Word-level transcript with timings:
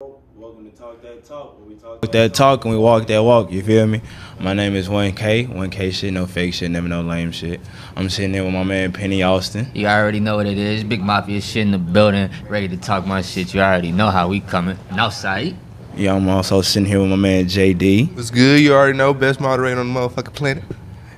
Welcome 0.00 0.70
to 0.70 0.76
Talk 0.76 1.02
That 1.02 1.24
Talk, 1.24 1.58
where 1.58 1.68
we 1.68 1.74
talk 1.74 2.00
that 2.12 2.32
talk 2.32 2.64
and 2.64 2.72
we 2.72 2.78
walk 2.78 3.08
that 3.08 3.18
walk. 3.18 3.50
You 3.50 3.64
feel 3.64 3.84
me? 3.84 4.00
My 4.38 4.52
name 4.52 4.76
is 4.76 4.88
1K. 4.88 5.48
1K 5.48 5.92
shit, 5.92 6.12
no 6.12 6.24
fake 6.24 6.54
shit, 6.54 6.70
never 6.70 6.86
no 6.86 7.02
lame 7.02 7.32
shit. 7.32 7.60
I'm 7.96 8.08
sitting 8.08 8.30
there 8.30 8.44
with 8.44 8.54
my 8.54 8.62
man 8.62 8.92
Pennie 8.92 9.24
Austin. 9.24 9.68
You 9.74 9.88
already 9.88 10.20
know 10.20 10.36
what 10.36 10.46
it 10.46 10.56
is. 10.56 10.84
Big 10.84 11.00
Mafia 11.00 11.40
shit 11.40 11.62
in 11.62 11.72
the 11.72 11.78
building, 11.78 12.30
ready 12.48 12.68
to 12.68 12.76
talk 12.76 13.06
my 13.06 13.22
shit. 13.22 13.52
You 13.52 13.60
already 13.60 13.90
know 13.90 14.10
how 14.10 14.28
we 14.28 14.38
coming. 14.38 14.76
Northside. 14.90 15.56
Yeah, 15.96 16.14
I'm 16.14 16.28
also 16.28 16.62
sitting 16.62 16.88
here 16.88 17.00
with 17.00 17.10
my 17.10 17.16
man 17.16 17.46
JD. 17.46 18.14
What's 18.14 18.30
good? 18.30 18.60
You 18.60 18.74
already 18.74 18.96
know. 18.96 19.12
Best 19.12 19.40
moderator 19.40 19.80
on 19.80 19.92
the 19.92 20.00
motherfucking 20.00 20.34
planet. 20.34 20.62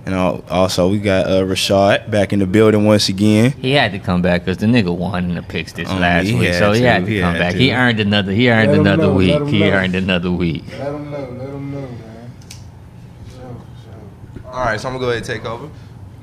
And 0.07 0.14
also, 0.14 0.89
we 0.89 0.98
got 0.98 1.27
uh, 1.27 1.43
Rashard 1.45 2.11
back 2.11 2.33
in 2.33 2.39
the 2.39 2.46
building 2.46 2.85
once 2.87 3.09
again. 3.09 3.53
He 3.53 3.73
had 3.73 3.93
to 3.93 3.98
come 3.98 4.23
back 4.23 4.43
because 4.45 4.57
the 4.59 4.66
nigga 4.66 4.96
won 4.96 5.25
in 5.27 5.34
the 5.34 5.43
picks 5.43 5.73
this 5.73 5.89
Oh, 5.91 5.96
last 5.96 6.25
week, 6.27 6.48
had 6.48 6.55
so 6.55 6.73
he 6.73 6.80
to. 6.80 6.87
had 6.89 7.05
to 7.05 7.11
He 7.11 7.21
come 7.21 7.33
had 7.34 7.39
back. 7.39 7.53
to. 7.53 7.59
He 7.59 7.73
earned 7.73 8.01
another. 8.01 8.33
He 8.33 8.51
earned 8.51 8.71
Let 8.73 8.80
another 8.80 9.02
know, 9.05 9.12
week. 9.15 9.47
He 9.48 9.61
know. 9.61 9.66
earned 9.71 9.95
another 9.95 10.33
week. 10.33 10.65
Let 10.79 10.79
them 10.92 11.11
know, 11.11 11.19
let 11.19 11.28
them 11.51 11.70
know, 11.73 11.80
man. 11.80 12.30
Sure, 13.30 13.56
sure. 14.42 14.51
All 14.52 14.65
right, 14.65 14.80
so 14.80 14.89
I'm 14.89 14.95
gonna 14.95 15.05
go 15.05 15.11
ahead 15.11 15.19
and 15.19 15.27
take 15.27 15.45
over. 15.45 15.69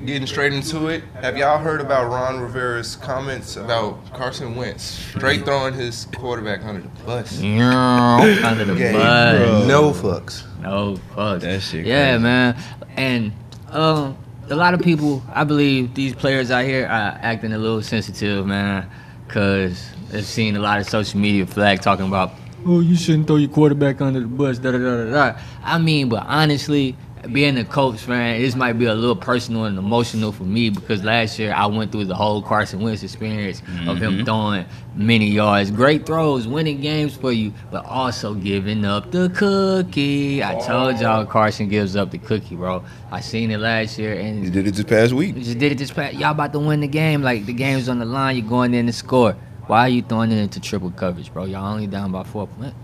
Getting 0.04 0.26
straight 0.28 0.52
into 0.52 0.88
it. 0.88 1.02
Have 1.22 1.36
y'all 1.36 1.58
heard 1.58 1.80
about 1.80 2.08
Ron 2.08 2.38
Rivera's 2.40 2.94
comments 2.94 3.56
about 3.56 3.98
Carson 4.12 4.54
Wentz 4.54 4.82
straight 4.84 5.44
throwing 5.44 5.74
his 5.74 6.06
quarterback 6.16 6.64
under 6.64 6.82
the 6.82 6.88
bus? 7.04 7.40
under 7.42 8.64
the 8.64 8.74
Game, 8.76 8.92
bus. 8.94 9.66
No 9.66 9.90
fucks. 9.90 10.44
No 10.62 10.98
fucks. 11.16 11.40
That 11.40 11.62
shit 11.62 11.84
Yeah, 11.84 12.10
crazy. 12.12 12.22
man. 12.22 12.56
And 12.96 13.32
um, 13.70 14.16
a 14.50 14.56
lot 14.56 14.74
of 14.74 14.80
people, 14.80 15.22
I 15.32 15.44
believe, 15.44 15.94
these 15.94 16.14
players 16.14 16.50
out 16.50 16.64
here 16.64 16.84
are 16.86 17.18
acting 17.20 17.52
a 17.52 17.58
little 17.58 17.82
sensitive, 17.82 18.46
man, 18.46 18.88
because 19.26 19.90
they've 20.10 20.24
seen 20.24 20.56
a 20.56 20.60
lot 20.60 20.80
of 20.80 20.88
social 20.88 21.20
media 21.20 21.46
flag 21.46 21.80
talking 21.80 22.06
about, 22.06 22.32
oh, 22.66 22.80
you 22.80 22.96
shouldn't 22.96 23.26
throw 23.26 23.36
your 23.36 23.50
quarterback 23.50 24.00
under 24.00 24.20
the 24.20 24.26
bus, 24.26 24.58
da 24.58 24.72
da 24.72 24.78
da 24.78 25.04
da 25.04 25.32
da. 25.32 25.40
I 25.62 25.78
mean, 25.78 26.08
but 26.08 26.24
honestly. 26.26 26.96
Being 27.32 27.58
a 27.58 27.64
coach, 27.64 28.06
man, 28.06 28.40
this 28.40 28.54
might 28.54 28.74
be 28.74 28.86
a 28.86 28.94
little 28.94 29.16
personal 29.16 29.64
and 29.64 29.78
emotional 29.78 30.32
for 30.32 30.44
me 30.44 30.70
because 30.70 31.02
last 31.02 31.38
year 31.38 31.52
I 31.52 31.66
went 31.66 31.92
through 31.92 32.06
the 32.06 32.14
whole 32.14 32.42
Carson 32.42 32.80
Wentz 32.80 33.02
experience 33.02 33.60
of 33.86 33.98
him 33.98 34.14
mm-hmm. 34.14 34.24
throwing 34.24 34.66
many 34.94 35.26
yards, 35.26 35.70
great 35.70 36.06
throws, 36.06 36.46
winning 36.46 36.80
games 36.80 37.16
for 37.16 37.32
you, 37.32 37.52
but 37.70 37.84
also 37.84 38.34
giving 38.34 38.84
up 38.84 39.10
the 39.10 39.30
cookie. 39.30 40.42
I 40.42 40.54
told 40.60 40.96
oh. 40.96 41.00
y'all 41.00 41.26
Carson 41.26 41.68
gives 41.68 41.96
up 41.96 42.10
the 42.10 42.18
cookie, 42.18 42.56
bro. 42.56 42.84
I 43.10 43.20
seen 43.20 43.50
it 43.50 43.58
last 43.58 43.98
year 43.98 44.14
and 44.14 44.44
you 44.44 44.50
did 44.50 44.66
it 44.66 44.74
this 44.74 44.84
past 44.84 45.12
week. 45.12 45.34
we 45.34 45.42
just 45.42 45.58
did 45.58 45.72
it 45.72 45.78
this 45.78 45.90
past. 45.90 46.14
Y'all 46.14 46.32
about 46.32 46.52
to 46.52 46.58
win 46.58 46.80
the 46.80 46.88
game. 46.88 47.22
Like 47.22 47.46
the 47.46 47.52
game's 47.52 47.88
on 47.88 47.98
the 47.98 48.04
line. 48.04 48.36
You're 48.36 48.48
going 48.48 48.74
in 48.74 48.86
to 48.86 48.92
score. 48.92 49.36
Why 49.66 49.80
are 49.80 49.88
you 49.88 50.02
throwing 50.02 50.32
it 50.32 50.38
into 50.38 50.60
triple 50.60 50.90
coverage, 50.90 51.32
bro? 51.32 51.44
Y'all 51.44 51.72
only 51.72 51.86
down 51.86 52.10
by 52.10 52.24
four 52.24 52.46
points. 52.46 52.74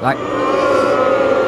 Like, 0.00 0.16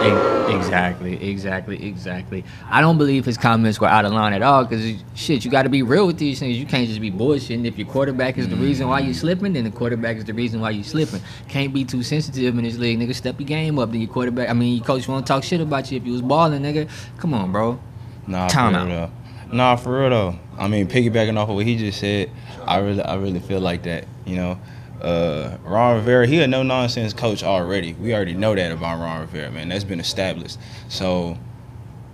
exactly, 0.04 1.30
exactly, 1.30 1.86
exactly. 1.86 2.44
I 2.68 2.80
don't 2.80 2.98
believe 2.98 3.24
his 3.24 3.38
comments 3.38 3.80
were 3.80 3.86
out 3.86 4.04
of 4.04 4.12
line 4.12 4.32
at 4.32 4.42
all. 4.42 4.66
Cause 4.66 4.94
shit, 5.14 5.44
you 5.44 5.50
got 5.50 5.62
to 5.62 5.68
be 5.68 5.82
real 5.82 6.06
with 6.06 6.18
these 6.18 6.38
things. 6.38 6.58
You 6.58 6.66
can't 6.66 6.88
just 6.88 7.00
be 7.00 7.10
bullshitting. 7.10 7.64
If 7.64 7.78
your 7.78 7.86
quarterback 7.86 8.38
is 8.38 8.48
the 8.48 8.56
mm. 8.56 8.62
reason 8.62 8.88
why 8.88 9.00
you're 9.00 9.14
slipping, 9.14 9.52
then 9.52 9.64
the 9.64 9.70
quarterback 9.70 10.16
is 10.16 10.24
the 10.24 10.34
reason 10.34 10.60
why 10.60 10.70
you're 10.70 10.84
slipping. 10.84 11.20
Can't 11.48 11.72
be 11.72 11.84
too 11.84 12.02
sensitive 12.02 12.56
in 12.56 12.64
this 12.64 12.78
league, 12.78 12.98
nigga. 12.98 13.14
Step 13.14 13.38
your 13.38 13.46
game 13.46 13.78
up. 13.78 13.90
Then 13.90 14.00
your 14.00 14.10
quarterback. 14.10 14.48
I 14.48 14.52
mean, 14.52 14.76
your 14.76 14.84
coach 14.84 15.08
won't 15.08 15.26
talk 15.26 15.44
shit 15.44 15.60
about 15.60 15.90
you 15.90 15.98
if 15.98 16.06
you 16.06 16.12
was 16.12 16.22
balling, 16.22 16.62
nigga. 16.62 16.88
Come 17.18 17.34
on, 17.34 17.52
bro. 17.52 17.80
Nah, 18.26 18.48
Time 18.48 18.72
for 18.72 18.78
out. 18.78 18.86
real 18.86 18.96
though. 18.96 19.56
Nah, 19.56 19.76
for 19.76 20.00
real 20.00 20.10
though. 20.10 20.38
I 20.58 20.68
mean, 20.68 20.86
piggybacking 20.86 21.36
off 21.36 21.48
of 21.48 21.56
what 21.56 21.66
he 21.66 21.76
just 21.76 22.00
said, 22.00 22.30
I 22.64 22.78
really, 22.78 23.02
I 23.02 23.16
really 23.16 23.40
feel 23.40 23.60
like 23.60 23.82
that. 23.84 24.06
You 24.24 24.36
know, 24.36 24.60
uh, 25.04 25.58
Ron 25.64 25.96
Rivera, 25.96 26.26
he 26.26 26.40
a 26.40 26.46
no 26.46 26.62
nonsense 26.62 27.12
coach 27.12 27.42
already. 27.42 27.92
We 27.94 28.14
already 28.14 28.34
know 28.34 28.54
that 28.54 28.72
about 28.72 28.98
Ron 29.00 29.20
Rivera, 29.20 29.50
man. 29.50 29.68
That's 29.68 29.84
been 29.84 30.00
established. 30.00 30.58
So, 30.88 31.36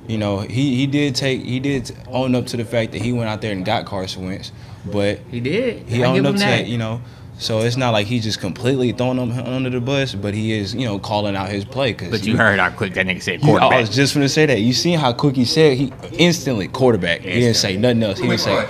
you 0.09 0.19
know, 0.19 0.41
he 0.41 0.75
he 0.77 0.87
did 0.87 1.15
take, 1.15 1.43
he 1.43 1.61
did 1.61 1.91
own 2.09 2.35
up 2.35 2.47
to 2.47 2.57
the 2.57 2.65
fact 2.65 2.93
that 2.93 3.03
he 3.03 3.13
went 3.13 3.29
out 3.29 3.41
there 3.41 3.53
and 3.53 3.65
got 3.65 3.87
Carson 3.87 4.25
Wentz, 4.27 4.51
but 4.85 5.21
He 5.31 5.41
did. 5.41 5.89
he 5.89 6.03
I 6.03 6.09
owned 6.09 6.27
up 6.27 6.35
to 6.35 6.39
that. 6.41 6.59
that, 6.63 6.67
you 6.67 6.79
know. 6.79 7.01
So 7.39 7.61
it's 7.61 7.77
not 7.79 7.93
like 7.93 8.07
he's 8.07 8.25
just 8.25 8.39
completely 8.39 8.93
throwing 8.93 9.17
him 9.17 9.33
under 9.47 9.71
the 9.71 9.81
bus, 9.81 10.15
but 10.15 10.35
he 10.35 10.53
is, 10.53 10.75
you 10.75 10.85
know, 10.85 10.99
calling 10.99 11.35
out 11.35 11.49
his 11.49 11.65
play. 11.65 11.95
Cause 11.95 12.11
But 12.11 12.27
you 12.27 12.37
heard 12.37 12.59
how 12.61 12.69
quick 12.69 12.93
that 12.95 13.07
nigga 13.07 13.23
said 13.23 13.43
you- 13.43 13.57
I 13.57 13.81
was 13.81 13.89
just 13.89 14.13
gonna 14.13 14.29
say 14.29 14.45
that. 14.45 14.61
You 14.61 14.75
seen 14.75 14.99
how 14.99 15.15
quick 15.15 15.37
he 15.37 15.47
said 15.47 15.79
he 15.79 15.91
instantly 16.13 16.69
quarterback. 16.69 17.23
He 17.23 17.41
didn't 17.41 17.55
say 17.57 17.79
nothing 17.79 18.03
else. 18.03 18.19
He 18.19 18.27
didn't 18.29 18.41
say, 18.41 18.69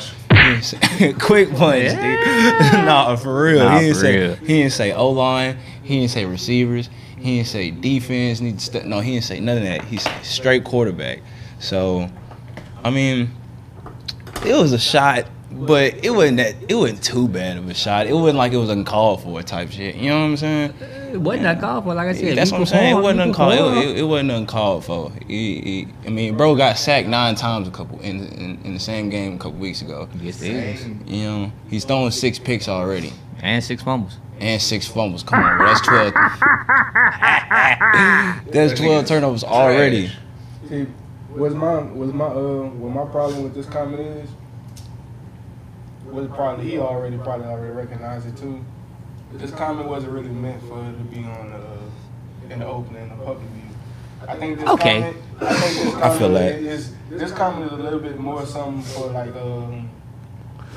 he 0.50 0.60
didn't 0.60 0.64
say 0.64 1.12
quick 1.18 1.50
punch, 1.50 1.90
dude. 1.90 2.00
nah, 2.84 3.16
for 3.16 3.42
real. 3.42 3.64
Nah, 3.64 3.78
he 3.78 3.86
didn't 3.86 3.94
for 3.94 4.00
say 4.00 4.18
real. 4.18 4.34
he 4.36 4.46
didn't 4.46 4.72
say 4.72 4.92
O 4.92 5.10
line. 5.10 5.58
He 5.82 6.00
didn't 6.00 6.10
say 6.10 6.24
receivers. 6.24 6.88
He 7.18 7.36
didn't 7.36 7.48
say 7.48 7.70
defense. 7.70 8.40
Need 8.40 8.60
st- 8.60 8.86
no, 8.86 9.00
he 9.00 9.12
didn't 9.12 9.24
say 9.24 9.40
none 9.40 9.58
of 9.58 9.62
that. 9.64 9.84
He 9.84 9.98
said 9.98 10.24
straight 10.24 10.64
quarterback. 10.64 11.20
So, 11.58 12.08
I 12.82 12.90
mean, 12.90 13.30
it 14.44 14.54
was 14.54 14.72
a 14.72 14.78
shot, 14.78 15.26
but 15.52 16.02
it 16.04 16.10
wasn't 16.10 16.38
that. 16.38 16.54
It 16.68 16.74
wasn't 16.74 17.02
too 17.02 17.28
bad 17.28 17.58
of 17.58 17.68
a 17.68 17.74
shot. 17.74 18.06
It 18.06 18.14
wasn't 18.14 18.38
like 18.38 18.52
it 18.52 18.56
was 18.56 18.70
uncalled 18.70 19.22
for 19.22 19.42
type 19.42 19.70
shit. 19.70 19.96
You 19.96 20.10
know 20.10 20.20
what 20.20 20.24
I'm 20.26 20.36
saying? 20.36 20.74
It 21.12 21.20
wasn't 21.20 21.42
that 21.44 21.60
called 21.60 21.84
for, 21.84 21.94
like 21.94 22.08
I 22.08 22.12
said. 22.14 22.36
That's 22.38 22.52
what 22.52 22.60
I'm 22.60 22.66
saying. 22.66 22.96
It 22.96 23.00
wasn't 23.00 23.18
you 23.20 23.26
uncalled. 23.26 23.52
It, 23.52 23.88
it, 23.88 23.98
it 23.98 24.02
wasn't 24.04 24.30
uncalled 24.30 24.84
for. 24.84 25.12
He, 25.26 25.60
he, 25.60 25.88
I 26.06 26.10
mean, 26.10 26.36
bro 26.36 26.54
got 26.54 26.78
sacked 26.78 27.08
nine 27.08 27.34
times 27.34 27.68
a 27.68 27.70
couple 27.70 28.00
in, 28.00 28.26
in 28.28 28.60
in 28.64 28.74
the 28.74 28.80
same 28.80 29.10
game 29.10 29.34
a 29.34 29.38
couple 29.38 29.58
weeks 29.58 29.82
ago. 29.82 30.08
Yes, 30.20 30.40
it 30.42 30.52
is. 30.54 30.86
You 31.06 31.24
know, 31.24 31.52
he's 31.68 31.84
throwing 31.84 32.10
six 32.10 32.38
picks 32.38 32.68
already 32.68 33.12
And 33.42 33.62
six 33.62 33.82
fumbles. 33.82 34.18
and 34.38 34.60
six 34.62 34.86
fumbles. 34.86 35.22
Come 35.22 35.42
on, 35.42 35.56
bro, 35.58 35.66
that's 35.66 35.80
twelve. 35.80 36.14
that's 38.52 38.78
twelve 38.80 39.06
turnovers 39.06 39.44
already. 39.44 40.10
See, 40.68 40.86
what's 41.34 41.54
my 41.54 41.78
was 41.82 42.12
my 42.12 42.26
uh 42.26 42.62
what 42.64 43.04
my 43.04 43.10
problem 43.10 43.42
with 43.42 43.54
this 43.54 43.66
comment 43.66 44.00
is 44.00 44.30
was 46.04 46.26
probably 46.28 46.68
he 46.68 46.78
already 46.78 47.16
probably 47.18 47.46
already 47.46 47.72
recognized 47.72 48.26
it 48.26 48.36
too. 48.36 48.64
This 49.34 49.50
comment 49.52 49.88
wasn't 49.88 50.12
really 50.12 50.28
meant 50.28 50.62
for 50.64 50.80
it 50.82 50.92
to 50.92 51.04
be 51.04 51.24
on 51.24 51.50
the 51.50 52.52
in 52.52 52.58
the 52.60 52.66
open 52.66 52.96
in 52.96 53.08
the 53.08 53.14
public 53.16 53.38
view. 53.48 53.62
I 54.28 54.36
think 54.36 54.58
this 54.58 54.68
Okay. 54.68 55.00
comment 55.00 55.16
I 55.40 55.54
think 55.54 55.74
this 55.84 55.94
comment 55.94 56.04
I 56.04 56.18
feel 56.18 56.32
that. 56.34 56.52
is 56.54 56.94
this 57.10 57.32
comment 57.32 57.72
is 57.72 57.78
a 57.78 57.82
little 57.82 58.00
bit 58.00 58.18
more 58.18 58.44
something 58.44 58.82
for 58.82 59.06
like 59.12 59.34
um 59.36 59.88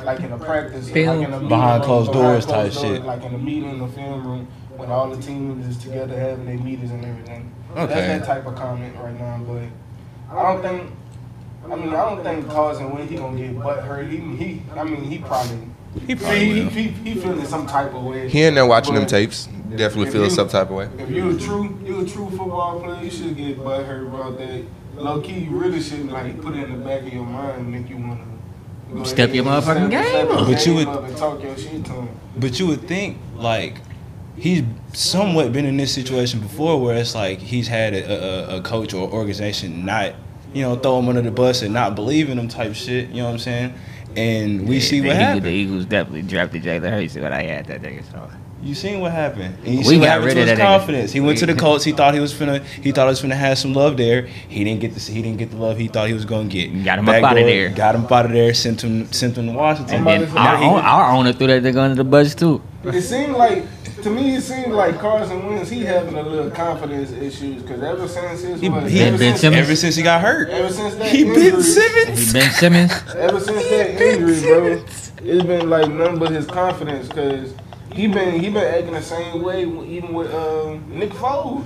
like 0.03 0.19
in 0.19 0.31
a 0.31 0.38
practice 0.38 0.90
Film. 0.90 1.19
like 1.19 1.28
in 1.28 1.34
a 1.34 1.38
meeting, 1.38 1.50
Behind 1.50 1.84
closed 1.84 2.12
behind 2.12 2.34
doors 2.34 2.46
type 2.46 2.53
closed 2.72 2.81
doors, 2.81 2.96
shit. 2.97 3.06
like 3.06 3.24
in 3.24 3.34
a 3.34 3.38
meeting 3.38 3.69
in 3.72 3.80
the 3.80 3.88
film 3.88 4.25
room 4.25 4.47
when 4.78 4.90
all 4.90 5.09
the 5.09 5.22
teams 5.22 5.66
is 5.68 5.78
together 5.84 6.18
having 6.18 6.46
their 6.46 6.58
meetings 6.58 6.91
and 6.91 7.03
everything. 7.06 7.52
Okay. 7.75 7.85
That's 7.94 8.25
that 8.25 8.25
type 8.25 8.46
of 8.46 8.56
comment 8.56 8.96
right 8.97 9.18
now, 9.20 9.40
but 9.47 10.35
I 10.35 10.41
don't 10.53 10.62
think. 10.62 10.91
I 11.72 11.75
mean, 11.75 11.90
I 11.90 12.09
don't 12.09 12.24
think 12.24 12.50
Carson 12.50 12.91
when 12.94 13.08
he 13.08 13.16
gonna 13.16 13.38
get 13.38 13.58
butt 13.62 13.84
hurt. 13.84 14.08
He, 14.08 14.18
he 14.18 14.62
I 14.75 14.84
mean, 14.84 15.03
he 15.03 15.18
probably 15.20 15.59
He 16.08 16.16
probably 16.16 16.40
he, 16.46 16.64
will. 16.64 16.70
he, 16.70 16.88
he 16.90 17.16
feeling 17.16 17.46
some 17.46 17.68
type 17.68 17.94
of 17.94 18.04
way. 18.04 18.30
He 18.30 18.44
in 18.44 18.56
there 18.56 18.66
watching 18.66 18.94
them 18.96 19.04
But 19.04 19.09
tapes. 19.09 19.48
Definitely 19.70 20.08
if 20.08 20.14
feels 20.14 20.36
some 20.36 20.50
type 20.50 20.70
of 20.70 20.76
way. 20.76 20.90
If 21.00 21.09
you 21.09 21.36
a 21.36 21.40
true, 21.40 21.80
you 21.84 22.02
a 22.02 22.06
true 22.06 22.30
football 22.30 22.80
player, 22.80 23.04
you 23.04 23.09
should 23.09 23.36
get 23.36 23.64
butt 23.64 23.86
hurt 23.86 24.06
about 24.08 24.38
that. 24.38 24.64
Low 24.96 25.20
key, 25.22 25.40
you 25.40 25.52
really 25.52 25.82
shouldn't 25.82 26.12
like 26.12 26.40
put 26.42 26.56
it 26.56 26.66
in 26.66 26.80
the 26.80 26.86
back 26.86 27.02
of 27.02 27.12
your 27.14 27.26
mind 27.26 27.62
and 27.62 27.72
make 27.72 27.90
you 27.90 27.98
wanna. 27.98 28.24
go 28.94 29.03
Step 29.03 29.30
ahead 29.30 29.36
your 29.36 29.48
and 29.48 29.64
motherfucking 29.64 29.88
step- 29.88 29.92
game 29.92 30.06
step 30.06 30.28
your 30.30 30.38
up. 30.38 30.48
But 30.48 30.66
you 30.68 30.74
would- 30.76 31.18
talk 31.18 31.42
your 31.44 31.58
shit 31.58 31.86
to 31.86 31.92
him. 31.92 32.09
But 32.38 32.59
you 32.59 32.68
would 32.68 32.88
think 32.88 33.18
like 33.36 33.78
he's 34.36 34.64
somewhat 34.94 35.52
been 35.53 35.66
in 35.66 35.78
this 35.78 35.92
situation 35.92 36.40
before, 36.40 36.80
where 36.80 36.96
it's 36.98 37.16
like 37.16 37.40
he's 37.40 37.68
had 37.68 37.94
a, 37.96 38.53
a, 38.53 38.58
a 38.58 38.62
coach 38.62 38.94
or 38.94 39.09
organization 39.09 39.86
not, 39.86 40.14
you 40.53 40.62
know, 40.62 40.76
throw 40.76 41.00
him 41.00 41.09
under 41.09 41.22
the 41.24 41.32
bus 41.32 41.64
and 41.64 41.74
not 41.74 41.96
believe 41.96 42.30
in 42.30 42.38
him 42.38 42.48
type 42.48 42.76
shit. 42.76 43.09
You 43.09 43.18
know 43.18 43.26
what 43.26 43.32
I'm 43.34 43.40
saying? 43.40 43.74
And 44.16 44.68
we 44.68 44.79
see 44.79 45.01
what 45.01 45.07
Eagles, 45.07 45.18
happened. 45.19 45.46
The 45.46 45.50
Eagles 45.50 45.85
definitely 45.85 46.22
drafted 46.24 46.63
Jalen 46.63 46.90
Hurts 46.90 47.16
when 47.16 47.34
I 47.34 47.44
had 47.44 47.66
that 47.68 47.81
nigga. 47.81 48.03
So 48.12 48.29
You 48.62 48.75
seen 48.75 49.00
what 49.01 49.12
happened? 49.12 49.56
And 49.66 49.74
you 49.74 49.78
We 49.79 49.84
see 49.84 49.97
what 49.97 50.06
got 50.06 50.09
happened 50.12 50.25
rid 50.28 50.34
to 50.35 50.41
of 50.44 50.47
his 50.50 50.57
that 50.57 50.63
nigga. 50.63 50.78
confidence. 50.79 51.12
He 51.12 51.19
went 51.19 51.38
to 51.40 51.46
the 51.46 51.53
Colts. 51.56 51.84
He 51.84 51.91
thought 51.91 52.14
he 52.14 52.20
was 52.20 52.34
finna. 52.34 52.64
He 52.64 52.91
thought 52.91 53.05
he 53.05 53.09
was 53.09 53.22
finna 53.22 53.34
have 53.35 53.58
some 53.58 53.73
love 53.73 53.97
there. 53.97 54.23
He 54.47 54.64
didn't 54.64 54.82
get 54.82 54.93
the. 54.93 54.99
He 54.99 55.22
didn't 55.22 55.38
get 55.38 55.52
the 55.52 55.58
love 55.58 55.78
he 55.78 55.88
thought 55.88 56.08
he 56.08 56.14
was 56.14 56.26
gonna 56.26 56.47
get. 56.47 56.67
Got 56.84 56.99
him 56.99 57.09
up 57.09 57.14
Backdoor, 57.14 57.29
outta 57.29 57.43
there. 57.43 57.70
Got 57.70 57.96
him 57.96 58.05
out 58.05 58.26
of 58.26 58.32
there. 58.32 58.53
Sent 58.53 58.82
him. 58.84 59.11
Sent 59.11 59.38
him 59.38 59.47
to 59.47 59.53
Washington. 59.53 59.96
and 59.96 60.23
about 60.23 60.34
then 60.34 60.38
our, 60.38 60.55
own, 60.64 60.79
our 60.82 61.11
owner 61.14 61.34
threw 61.34 61.47
that 61.47 61.64
nigga 61.64 61.78
under 61.78 61.96
the 61.96 62.03
bus 62.03 62.35
too. 62.35 62.61
It 62.85 63.02
seemed 63.02 63.34
like 63.34 63.64
to 64.03 64.09
me, 64.09 64.35
it 64.35 64.41
seemed 64.41 64.73
like 64.73 65.00
Carson 65.00 65.46
Wentz 65.47 65.70
he 65.70 65.82
having 65.84 66.16
a 66.16 66.22
little 66.23 66.52
confidence 66.52 67.11
issues 67.11 67.61
because 67.61 67.82
ever 67.82 68.08
since 68.08 68.41
his 68.41 68.61
He- 68.61 68.70
what, 68.70 68.88
he- 68.90 69.02
ever, 69.02 69.17
Ben 69.17 69.29
since, 69.32 69.41
Simmons? 69.41 69.64
Ever 69.66 69.76
since 69.76 69.96
he 69.96 70.03
got 70.03 70.22
hurt, 70.22 70.50
ever 70.50 70.70
since 70.72 70.96
that 70.96 71.08
he 71.08 71.22
injury, 71.22 71.52
been 71.52 71.64
Simmons. 71.64 72.28
He 72.28 72.34
Ben 72.40 72.52
Simmons. 72.52 72.91
ever 73.16 73.40
since 73.40 73.64
that 73.70 74.02
injury, 74.02 74.41
bro, 74.41 74.66
it's 75.23 75.44
been 75.46 75.70
like 75.70 75.90
nothing 75.91 76.20
but 76.20 76.32
his 76.32 76.46
confidence 76.46 77.08
because 77.08 77.53
he 77.94 78.08
been 78.08 78.40
he 78.40 78.50
been 78.50 78.64
acting 78.64 78.94
the 78.94 79.02
same 79.02 79.41
way 79.41 79.61
even 79.61 80.14
with 80.14 80.34
um, 80.34 80.84
Nick 80.90 81.11
Foles. 81.11 81.66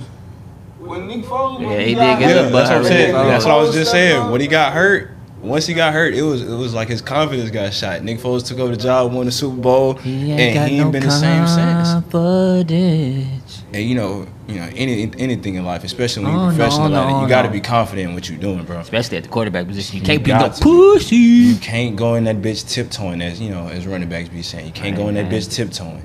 When 0.78 1.08
Nick 1.08 1.24
Foles, 1.24 1.60
Yeah, 1.60 1.80
he 1.80 1.94
got 1.94 2.18
did 2.20 2.26
get 2.28 2.36
hurt, 2.36 2.44
Yeah, 2.44 2.50
that's 2.50 2.70
what 2.70 2.78
I'm 2.78 2.84
saying. 2.84 3.14
Foles 3.14 3.28
That's 3.28 3.44
what 3.44 3.54
I 3.54 3.56
was 3.56 3.74
just 3.74 3.90
saying. 3.90 4.30
When 4.30 4.40
he 4.40 4.46
got 4.46 4.72
hurt, 4.72 5.10
once 5.42 5.66
he 5.66 5.74
got 5.74 5.92
hurt, 5.92 6.14
it 6.14 6.22
was 6.22 6.42
it 6.42 6.54
was 6.56 6.74
like 6.74 6.88
his 6.88 7.00
confidence 7.00 7.50
got 7.50 7.72
shot. 7.72 8.02
Nick 8.02 8.18
Foles 8.18 8.46
took 8.46 8.58
over 8.58 8.74
the 8.76 8.82
job, 8.82 9.12
won 9.12 9.26
the 9.26 9.32
Super 9.32 9.56
Bowl, 9.60 9.94
He 9.94 10.32
and 10.32 10.40
he 10.70 10.76
ain't 10.76 10.86
no 10.86 10.90
been 10.90 11.02
the 11.02 11.10
same 11.10 11.46
since. 11.46 11.92
confidence. 11.92 13.62
And 13.72 13.84
you 13.84 13.94
know, 13.94 14.26
you 14.46 14.56
know, 14.56 14.68
any 14.74 15.10
anything 15.18 15.54
in 15.56 15.64
life, 15.64 15.84
especially 15.84 16.24
when 16.24 16.34
Oh, 16.34 16.36
you're 16.44 16.52
no, 16.52 16.56
professional 16.56 16.86
at 16.86 16.90
no, 17.10 17.18
it, 17.18 17.22
you 17.22 17.28
got 17.28 17.42
to 17.42 17.48
no. 17.48 17.52
be 17.52 17.60
confident 17.60 18.08
in 18.08 18.14
what 18.14 18.28
you're 18.28 18.38
doing, 18.38 18.64
bro. 18.64 18.78
Especially 18.80 19.16
at 19.18 19.24
the 19.24 19.28
quarterback 19.28 19.66
position. 19.66 19.96
You 19.96 20.00
You 20.00 20.06
can't 20.06 20.24
be 20.24 20.32
no 20.32 20.38
got 20.40 20.54
to 20.54 20.60
be. 20.60 20.64
pussy. 20.64 21.16
You 21.16 21.56
can't 21.56 21.96
go 21.96 22.14
in 22.14 22.24
that 22.24 22.36
bitch 22.36 22.68
tiptoeing, 22.68 23.20
as 23.20 23.40
you 23.40 23.50
know, 23.50 23.68
as 23.68 23.86
running 23.86 24.08
backs 24.08 24.28
be 24.30 24.42
saying. 24.42 24.66
You 24.66 24.72
can't 24.72 24.96
go 24.96 25.08
in 25.08 25.14
that 25.16 25.30
bitch 25.30 25.52
tiptoeing. 25.52 26.02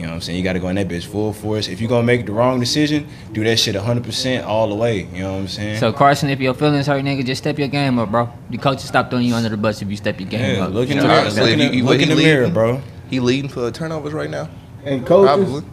You 0.00 0.06
know 0.06 0.12
what 0.12 0.14
I'm 0.16 0.20
saying? 0.22 0.38
You 0.38 0.44
got 0.44 0.54
to 0.54 0.58
go 0.60 0.68
in 0.68 0.76
that 0.76 0.88
bitch 0.88 1.04
full 1.04 1.32
force. 1.32 1.68
If 1.68 1.78
you're 1.80 1.88
gonna 1.90 2.06
make 2.06 2.24
the 2.24 2.32
wrong 2.32 2.58
decision, 2.58 3.06
do 3.32 3.44
that 3.44 3.58
shit 3.58 3.74
100% 3.76 4.44
all 4.46 4.68
the 4.68 4.74
way. 4.74 5.02
You 5.12 5.22
know 5.22 5.32
what 5.34 5.38
I'm 5.40 5.48
saying? 5.48 5.78
So 5.78 5.92
Carson, 5.92 6.30
if 6.30 6.40
your 6.40 6.54
feelings 6.54 6.86
hurt, 6.86 7.04
nigga, 7.04 7.24
just 7.24 7.42
step 7.42 7.58
your 7.58 7.68
game 7.68 7.98
up, 7.98 8.10
bro. 8.10 8.32
The 8.48 8.56
coaches 8.58 8.84
stop 8.88 9.10
throwing 9.10 9.26
you 9.26 9.34
under 9.34 9.50
the 9.50 9.56
bus 9.58 9.82
if 9.82 9.90
you 9.90 9.96
step 9.96 10.18
your 10.18 10.28
game 10.28 10.56
yeah, 10.56 10.64
up. 10.64 10.72
look 10.72 10.88
in 10.88 10.96
the 10.96 11.02
know, 11.02 11.08
mirror, 11.08 11.20
honestly, 11.20 11.42
look 11.42 11.50
in 11.52 11.58
the, 11.58 11.76
you- 11.76 11.84
look 11.84 12.00
in 12.00 12.08
the 12.08 12.16
mirror, 12.16 12.48
bro. 12.48 12.82
He 13.10 13.20
leading 13.20 13.50
for 13.50 13.70
turnovers 13.70 14.12
right 14.14 14.30
now. 14.30 14.48
And 14.84 15.06
coaches, 15.06 15.44
Probably. 15.50 15.70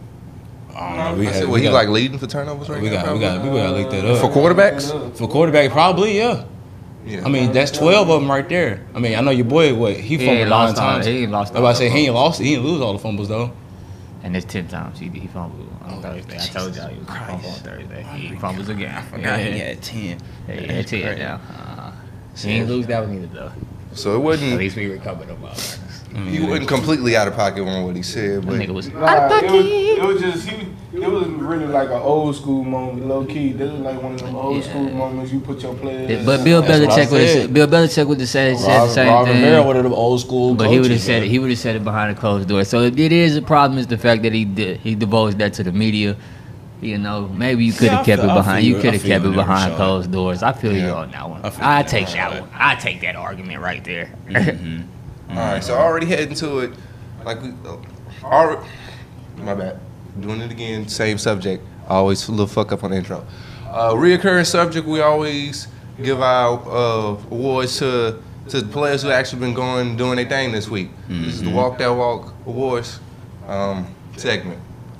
I 0.76 0.88
don't 0.88 0.96
know. 1.14 1.20
We 1.20 1.26
I 1.26 1.32
said, 1.32 1.34
had, 1.40 1.44
well, 1.44 1.52
we 1.54 1.60
he 1.60 1.66
got, 1.68 1.72
like 1.74 1.88
leading 1.88 2.18
for 2.18 2.26
turnovers 2.26 2.68
right 2.68 2.82
we 2.82 2.90
now. 2.90 3.02
got, 3.04 3.14
we 3.14 3.20
got, 3.20 3.42
we 3.42 3.48
got 3.50 3.66
to 3.70 3.72
look 3.72 3.90
that 3.90 4.04
up. 4.04 4.20
For 4.20 4.28
quarterbacks? 4.28 5.16
For 5.16 5.26
quarterback, 5.26 5.70
probably 5.72 6.16
yeah. 6.18 6.44
Yeah. 7.06 7.24
I 7.24 7.28
mean, 7.30 7.52
that's 7.52 7.70
12 7.70 8.10
of 8.10 8.20
them 8.20 8.30
right 8.30 8.46
there. 8.48 8.84
I 8.94 8.98
mean, 8.98 9.14
I 9.14 9.22
know 9.22 9.30
your 9.30 9.46
boy. 9.46 9.74
What 9.74 9.94
he 9.94 10.02
He 10.02 10.16
fumbled 10.18 10.36
ain't 10.36 10.50
nine 10.50 10.68
lost 10.68 10.76
all- 10.78 10.90
times. 10.92 11.06
he 11.06 11.22
ain't 11.22 11.32
lost 11.32 11.52
I'm 11.54 11.60
about 11.60 11.70
to 11.70 11.76
say 11.76 11.88
he 11.88 12.04
ain't 12.06 12.14
lost. 12.14 12.38
He 12.40 12.50
didn't 12.54 12.66
lose 12.66 12.80
all 12.82 12.92
the 12.92 12.98
fumbles 12.98 13.28
though. 13.28 13.50
And 14.22 14.36
it's 14.36 14.46
ten 14.46 14.66
times 14.68 14.98
he, 14.98 15.08
he 15.08 15.26
fumbled 15.28 15.68
on 15.82 16.02
Thursday. 16.02 16.34
I 16.36 16.46
told 16.46 16.74
y'all 16.76 16.88
he 16.88 16.98
was 16.98 17.06
gonna 17.06 17.26
fumble 17.26 17.50
on 17.50 17.54
Thursday. 17.60 18.02
He 18.16 18.36
fumbles 18.36 18.68
again. 18.68 18.94
I 18.94 19.02
forgot 19.02 19.38
he 19.40 19.58
had 19.58 19.80
10. 19.82 20.02
Yeah, 20.02 20.14
yeah, 20.54 20.66
That's 20.66 20.90
ten 20.90 21.02
crazy. 21.02 21.18
now. 21.22 21.40
Uh, 21.56 21.92
he 22.36 22.50
ain't 22.50 22.68
lose 22.68 22.86
that 22.88 23.00
one 23.06 23.14
either 23.14 23.26
though. 23.28 23.52
so 23.92 24.12
it 24.12 24.16
At 24.16 24.22
wasn't. 24.22 24.52
At 24.54 24.58
least 24.58 24.76
we 24.76 24.86
recovered 24.86 25.28
him 25.28 25.44
all. 25.44 25.54
He 26.28 26.40
wasn't 26.40 26.68
completely 26.68 27.16
out 27.16 27.28
of 27.28 27.34
pocket 27.34 27.60
on 27.66 27.84
what 27.84 27.94
he 27.96 28.02
said, 28.02 28.42
That 28.42 28.46
but 28.46 28.54
nigga 28.60 28.70
was 28.74 28.88
Nah, 28.92 29.26
it 29.38 29.50
was, 29.50 29.64
it 29.66 30.02
was 30.02 30.20
just 30.20 30.48
he. 30.48 30.66
It 30.90 31.08
was 31.08 31.26
really 31.28 31.66
like 31.66 31.88
an 31.90 32.00
old 32.02 32.34
school 32.34 32.64
moment, 32.64 33.06
low 33.06 33.24
key. 33.24 33.52
This 33.52 33.70
is 33.70 33.78
like 33.80 34.02
one 34.02 34.14
of 34.14 34.20
them 34.20 34.34
old 34.34 34.56
Yeah. 34.56 34.68
school 34.68 34.90
moments 34.90 35.32
you 35.32 35.38
put 35.38 35.62
your 35.62 35.74
players. 35.74 36.24
But 36.26 36.42
Bill 36.44 36.60
That's 36.62 36.80
what 36.80 36.90
I 36.90 37.04
Belichick 37.04 37.10
would 37.12 37.20
have 37.20 37.30
said. 37.30 37.54
Bill 37.54 37.66
Belichick 37.68 38.06
would 38.08 38.20
have 38.20 38.28
said, 38.28 38.58
said 38.58 38.66
the 38.66 38.78
Rob, 38.78 38.90
same 38.90 39.08
Rob 39.08 39.26
thing. 39.26 39.42
Rivera, 39.42 39.62
one 39.62 39.76
of 39.76 39.82
them 39.84 39.92
old 39.92 40.20
school 40.20 40.54
But 40.54 40.70
he 40.70 40.80
would 40.80 40.90
have 40.90 40.98
coaches, 40.98 41.04
said 41.04 41.18
bro. 41.20 41.26
it. 41.26 41.30
He 41.30 41.38
would 41.38 41.50
have 41.50 41.58
said 41.58 41.76
it 41.76 41.84
behind 41.84 42.16
a 42.16 42.18
closed 42.20 42.48
door. 42.48 42.64
So 42.64 42.80
if 42.82 42.98
it 42.98 43.12
is 43.12 43.36
a 43.36 43.42
problem, 43.42 43.78
is 43.78 43.86
the 43.86 43.98
fact 43.98 44.22
that 44.22 44.32
he 44.32 44.44
did 44.44 44.80
he 44.80 44.94
divulged 44.96 45.38
that 45.38 45.52
to 45.54 45.62
the 45.62 45.72
media. 45.72 46.16
You 46.80 46.96
know, 46.98 47.28
maybe 47.28 47.64
you 47.64 47.72
could 47.72 47.82
Yeah, 47.86 47.92
I 47.92 47.96
have 47.96 48.06
kept 48.06 48.22
feel- 48.22 48.30
it 48.30 48.32
I 48.32 48.36
behind. 48.36 48.58
feel 48.64 48.68
You 48.70 48.76
you. 48.76 48.80
could 48.80 48.90
I 48.90 48.92
have 48.94 49.02
feel 49.02 49.10
kept 49.10 49.24
you 49.24 49.30
it 49.30 49.36
never 49.36 49.42
behind 49.46 49.70
showed. 49.72 49.76
closed 49.76 50.10
doors. 50.12 50.42
I 50.42 50.52
feel 50.52 50.72
you 50.72 50.78
Yeah. 50.86 50.92
on 50.94 51.10
that 51.12 51.28
one. 51.30 51.40
I 51.44 51.50
feel 51.50 51.64
I 51.64 51.78
you 51.80 51.84
take 51.88 52.14
never 52.14 52.34
that 52.34 52.40
one. 52.42 52.50
I 52.54 52.74
take 52.76 53.00
that 53.02 53.14
argument 53.16 53.60
right 53.60 53.84
there. 53.84 54.10
Mm-hmm. 54.28 54.82
all 55.30 55.36
right. 55.36 55.62
So 55.62 55.74
already 55.74 56.06
heading 56.06 56.34
to 56.36 56.60
it, 56.60 56.72
like 57.24 57.42
we, 57.42 57.52
already, 58.22 58.66
my 59.36 59.54
bad. 59.54 59.80
Doing 60.20 60.40
it 60.40 60.50
again. 60.50 60.88
Same 60.88 61.18
subject. 61.18 61.64
Always 61.88 62.26
a 62.28 62.32
little 62.32 62.46
fuck 62.46 62.72
up 62.72 62.82
on 62.84 62.90
the 62.90 62.96
intro. 62.96 63.26
Uh, 63.66 63.92
reoccurring 63.92 64.46
subject. 64.46 64.86
We 64.86 65.00
always 65.00 65.68
give 66.02 66.20
our 66.20 66.58
uh, 66.68 67.10
awards 67.30 67.78
to 67.78 68.22
to 68.48 68.60
the 68.62 68.68
players 68.72 69.02
who 69.02 69.10
actually 69.10 69.40
been 69.40 69.54
going 69.54 69.96
doing 69.96 70.16
their 70.16 70.28
thing 70.28 70.52
this 70.52 70.68
week. 70.68 70.90
This 71.08 71.34
is 71.34 71.42
the 71.42 71.50
Walk 71.50 71.78
That 71.78 71.88
Walk 71.88 72.32
Awards 72.46 72.98
um, 73.46 73.94
segment. 74.16 74.58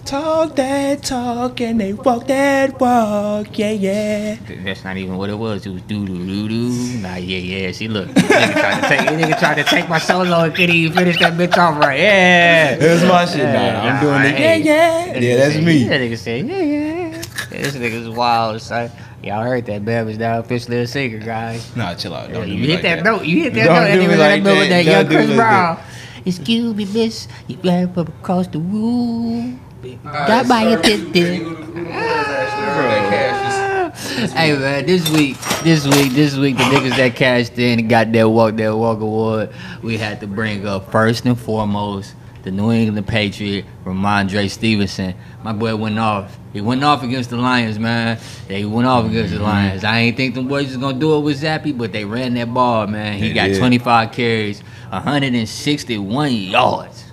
Talk 0.08 0.56
that 0.56 1.02
talk 1.02 1.60
and 1.60 1.78
they 1.78 1.92
walk 1.92 2.28
that 2.28 2.80
walk, 2.80 3.58
yeah, 3.58 3.72
yeah. 3.72 4.38
That's 4.64 4.82
not 4.82 4.96
even 4.96 5.18
what 5.18 5.28
it 5.28 5.34
was. 5.34 5.66
It 5.66 5.68
was 5.68 5.82
doo 5.82 6.06
doo 6.06 6.24
doo 6.24 6.48
doo. 6.48 6.98
Nah, 7.00 7.16
yeah, 7.16 7.36
yeah. 7.36 7.72
See, 7.72 7.88
look, 7.88 8.08
nigga 8.08 8.52
tried 8.54 8.80
to 8.80 8.88
take, 8.88 9.00
nigga 9.00 9.38
tried 9.38 9.54
to 9.56 9.64
take 9.64 9.86
my 9.90 9.98
solo 9.98 10.44
and 10.44 10.54
couldn't 10.54 10.74
even 10.74 10.96
finish 10.96 11.18
that 11.18 11.34
bitch 11.34 11.58
off 11.58 11.78
right. 11.78 12.00
Yeah. 12.00 12.76
That's 12.76 13.02
my 13.02 13.26
shit. 13.26 13.52
Nah, 13.52 13.80
I'm 13.82 13.94
nah, 13.96 14.00
doing 14.00 14.34
it. 14.34 14.40
Yeah, 14.40 14.54
yeah. 14.54 15.18
Yeah, 15.18 15.36
that's 15.36 15.56
me. 15.56 15.84
That 15.84 16.00
nigga 16.00 16.16
said, 16.16 16.46
yeah, 16.48 16.62
yeah. 16.62 17.22
This 17.50 17.76
nigga's 17.76 18.08
wild, 18.08 18.62
son. 18.62 18.90
Y'all 19.22 19.42
heard 19.42 19.66
that 19.66 19.84
Bam 19.84 20.08
is 20.08 20.16
now 20.16 20.38
officially 20.38 20.78
a 20.78 20.86
singer, 20.86 21.18
guys. 21.18 21.76
Nah, 21.76 21.92
chill 21.92 22.14
out. 22.14 22.30
Yeah, 22.30 22.36
Don't 22.36 22.46
do 22.46 22.54
you 22.54 22.62
me 22.62 22.66
hit 22.68 22.74
like 22.76 22.82
that, 22.82 23.04
note. 23.04 23.26
You 23.26 23.42
hit 23.42 23.52
that 23.52 23.64
Don't 23.66 23.74
note. 23.74 23.80
That 23.82 23.94
do 23.94 24.00
nigga 24.00 24.08
me 24.08 24.16
like 24.16 24.42
that 24.42 24.42
note 24.42 24.58
with 24.58 24.68
that. 24.70 24.84
that 24.84 24.84
young 24.86 25.02
Don't 25.02 25.10
do 25.10 25.16
Chris 25.16 25.28
like 25.28 25.36
Brown. 25.36 25.80
Excuse 26.24 26.74
me, 26.74 26.84
miss. 26.86 27.28
You 27.46 27.56
got 27.56 27.92
from 27.92 28.06
across 28.06 28.46
the 28.46 28.58
room. 28.58 29.60
Got 29.80 30.04
Alright, 30.04 30.48
by 30.48 30.62
your 30.62 30.82
sir. 30.82 30.82
tip 30.82 31.12
tip. 31.12 31.42
Who 31.42 31.86
actually 31.86 32.66
earned 32.66 32.90
that 32.90 33.92
cash 33.92 34.30
Hey 34.32 34.56
man, 34.58 34.86
this 34.86 35.08
week, 35.10 35.38
this 35.62 35.86
week, 35.86 36.12
this 36.12 36.36
week, 36.36 36.56
the 36.56 36.64
niggas 36.64 36.96
that 36.96 37.14
cashed 37.14 37.56
in 37.58 37.78
and 37.78 37.88
got 37.88 38.10
that 38.10 38.28
walk, 38.28 38.56
that 38.56 38.76
walk 38.76 39.00
award, 39.00 39.50
we 39.82 39.96
had 39.96 40.18
to 40.20 40.26
bring 40.26 40.66
up 40.66 40.90
first 40.90 41.24
and 41.26 41.38
foremost 41.38 42.16
the 42.42 42.50
New 42.50 42.72
England 42.72 43.06
Patriot, 43.06 43.66
Rhamondre 43.84 44.50
Stevenson. 44.50 45.14
My 45.44 45.52
boy 45.52 45.76
went 45.76 45.98
off. 45.98 46.36
He 46.52 46.60
went 46.60 46.82
off 46.82 47.04
against 47.04 47.30
the 47.30 47.36
Lions, 47.36 47.78
man. 47.78 48.18
They 48.48 48.64
went 48.64 48.88
off 48.88 49.06
against 49.06 49.30
the 49.30 49.36
mm-hmm. 49.36 49.44
Lions. 49.46 49.84
I 49.84 49.98
ain't 50.00 50.16
think 50.16 50.34
them 50.34 50.48
boys 50.48 50.66
was 50.66 50.76
gonna 50.76 50.98
do 50.98 51.16
it 51.16 51.20
with 51.20 51.40
Zappe, 51.40 51.78
but 51.78 51.92
they 51.92 52.04
ran 52.04 52.34
that 52.34 52.52
ball, 52.52 52.88
man. 52.88 53.18
He 53.18 53.28
They 53.28 53.34
got 53.34 53.46
did. 53.48 53.58
25 53.58 54.10
carries, 54.10 54.60
161 54.90 56.32
yards. 56.32 57.04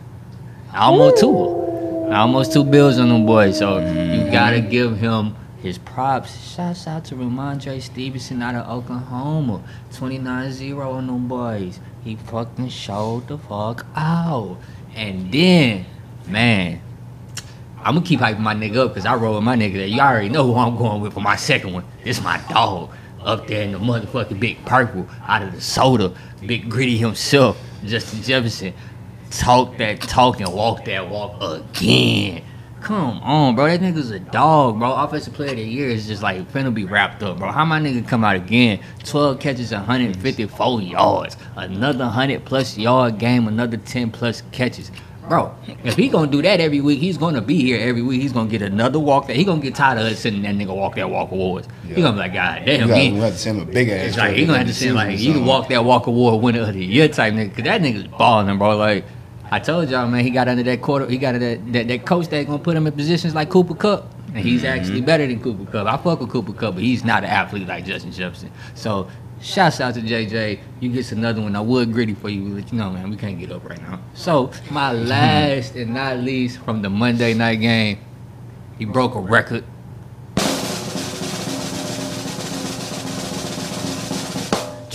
Almost 0.73 1.19
two. 1.19 1.64
Almost 2.11 2.53
two 2.53 2.63
bills 2.63 2.99
on 2.99 3.09
them 3.09 3.25
boys. 3.25 3.57
So 3.57 3.77
you 3.79 3.83
mm-hmm. 3.83 4.31
gotta 4.31 4.61
give 4.61 4.97
him 4.97 5.35
his 5.61 5.77
props. 5.79 6.53
Shouts 6.53 6.87
out 6.87 7.05
to 7.05 7.15
Rhamondre 7.15 7.81
Stevenson 7.81 8.41
out 8.41 8.55
of 8.55 8.69
Oklahoma. 8.69 9.63
29-0 9.91 10.85
on 10.85 11.07
them 11.07 11.27
boys. 11.27 11.79
He 12.03 12.15
fucking 12.15 12.69
showed 12.69 13.27
the 13.27 13.37
fuck 13.37 13.85
out. 13.95 14.57
And 14.95 15.31
then, 15.31 15.85
man, 16.27 16.81
I'm 17.79 17.95
gonna 17.95 18.05
keep 18.05 18.19
hyping 18.19 18.39
my 18.39 18.53
nigga 18.53 18.77
up 18.77 18.93
because 18.93 19.05
I 19.05 19.15
roll 19.15 19.35
with 19.35 19.43
my 19.43 19.55
nigga 19.55 19.77
that 19.77 19.89
you 19.89 19.99
already 19.99 20.29
know 20.29 20.45
who 20.53 20.55
I'm 20.55 20.77
going 20.77 21.01
with 21.01 21.13
for 21.13 21.21
my 21.21 21.35
second 21.35 21.73
one. 21.73 21.85
This 22.03 22.21
my 22.21 22.39
dog 22.49 22.91
up 23.23 23.47
there 23.47 23.63
in 23.63 23.71
the 23.71 23.79
motherfucking 23.79 24.39
big 24.39 24.63
purple 24.65 25.07
out 25.27 25.41
of 25.41 25.53
the 25.53 25.61
soda, 25.61 26.13
big 26.45 26.69
griddy 26.69 26.97
himself, 26.97 27.59
Justin 27.83 28.21
Jefferson. 28.21 28.73
Talk 29.31 29.77
that 29.77 30.01
talk 30.01 30.39
and 30.39 30.53
walk 30.53 30.85
that 30.85 31.09
walk 31.09 31.41
again. 31.41 32.43
Come 32.81 33.19
on, 33.23 33.55
bro. 33.55 33.65
That 33.65 33.81
nigga's 33.81 34.11
a 34.11 34.19
dog, 34.19 34.77
bro. 34.77 34.93
Offensive 34.93 35.33
player 35.33 35.49
of 35.51 35.55
the 35.57 35.63
year 35.63 35.89
is 35.89 36.05
just 36.05 36.21
like 36.21 36.51
finna 36.51 36.71
be 36.73 36.85
wrapped 36.85 37.23
up, 37.23 37.39
bro. 37.39 37.51
How 37.51 37.65
my 37.65 37.79
nigga 37.79 38.07
come 38.07 38.23
out 38.23 38.35
again? 38.35 38.79
12 39.03 39.39
catches, 39.39 39.71
154 39.71 40.81
yards. 40.81 41.35
Another 41.55 42.05
100 42.05 42.45
plus 42.45 42.77
yard 42.77 43.17
game, 43.17 43.47
another 43.47 43.77
10 43.77 44.11
plus 44.11 44.43
catches. 44.51 44.91
Bro, 45.27 45.55
if 45.83 45.95
he 45.95 46.07
gonna 46.07 46.29
do 46.29 46.43
that 46.43 46.59
every 46.61 46.81
week, 46.81 46.99
he's 46.99 47.17
gonna 47.17 47.41
be 47.41 47.59
here 47.59 47.79
every 47.79 48.03
week. 48.03 48.21
He's 48.21 48.31
gonna 48.31 48.47
get 48.47 48.61
another 48.61 48.99
walk 48.99 49.25
that 49.25 49.35
he 49.35 49.43
gonna 49.43 49.59
get 49.59 49.73
tired 49.73 49.97
of 49.97 50.05
us 50.05 50.19
sitting 50.19 50.43
that 50.43 50.53
nigga 50.53 50.75
walk 50.75 50.93
that 50.97 51.09
walk 51.09 51.31
awards. 51.31 51.67
He 51.87 51.99
gonna 51.99 52.11
be 52.11 52.19
like, 52.19 52.33
God 52.35 52.61
damn, 52.63 52.89
You 52.89 52.93
he, 52.93 53.09
gonna 53.09 53.21
have 53.21 53.33
to 53.33 53.39
send 53.39 53.57
him 53.59 53.67
a 53.67 53.71
big 53.71 53.89
ass. 53.89 54.09
it's 54.09 54.17
like 54.17 54.35
he 54.35 54.45
gonna 54.45 54.59
have 54.59 54.67
to 54.67 54.73
say 54.75 54.91
like 54.91 55.17
you 55.17 55.33
can 55.33 55.45
walk 55.45 55.69
that 55.69 55.83
walk 55.83 56.05
award 56.05 56.43
winner 56.43 56.61
of 56.61 56.75
the 56.75 56.85
year 56.85 57.07
type 57.07 57.33
nigga. 57.33 57.55
Cause 57.55 57.63
that 57.63 57.81
nigga's 57.81 58.05
balling, 58.05 58.55
bro. 58.59 58.77
Like 58.77 59.03
I 59.51 59.59
told 59.59 59.89
y'all, 59.89 60.07
man, 60.07 60.23
he 60.23 60.29
got 60.29 60.47
under 60.47 60.63
that 60.63 60.81
quarter. 60.81 61.07
He 61.07 61.17
got 61.17 61.35
under 61.35 61.55
that 61.55 61.73
that, 61.73 61.87
that 61.87 62.05
coach 62.05 62.27
that 62.29 62.45
gonna 62.45 62.59
put 62.59 62.75
him 62.75 62.87
in 62.87 62.93
positions 62.93 63.35
like 63.35 63.49
Cooper 63.49 63.75
Kupp, 63.75 64.11
and 64.27 64.39
he's 64.39 64.63
mm-hmm. 64.63 64.79
actually 64.79 65.01
better 65.01 65.25
than 65.27 65.41
Cooper 65.41 65.69
Kupp. 65.71 65.87
I 65.87 65.97
fuck 65.97 66.19
with 66.19 66.29
Cooper 66.29 66.53
Kupp, 66.53 66.75
but 66.75 66.83
he's 66.83 67.03
not 67.03 67.23
an 67.23 67.29
athlete 67.29 67.67
like 67.67 67.85
Justin 67.85 68.11
Jefferson. 68.11 68.51
So. 68.73 69.09
Shouts 69.41 69.81
out 69.81 69.93
to 69.93 70.01
JJ. 70.01 70.59
You 70.79 70.89
get 70.91 71.11
another 71.11 71.41
one. 71.41 71.55
I 71.55 71.59
would 71.59 71.91
griddy 71.91 72.15
for 72.15 72.29
you, 72.29 72.55
but 72.55 72.71
you 72.71 72.79
know, 72.79 72.89
man, 72.89 73.11
we 73.11 73.17
can't 73.17 73.37
get 73.37 73.51
up 73.51 73.69
right 73.69 73.79
now. 73.81 73.99
So 74.15 74.49
my 74.71 74.91
last 74.93 75.75
and 75.75 75.93
not 75.93 76.17
least 76.19 76.59
from 76.59 76.81
the 76.81 76.89
Monday 76.89 77.33
night 77.33 77.57
game, 77.57 77.99
he 78.79 78.85
broke 78.85 79.13
a 79.13 79.19
record 79.19 79.65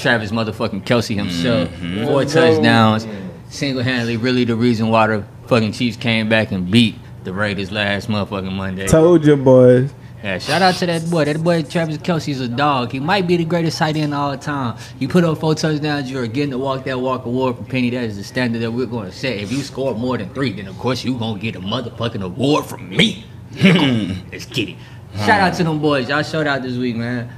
Travis 0.01 0.31
motherfucking 0.31 0.85
Kelce 0.85 1.15
himself. 1.15 1.69
Four 1.69 2.23
mm-hmm. 2.23 2.31
touchdowns. 2.31 3.07
Single 3.51 3.83
handedly 3.83 4.17
really 4.17 4.45
the 4.45 4.57
reason 4.57 4.89
why 4.89 5.09
the 5.09 5.25
fucking 5.47 5.73
Chiefs 5.73 5.97
came 5.97 6.29
back 6.29 6.53
and 6.53 6.71
beat 6.71 6.95
the 7.25 7.33
Raiders 7.33 7.71
last 7.71 8.09
motherfucking 8.09 8.53
Monday. 8.53 8.87
Told 8.87 9.25
you, 9.27 9.37
boys. 9.37 9.93
Yeah, 10.23 10.39
shout 10.39 10.61
out 10.61 10.75
to 10.77 10.87
that 10.87 11.11
boy. 11.11 11.25
That 11.25 11.43
boy 11.43 11.63
Travis 11.63 11.97
Kelce's 11.97 12.41
a 12.41 12.49
dog. 12.49 12.93
He 12.93 13.01
might 13.01 13.27
be 13.27 13.39
the 13.39 13.45
greatest 13.45 13.79
tight 13.79 13.97
end 13.97 14.13
of 14.13 14.21
all 14.21 14.37
time. 14.37 14.79
You 14.99 15.09
put 15.09 15.25
up 15.25 15.39
four 15.39 15.55
touchdowns, 15.55 16.11
you're 16.11 16.27
getting 16.27 16.51
the 16.51 16.59
walk 16.59 16.85
that 16.85 17.01
walk 17.01 17.25
award 17.25 17.57
from 17.57 17.65
Penny. 17.67 17.89
That 17.91 18.05
is 18.05 18.19
the 18.19 18.25
standard 18.25 18.61
that 18.61 18.71
we're 18.71 18.87
going 18.87 19.11
to 19.11 19.17
set. 19.17 19.39
If 19.39 19.51
you 19.51 19.63
score 19.63 19.95
more 19.95 20.19
than 20.19 20.29
three, 20.35 20.53
then 20.53 20.69
of 20.69 20.79
course 20.79 21.05
you're 21.05 21.19
gonna 21.19 21.41
get 21.41 21.57
a 21.57 21.61
motherfucking 21.61 22.23
award 22.23 22.67
from 22.67 22.89
me. 22.91 23.25
Let's 23.53 24.45
get 24.47 24.69
it. 24.69 24.77
Shout 25.17 25.41
out 25.41 25.55
to 25.55 25.65
them 25.65 25.81
boys. 25.81 26.09
Y'all 26.09 26.23
showed 26.23 26.47
out 26.47 26.63
this 26.63 26.77
week, 26.77 26.97
man. 26.97 27.31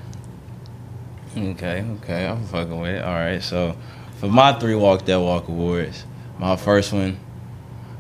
Okay, 1.37 1.83
okay, 2.03 2.27
I'm 2.27 2.45
fucking 2.47 2.79
with 2.79 2.97
it. 2.97 3.05
All 3.05 3.15
right, 3.15 3.43
so 3.43 3.77
for 4.23 4.29
my 4.29 4.53
three 4.53 4.77
walk 4.77 5.05
that 5.07 5.17
walk 5.19 5.49
awards, 5.49 6.05
my 6.39 6.55
first 6.55 6.93
one, 6.93 7.19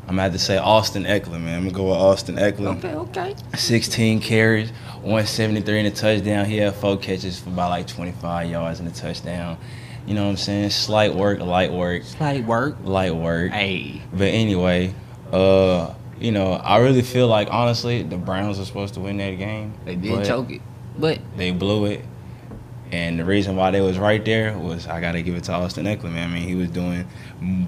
I'm 0.02 0.10
gonna 0.10 0.22
have 0.22 0.32
to 0.34 0.38
say 0.38 0.56
Austin 0.56 1.02
Ekeler, 1.02 1.40
man. 1.40 1.58
I'm 1.58 1.64
gonna 1.64 1.72
go 1.72 1.88
with 1.88 1.96
Austin 1.96 2.36
Ekeler. 2.36 2.76
Okay, 2.78 2.94
okay. 2.94 3.34
16 3.56 4.20
carries, 4.20 4.70
173 5.00 5.80
in 5.80 5.86
a 5.86 5.90
touchdown. 5.90 6.44
He 6.44 6.58
had 6.58 6.76
four 6.76 6.96
catches 6.96 7.40
for 7.40 7.48
about 7.48 7.70
like 7.70 7.88
25 7.88 8.48
yards 8.48 8.78
in 8.78 8.86
a 8.86 8.92
touchdown. 8.92 9.58
You 10.06 10.14
know 10.14 10.22
what 10.22 10.30
I'm 10.30 10.36
saying? 10.36 10.70
Slight 10.70 11.12
work, 11.12 11.40
light 11.40 11.72
work, 11.72 12.04
Slight 12.04 12.44
work. 12.44 12.76
light 12.84 13.16
work. 13.16 13.50
Hey. 13.50 14.00
But 14.12 14.28
anyway, 14.28 14.94
uh, 15.32 15.92
you 16.20 16.30
know, 16.30 16.52
I 16.52 16.78
really 16.78 17.02
feel 17.02 17.26
like 17.26 17.48
honestly, 17.50 18.04
the 18.04 18.16
Browns 18.16 18.60
are 18.60 18.64
supposed 18.64 18.94
to 18.94 19.00
win 19.00 19.16
that 19.16 19.38
game. 19.38 19.74
They 19.84 19.96
did 19.96 20.18
but 20.18 20.24
choke 20.24 20.52
it. 20.52 20.62
But 20.96 21.18
They 21.36 21.50
blew 21.50 21.86
it. 21.86 22.04
And 22.92 23.18
the 23.18 23.24
reason 23.24 23.56
why 23.56 23.70
they 23.70 23.80
was 23.80 23.98
right 23.98 24.22
there 24.22 24.56
was 24.58 24.86
I 24.86 25.00
got 25.00 25.12
to 25.12 25.22
give 25.22 25.34
it 25.34 25.44
to 25.44 25.52
Austin 25.52 25.86
Ekeler, 25.86 26.12
man. 26.12 26.30
I 26.30 26.34
mean, 26.34 26.46
he 26.46 26.54
was 26.54 26.68
doing 26.68 27.06
m- 27.40 27.66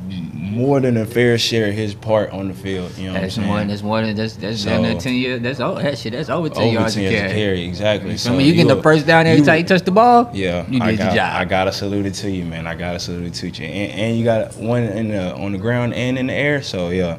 more 0.54 0.80
than 0.80 0.98
a 0.98 1.06
fair 1.06 1.38
share 1.38 1.68
of 1.70 1.74
his 1.74 1.94
part 1.94 2.30
on 2.30 2.48
the 2.48 2.52
field. 2.54 2.94
You 2.98 3.06
know 3.06 3.14
that's 3.14 3.38
more 3.38 3.64
that's 3.64 3.82
more 3.82 4.02
than 4.02 4.14
that's 4.14 4.36
that's 4.36 4.60
So- 4.64 4.82
near 4.82 4.94
ten 5.00 5.14
years. 5.14 5.40
That's 5.40 5.60
oh 5.60 5.76
that 5.76 5.96
shit, 5.96 6.12
that's 6.12 6.28
over 6.28 6.50
ten 6.50 6.64
Over 6.64 6.72
yards 6.74 6.94
10 6.96 7.04
to 7.10 7.16
carry. 7.18 7.32
carry, 7.32 7.64
exactly. 7.64 8.12
I 8.12 8.16
So 8.16 8.36
mean, 8.36 8.46
you 8.46 8.52
get 8.54 8.68
the 8.68 8.82
first 8.82 9.06
down 9.06 9.26
every 9.26 9.38
you- 9.40 9.46
time 9.46 9.58
you 9.60 9.64
touch 9.64 9.80
the 9.82 9.92
ball. 9.92 10.30
Yeah, 10.34 10.66
You 10.68 10.82
I 10.82 10.90
did 10.90 10.98
your 10.98 11.08
got, 11.08 11.14
job. 11.16 11.40
I 11.40 11.44
gotta 11.46 11.72
salute 11.72 12.04
it 12.04 12.14
to 12.16 12.30
you, 12.30 12.44
man. 12.44 12.66
I 12.66 12.74
gotta 12.74 12.98
salute 13.00 13.24
it 13.28 13.34
to 13.34 13.48
you, 13.48 13.64
and, 13.66 13.92
and 13.98 14.18
you 14.18 14.24
got 14.24 14.54
one 14.58 14.82
in 14.82 15.08
the 15.08 15.34
on 15.36 15.52
the 15.52 15.58
ground 15.58 15.94
and 15.94 16.18
in 16.18 16.26
the 16.26 16.34
air. 16.34 16.60
So 16.60 16.90
yeah, 16.90 17.16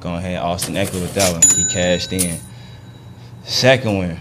go 0.00 0.16
ahead, 0.16 0.40
Austin 0.40 0.74
Ekeler 0.74 1.00
with 1.00 1.14
that 1.14 1.32
one. 1.32 1.42
He 1.42 1.64
cashed 1.72 2.12
in. 2.12 2.38
Second 3.44 3.96
one, 3.98 4.18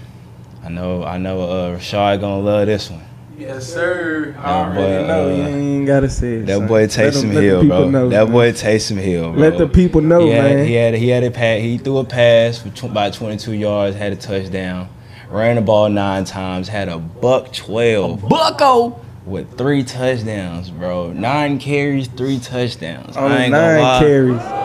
I 0.63 0.70
know, 0.70 1.03
I 1.03 1.17
know, 1.17 1.41
uh, 1.41 1.77
Rashard 1.79 2.22
gonna 2.22 2.41
love 2.44 2.67
this 2.67 2.91
one. 2.91 3.01
Yes, 3.38 3.65
sir. 3.74 4.34
I 4.38 4.42
That 4.42 4.77
already 4.77 5.04
boy, 5.04 5.08
know. 5.08 5.25
uh, 5.30 5.36
you 5.36 5.56
ain't 5.56 5.88
gotta 5.88 6.10
say 6.10 6.34
it. 6.36 6.46
That 6.46 6.58
son. 6.60 6.68
boy 6.68 6.88
Taysom 6.88 7.34
let 7.34 7.44
Hill, 7.44 7.65
bro. 7.65 7.89
know, 7.89 8.10
that 8.10 8.24
man. 8.25 8.32
boy 8.32 8.51
Taysom 8.54 8.98
Hill, 8.98 9.32
bro. 9.34 9.42
Let 9.42 9.58
the 9.58 9.68
people 9.68 10.01
know, 10.01 10.22
he 10.25 10.30
had, 10.32 10.44
man. 10.56 10.65
He 10.68 10.74
had 10.74 10.94
he 10.96 11.10
had 11.10 11.24
a 11.24 11.32
pass. 11.32 11.60
He 11.62 11.77
threw 11.77 11.98
a 11.98 12.06
pass 12.06 12.60
for 12.60 12.70
tw- 12.70 12.84
about 12.86 13.13
22 13.13 13.51
yards, 13.54 13.96
had 13.98 14.13
a 14.13 14.15
touchdown, 14.15 14.88
ran 15.30 15.56
the 15.58 15.62
ball 15.62 15.89
nine 15.89 16.24
times, 16.24 16.70
had 16.70 16.88
a 16.88 16.98
buck 16.98 17.51
12 17.51 18.24
a 18.24 18.27
Bucko. 18.27 19.00
with 19.25 19.58
three 19.58 19.84
touchdowns, 19.84 20.70
bro. 20.70 21.12
Nine 21.12 21.60
carries, 21.60 22.08
three 22.08 22.39
touchdowns. 22.39 23.18
I 23.18 23.22
On 23.22 23.32
ain't 23.34 23.51
gonna 23.51 23.77
nine 23.82 24.00
carries. 24.01 24.64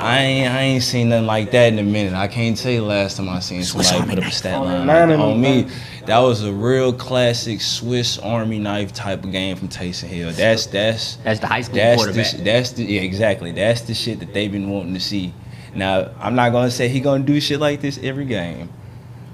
I 0.00 0.18
ain't 0.18 0.50
I 0.52 0.60
ain't 0.62 0.82
seen 0.82 1.10
nothing 1.10 1.26
like 1.26 1.50
that 1.50 1.72
in 1.72 1.78
a 1.78 1.82
minute. 1.82 2.14
I 2.14 2.26
can't 2.28 2.56
tell 2.56 2.72
you 2.72 2.82
last 2.84 3.16
time 3.16 3.28
I 3.28 3.40
seen 3.40 3.62
somebody 3.62 4.08
put 4.08 4.18
up 4.18 4.24
a 4.24 4.30
stat 4.30 4.54
On 4.54 4.64
line 4.64 4.86
nine 4.86 5.10
on 5.20 5.40
me. 5.40 5.68
That 6.06 6.18
was 6.18 6.42
a 6.42 6.52
real 6.52 6.92
classic 6.92 7.60
Swiss 7.60 8.18
Army 8.18 8.58
knife 8.58 8.92
type 8.92 9.22
of 9.24 9.30
game 9.32 9.56
from 9.56 9.68
Taysom 9.68 10.08
Hill. 10.08 10.32
That's 10.32 10.66
that's 10.66 11.16
That's 11.16 11.40
the 11.40 11.46
high 11.46 11.60
school 11.60 11.76
that's 11.76 12.00
the, 12.02 12.06
quarterback. 12.12 12.26
sh- 12.26 12.44
that's 12.44 12.70
the 12.72 12.84
yeah, 12.84 13.02
exactly. 13.02 13.52
That's 13.52 13.82
the 13.82 13.94
shit 13.94 14.20
that 14.20 14.32
they've 14.32 14.50
been 14.50 14.70
wanting 14.70 14.94
to 14.94 15.00
see. 15.00 15.34
Now, 15.74 16.10
I'm 16.18 16.34
not 16.34 16.50
gonna 16.50 16.70
say 16.70 16.88
he 16.88 17.00
gonna 17.00 17.22
do 17.22 17.40
shit 17.40 17.60
like 17.60 17.80
this 17.80 17.98
every 18.02 18.24
game, 18.24 18.70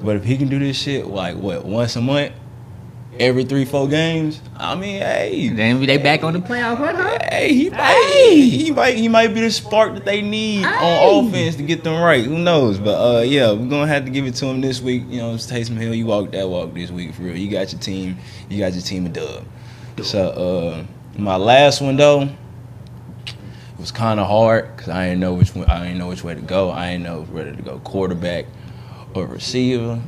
but 0.02 0.16
if 0.16 0.25
he 0.25 0.37
can 0.37 0.49
do 0.49 0.58
this 0.58 0.76
shit 0.78 1.06
like 1.06 1.37
what 1.37 1.64
once 1.64 1.96
a 1.96 2.00
month, 2.00 2.32
every 3.20 3.44
three 3.44 3.64
four 3.64 3.88
games, 3.88 4.40
I 4.56 4.75
mean, 4.75 5.00
hey, 5.00 5.49
then 5.49 5.85
they 5.85 5.99
back 5.99 6.23
on 6.23 6.32
the 6.32 6.38
playoff 6.40 6.76
hunt, 6.76 6.96
huh? 6.96 7.18
hey, 7.30 7.52
he 7.52 7.70
might, 7.70 8.11
he 8.12 8.70
might, 8.70 8.96
he 8.96 9.08
might 9.08 9.28
be 9.35 9.40
the 9.40 9.50
spark 9.50 9.94
that 9.94 10.04
they 10.04 10.23
need 10.23 10.64
on 10.64 11.26
offense 11.26 11.56
to 11.56 11.62
get 11.62 11.85
them 11.85 12.00
right. 12.02 12.25
Who 12.25 12.38
knows? 12.38 12.78
But 12.78 13.18
uh, 13.18 13.23
yeah, 13.23 13.52
we're 13.52 13.68
gonna 13.68 13.87
have 13.87 14.04
to 14.04 14.11
give 14.11 14.26
it 14.26 14.35
to 14.37 14.46
him 14.46 14.61
this 14.61 14.80
week. 14.80 15.04
You 15.08 15.18
know, 15.18 15.35
it's 15.35 15.46
Taysom 15.50 15.76
Hill. 15.76 15.94
You 15.94 16.06
walk 16.06 16.32
that 16.32 16.49
walk 16.49 16.75
this 16.75 16.90
week 16.90 17.14
for 17.14 17.23
real. 17.23 17.37
You 17.37 17.50
got 17.50 17.73
your 17.73 17.80
team. 17.80 18.16
You 18.49 18.58
got 18.58 18.73
your 18.73 18.82
team 18.82 19.06
a 19.06 19.08
dub. 19.08 19.44
So 20.02 20.28
uh, 20.30 20.85
my 21.18 21.37
last 21.37 21.80
one 21.80 21.96
though 21.96 22.23
It 22.23 23.78
was 23.78 23.90
kind 23.90 24.20
of 24.20 24.26
hard 24.26 24.76
because 24.76 24.90
I 24.90 25.06
didn't 25.06 25.20
know 25.20 25.35
which 25.35 25.54
one, 25.54 25.68
I 25.70 25.82
didn't 25.85 25.99
know 25.99 26.08
which 26.08 26.23
way 26.25 26.35
to 26.35 26.40
go. 26.40 26.70
I 26.70 26.92
didn't 26.92 27.04
know 27.04 27.23
whether 27.23 27.54
to 27.54 27.62
go 27.62 27.78
quarterback 27.78 28.46
or 29.14 29.26
receiver. 29.26 30.00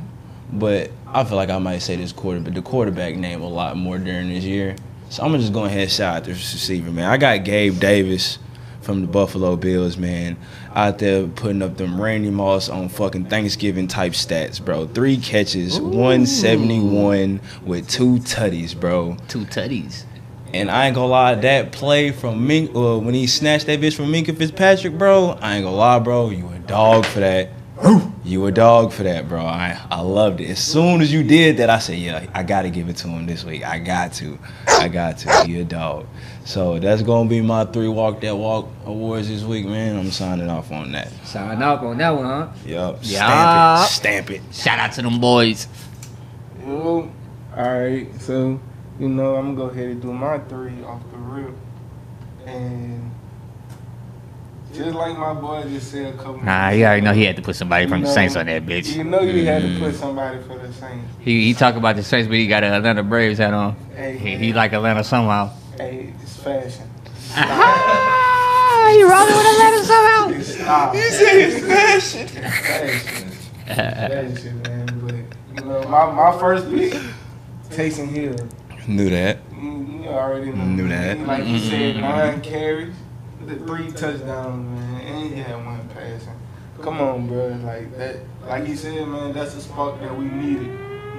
But 0.51 0.91
I 1.11 1.23
feel 1.23 1.37
like 1.37 1.49
I 1.49 1.57
might 1.57 1.79
say 1.79 1.95
this 1.95 2.11
quarter, 2.11 2.39
but 2.39 2.53
the 2.53 2.61
quarterback 2.61 3.15
name 3.15 3.41
a 3.41 3.47
lot 3.47 3.75
more 3.75 3.97
during 3.97 4.29
this 4.29 4.43
year. 4.43 4.75
So 5.09 5.23
I'm 5.23 5.29
gonna 5.31 5.41
just 5.41 5.53
go 5.53 5.65
ahead 5.65 5.79
and 5.79 5.91
shout 5.91 6.17
out 6.17 6.23
this 6.25 6.37
receiver, 6.53 6.91
man. 6.91 7.09
I 7.09 7.17
got 7.17 7.43
Gabe 7.43 7.79
Davis 7.79 8.37
from 8.81 9.01
the 9.01 9.07
Buffalo 9.07 9.55
Bills, 9.55 9.97
man, 9.97 10.37
out 10.75 10.99
there 10.99 11.25
putting 11.25 11.63
up 11.63 11.77
them 11.77 11.99
Randy 11.99 12.29
Moss 12.29 12.69
on 12.69 12.89
fucking 12.89 13.25
Thanksgiving 13.25 13.87
type 13.87 14.13
stats, 14.13 14.63
bro. 14.63 14.85
Three 14.87 15.17
catches, 15.17 15.79
171 15.79 17.41
with 17.63 17.89
two 17.89 18.17
tutties, 18.19 18.79
bro. 18.79 19.17
Two 19.27 19.45
tutties. 19.45 20.03
And 20.53 20.69
I 20.69 20.87
ain't 20.87 20.95
gonna 20.95 21.07
lie, 21.07 21.35
that 21.35 21.71
play 21.71 22.11
from 22.11 22.45
Mink, 22.45 22.75
uh, 22.75 22.99
when 22.99 23.15
he 23.15 23.25
snatched 23.25 23.65
that 23.65 23.79
bitch 23.79 23.95
from 23.95 24.11
Minkah 24.11 24.37
Fitzpatrick, 24.37 24.97
bro, 24.97 25.37
I 25.41 25.55
ain't 25.55 25.65
gonna 25.65 25.75
lie, 25.75 25.99
bro, 25.99 26.29
you 26.29 26.47
a 26.49 26.59
dog 26.59 27.05
for 27.05 27.19
that. 27.19 27.49
You 28.29 28.45
a 28.45 28.51
dog 28.51 28.93
for 28.93 29.01
that, 29.01 29.27
bro. 29.27 29.43
I, 29.43 29.81
I 29.89 30.01
loved 30.01 30.39
it. 30.39 30.51
As 30.51 30.59
soon 30.59 31.01
as 31.01 31.11
you 31.11 31.23
did 31.23 31.57
that, 31.57 31.71
I 31.71 31.79
said, 31.79 31.97
yeah, 31.97 32.29
I 32.31 32.43
gotta 32.43 32.69
give 32.69 32.87
it 32.87 32.95
to 32.97 33.07
him 33.07 33.25
this 33.25 33.43
week. 33.43 33.65
I 33.65 33.79
got 33.79 34.13
to. 34.13 34.37
I 34.67 34.87
got 34.87 35.17
to. 35.19 35.45
He 35.47 35.59
a 35.59 35.63
dog. 35.63 36.05
So 36.45 36.77
that's 36.77 37.01
gonna 37.01 37.27
be 37.27 37.41
my 37.41 37.65
three 37.65 37.87
walk 37.87 38.21
that 38.21 38.37
walk 38.37 38.69
awards 38.85 39.29
this 39.29 39.41
week, 39.41 39.65
man. 39.65 39.97
I'm 39.97 40.11
signing 40.11 40.47
off 40.47 40.71
on 40.71 40.91
that. 40.91 41.11
Sign 41.25 41.59
off 41.63 41.81
on 41.81 41.97
that 41.97 42.11
one, 42.11 42.25
huh? 42.25 42.49
Yup. 42.67 42.99
Yeah. 43.01 43.83
Stamp 43.85 44.29
it. 44.29 44.43
Stamp 44.43 44.51
it. 44.51 44.55
Shout 44.55 44.77
out 44.77 44.91
to 44.91 45.01
them 45.01 45.19
boys. 45.19 45.67
Well, 46.61 47.11
all 47.57 47.79
right. 47.79 48.07
So, 48.21 48.59
you 48.99 49.09
know, 49.09 49.37
I'm 49.37 49.55
gonna 49.55 49.69
go 49.69 49.73
ahead 49.73 49.89
and 49.89 50.01
do 50.03 50.13
my 50.13 50.37
three 50.37 50.83
off 50.83 51.01
the 51.09 51.17
rip, 51.17 51.55
and 52.45 53.11
just 54.79 54.95
like 54.95 55.17
my 55.17 55.33
boy 55.33 55.63
just 55.63 55.91
said 55.91 56.13
a 56.13 56.17
couple. 56.17 56.37
Nah, 56.43 56.67
minutes 56.67 56.77
you 56.79 56.85
already 56.85 57.01
know 57.01 57.13
he 57.13 57.25
had 57.25 57.35
to 57.35 57.41
put 57.41 57.55
somebody 57.55 57.85
from 57.87 57.99
you 57.99 58.05
the 58.05 58.09
know- 58.09 58.15
Saints 58.15 58.35
on 58.35 58.45
that 58.47 58.65
bitch. 58.65 58.95
You 58.95 59.03
know, 59.03 59.19
you 59.21 59.45
had 59.45 59.61
to 59.61 59.77
put 59.79 59.93
somebody 59.95 60.39
for 60.43 60.57
the 60.57 60.71
Saints. 60.73 61.05
He 61.19 61.45
he 61.45 61.53
talk 61.53 61.75
about 61.75 61.95
the 61.95 62.03
Saints, 62.03 62.27
but 62.27 62.37
he 62.37 62.47
got 62.47 62.63
an 62.63 62.73
Atlanta 62.73 63.03
Braves 63.03 63.37
hat 63.39 63.53
on. 63.53 63.75
Hey, 63.95 64.17
He, 64.17 64.35
he 64.37 64.53
like 64.53 64.73
Atlanta 64.73 65.03
somehow. 65.03 65.51
hey, 65.77 66.13
it's 66.21 66.37
fashion. 66.37 66.89
Ah, 67.35 68.91
you 68.93 69.07
rolling 69.09 69.35
with 69.35 69.45
Atlanta 69.45 69.83
somehow? 69.85 70.29
It's 70.39 70.55
style. 70.55 70.91
He 70.93 71.01
said 71.01 71.35
it's 71.35 71.65
fashion. 71.65 72.27
fashion. 72.27 73.29
fashion, 73.67 74.61
man. 74.63 74.85
But 75.05 75.61
you 75.63 75.69
know, 75.69 75.83
my 75.89 76.11
my 76.11 76.39
first 76.39 76.69
pick, 76.71 76.93
Taysom 77.69 78.07
Hill. 78.09 78.35
Knew 78.87 79.09
that. 79.11 79.37
You, 79.53 80.01
you 80.03 80.07
already 80.09 80.51
know. 80.51 80.65
Knew 80.65 80.87
that. 80.87 81.19
Like 81.19 81.45
you 81.45 81.59
said, 81.59 81.97
nine 81.97 82.41
carries, 82.41 82.95
the 83.49 83.55
three 83.65 83.91
touchdowns, 83.91 84.65
man, 84.69 85.01
and 85.01 85.33
he 85.33 85.41
had 85.41 85.55
one 85.65 85.87
passing. 85.89 86.33
Come 86.81 87.01
on, 87.01 87.27
bro. 87.27 87.47
Like 87.63 87.97
that. 87.97 88.17
Like 88.47 88.67
you 88.67 88.75
said, 88.75 89.07
man, 89.07 89.33
that's 89.33 89.53
the 89.55 89.61
spark 89.61 89.99
that 89.99 90.15
we 90.17 90.25
needed. 90.25 90.69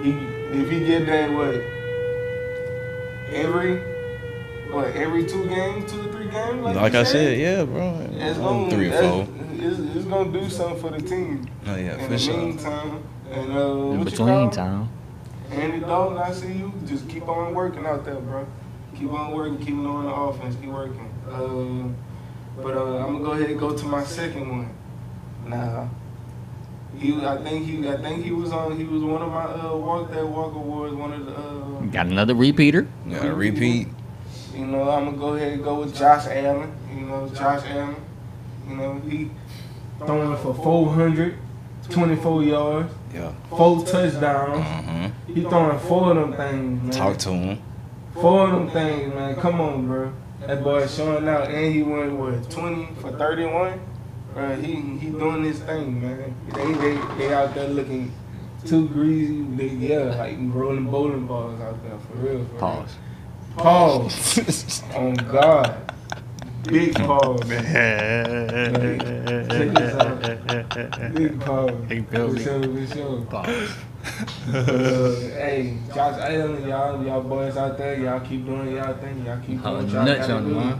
He, 0.02 0.10
if 0.58 0.70
he 0.70 0.80
get 0.86 1.06
that, 1.06 1.30
what? 1.32 1.54
Every, 3.34 3.76
what? 4.72 4.86
Every 4.96 5.26
two 5.26 5.46
games, 5.48 5.90
two 5.92 6.00
or 6.08 6.12
three 6.12 6.30
games. 6.30 6.62
Like, 6.62 6.76
Like 6.76 6.92
you 6.94 7.00
I 7.00 7.02
said, 7.04 7.38
yeah, 7.38 7.64
bro. 7.64 8.08
It's 8.12 8.38
gonna, 8.38 8.70
Three 8.70 8.88
or 8.88 9.02
four. 9.02 9.28
It's, 9.54 9.78
it's 9.96 10.04
gonna 10.06 10.32
do 10.32 10.48
something 10.48 10.80
for 10.80 10.90
the 10.90 11.02
team. 11.06 11.46
Oh 11.66 11.76
yeah, 11.76 11.94
In 11.96 12.00
for 12.00 12.08
the 12.08 12.18
sure. 12.18 12.36
meantime, 12.38 13.02
and 13.30 13.52
uh, 13.52 13.60
In 13.92 14.04
between 14.04 14.28
call 14.28 14.48
it? 14.48 14.52
time. 14.52 14.88
Andy 15.50 15.80
Dalton, 15.80 16.16
I 16.18 16.32
see 16.32 16.52
you. 16.54 16.72
Just 16.86 17.08
keep 17.08 17.28
on 17.28 17.54
working 17.54 17.84
out 17.84 18.04
there, 18.04 18.14
bro. 18.16 18.46
Keep 18.96 19.12
on 19.12 19.32
working, 19.32 19.58
keep 19.58 19.74
on 19.74 20.04
the 20.06 20.14
offense, 20.14 20.56
keep 20.60 20.70
working. 20.70 21.10
Uh, 21.28 22.09
but 22.62 22.76
uh, 22.76 22.98
I'm 22.98 23.12
gonna 23.14 23.24
go 23.24 23.30
ahead 23.32 23.50
and 23.50 23.58
go 23.60 23.76
to 23.76 23.84
my 23.86 24.04
second 24.04 24.48
one. 24.48 24.74
Nah, 25.46 25.86
he, 26.98 27.14
I 27.24 27.36
think 27.38 27.66
he, 27.66 27.88
I 27.88 27.96
think 27.96 28.24
he 28.24 28.30
was 28.32 28.52
on. 28.52 28.76
He 28.76 28.84
was 28.84 29.02
one 29.02 29.22
of 29.22 29.30
my 29.30 29.44
uh, 29.44 29.76
walk 29.76 30.10
that 30.12 30.26
walk 30.26 30.54
awards. 30.54 30.94
One 30.94 31.12
of 31.12 31.26
the, 31.26 31.32
uh, 31.36 31.80
Got 31.92 32.06
another 32.06 32.34
repeater. 32.34 32.86
Got 33.08 33.24
a 33.26 33.34
repeat. 33.34 33.88
you 34.54 34.66
know, 34.66 34.88
I'm 34.90 35.04
gonna 35.06 35.16
go 35.16 35.34
ahead 35.34 35.52
and 35.54 35.64
go 35.64 35.80
with 35.80 35.96
Josh 35.96 36.26
Allen. 36.26 36.72
You 36.94 37.06
know, 37.06 37.28
Josh 37.28 37.62
Allen. 37.66 37.96
You 38.68 38.76
know, 38.76 39.00
he 39.08 39.30
throwing 39.98 40.36
for 40.38 40.54
424 40.54 42.42
yards, 42.44 42.92
Yeah. 43.12 43.32
four 43.48 43.84
touchdowns. 43.84 44.58
Uh-huh. 44.58 45.08
He 45.26 45.42
throwing 45.42 45.78
four 45.80 46.10
of 46.10 46.16
them 46.16 46.32
things, 46.34 46.82
man. 46.82 46.90
Talk 46.92 47.18
to 47.18 47.30
him. 47.30 47.58
Four 48.14 48.48
of 48.48 48.52
them 48.52 48.70
things, 48.70 49.14
man. 49.14 49.34
Come 49.36 49.60
on, 49.60 49.86
bro. 49.86 50.12
That 50.50 50.64
boy 50.64 50.84
showing 50.88 51.28
out, 51.28 51.48
and 51.48 51.72
he 51.72 51.84
went 51.84 52.12
what 52.18 52.50
twenty 52.50 52.88
for 53.00 53.12
thirty-one. 53.12 53.80
Bro, 54.34 54.56
he 54.56 54.74
he 54.98 55.10
doing 55.10 55.44
his 55.44 55.60
thing, 55.60 56.02
man. 56.02 56.34
They 56.52 56.72
they 56.72 56.94
they 57.18 57.32
out 57.32 57.54
there 57.54 57.68
looking 57.68 58.12
too 58.66 58.88
greasy. 58.88 59.42
They, 59.42 59.68
yeah, 59.68 60.16
like 60.16 60.36
rolling 60.40 60.90
bowling 60.90 61.28
balls 61.28 61.60
out 61.60 61.80
there 61.84 61.96
for 62.00 62.14
real. 62.14 62.44
For 62.46 62.58
Pause. 62.58 62.96
Real. 63.54 63.62
Pause. 63.62 64.82
On 64.96 65.14
God. 65.14 65.92
Big 66.64 66.94
pause. 66.94 67.40
Check 67.40 67.64
this 69.74 69.94
out. 69.94 71.14
Big 71.14 71.40
pause. 71.40 71.70
Big 71.88 72.08
feel 72.08 72.30
For 72.30 72.38
sure, 72.38 72.62
for 72.62 72.86
sure. 72.94 73.20
Pause. 73.30 73.48
Uh, 74.54 75.30
hey, 75.34 75.76
Josh 75.94 76.20
Allen, 76.20 76.66
y'all, 76.66 77.04
y'all 77.04 77.22
boys 77.22 77.56
out 77.56 77.76
there, 77.76 77.98
y'all 77.98 78.20
keep 78.20 78.46
doing 78.46 78.74
y'all 78.74 78.94
thing. 78.94 79.24
Y'all 79.24 79.38
keep 79.40 79.62
doing 79.62 79.88
y'all 79.88 80.04
nuts 80.04 80.28
on 80.28 80.44
them, 80.44 80.52
do. 80.52 80.58
huh? 80.60 80.78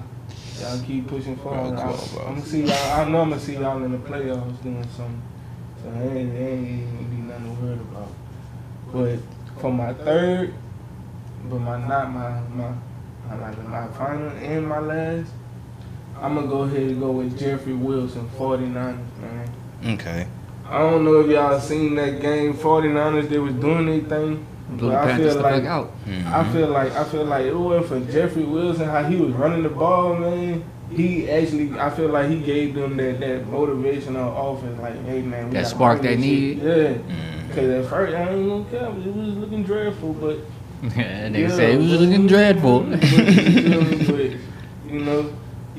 Y'all 0.61 0.85
keep 0.85 1.07
pushing 1.07 1.37
forward. 1.37 1.77
Bro, 1.77 1.97
cool. 1.97 2.21
I'm 2.21 2.35
gonna 2.35 2.47
see 2.47 2.63
y'all. 2.65 2.93
I 2.93 3.09
know 3.09 3.21
I'm 3.23 3.31
gonna 3.31 3.41
see 3.41 3.55
y'all 3.55 3.83
in 3.83 3.93
the 3.93 3.99
playoffs 3.99 4.63
doing 4.63 4.87
something. 4.97 5.23
So 5.83 5.89
it 5.89 6.17
ain't, 6.17 6.35
it 6.35 6.39
ain't 6.41 6.95
gonna 6.95 7.09
be 7.09 7.17
nothing 7.17 7.57
to 7.57 7.63
worry 7.63 7.75
about. 7.75 8.13
But 8.93 9.19
for 9.61 9.73
my 9.73 9.93
third, 9.95 10.55
but 11.49 11.59
my 11.59 11.87
not 11.87 12.11
my 12.11 12.41
my, 12.41 12.75
my 13.29 13.51
my 13.69 13.87
final 13.89 14.29
and 14.31 14.67
my 14.67 14.79
last. 14.79 15.33
I'm 16.21 16.35
gonna 16.35 16.47
go 16.47 16.63
ahead 16.63 16.83
and 16.83 17.01
go 17.01 17.11
with 17.13 17.39
Jeffrey 17.39 17.73
Wilson, 17.75 18.29
49ers, 18.39 18.75
man. 19.21 19.51
Okay. 19.95 20.27
I 20.69 20.79
don't 20.79 21.05
know 21.05 21.21
if 21.21 21.29
y'all 21.29 21.59
seen 21.59 21.95
that 21.97 22.21
game, 22.21 22.55
49ers. 22.55 23.29
They 23.29 23.39
was 23.39 23.55
doing 23.55 23.89
anything, 23.89 24.47
Blue 24.71 24.91
but 24.91 24.97
I 25.09 25.17
feel 25.17 25.35
the 25.35 25.41
like 25.41 25.55
fuck 25.55 25.65
out. 25.65 25.93
I 26.27 26.53
feel 26.53 26.69
like 26.69 26.93
I 26.93 27.05
feel 27.05 27.25
like 27.25 27.47
it 27.47 27.57
was 27.57 27.89
for 27.89 28.01
Jeffrey 28.01 28.45
Wilson 28.45 28.89
how 28.89 29.03
he 29.05 29.17
was 29.17 29.33
running 29.33 29.63
the 29.63 29.69
ball, 29.71 30.15
man. 30.15 30.63
He 30.91 31.31
actually, 31.31 31.79
I 31.79 31.89
feel 31.91 32.09
like 32.09 32.29
he 32.31 32.41
gave 32.41 32.75
them 32.75 32.97
that 32.99 33.21
that 33.21 33.47
motivation 33.49 34.17
on 34.17 34.29
offense, 34.57 34.79
like, 34.81 34.95
hey 35.07 35.23
man, 35.23 35.47
we 35.47 35.51
That 35.55 35.63
gotta 35.63 35.67
spark 35.75 35.97
run 35.99 36.07
they 36.07 36.17
this 36.17 36.25
shit. 36.25 36.33
need. 36.35 36.59
Yeah, 36.63 36.75
Mhm. 36.75 37.49
because 37.49 37.71
at 37.85 37.91
first 37.91 38.15
I 38.17 38.29
ain't 38.29 38.49
gonna 38.49 38.65
care, 38.71 38.89
it 38.91 39.17
was 39.17 39.37
looking 39.37 39.63
dreadful, 39.65 40.13
but 40.15 40.37
and 40.97 41.35
they 41.35 41.43
yeah, 41.43 41.49
say 41.49 41.73
it 41.75 41.79
was 41.79 42.01
looking 42.01 42.27
dreadful. 42.27 42.81
but, 42.81 43.03
you 43.03 43.09
feel 43.09 43.83
me? 43.83 44.05
But, 44.87 44.93
you 44.93 45.01
know, 45.05 45.31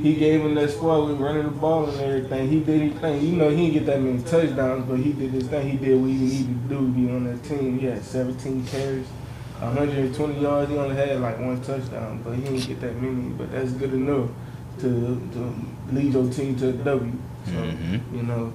he 0.02 0.16
gave 0.16 0.42
him 0.42 0.56
that 0.56 0.70
spark 0.72 1.08
with 1.08 1.20
running 1.20 1.44
the 1.44 1.50
ball 1.52 1.90
and 1.90 2.00
everything. 2.00 2.50
He 2.50 2.60
did 2.62 2.82
his 2.92 3.00
thing. 3.02 3.22
You 3.22 3.36
know, 3.38 3.50
he 3.50 3.70
didn't 3.70 3.74
get 3.74 3.86
that 3.88 4.02
many 4.02 4.22
touchdowns, 4.24 4.86
but 4.88 4.98
he 5.00 5.14
did 5.14 5.32
his 5.32 5.48
thing. 5.48 5.70
He 5.70 5.78
did 5.78 6.00
what 6.00 6.10
he 6.10 6.16
needed 6.18 6.48
to 6.48 6.54
do 6.70 6.78
to 6.80 6.88
be 6.92 7.10
on 7.12 7.24
that 7.26 7.44
team. 7.44 7.80
He 7.80 7.86
had 7.86 8.04
17 8.04 8.66
carries. 8.66 9.08
120 9.60 10.40
yards. 10.42 10.72
He 10.72 10.78
only 10.78 10.96
had 10.96 11.20
like 11.20 11.40
one 11.40 11.62
touchdown, 11.62 12.22
but 12.24 12.36
he 12.36 12.42
didn't 12.42 12.68
get 12.68 12.82
that 12.82 13.00
many. 13.02 13.30
But 13.30 13.52
that's 13.52 13.72
good 13.74 13.94
enough 13.94 14.30
to 14.80 15.22
to 15.34 15.56
lead 15.94 16.14
your 16.14 16.28
team 16.32 16.56
to 16.58 16.70
a 16.70 16.74
W. 16.74 17.12
So 17.46 17.52
Mhm. 17.52 18.02
you 18.16 18.24
know. 18.24 18.52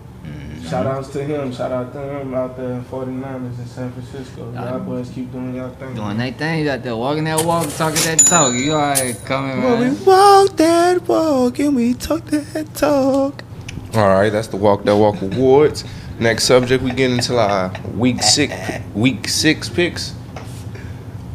Mm-hmm. 0.56 0.68
shout 0.68 0.86
outs 0.86 1.08
to 1.10 1.24
him. 1.24 1.52
Shout 1.52 1.72
out 1.72 1.92
to 1.92 2.00
him 2.00 2.34
out 2.34 2.56
there 2.56 2.72
in 2.72 2.84
49ers 2.84 3.58
in 3.58 3.66
San 3.66 3.92
Francisco. 3.92 4.52
Y'all 4.52 4.80
boys 4.80 5.10
keep 5.10 5.30
doing 5.32 5.54
y'all 5.54 5.70
thing. 5.70 5.94
Doing 5.94 6.16
that 6.18 6.36
thing 6.38 6.68
out 6.68 6.82
there, 6.82 6.96
walking 6.96 7.24
that 7.24 7.44
walk, 7.44 7.68
talking 7.76 8.02
that 8.04 8.18
talk. 8.26 8.52
You 8.54 8.72
alright 8.72 9.16
coming, 9.24 9.62
Well, 9.62 9.78
we 9.78 9.90
walk 10.04 10.56
that 10.56 11.06
walk 11.06 11.58
and 11.58 11.76
we 11.76 11.94
talk 11.94 12.24
that 12.26 12.74
talk. 12.74 13.42
All 13.94 14.08
right, 14.08 14.30
that's 14.30 14.48
the 14.48 14.56
Walk 14.58 14.84
That 14.84 14.96
Walk 14.96 15.22
awards. 15.22 15.84
Next 16.18 16.44
subject, 16.44 16.82
we 16.82 16.90
get 16.92 17.10
into 17.10 17.38
our 17.38 17.72
week 17.94 18.22
six, 18.22 18.54
week 18.94 19.28
six 19.28 19.68
picks. 19.68 20.14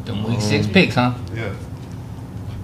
Them 0.06 0.24
week 0.24 0.42
six 0.42 0.68
picks, 0.68 0.96
huh? 0.96 1.14
Yeah. 1.36 1.54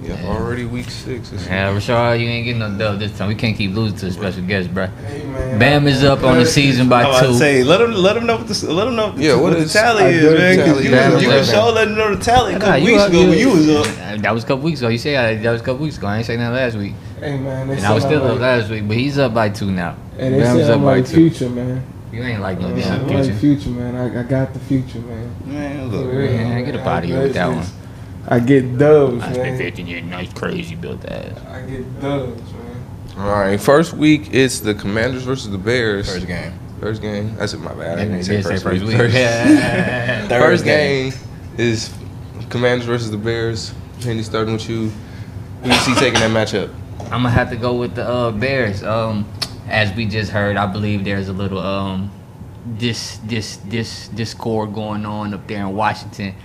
Yeah, 0.08 0.24
already 0.26 0.64
week 0.66 0.90
six. 0.90 1.32
Yeah, 1.34 1.74
Rashard, 1.74 2.20
you 2.22 2.28
ain't 2.28 2.46
getting 2.46 2.60
no 2.60 2.78
dub 2.78 2.98
this 3.00 3.18
time. 3.18 3.28
We 3.28 3.36
can't 3.36 3.58
keep 3.58 3.76
losing 3.76 3.98
to 4.00 4.06
the 4.06 4.12
special 4.14 4.42
guest, 4.44 4.74
bro. 4.74 4.88
Hey, 4.88 5.24
man. 5.26 5.60
Bam 5.60 5.88
is 5.88 6.04
up 6.06 6.24
on 6.24 6.38
the 6.38 6.46
season 6.46 6.88
by 6.88 7.04
I 7.04 7.08
was 7.10 7.22
two. 7.22 7.34
say, 7.38 7.64
let 7.64 7.82
him 7.82 7.92
let 7.94 8.16
him 8.16 8.26
know 8.26 8.38
what 8.38 8.48
the 8.48 8.72
let 8.74 8.88
him 8.88 8.96
know 8.96 9.08
what 9.08 9.18
the, 9.18 9.24
Yeah, 9.24 9.34
what 9.34 9.44
what 9.44 9.54
is- 9.58 9.74
the 9.74 9.80
tally 9.80 10.04
I 10.04 10.08
is, 10.10 10.24
man. 10.24 10.34
man. 10.36 10.56
'cause 10.56 10.66
tally 10.66 10.88
you, 10.88 10.96
is. 10.96 11.14
was- 11.14 11.24
you 11.24 11.30
Yeah. 11.30 11.38
was 11.40 11.50
sure 11.52 11.72
let 11.74 11.88
him 11.90 11.96
know 11.98 12.16
the 12.16 12.24
tally 12.24 12.54
a 12.54 12.60
Nah, 12.60 12.66
couple 12.66 12.80
you 12.80 12.86
weeks 12.92 13.02
up, 13.04 13.10
ago 13.10 13.20
you- 13.22 13.30
when 13.30 13.38
you 13.38 13.50
was 13.50 13.70
up. 13.70 14.22
That 14.22 14.34
was 14.34 14.44
a 14.44 14.48
couple 14.48 14.64
weeks 14.64 14.80
ago. 14.80 14.88
You 14.90 14.98
said 14.98 15.44
that 15.44 15.52
was 15.52 15.62
a 15.62 15.64
couple 15.64 15.84
weeks 15.84 15.98
ago. 15.98 16.08
I 16.08 16.18
ain't 16.18 16.26
saying 16.26 16.40
that 16.40 16.54
last 16.54 16.76
week. 16.78 16.94
Hey 17.20 17.38
man, 17.38 17.70
And 17.70 17.86
I 17.86 17.94
was 17.94 18.04
still 18.04 18.22
I'm 18.22 18.28
up 18.28 18.32
like, 18.34 18.42
last 18.42 18.70
week, 18.70 18.88
but 18.88 18.96
he's 18.96 19.18
up 19.20 19.34
by 19.34 19.50
two 19.50 19.72
now. 19.72 19.96
and 20.18 20.34
they 20.36 20.40
Bam's 20.40 20.70
up 20.70 20.78
I'm 20.78 20.86
by 20.86 20.96
like 20.98 21.06
two. 21.08 21.16
future, 21.30 21.50
man. 21.50 21.84
You 22.14 22.24
ain't 22.24 22.42
like 22.42 22.60
no 22.62 22.70
damn 22.74 23.02
I'm 23.02 23.08
like 23.08 23.26
future. 23.26 23.38
future, 23.40 23.70
man. 23.72 23.96
I, 23.96 24.22
I 24.22 24.24
got 24.24 24.54
the 24.54 24.60
future, 24.60 25.00
man. 25.00 25.30
Man, 25.46 25.92
look. 25.92 26.14
Man, 26.14 26.64
get 26.64 26.76
a 26.76 26.80
body 26.80 27.12
of 27.12 27.24
with 27.24 27.34
that 27.34 27.50
one. 27.50 27.66
I 28.28 28.40
get 28.40 28.78
dubs, 28.78 29.24
I 29.24 29.32
spent 29.34 29.50
man. 29.50 29.58
15 29.58 29.88
years, 29.88 30.04
nice, 30.04 30.34
crazy 30.34 30.76
built 30.76 31.06
ass. 31.06 31.40
I 31.48 31.62
get 31.62 32.02
dubs, 32.02 32.54
man. 32.54 32.84
All 33.18 33.30
right, 33.30 33.60
first 33.60 33.94
week 33.94 34.34
it's 34.34 34.60
the 34.60 34.74
Commanders 34.74 35.24
versus 35.24 35.50
the 35.50 35.58
Bears. 35.58 36.12
First 36.12 36.28
game. 36.28 36.54
First 36.80 37.02
game. 37.02 37.36
That's 37.36 37.54
it, 37.54 37.60
my 37.60 37.74
bad. 37.74 37.98
I 37.98 38.04
didn't 38.04 38.18
they 38.18 38.24
say 38.24 38.42
say 38.42 38.52
first, 38.52 38.64
first 38.64 38.84
week. 38.84 38.98
week. 38.98 39.12
Yeah. 39.14 40.28
First 40.28 40.66
game. 40.66 41.12
game 41.12 41.20
is 41.58 41.94
Commanders 42.50 42.86
versus 42.86 43.10
the 43.10 43.18
Bears. 43.18 43.74
Penny 44.02 44.22
starting 44.22 44.54
with 44.54 44.70
you. 44.70 44.92
Who 45.64 45.70
you 45.70 45.76
see 45.76 45.96
taking 45.96 46.20
that 46.20 46.30
matchup? 46.30 46.72
I'm 47.06 47.24
gonna 47.24 47.30
have 47.30 47.50
to 47.50 47.56
go 47.56 47.76
with 47.76 47.96
the 47.96 48.08
uh, 48.08 48.32
Bears. 48.32 48.84
Um, 48.84 49.28
as 49.68 49.96
we 49.96 50.06
just 50.06 50.32
heard, 50.32 50.56
I 50.56 50.68
believe 50.68 51.04
there's 51.04 51.30
a 51.30 51.34
little 51.34 51.60
um, 51.60 52.12
this 52.66 53.18
this 53.24 53.58
this 53.66 54.10
discord 54.10 54.74
going 54.74 55.06
on 55.06 55.34
up 55.34 55.48
there 55.48 55.66
in 55.66 55.76
Washington. 55.76 56.36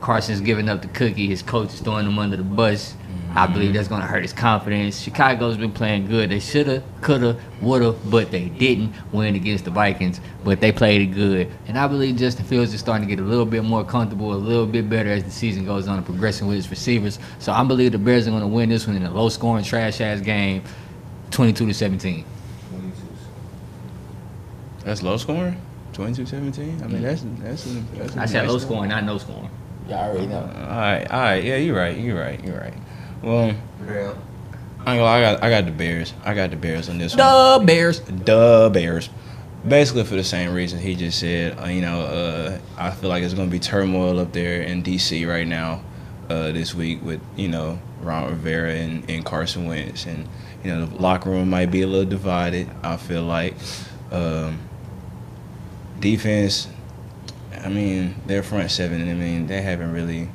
Carson's 0.00 0.40
giving 0.40 0.68
up 0.68 0.82
the 0.82 0.88
cookie. 0.88 1.26
His 1.26 1.42
coach 1.42 1.74
is 1.74 1.80
throwing 1.80 2.06
him 2.06 2.18
under 2.18 2.36
the 2.36 2.42
bus. 2.42 2.94
I 3.36 3.44
mm-hmm. 3.44 3.52
believe 3.52 3.74
that's 3.74 3.88
gonna 3.88 4.06
hurt 4.06 4.22
his 4.22 4.32
confidence. 4.32 4.98
Chicago's 4.98 5.56
been 5.56 5.72
playing 5.72 6.06
good. 6.06 6.30
They 6.30 6.40
shoulda, 6.40 6.82
coulda, 7.02 7.38
woulda, 7.60 7.92
but 8.06 8.30
they 8.30 8.46
didn't 8.48 8.94
win 9.12 9.34
against 9.34 9.66
the 9.66 9.70
Vikings. 9.70 10.20
But 10.42 10.60
they 10.60 10.72
played 10.72 11.02
it 11.02 11.06
good, 11.14 11.52
and 11.66 11.78
I 11.78 11.86
believe 11.86 12.16
Justin 12.16 12.46
Fields 12.46 12.72
is 12.72 12.80
starting 12.80 13.06
to 13.06 13.14
get 13.14 13.22
a 13.22 13.26
little 13.26 13.44
bit 13.44 13.62
more 13.62 13.84
comfortable, 13.84 14.32
a 14.32 14.36
little 14.36 14.66
bit 14.66 14.88
better 14.88 15.10
as 15.10 15.24
the 15.24 15.30
season 15.30 15.66
goes 15.66 15.86
on, 15.86 15.98
and 15.98 16.06
progressing 16.06 16.46
with 16.46 16.56
his 16.56 16.70
receivers. 16.70 17.18
So 17.38 17.52
I 17.52 17.62
believe 17.64 17.92
the 17.92 17.98
Bears 17.98 18.26
are 18.26 18.30
gonna 18.30 18.48
win 18.48 18.70
this 18.70 18.86
one 18.86 18.96
in 18.96 19.02
a 19.02 19.10
low-scoring, 19.10 19.64
trash-ass 19.64 20.20
game, 20.20 20.62
22 21.30 21.66
to 21.66 21.74
17. 21.74 22.24
That's 24.82 25.02
low 25.02 25.16
scoring. 25.16 25.60
22-17? 25.92 26.82
I 26.82 26.86
mean, 26.86 27.02
that's 27.02 27.22
that's. 27.40 27.64
that's 27.64 28.16
a 28.16 28.20
I 28.20 28.26
said 28.26 28.48
low 28.48 28.58
scoring, 28.58 28.90
not 28.90 29.04
no 29.04 29.18
scoring. 29.18 29.50
Y'all 29.88 30.10
already 30.10 30.26
know. 30.26 30.40
All 30.40 30.76
right, 30.76 31.06
all 31.10 31.20
right. 31.20 31.44
Yeah, 31.44 31.56
you're 31.56 31.76
right. 31.76 31.96
You're 31.96 32.18
right. 32.18 32.42
You're 32.44 32.58
right. 32.58 32.74
Well, 33.22 33.54
Yeah. 33.86 34.14
I 34.84 34.94
ain't 34.94 35.02
I 35.02 35.20
got 35.20 35.42
I 35.42 35.50
got 35.50 35.64
the 35.66 35.72
Bears. 35.72 36.14
I 36.24 36.32
got 36.34 36.50
the 36.50 36.56
Bears 36.56 36.88
on 36.88 36.98
this 36.98 37.16
one. 37.16 37.58
The 37.58 37.64
Bears. 37.66 38.00
the 38.00 38.70
Bears. 38.72 39.10
Basically 39.66 40.04
for 40.04 40.14
the 40.14 40.22
same 40.22 40.52
reason 40.54 40.78
he 40.78 40.94
just 40.94 41.18
said. 41.18 41.58
Uh, 41.58 41.66
you 41.66 41.80
know, 41.80 42.02
uh, 42.02 42.58
I 42.78 42.90
feel 42.92 43.10
like 43.10 43.24
it's 43.24 43.34
gonna 43.34 43.50
be 43.50 43.58
turmoil 43.58 44.20
up 44.20 44.32
there 44.32 44.62
in 44.62 44.84
DC 44.84 45.26
right 45.28 45.46
now, 45.46 45.82
uh, 46.30 46.52
this 46.52 46.72
week 46.72 47.02
with 47.02 47.20
you 47.34 47.48
know 47.48 47.80
Ron 48.00 48.30
Rivera 48.30 48.74
and, 48.74 49.08
and 49.10 49.24
Carson 49.24 49.66
Wentz, 49.66 50.06
and 50.06 50.28
you 50.62 50.70
know 50.72 50.86
the 50.86 51.02
locker 51.02 51.30
room 51.30 51.50
might 51.50 51.72
be 51.72 51.82
a 51.82 51.86
little 51.88 52.08
divided. 52.08 52.68
I 52.84 52.96
feel 52.96 53.24
like 53.24 53.54
um, 54.12 54.60
defense. 55.98 56.68
I 57.66 57.68
mean, 57.68 58.14
their 58.26 58.44
front 58.44 58.70
seven. 58.70 59.02
I 59.10 59.14
mean, 59.14 59.48
they 59.48 59.60
haven't 59.60 59.92
really 59.92 60.28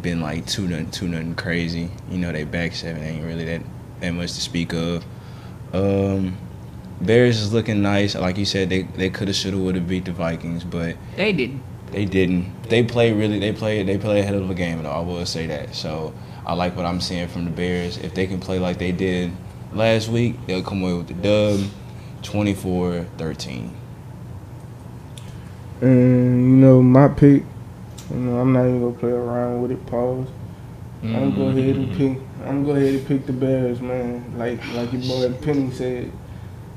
been 0.00 0.20
like 0.20 0.46
too 0.46 0.68
nothing, 0.68 0.90
too 0.92 1.08
nothing 1.08 1.34
crazy. 1.34 1.90
You 2.08 2.18
know, 2.18 2.30
they 2.30 2.44
back 2.44 2.74
seven 2.74 3.02
ain't 3.02 3.24
really 3.24 3.44
that 3.44 3.62
that 3.98 4.12
much 4.12 4.34
to 4.34 4.40
speak 4.40 4.72
of. 4.72 5.04
Um, 5.72 6.38
Bears 7.00 7.40
is 7.40 7.52
looking 7.52 7.82
nice. 7.82 8.14
Like 8.14 8.38
you 8.38 8.44
said, 8.44 8.70
they 8.70 8.82
they 8.82 9.10
could 9.10 9.26
have, 9.26 9.36
should 9.36 9.52
have, 9.52 9.62
would 9.62 9.74
have 9.74 9.88
beat 9.88 10.04
the 10.04 10.12
Vikings, 10.12 10.62
but 10.62 10.96
They 11.16 11.32
didn't. 11.32 11.60
they 11.90 12.04
didn't. 12.04 12.62
They 12.68 12.84
play 12.84 13.12
really. 13.12 13.40
They 13.40 13.52
play. 13.52 13.82
They 13.82 13.98
play 13.98 14.20
ahead 14.20 14.36
of 14.36 14.48
a 14.48 14.54
game, 14.54 14.80
though. 14.84 14.90
I 14.92 15.00
will 15.00 15.26
say 15.26 15.48
that. 15.48 15.74
So 15.74 16.14
I 16.46 16.54
like 16.54 16.76
what 16.76 16.86
I'm 16.86 17.00
seeing 17.00 17.26
from 17.26 17.46
the 17.46 17.50
Bears. 17.50 17.98
If 17.98 18.14
they 18.14 18.28
can 18.28 18.38
play 18.38 18.60
like 18.60 18.78
they 18.78 18.92
did 18.92 19.32
last 19.72 20.08
week, 20.08 20.36
they'll 20.46 20.62
come 20.62 20.82
away 20.84 20.94
with 20.94 21.08
the 21.08 21.14
dub, 21.14 21.60
24-13. 22.22 23.70
And 25.80 26.50
you 26.50 26.56
know 26.56 26.82
my 26.82 27.08
pick. 27.08 27.42
You 28.10 28.16
know 28.16 28.40
I'm 28.40 28.52
not 28.52 28.66
even 28.66 28.80
gonna 28.82 28.98
play 28.98 29.10
around 29.10 29.62
with 29.62 29.70
it. 29.70 29.86
Pause. 29.86 30.28
I'm 31.02 31.12
gonna 31.12 31.30
go 31.30 31.36
mm-hmm. 31.42 31.58
ahead 31.58 31.76
and 31.76 31.96
pick. 31.96 32.22
I'm 32.44 32.64
gonna 32.64 32.64
go 32.64 32.70
ahead 32.72 32.94
and 32.94 33.06
pick 33.06 33.26
the 33.26 33.32
Bears, 33.32 33.80
man. 33.80 34.36
Like 34.36 34.60
like 34.74 34.92
your 34.92 35.02
boy 35.02 35.32
Penny 35.40 35.70
said. 35.70 36.12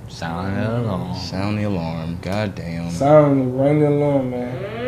Sound 0.07 0.55
the 0.55 0.77
alarm. 0.77 1.17
Sound 1.17 1.57
the 1.57 1.63
alarm. 1.63 2.19
God 2.21 2.55
damn. 2.55 2.91
Sound 2.91 3.59
ring 3.59 3.79
the 3.79 3.89
alarm, 3.89 4.29
man. 4.29 4.83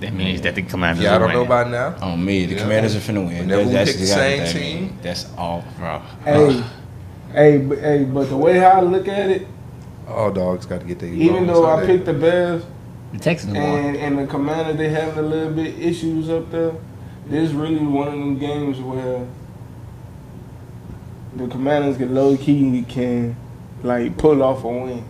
That 0.00 0.14
means 0.14 0.40
that 0.40 0.54
the 0.54 0.62
Commanders 0.62 1.04
Yeah, 1.04 1.16
I 1.16 1.18
don't 1.18 1.28
know 1.28 1.42
winning. 1.42 1.46
about 1.46 1.70
now. 1.70 2.06
On 2.06 2.24
me, 2.24 2.46
the 2.46 2.54
Yeah. 2.54 2.62
Commanders 2.62 2.96
are 2.96 3.00
finna 3.00 3.26
win. 3.26 3.40
Whenever 3.40 3.64
we 3.64 3.72
that's 3.72 3.90
pick 3.90 3.96
the 3.96 4.02
exactly 4.04 4.46
same 4.46 4.62
team. 4.88 4.98
That's 5.02 5.26
all, 5.36 5.64
bro. 5.76 6.00
Hey, 6.24 6.64
hey, 7.32 7.58
but 7.58 7.78
hey, 7.78 8.04
but 8.04 8.28
the 8.28 8.36
way 8.36 8.58
how 8.58 8.70
I 8.70 8.80
look 8.80 9.08
at 9.08 9.30
it, 9.30 9.46
All 10.08 10.30
dogs 10.30 10.66
got 10.66 10.80
to 10.80 10.86
get 10.86 10.98
their 10.98 11.12
even 11.12 11.46
though 11.46 11.66
I 11.66 11.86
picked 11.86 12.06
the 12.06 12.14
Bears 12.14 12.64
The 13.12 13.18
Texans 13.18 13.54
and 13.54 13.96
and 13.96 14.18
the 14.18 14.26
Commanders, 14.26 14.76
they 14.76 14.88
having 14.88 15.18
a 15.18 15.22
little 15.22 15.52
bit 15.52 15.78
issues 15.78 16.28
up 16.28 16.50
there. 16.50 16.74
This 17.26 17.52
really 17.52 17.78
one 17.78 18.08
of 18.08 18.14
them 18.14 18.38
games 18.38 18.80
where 18.80 19.26
the 21.36 21.46
Commanders 21.46 21.96
can 21.96 22.14
low 22.14 22.36
key 22.36 22.82
can 22.88 23.36
like 23.82 24.16
pull 24.18 24.42
off 24.42 24.64
a 24.64 24.68
win 24.68 25.04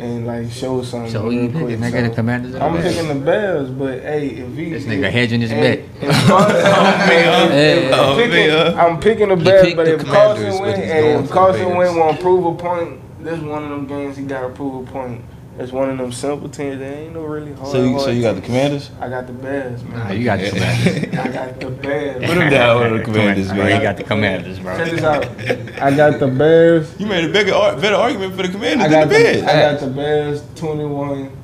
and 0.00 0.26
like 0.26 0.50
show 0.50 0.82
something. 0.82 1.10
So 1.10 1.22
who 1.22 1.30
you 1.30 1.40
real 1.42 1.50
picking? 1.52 1.78
quick. 1.78 1.78
Nigga, 1.80 2.02
the 2.02 2.08
So, 2.08 2.14
Commanders. 2.14 2.54
I'm 2.56 2.72
the 2.76 2.82
picking 2.82 3.08
the 3.08 3.14
Bears, 3.24 3.70
but 3.70 4.00
hey, 4.00 4.26
if 4.28 4.56
he 4.56 4.70
This 4.70 4.84
nigga 4.84 5.10
hedging 5.10 5.40
his 5.40 5.50
and- 5.52 5.60
bet. 5.60 5.78
if 6.00 6.26
Carson- 6.26 7.50
Hey. 7.50 7.92
I'm, 7.92 8.16
picking, 8.16 8.30
man. 8.48 8.78
I'm 8.78 9.00
picking 9.00 9.28
the 9.28 9.36
He 9.36 9.44
Bears, 9.44 9.74
but 9.74 9.84
the 9.86 9.94
if 9.94 10.04
Carson 10.06 10.50
but 10.50 10.60
win, 10.62 10.76
he's 10.80 10.84
hey, 10.90 11.00
going 11.12 11.24
if 11.24 11.30
Carson 11.30 11.64
Bears. 11.68 11.78
win 11.90 11.98
won't 11.98 12.20
prove 12.20 12.46
a 12.46 12.54
point, 12.54 13.00
this 13.24 13.40
one 13.40 13.62
of 13.64 13.70
them 13.70 13.86
games 13.86 14.16
he 14.16 14.24
got 14.24 14.42
to 14.42 14.48
prove 14.50 14.88
a 14.88 14.90
point. 14.92 15.22
It's 15.60 15.72
one 15.72 15.90
of 15.90 15.98
them 15.98 16.10
simple 16.10 16.48
teams. 16.48 16.78
There 16.78 16.92
ain't 16.92 17.12
no 17.12 17.22
really 17.22 17.52
hard. 17.52 17.70
So 17.70 17.82
you, 17.84 18.00
so 18.00 18.10
you 18.10 18.22
got 18.22 18.34
the. 18.34 18.40
Commanders? 18.40 18.90
I 18.98 19.08
got 19.10 19.26
the 19.26 19.34
Bears, 19.34 19.84
man. 19.84 19.98
Nah, 19.98 20.10
you 20.12 20.24
got 20.24 20.40
the 20.40 20.50
Commanders. 20.50 21.18
I 21.18 21.28
got 21.28 21.60
the 21.60 21.70
Bears. 21.70 22.26
Put 22.26 22.38
'em 22.38 22.50
down 22.50 22.92
with 22.92 23.00
the 23.00 23.04
Commanders, 23.04 23.48
Bro, 23.48 23.56
man. 23.56 23.76
You 23.76 23.82
got 23.82 23.96
the 23.98 24.04
Commanders, 24.04 24.58
bro. 24.58 24.76
Check 24.78 24.90
this 24.90 25.02
out. 25.02 25.24
I 25.82 25.94
got 25.94 26.18
the 26.18 26.28
Bears. 26.28 26.98
You 26.98 27.06
made 27.06 27.24
a 27.24 27.32
bigger, 27.32 27.52
better 27.52 27.96
argument 27.96 28.34
for 28.34 28.42
the 28.42 28.48
Commanders 28.48 28.86
I 28.86 28.88
than 28.88 29.00
got 29.00 29.08
the 29.10 29.18
the, 29.18 29.22
Bears. 29.22 29.42
I 29.44 29.72
got 29.72 29.80
the 29.80 29.86
Bears 29.88 30.42
21 30.54 31.36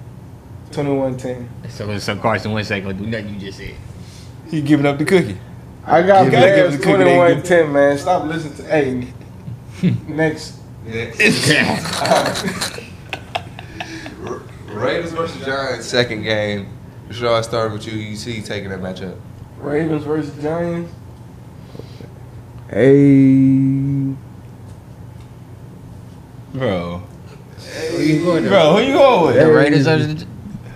21-10. 0.70 1.46
So, 1.70 1.98
so 1.98 2.16
Carson 2.16 2.52
Wentz 2.52 2.70
ain't 2.70 2.84
gonna 2.84 2.98
do 2.98 3.06
nothing 3.06 3.34
you 3.34 3.40
just 3.40 3.58
said. 3.58 3.74
He 4.50 4.62
giving 4.62 4.86
up 4.86 4.98
the 4.98 5.04
cookie. 5.04 5.38
I 5.84 6.02
got 6.02 6.24
You 6.24 6.30
gotta 6.30 6.46
give 6.46 6.56
Bears 6.56 6.76
the 6.78 6.82
cookie, 6.82 7.04
they 7.04 7.64
21-10, 7.64 7.72
man. 7.72 7.98
Stop 7.98 8.24
listening 8.24 8.56
to. 8.56 8.62
Hey, 8.64 9.12
next. 10.08 10.54
Raiders 14.76 15.12
versus 15.12 15.44
Giants, 15.44 15.86
second 15.86 16.22
game. 16.22 16.68
Sure, 17.10 17.34
I 17.36 17.40
started 17.40 17.72
with 17.72 17.86
you. 17.86 17.98
You 17.98 18.16
see 18.16 18.42
taking 18.42 18.70
that 18.70 18.80
matchup. 18.80 19.16
Ravens 19.58 20.04
versus 20.04 20.40
Giants. 20.42 20.92
Hey. 22.68 24.14
Bro. 26.52 27.02
Who 27.90 27.98
you 28.02 28.24
going 28.24 28.42
to? 28.44 28.48
Bro, 28.48 28.76
who 28.76 28.82
you 28.82 28.92
going 28.94 29.26
with? 29.26 29.36
The 29.36 29.52
Raiders 29.52 29.86
are 29.86 29.98
the- 29.98 30.26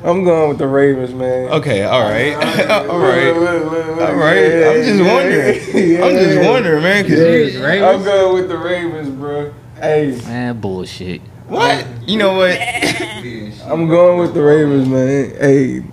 I'm 0.02 0.24
going 0.24 0.48
with 0.48 0.58
the 0.58 0.66
Ravens, 0.66 1.12
man. 1.12 1.50
Okay, 1.50 1.82
all 1.82 2.00
right. 2.02 2.34
all 2.34 2.40
right. 2.98 3.28
All 3.28 4.14
right. 4.14 4.36
yeah, 4.36 4.70
I'm 4.70 4.82
just 4.82 4.98
yeah, 4.98 5.14
wondering. 5.14 6.02
I'm 6.02 6.14
just 6.24 6.48
wondering, 6.48 6.82
man. 6.82 7.04
Cause 7.04 7.12
Serious, 7.16 7.54
you, 7.54 7.64
Ravens? 7.64 7.96
I'm 7.98 8.04
going 8.04 8.34
with 8.34 8.48
the 8.48 8.56
Ravens, 8.56 9.10
bro. 9.10 9.52
Hey, 9.76 10.18
Man, 10.24 10.58
bullshit. 10.58 11.20
What? 11.50 11.86
You 12.08 12.18
know 12.18 12.36
what? 12.36 12.58
I'm 13.66 13.88
going 13.88 14.18
with 14.20 14.34
the 14.34 14.42
Ravens, 14.42 14.88
man. 14.88 15.30
Hey, 15.38 15.84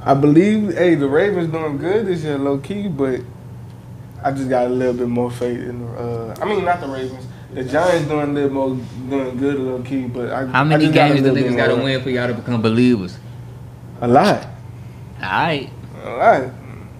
I 0.00 0.14
believe, 0.14 0.74
hey, 0.74 0.94
the 0.94 1.08
Ravens 1.08 1.52
doing 1.52 1.78
good 1.78 2.06
this 2.06 2.22
year, 2.22 2.38
low 2.38 2.58
key, 2.58 2.88
but 2.88 3.20
I 4.22 4.32
just 4.32 4.48
got 4.48 4.66
a 4.66 4.70
little 4.70 4.94
bit 4.94 5.08
more 5.08 5.30
faith 5.30 5.60
in 5.60 5.80
the. 5.84 5.92
Uh, 5.92 6.36
I 6.40 6.44
mean, 6.44 6.64
not 6.64 6.80
the 6.80 6.88
Ravens. 6.88 7.26
The 7.52 7.64
Giants 7.64 8.08
doing 8.08 8.30
a 8.30 8.32
little 8.32 8.50
more, 8.50 8.68
doing 9.08 9.36
good, 9.36 9.58
low 9.58 9.82
key, 9.82 10.06
but 10.06 10.30
I. 10.30 10.46
How 10.46 10.60
I 10.60 10.64
many 10.64 10.84
just 10.86 10.94
got 10.94 11.10
a 11.10 11.14
games 11.14 11.22
the 11.22 11.32
little 11.32 11.48
bit 11.48 11.52
niggas 11.52 11.68
gotta 11.68 11.82
win 11.82 12.02
for 12.02 12.10
y'all 12.10 12.28
to 12.28 12.34
become 12.34 12.60
believers? 12.60 13.18
A 14.00 14.08
lot, 14.08 14.46
Alright. 15.22 15.70
a 16.02 16.10
lot. 16.10 16.52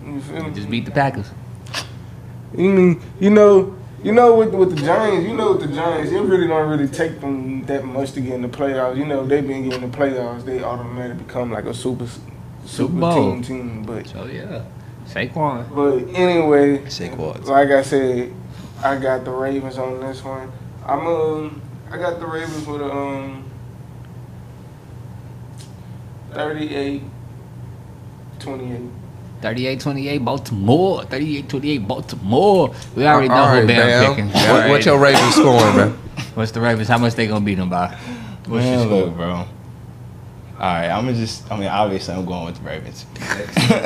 You 0.07 0.21
feel 0.21 0.45
me? 0.45 0.55
Just 0.55 0.71
beat 0.71 0.85
the 0.85 0.91
Packers. 0.93 1.31
You 2.57 2.71
mean 2.71 3.03
you 3.21 3.31
know 3.31 3.76
you 4.03 4.13
know 4.13 4.37
with 4.37 4.55
with 4.55 4.77
the 4.77 4.83
Giants, 4.83 5.27
you 5.29 5.35
know 5.35 5.53
with 5.53 5.69
the 5.69 5.75
Giants, 5.75 6.11
it 6.13 6.21
really 6.21 6.47
don't 6.47 6.69
really 6.69 6.89
take 6.89 7.21
them 7.21 7.65
that 7.67 7.85
much 7.85 8.13
to 8.13 8.21
get 8.21 8.35
in 8.35 8.43
the 8.43 8.49
playoffs. 8.49 8.97
You 8.97 9.05
know 9.07 9.27
they've 9.27 9.47
been 9.47 9.69
getting 9.69 9.91
the 9.91 9.97
playoffs, 9.97 10.45
they 10.45 10.63
automatically 10.63 11.25
become 11.25 11.51
like 11.53 11.65
a 11.65 11.75
super 11.75 12.07
super 12.65 12.93
Bowl. 12.93 13.15
team 13.15 13.43
team. 13.43 13.83
But 13.85 14.07
So 14.07 14.27
yeah. 14.27 14.65
Saquon. 15.07 15.73
but 15.75 15.99
anyway, 16.15 16.79
Saquon. 16.87 17.45
like 17.47 17.69
I 17.71 17.83
said, 17.83 18.33
I 18.83 18.97
got 18.99 19.25
the 19.25 19.31
Ravens 19.31 19.79
on 19.79 20.01
this 20.01 20.23
one. 20.25 20.51
I'm 20.85 21.07
um 21.07 21.63
I 21.91 21.97
got 21.97 22.19
the 22.21 22.27
Ravens 22.27 22.67
with 22.67 22.81
a 22.83 22.91
um 22.93 23.45
38 26.33 27.03
28. 28.41 28.81
38-28 29.43 30.25
Baltimore. 30.25 31.03
38-28 31.03 31.87
Baltimore. 31.87 32.75
We 32.95 33.07
already 33.07 33.29
know 33.29 33.35
All 33.35 33.49
who 33.49 33.59
right, 33.59 33.67
Bam 33.67 33.77
Bam. 33.87 34.15
picking. 34.15 34.31
What, 34.31 34.69
what's 34.71 34.87
your 34.87 34.99
Ravens 34.99 35.35
scoring, 35.37 35.75
bro? 35.75 35.89
What's 36.35 36.53
the 36.53 36.61
Ravens? 36.61 36.89
How 36.89 36.99
much 36.99 37.15
they 37.15 37.27
gonna 37.27 37.45
beat 37.45 37.57
them 37.57 37.69
by? 37.71 37.89
What's 38.47 38.65
your 38.67 38.85
score? 38.85 39.01
look, 39.07 39.15
bro. 39.17 39.29
All 40.59 40.63
right, 40.63 40.89
I'm 40.89 41.05
gonna 41.05 41.17
just. 41.19 41.51
I 41.53 41.59
mean, 41.59 41.69
obviously, 41.69 42.15
I'm 42.15 42.25
going 42.25 42.47
with 42.47 42.57
the 42.57 42.63
Ravens. 42.67 43.05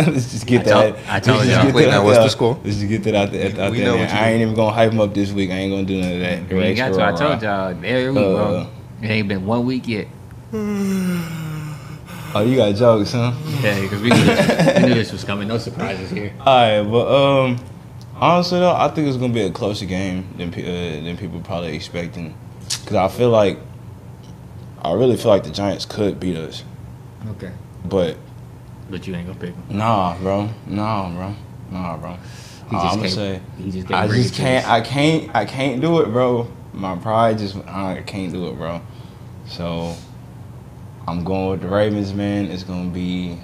Let's 0.06 0.30
just 0.30 0.46
get 0.46 0.60
I 0.68 0.70
told- 0.70 0.94
that. 0.94 1.12
I 1.12 1.18
told 1.20 1.44
y'all. 1.46 1.64
get 1.64 1.74
Wait, 1.74 1.88
now, 1.88 1.98
out 1.98 2.04
what's 2.04 2.18
there. 2.18 2.24
the 2.26 2.30
score? 2.30 2.60
Let's 2.62 2.76
just 2.76 2.88
get 2.88 3.02
that 3.04 3.14
out 3.16 3.32
there. 3.32 3.46
Out 3.60 3.72
We 3.72 3.78
there 3.78 3.86
know 3.88 3.96
man. 3.96 4.06
what 4.06 4.14
I 4.14 4.28
ain't 4.30 4.38
do. 4.38 4.42
even 4.42 4.54
gonna 4.54 4.72
hype 4.72 4.90
them 4.90 5.00
up 5.00 5.12
this 5.12 5.32
week. 5.32 5.50
I 5.50 5.54
ain't 5.54 5.72
gonna 5.72 5.84
do 5.84 6.00
none 6.00 6.12
of 6.12 6.20
that. 6.20 6.48
We 6.56 6.74
got 6.74 6.92
to. 6.94 7.04
I 7.04 7.10
told 7.12 7.42
y'all 7.42 7.70
every 7.84 8.06
week, 8.10 8.14
bro. 8.14 8.36
Uh, 8.56 8.66
It 9.02 9.08
ain't 9.10 9.26
been 9.26 9.44
one 9.46 9.66
week 9.66 9.88
yet. 9.88 10.06
Oh, 12.34 12.42
you 12.42 12.56
got 12.56 12.74
jokes, 12.76 13.12
huh? 13.12 13.32
Yeah, 13.60 13.80
because 13.80 14.00
we, 14.00 14.10
knew 14.10 14.24
this- 14.24 14.76
we 14.82 14.88
knew 14.88 14.94
this 14.94 15.12
was 15.12 15.24
coming. 15.24 15.48
No 15.48 15.58
surprises 15.58 16.10
here. 16.10 16.32
All 16.40 16.46
right, 16.46 16.82
but 16.88 17.08
um, 17.44 17.58
honestly 18.14 18.60
though, 18.60 18.74
I 18.74 18.88
think 18.88 19.08
it's 19.08 19.16
gonna 19.16 19.32
be 19.32 19.42
a 19.42 19.50
closer 19.50 19.84
game 19.86 20.28
than 20.36 20.48
uh, 20.50 21.02
than 21.04 21.16
people 21.16 21.40
probably 21.40 21.74
expecting. 21.74 22.34
Cause 22.86 22.94
I 22.94 23.08
feel 23.08 23.30
like, 23.30 23.58
I 24.82 24.92
really 24.92 25.16
feel 25.16 25.28
like 25.30 25.42
the 25.44 25.50
Giants 25.50 25.84
could 25.84 26.20
beat 26.20 26.36
us, 26.36 26.62
Okay. 27.30 27.50
but 27.84 28.16
But 28.88 29.06
you 29.08 29.14
ain't 29.16 29.26
gonna 29.26 29.38
pick 29.38 29.54
them. 29.68 29.76
nah, 29.78 30.16
bro, 30.18 30.48
nah, 30.66 31.10
bro, 31.10 31.34
nah, 31.70 31.96
bro. 31.96 32.16
I'm 32.72 32.96
gonna 32.98 33.08
say. 33.08 33.40
Just 33.68 33.90
I 33.90 34.06
just 34.06 34.34
can't. 34.34 34.68
I 34.68 34.80
can't. 34.80 35.34
I 35.34 35.44
can't 35.44 35.80
do 35.80 36.00
it, 36.02 36.06
bro. 36.12 36.48
My 36.72 36.94
pride 36.94 37.38
just. 37.38 37.56
I 37.66 38.02
can't 38.06 38.32
do 38.32 38.46
it, 38.48 38.56
bro. 38.56 38.80
So, 39.48 39.96
I'm 41.06 41.24
going 41.24 41.50
with 41.50 41.62
the 41.62 41.68
Ravens, 41.68 42.12
man. 42.14 42.46
It's 42.46 42.64
gonna 42.64 42.90
be 42.90 43.38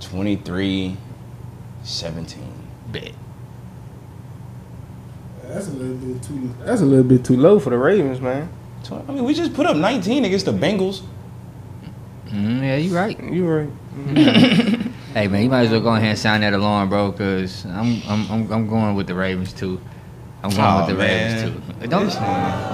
23 0.00 0.96
17. 1.82 2.42
Bet. 2.92 3.12
That's 5.42 5.68
a 5.68 5.70
little 5.70 5.96
bit 5.96 6.22
too. 6.22 6.54
That's 6.64 6.80
a 6.80 6.84
little 6.84 7.04
bit 7.04 7.24
too 7.24 7.36
low 7.36 7.58
for 7.58 7.70
the 7.70 7.78
Ravens, 7.78 8.20
man. 8.20 8.48
I 8.90 9.12
mean, 9.12 9.24
we 9.24 9.34
just 9.34 9.54
put 9.54 9.66
up 9.66 9.76
19 9.76 10.24
against 10.24 10.46
the 10.46 10.52
Bengals. 10.52 11.02
Mm, 12.28 12.60
yeah, 12.60 12.76
you 12.76 12.94
right. 12.94 13.18
You 13.22 13.48
right. 13.48 14.82
Hey 15.16 15.28
man, 15.28 15.44
you 15.44 15.48
might 15.48 15.62
as 15.62 15.70
well 15.70 15.80
go 15.80 15.94
ahead 15.94 16.10
and 16.10 16.18
sign 16.18 16.42
that 16.42 16.52
alarm, 16.52 16.90
bro, 16.90 17.10
because 17.10 17.64
I'm, 17.64 18.02
I'm 18.06 18.30
I'm 18.30 18.52
I'm 18.52 18.68
going 18.68 18.94
with 18.96 19.06
the 19.06 19.14
Ravens 19.14 19.50
too. 19.54 19.80
I'm 20.42 20.50
going 20.50 20.60
Aw, 20.62 20.78
with 20.86 20.88
the 20.88 20.94
man. 21.02 21.44
Ravens 21.44 21.80
too. 21.80 21.86
Don't, 21.88 22.14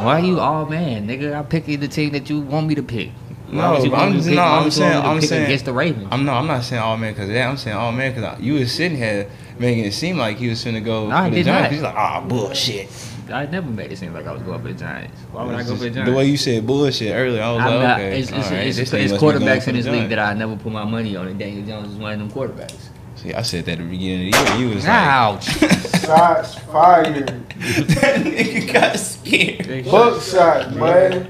why 0.05 0.19
you 0.19 0.41
all 0.41 0.67
man, 0.67 1.07
nigga? 1.09 1.35
I'm 1.37 1.47
picking 1.47 1.81
the 1.81 1.89
team 1.89 2.11
that 2.13 2.29
you 2.29 2.41
want 2.41 2.67
me 2.67 2.75
to 2.75 2.83
pick. 2.83 3.11
No, 3.51 3.73
would 3.73 3.85
you 3.85 3.91
want 3.91 4.03
I'm 4.03 4.13
just- 4.15 4.27
pick- 4.29 4.37
no, 4.37 4.43
I'm 4.43 4.65
would 4.65 4.75
you 4.77 4.83
want 4.83 4.93
saying- 4.93 5.05
I'm 5.05 5.21
saying- 5.21 5.45
against 5.45 5.65
the 5.67 5.73
Ravens. 5.73 6.09
I'm 6.11 6.25
no, 6.25 6.33
I'm 6.33 6.47
not 6.47 6.65
saying 6.65 6.83
all 6.83 6.97
man 6.97 7.13
because 7.13 7.29
that. 7.29 7.47
I'm 7.49 7.57
saying 7.57 7.77
all 7.77 7.93
man 7.93 8.15
because 8.15 8.41
you 8.41 8.55
was 8.55 8.73
sitting 8.73 8.97
here 8.97 9.29
making 9.59 9.85
it 9.85 9.93
seem 9.93 10.17
like 10.17 10.41
you 10.41 10.51
was 10.51 10.65
finna 10.65 10.83
go 10.85 11.09
No, 11.09 11.17
I 11.17 11.25
for 11.25 11.31
the 11.31 11.37
did 11.37 11.47
Giants. 11.47 11.63
not. 11.65 11.73
He's 11.73 11.83
like, 11.83 11.95
ah, 11.95 12.21
bullshit. 12.27 12.89
I 13.33 13.47
never 13.47 13.69
made 13.69 13.93
it 13.93 13.97
seem 13.99 14.13
like 14.13 14.27
I 14.27 14.33
was 14.33 14.43
going 14.43 14.61
for 14.61 14.69
the 14.69 14.75
Giants. 14.75 15.17
Why 15.31 15.45
would 15.45 15.55
I 15.55 15.63
go 15.63 15.77
for 15.77 15.85
the 15.85 15.91
Giants? 15.91 16.11
The 16.11 16.17
way 16.17 16.25
you 16.27 16.37
said 16.37 16.67
bullshit 16.67 17.15
earlier, 17.15 17.43
I 17.43 17.53
was 17.53 17.61
I'm 17.63 17.67
like, 17.75 17.83
not, 17.83 18.01
okay, 18.01 18.19
it's, 18.21 18.31
it's, 18.31 18.51
right, 18.51 18.67
it's, 18.67 18.79
it's, 18.79 18.91
nigga 18.91 19.01
must 19.11 19.15
be 19.15 19.19
going 19.21 19.37
quarterbacks 19.43 19.69
in 19.69 19.75
this 19.77 19.87
league 19.87 20.09
that 20.11 20.19
I 20.19 20.35
never 20.35 20.57
put 20.57 20.73
my 20.73 20.85
money 20.85 21.15
on, 21.17 21.29
and 21.29 21.39
Daniel 21.39 21.65
Jones 21.67 21.93
is 21.93 21.97
one 21.97 22.13
of 22.15 22.19
them 22.19 22.31
quarterbacks. 22.31 22.89
See, 23.23 23.33
I 23.33 23.43
said 23.43 23.67
that 23.67 23.73
at 23.73 23.79
the 23.79 23.85
beginning 23.85 24.35
of 24.35 24.47
the 24.47 24.53
year. 24.59 24.69
You 24.69 24.75
was 24.75 24.85
Ouch. 24.85 25.45
Shots 26.01 26.59
fired. 26.59 27.31
like, 27.31 27.57
that 27.59 28.21
nigga 28.21 28.73
got 28.73 28.99
scared. 28.99 29.85
Buck 29.85 30.21
shot, 30.21 30.77
boy. 30.77 31.29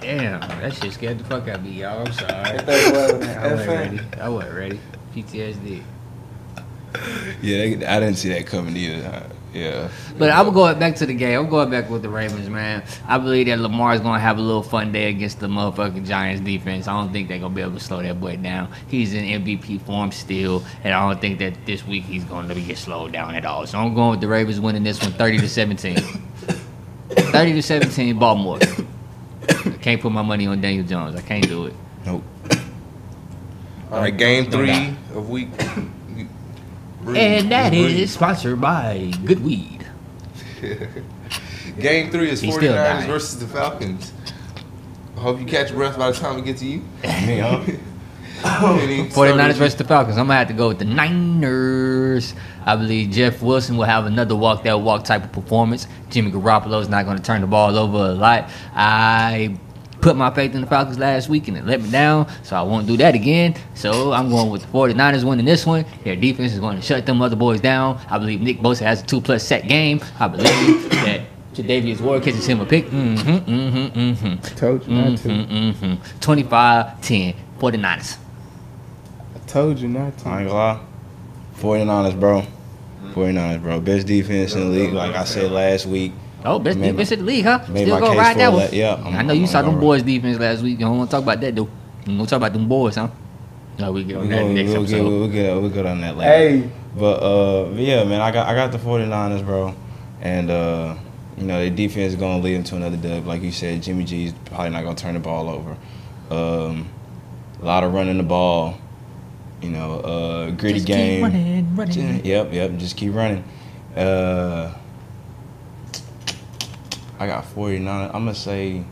Damn, 0.00 0.40
that 0.40 0.74
shit 0.74 0.92
scared 0.94 1.18
the 1.20 1.24
fuck 1.24 1.46
out 1.46 1.58
of 1.58 1.64
me, 1.64 1.82
y'all. 1.82 2.04
I'm 2.04 2.12
sorry. 2.12 2.32
I 2.34 3.52
wasn't 3.52 3.68
ready. 3.68 4.00
I 4.20 4.28
wasn't 4.28 4.54
ready. 4.56 4.80
PTSD. 5.14 5.82
Yeah, 7.40 7.88
I 7.88 8.00
didn't 8.00 8.16
see 8.16 8.30
that 8.30 8.46
coming 8.48 8.76
either. 8.76 9.26
Yeah. 9.52 9.88
But 10.18 10.30
I'm 10.30 10.52
going 10.52 10.78
back 10.78 10.96
to 10.96 11.06
the 11.06 11.14
game. 11.14 11.38
I'm 11.38 11.48
going 11.48 11.70
back 11.70 11.88
with 11.88 12.02
the 12.02 12.08
Ravens, 12.08 12.48
man. 12.50 12.84
I 13.06 13.18
believe 13.18 13.46
that 13.46 13.58
Lamar's 13.58 14.00
going 14.00 14.14
to 14.14 14.20
have 14.20 14.38
a 14.38 14.42
little 14.42 14.62
fun 14.62 14.92
day 14.92 15.08
against 15.08 15.40
the 15.40 15.46
motherfucking 15.46 16.06
Giants 16.06 16.42
defense. 16.42 16.86
I 16.88 16.92
don't 16.92 17.12
think 17.12 17.28
they're 17.28 17.38
going 17.38 17.52
to 17.52 17.56
be 17.56 17.62
able 17.62 17.74
to 17.74 17.80
slow 17.80 18.02
that 18.02 18.20
boy 18.20 18.36
down. 18.36 18.70
He's 18.88 19.14
in 19.14 19.24
MVP 19.24 19.80
form 19.82 20.12
still, 20.12 20.62
and 20.84 20.92
I 20.92 21.08
don't 21.08 21.20
think 21.20 21.38
that 21.38 21.54
this 21.64 21.86
week 21.86 22.04
he's 22.04 22.24
going 22.24 22.48
to 22.48 22.54
get 22.60 22.76
slowed 22.76 23.12
down 23.12 23.34
at 23.34 23.46
all. 23.46 23.66
So 23.66 23.78
I'm 23.78 23.94
going 23.94 24.10
with 24.10 24.20
the 24.20 24.28
Ravens 24.28 24.60
winning 24.60 24.82
this 24.82 25.00
one 25.02 25.12
30 25.12 25.38
to 25.38 25.48
17. 25.48 25.96
30 27.08 27.52
to 27.52 27.62
17, 27.62 28.18
Baltimore. 28.18 28.58
I 28.62 29.78
can't 29.80 30.00
put 30.00 30.12
my 30.12 30.22
money 30.22 30.46
on 30.46 30.60
Daniel 30.60 30.84
Jones. 30.86 31.16
I 31.16 31.22
can't 31.22 31.46
do 31.46 31.66
it. 31.66 31.74
Nope. 32.04 32.22
All 33.90 34.00
right, 34.00 34.16
game 34.16 34.50
three 34.50 34.94
of 35.14 35.28
week. 35.28 35.48
And 37.06 37.50
that 37.52 37.72
is 37.72 38.12
sponsored 38.12 38.60
by 38.60 39.12
Good 39.24 39.44
Weed. 39.44 39.86
Game 41.78 42.10
three 42.10 42.30
is 42.30 42.40
He's 42.40 42.56
49ers 42.56 43.06
versus 43.06 43.38
the 43.38 43.46
Falcons. 43.46 44.12
I 45.16 45.20
hope 45.20 45.38
you 45.38 45.46
catch 45.46 45.72
breath 45.72 45.98
by 45.98 46.10
the 46.10 46.18
time 46.18 46.36
we 46.36 46.42
get 46.42 46.56
to 46.58 46.66
you. 46.66 46.82
Any 47.02 47.40
49ers 48.42 49.12
starters 49.12 49.58
versus 49.58 49.76
the 49.76 49.84
Falcons. 49.84 50.18
I'm 50.18 50.26
gonna 50.26 50.38
have 50.38 50.48
to 50.48 50.54
go 50.54 50.68
with 50.68 50.78
the 50.78 50.84
Niners. 50.84 52.34
I 52.64 52.76
believe 52.76 53.10
Jeff 53.10 53.40
Wilson 53.40 53.76
will 53.76 53.84
have 53.84 54.06
another 54.06 54.34
walk 54.34 54.64
that 54.64 54.80
walk 54.80 55.04
type 55.04 55.24
of 55.24 55.32
performance. 55.32 55.86
Jimmy 56.10 56.32
Garoppolo 56.32 56.80
is 56.80 56.88
not 56.88 57.04
going 57.04 57.16
to 57.16 57.22
turn 57.22 57.40
the 57.40 57.46
ball 57.46 57.78
over 57.78 57.98
a 58.10 58.14
lot. 58.14 58.50
I 58.74 59.56
put 60.00 60.16
my 60.16 60.30
faith 60.30 60.54
in 60.54 60.60
the 60.60 60.66
Falcons 60.66 60.98
last 60.98 61.28
week 61.28 61.48
and 61.48 61.56
it 61.56 61.66
let 61.66 61.80
me 61.80 61.90
down, 61.90 62.28
so 62.42 62.56
I 62.56 62.62
won't 62.62 62.86
do 62.86 62.96
that 62.98 63.14
again. 63.14 63.54
So 63.74 64.12
I'm 64.12 64.28
going 64.28 64.50
with 64.50 64.62
the 64.62 64.68
49ers 64.68 65.24
winning 65.24 65.46
this 65.46 65.66
one. 65.66 65.84
Their 66.04 66.16
defense 66.16 66.52
is 66.52 66.60
going 66.60 66.76
to 66.76 66.82
shut 66.82 67.06
them 67.06 67.22
other 67.22 67.36
boys 67.36 67.60
down. 67.60 68.00
I 68.08 68.18
believe 68.18 68.40
Nick 68.40 68.58
Bosa 68.58 68.80
has 68.80 69.02
a 69.02 69.06
two 69.06 69.20
plus 69.20 69.42
set 69.46 69.68
game. 69.68 70.00
I 70.18 70.28
believe 70.28 70.90
that 70.90 71.22
Jadavius 71.54 72.00
Ward 72.00 72.22
catches 72.22 72.46
him 72.46 72.60
a 72.60 72.66
pick. 72.66 72.86
Mm-hmm, 72.86 73.50
mm-hmm, 73.50 73.98
mm-hmm. 73.98 74.56
Told 74.56 74.86
you 74.86 74.94
not 74.94 75.18
to. 75.18 75.28
Mm-hmm, 75.28 75.86
mm-hmm. 75.86 76.20
25-10, 76.20 77.34
49ers. 77.58 78.18
I 79.34 79.38
told 79.46 79.78
you 79.78 79.88
not 79.88 80.18
to. 80.18 80.28
I 80.28 80.40
ain't 80.40 80.48
gonna 80.48 80.58
lie. 80.58 80.80
49ers, 81.56 82.20
bro. 82.20 82.46
49ers, 83.12 83.62
bro. 83.62 83.80
Best 83.80 84.06
defense 84.06 84.54
in 84.54 84.60
the 84.60 84.66
league. 84.66 84.92
Like 84.92 85.14
I 85.14 85.24
said 85.24 85.50
last 85.50 85.86
week, 85.86 86.12
Oh, 86.44 86.58
best 86.58 86.78
Made 86.78 86.92
defense 86.92 87.10
my- 87.10 87.14
in 87.16 87.20
the 87.20 87.26
league, 87.32 87.44
huh? 87.44 87.60
made 87.68 87.86
Still 87.86 87.98
gonna 87.98 88.18
ride 88.18 88.36
that 88.38 88.52
one. 88.52 88.62
la- 88.64 88.68
yeah, 88.72 88.94
I'm- 88.94 89.16
I 89.16 89.22
know 89.22 89.32
you 89.32 89.42
I'm 89.42 89.46
saw 89.46 89.62
them 89.62 89.70
gonna- 89.72 89.80
boys' 89.80 90.02
defense 90.02 90.38
last 90.38 90.62
week. 90.62 90.78
You 90.78 90.86
don't 90.86 90.96
want 90.98 91.10
to 91.10 91.16
talk 91.16 91.22
about 91.24 91.40
that, 91.40 91.56
though. 91.56 91.68
You 92.06 92.16
want 92.16 92.28
to 92.28 92.30
talk 92.34 92.36
about 92.36 92.52
them 92.52 92.68
boys, 92.68 92.94
huh? 92.96 93.08
No, 93.78 93.92
we 93.92 94.04
get 94.04 94.16
on 94.16 94.22
We 94.22 94.28
that 94.28 94.40
gonna, 94.42 94.54
next 94.54 94.70
we'll, 94.72 94.82
get, 94.84 94.92
episode. 94.94 95.08
we'll 95.08 95.28
get 95.28 95.60
we'll 95.60 95.70
get 95.70 95.86
on 95.86 96.00
that 96.02 96.16
later. 96.16 96.30
Hey, 96.30 96.70
But 96.98 97.22
uh, 97.22 97.68
yeah, 97.74 98.04
man, 98.04 98.20
I 98.20 98.30
got 98.30 98.46
I 98.48 98.54
got 98.54 98.72
the 98.72 98.78
49ers, 98.78 99.42
bro, 99.44 99.74
and 100.22 100.50
uh, 100.50 100.94
you 101.36 101.44
know 101.46 101.60
the 101.62 101.68
defense 101.70 102.12
is 102.14 102.16
gonna 102.18 102.38
lead 102.42 102.54
them 102.56 102.64
to 102.64 102.76
another 102.76 102.96
dub. 102.96 103.26
Like 103.26 103.42
you 103.42 103.50
said, 103.52 103.82
Jimmy 103.82 104.04
G's 104.04 104.32
probably 104.46 104.70
not 104.70 104.82
gonna 104.84 104.94
turn 104.96 105.14
the 105.14 105.20
ball 105.20 105.50
over. 105.50 105.76
Um, 106.30 106.86
a 107.60 107.64
lot 107.66 107.82
of 107.84 107.92
running 107.92 108.16
the 108.16 108.22
ball. 108.22 108.78
You 109.62 109.70
know, 109.70 110.00
uh, 110.00 110.50
gritty 110.50 110.74
Just 110.74 110.86
keep 110.86 110.96
game. 110.96 111.22
running, 111.22 111.76
running. 111.76 112.24
Yep, 112.24 112.52
yep. 112.54 112.76
Just 112.78 112.96
keep 112.96 113.14
running. 113.14 113.42
Uh, 113.96 114.70
I 117.18 117.26
got 117.26 117.44
49. 117.44 118.06
I'm 118.06 118.12
gonna 118.12 118.34
say 118.34 118.84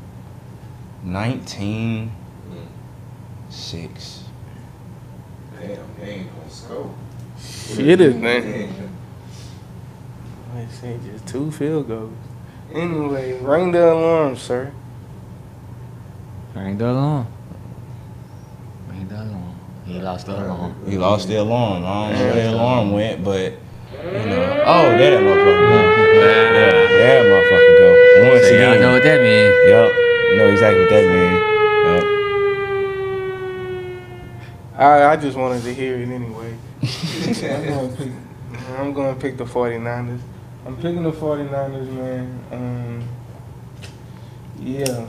19 1.03 2.13
6. 3.51 4.25
Damn, 5.61 5.79
they 6.01 6.11
ain't 6.11 6.37
gonna 6.37 6.51
score. 6.51 6.95
shit 7.39 8.01
is 8.01 8.15
man. 8.17 8.91
Let's 10.55 10.75
see, 10.81 10.99
just 11.07 11.27
two 11.27 11.51
field 11.51 11.89
goals. 11.89 12.13
Anyway, 12.73 13.39
ring 13.41 13.73
the 13.73 13.93
alarm, 13.93 14.37
sir. 14.37 14.73
Ring 16.55 16.79
the 16.79 16.91
alarm. 16.91 17.27
Ring 18.89 19.09
the 19.09 19.17
alarm. 19.17 19.61
He 19.87 20.01
lost 20.01 20.27
the 20.27 20.33
alarm. 20.33 20.75
He 20.87 20.99
lost 20.99 21.29
the 21.29 21.37
alarm. 21.37 21.85
I 21.85 22.09
don't 22.09 22.19
know 22.19 22.25
where 22.25 22.35
the 22.35 22.53
alarm 22.55 22.93
went, 22.93 23.25
but 23.25 23.53
you 23.93 24.27
know. 24.27 24.63
Oh, 24.67 24.91
that 24.91 25.21
motherfucker 25.21 25.69
go. 25.69 26.13
Yeah, 26.15 26.53
there 26.53 26.84
that 27.07 27.23
motherfucker 27.25 27.75
go. 27.79 27.89
Once 28.31 28.43
So 28.43 28.49
y'all 28.55 28.71
again. 28.73 28.81
know 28.83 28.93
what 28.93 29.03
that 29.03 29.21
means. 29.21 29.55
Yep. 29.69 29.89
You 30.31 30.37
know 30.39 30.49
exactly 30.53 30.81
what 30.81 30.91
that 30.91 31.05
means. 31.15 31.41
Yep. 31.85 32.05
I 34.81 34.83
I 35.13 35.17
just 35.17 35.37
wanted 35.37 35.63
to 35.63 35.75
hear 35.75 35.97
it 35.99 36.09
anyway. 36.09 36.55
I'm 36.83 37.67
going 37.67 37.91
to 37.91 37.97
pick. 37.97 38.13
I'm 38.79 38.93
going 38.93 39.15
to 39.15 39.21
pick 39.21 39.37
the 39.37 39.45
49ers. 39.45 40.21
I'm 40.67 40.77
picking 40.77 41.03
the 41.03 41.13
49ers, 41.13 41.89
man. 41.93 42.41
Um, 42.51 43.09
yeah. 44.61 45.07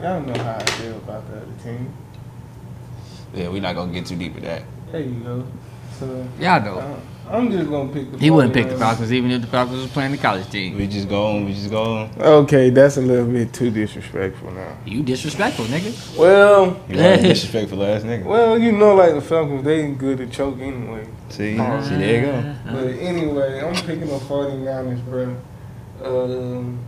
Y'all 0.00 0.20
know 0.20 0.42
how 0.42 0.56
I 0.56 0.64
feel 0.72 0.96
about 0.96 1.28
the 1.30 1.36
other 1.36 1.46
team. 1.62 1.92
Yeah, 3.34 3.48
we're 3.48 3.62
not 3.62 3.74
gonna 3.76 3.92
get 3.92 4.06
too 4.06 4.16
deep 4.16 4.34
with 4.34 4.44
that. 4.44 4.62
There 4.90 5.00
you 5.00 5.20
go. 5.20 5.46
So 5.98 6.26
Y'all 6.40 6.60
know. 6.60 6.78
uh, 6.78 6.96
I'm 7.32 7.50
just 7.50 7.70
gonna 7.70 7.92
pick 7.92 8.12
the. 8.12 8.18
He 8.18 8.30
wouldn't 8.30 8.52
pick 8.52 8.68
the 8.68 8.74
49ers. 8.74 8.78
Falcons 8.78 9.12
even 9.12 9.30
if 9.30 9.40
the 9.40 9.46
Falcons 9.46 9.78
was 9.82 9.90
playing 9.90 10.12
the 10.12 10.18
college 10.18 10.48
team. 10.50 10.76
We 10.76 10.86
just 10.86 11.08
go. 11.08 11.28
on. 11.28 11.44
We 11.46 11.54
just 11.54 11.70
go. 11.70 11.82
on. 11.82 12.10
Okay, 12.20 12.70
that's 12.70 12.98
a 12.98 13.00
little 13.00 13.26
bit 13.26 13.52
too 13.52 13.70
disrespectful 13.70 14.50
now. 14.52 14.76
You 14.84 15.02
disrespectful, 15.02 15.64
nigga. 15.66 16.18
Well, 16.18 16.78
You 16.88 16.96
disrespectful 16.96 17.82
ass 17.82 18.02
nigga. 18.02 18.24
well, 18.24 18.58
you 18.58 18.72
know, 18.72 18.94
like 18.94 19.14
the 19.14 19.20
Falcons, 19.22 19.64
they 19.64 19.80
ain't 19.80 19.98
good 19.98 20.20
at 20.20 20.30
choke 20.30 20.58
anyway. 20.60 21.06
See, 21.30 21.56
see, 21.56 21.56
there 21.56 22.20
you 22.20 22.26
go. 22.32 22.54
But 22.66 22.86
anyway, 23.00 23.60
I'm 23.60 23.74
picking 23.74 24.00
the 24.00 24.18
49ers, 24.18 25.04
bro. 25.06 25.36
Um, 26.04 26.78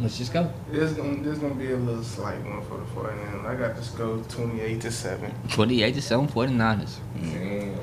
Let's 0.00 0.16
just 0.16 0.32
go. 0.32 0.52
this 0.70 0.92
gonna 0.92 1.22
this 1.22 1.38
gonna 1.38 1.54
be 1.56 1.72
a 1.72 1.76
little 1.76 2.04
slight 2.04 2.38
one 2.44 2.62
for 2.62 2.76
the 2.78 2.84
49ers. 2.84 3.44
I 3.46 3.54
got 3.56 3.74
this 3.76 3.88
go 3.90 4.22
28 4.28 4.80
to 4.82 4.90
seven. 4.92 5.34
28 5.50 5.94
to 5.94 6.02
7 6.02 6.28
49ers. 6.28 6.96
Damn. 7.20 7.74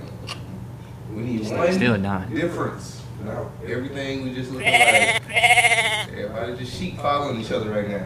We 1.16 1.22
need 1.22 1.46
Still- 1.46 1.58
one 1.58 1.74
still 1.74 1.98
nine. 1.98 2.34
difference. 2.36 3.02
No, 3.24 3.50
everything 3.68 4.24
we 4.24 4.34
just 4.36 4.52
looking 4.52 4.72
like. 4.72 5.22
Everybody 5.32 6.58
just 6.58 6.78
sheep 6.78 6.98
following 7.00 7.40
each 7.42 7.52
other 7.52 7.70
right 7.72 7.88
now. 7.90 8.06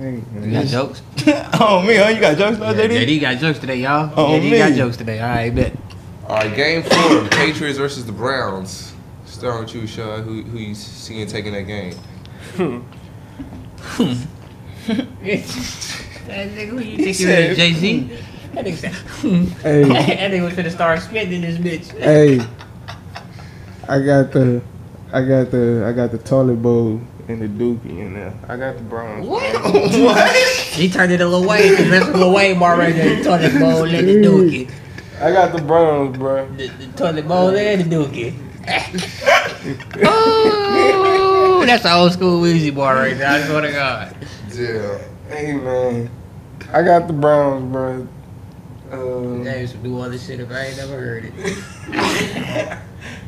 You 0.00 0.22
got 0.52 0.66
jokes? 0.66 1.02
oh 1.60 1.82
me, 1.86 1.96
huh? 1.96 2.08
You 2.08 2.20
got 2.20 2.36
jokes 2.38 2.56
about 2.56 2.76
Yeah, 2.76 2.86
JD? 2.86 3.06
JD 3.06 3.20
got 3.20 3.38
jokes 3.38 3.58
today, 3.58 3.76
y'all. 3.76 4.10
Oh, 4.16 4.38
JD 4.38 4.58
got 4.58 4.72
jokes 4.76 4.96
today. 4.96 5.20
All 5.20 5.28
right, 5.28 5.54
bet. 5.54 5.72
All 6.28 6.36
right, 6.36 6.54
game 6.54 6.82
four, 6.82 7.22
the 7.22 7.28
Patriots 7.32 7.78
versus 7.78 8.04
the 8.06 8.12
Browns. 8.12 8.92
Starting 9.26 9.64
with 9.64 9.74
you, 9.74 9.86
Shaw. 9.86 10.18
Who 10.22 10.42
who 10.42 10.58
you 10.58 10.74
seeing 10.74 11.26
taking 11.26 11.52
that 11.52 11.62
game? 11.62 11.94
that 14.86 16.48
nigga 16.50 16.68
who 16.68 16.78
you 16.80 16.96
think 16.98 17.16
said- 17.16 17.50
is 17.52 17.56
Jay 17.56 17.72
Z? 17.72 18.10
That 18.56 18.64
nigga 18.64 18.76
said, 18.76 18.92
Hey, 19.60 19.82
that 20.16 20.30
nigga 20.30 20.44
was 20.44 20.54
finna 20.54 20.70
start 20.70 21.02
spitting 21.02 21.42
this 21.42 21.58
bitch. 21.58 21.90
hey, 21.98 22.40
I 23.86 24.00
got 24.00 24.32
the, 24.32 24.62
I 25.12 25.22
got 25.22 25.50
the, 25.50 25.84
I 25.86 25.92
got 25.92 26.10
the 26.10 26.16
toilet 26.16 26.62
bowl 26.62 26.98
and 27.28 27.42
the 27.42 27.48
dookie 27.48 27.98
in 27.98 28.14
there. 28.14 28.32
I 28.48 28.56
got 28.56 28.78
the 28.78 28.82
Browns. 28.84 29.26
what? 29.28 30.36
He 30.72 30.88
turned 30.88 31.12
it 31.12 31.20
a 31.20 31.26
little 31.26 31.46
way. 31.46 31.68
That's 31.74 32.08
a 32.08 32.12
little 32.12 32.32
way 32.32 32.54
bar 32.54 32.78
right 32.78 32.94
there. 32.94 33.16
The 33.16 33.24
toilet 33.24 33.58
bowl 33.60 33.84
and 33.84 34.08
the 34.08 34.26
dookie. 34.26 34.70
I 35.20 35.32
got 35.32 35.54
the 35.54 35.60
Browns, 35.60 36.16
bro. 36.16 36.48
The, 36.52 36.68
the 36.68 36.86
toilet 36.96 37.28
bowl 37.28 37.54
and 37.54 37.82
the 37.82 37.94
dookie. 37.94 38.34
oh, 40.02 41.62
that's 41.66 41.84
an 41.84 41.92
old 41.92 42.12
school 42.12 42.40
Weezy 42.40 42.74
bar 42.74 42.94
right 42.94 43.18
there. 43.18 43.28
I 43.28 43.42
swear 43.42 43.60
to 43.60 43.70
God. 43.70 44.16
Yeah. 44.54 44.98
Hey 45.28 45.52
man, 45.52 46.08
I 46.72 46.82
got 46.82 47.06
the 47.06 47.12
Browns, 47.12 47.70
bro. 47.70 48.08
Um, 48.96 49.44
That 49.44 49.60
used 49.60 49.72
to 49.74 49.78
do 49.78 49.96
all 50.00 50.08
this 50.10 50.26
shit 50.26 50.40
if 50.40 50.50
I 50.50 50.66
ain't 50.66 50.76
never 50.76 50.92
heard 50.98 51.24
it. 51.24 51.32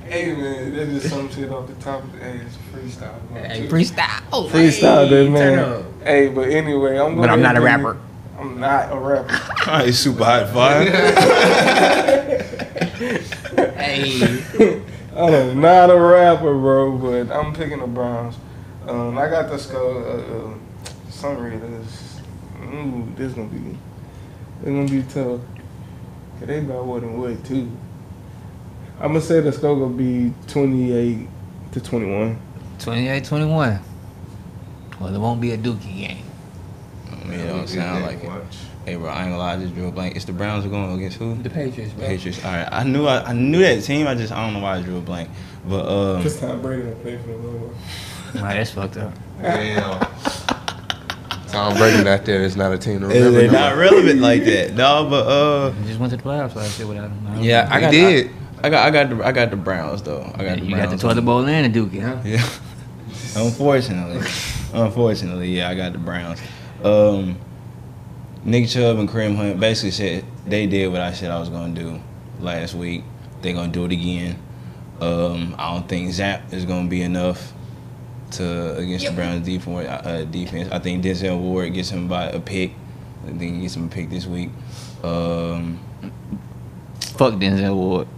hey 0.09 0.35
man, 0.35 0.75
that's 0.75 0.91
just 0.91 1.09
some 1.11 1.31
shit 1.31 1.51
off 1.51 1.67
the 1.67 1.75
top 1.75 2.03
of 2.05 2.13
the. 2.13 2.19
Hey, 2.19 2.41
it's 2.45 2.57
freestyle. 2.73 3.31
man. 3.31 3.51
Hey, 3.51 3.69
freestyle. 3.69 4.23
Oh, 4.33 4.49
Freestyle, 4.53 5.09
hey, 5.09 5.25
that 5.25 5.31
man. 5.31 5.85
Hey, 6.05 6.29
but 6.29 6.49
anyway, 6.49 6.93
I'm. 6.99 7.15
Going 7.15 7.21
But 7.21 7.31
I'm 7.31 7.43
not 7.43 7.57
a 7.57 7.61
gonna- 7.61 7.65
rapper. 7.85 7.99
I'm 8.39 8.61
not 8.61 8.93
a 8.93 8.97
rapper. 8.99 9.41
Oh, 9.71 9.85
he's 9.85 9.99
super 9.99 10.25
hot 10.25 10.49
fire. 10.51 10.85
Hey. 13.79 14.83
I'm 15.17 15.61
not 15.61 15.91
a 15.91 15.99
rapper, 16.01 16.53
bro. 16.55 16.97
But 16.99 17.31
I'm 17.35 17.53
picking 17.55 17.81
the 17.81 17.87
Browns. 17.87 18.37
Um, 18.87 19.17
I 19.19 19.29
got 19.29 19.49
the 19.51 19.59
skull. 19.59 19.99
Uh, 19.99 20.51
uh, 20.51 20.55
some 21.11 21.39
readers. 21.39 22.21
Ooh, 22.63 23.09
this 23.17 23.33
gonna 23.33 23.49
be. 23.49 23.77
It's 24.63 24.65
gonna 24.65 24.89
be 24.89 25.03
tough. 25.03 25.41
'Cause 26.39 26.47
they 26.49 26.59
about 26.59 26.85
what 26.87 27.03
and 27.03 27.21
what 27.21 27.45
too. 27.45 27.69
I'm 29.01 29.09
gonna 29.09 29.21
say 29.21 29.41
the 29.41 29.53
score 29.53 29.77
gonna 29.77 29.95
be 29.95 30.33
28 30.49 31.29
to 31.73 31.81
21. 31.81 32.37
28 32.79 33.25
21. 33.25 33.81
Well, 35.01 35.15
it 35.15 35.19
won't 35.19 35.41
be 35.41 35.53
a 35.53 35.59
dookie 35.59 35.99
game. 35.99 36.19
I 37.31 37.35
it 37.35 37.47
don't 37.47 37.69
sound 37.69 38.05
like 38.05 38.23
it. 38.25 38.31
Hey, 38.85 38.97
bro, 38.97 39.09
I 39.11 39.21
ain't 39.23 39.27
gonna 39.31 39.39
lie, 39.39 39.55
I 39.55 39.59
just 39.59 39.75
drew 39.75 39.89
a 39.89 39.93
blank. 39.93 40.17
It's 40.17 40.25
the 40.25 40.33
Browns 40.33 40.65
are 40.65 40.69
going 40.71 40.95
against 40.97 41.19
who? 41.19 41.35
The 41.43 41.51
Patriots, 41.51 41.93
bro. 41.93 42.07
Patriots. 42.07 42.43
All 42.45 42.53
right, 42.53 42.69
I 42.73 42.85
knew 42.85 43.07
I, 43.07 43.23
I 43.23 43.33
knew 43.35 43.59
that 43.61 43.83
team. 43.83 44.07
I 44.07 44.15
just 44.15 44.33
I 44.33 44.43
don't 44.45 44.55
know 44.55 44.61
why 44.61 44.79
I 44.79 44.83
drew 44.83 44.97
a 44.99 45.01
blank. 45.01 45.29
But 45.69 45.87
um, 45.87 46.23
This 46.23 46.41
time 46.41 46.63
Brady 46.63 46.83
don't 46.85 47.03
play 47.03 47.19
for 47.19 47.29
the 47.29 47.37
Lord. 47.37 47.71
Nah, 48.35 48.41
that's 48.55 48.71
fucked 48.71 48.97
up. 48.97 49.13
Damn. 49.43 50.01
Tom 51.49 51.77
Brady 51.77 52.05
not 52.05 52.25
there. 52.25 52.43
It's 52.45 52.57
not 52.57 52.73
a 52.73 52.79
team 52.79 53.01
to 53.01 53.07
they're 53.09 53.51
not 53.51 53.77
relevant 53.77 54.21
like 54.21 54.45
that. 54.45 54.75
No, 54.75 55.07
but 55.09 55.27
uh, 55.27 55.73
We 55.81 55.87
just 55.89 55.99
went 56.01 56.11
to 56.13 56.17
the 56.17 56.23
playoffs 56.23 56.55
last 56.55 56.79
year 56.79 56.87
without 56.89 57.11
him. 57.11 57.43
yeah, 57.43 57.69
I 57.71 57.77
They 57.77 57.81
got 57.81 57.91
did. 57.91 58.31
I, 58.63 58.67
I 58.67 58.71
got 58.71 58.87
I 58.87 58.91
got 58.91 59.11
the 59.11 59.27
I 59.27 59.33
got 59.33 59.51
the 59.51 59.57
Browns 59.57 60.03
though. 60.03 60.23
I 60.35 60.45
got 60.45 60.59
the 60.59 60.65
you 60.65 60.75
Browns. 60.75 60.91
got 60.91 60.97
the 60.97 60.99
toilet 61.09 61.23
bowl 61.25 61.47
and 61.47 61.73
the 61.75 61.81
dookie, 61.81 62.03
huh? 62.03 62.21
Yeah. 62.25 62.45
Unfortunately, 63.37 64.19
unfortunately, 64.73 65.57
yeah, 65.57 65.69
I 65.69 65.75
got 65.75 65.93
the 65.93 65.99
Browns. 65.99 66.41
Um, 66.83 67.39
Nick 68.45 68.69
Chubb 68.69 68.99
and 68.99 69.09
Kareem 69.09 69.37
Hunt 69.37 69.61
basically 69.61 69.91
said 69.93 70.25
they 70.47 70.67
did 70.67 70.91
what 70.91 71.01
I 71.01 71.13
said 71.13 71.31
I 71.31 71.39
was 71.39 71.49
gonna 71.49 71.75
do 71.75 72.01
last 72.41 72.75
week. 72.75 73.05
They're 73.43 73.53
gonna 73.55 73.73
do 73.73 73.85
it 73.85 73.93
again. 73.93 74.39
Um, 75.01 75.55
I 75.59 75.73
don't 75.75 75.89
think 75.89 76.11
Zap 76.13 76.53
is 76.53 76.65
gonna 76.65 76.89
be 76.89 77.03
enough 77.03 77.53
to 78.33 78.77
against 78.77 79.07
the 79.07 79.13
Browns 79.13 79.47
defense. 79.47 79.89
Uh, 79.89 80.25
defense. 80.31 80.69
I 80.71 80.79
think 80.79 81.05
Denzel 81.05 81.39
Ward 81.41 81.73
gets 81.75 81.91
him 81.91 82.09
by 82.09 82.25
a 82.25 82.41
pick. 82.41 82.73
I 83.25 83.29
think 83.31 83.57
he 83.57 83.61
gets 83.63 83.77
him 83.77 83.87
a 83.87 83.89
pick 83.89 84.11
this 84.11 84.27
week. 84.27 84.51
Um, 85.03 85.79
Fuck 87.01 87.35
Denzel 87.35 87.75
Ward. 87.75 88.09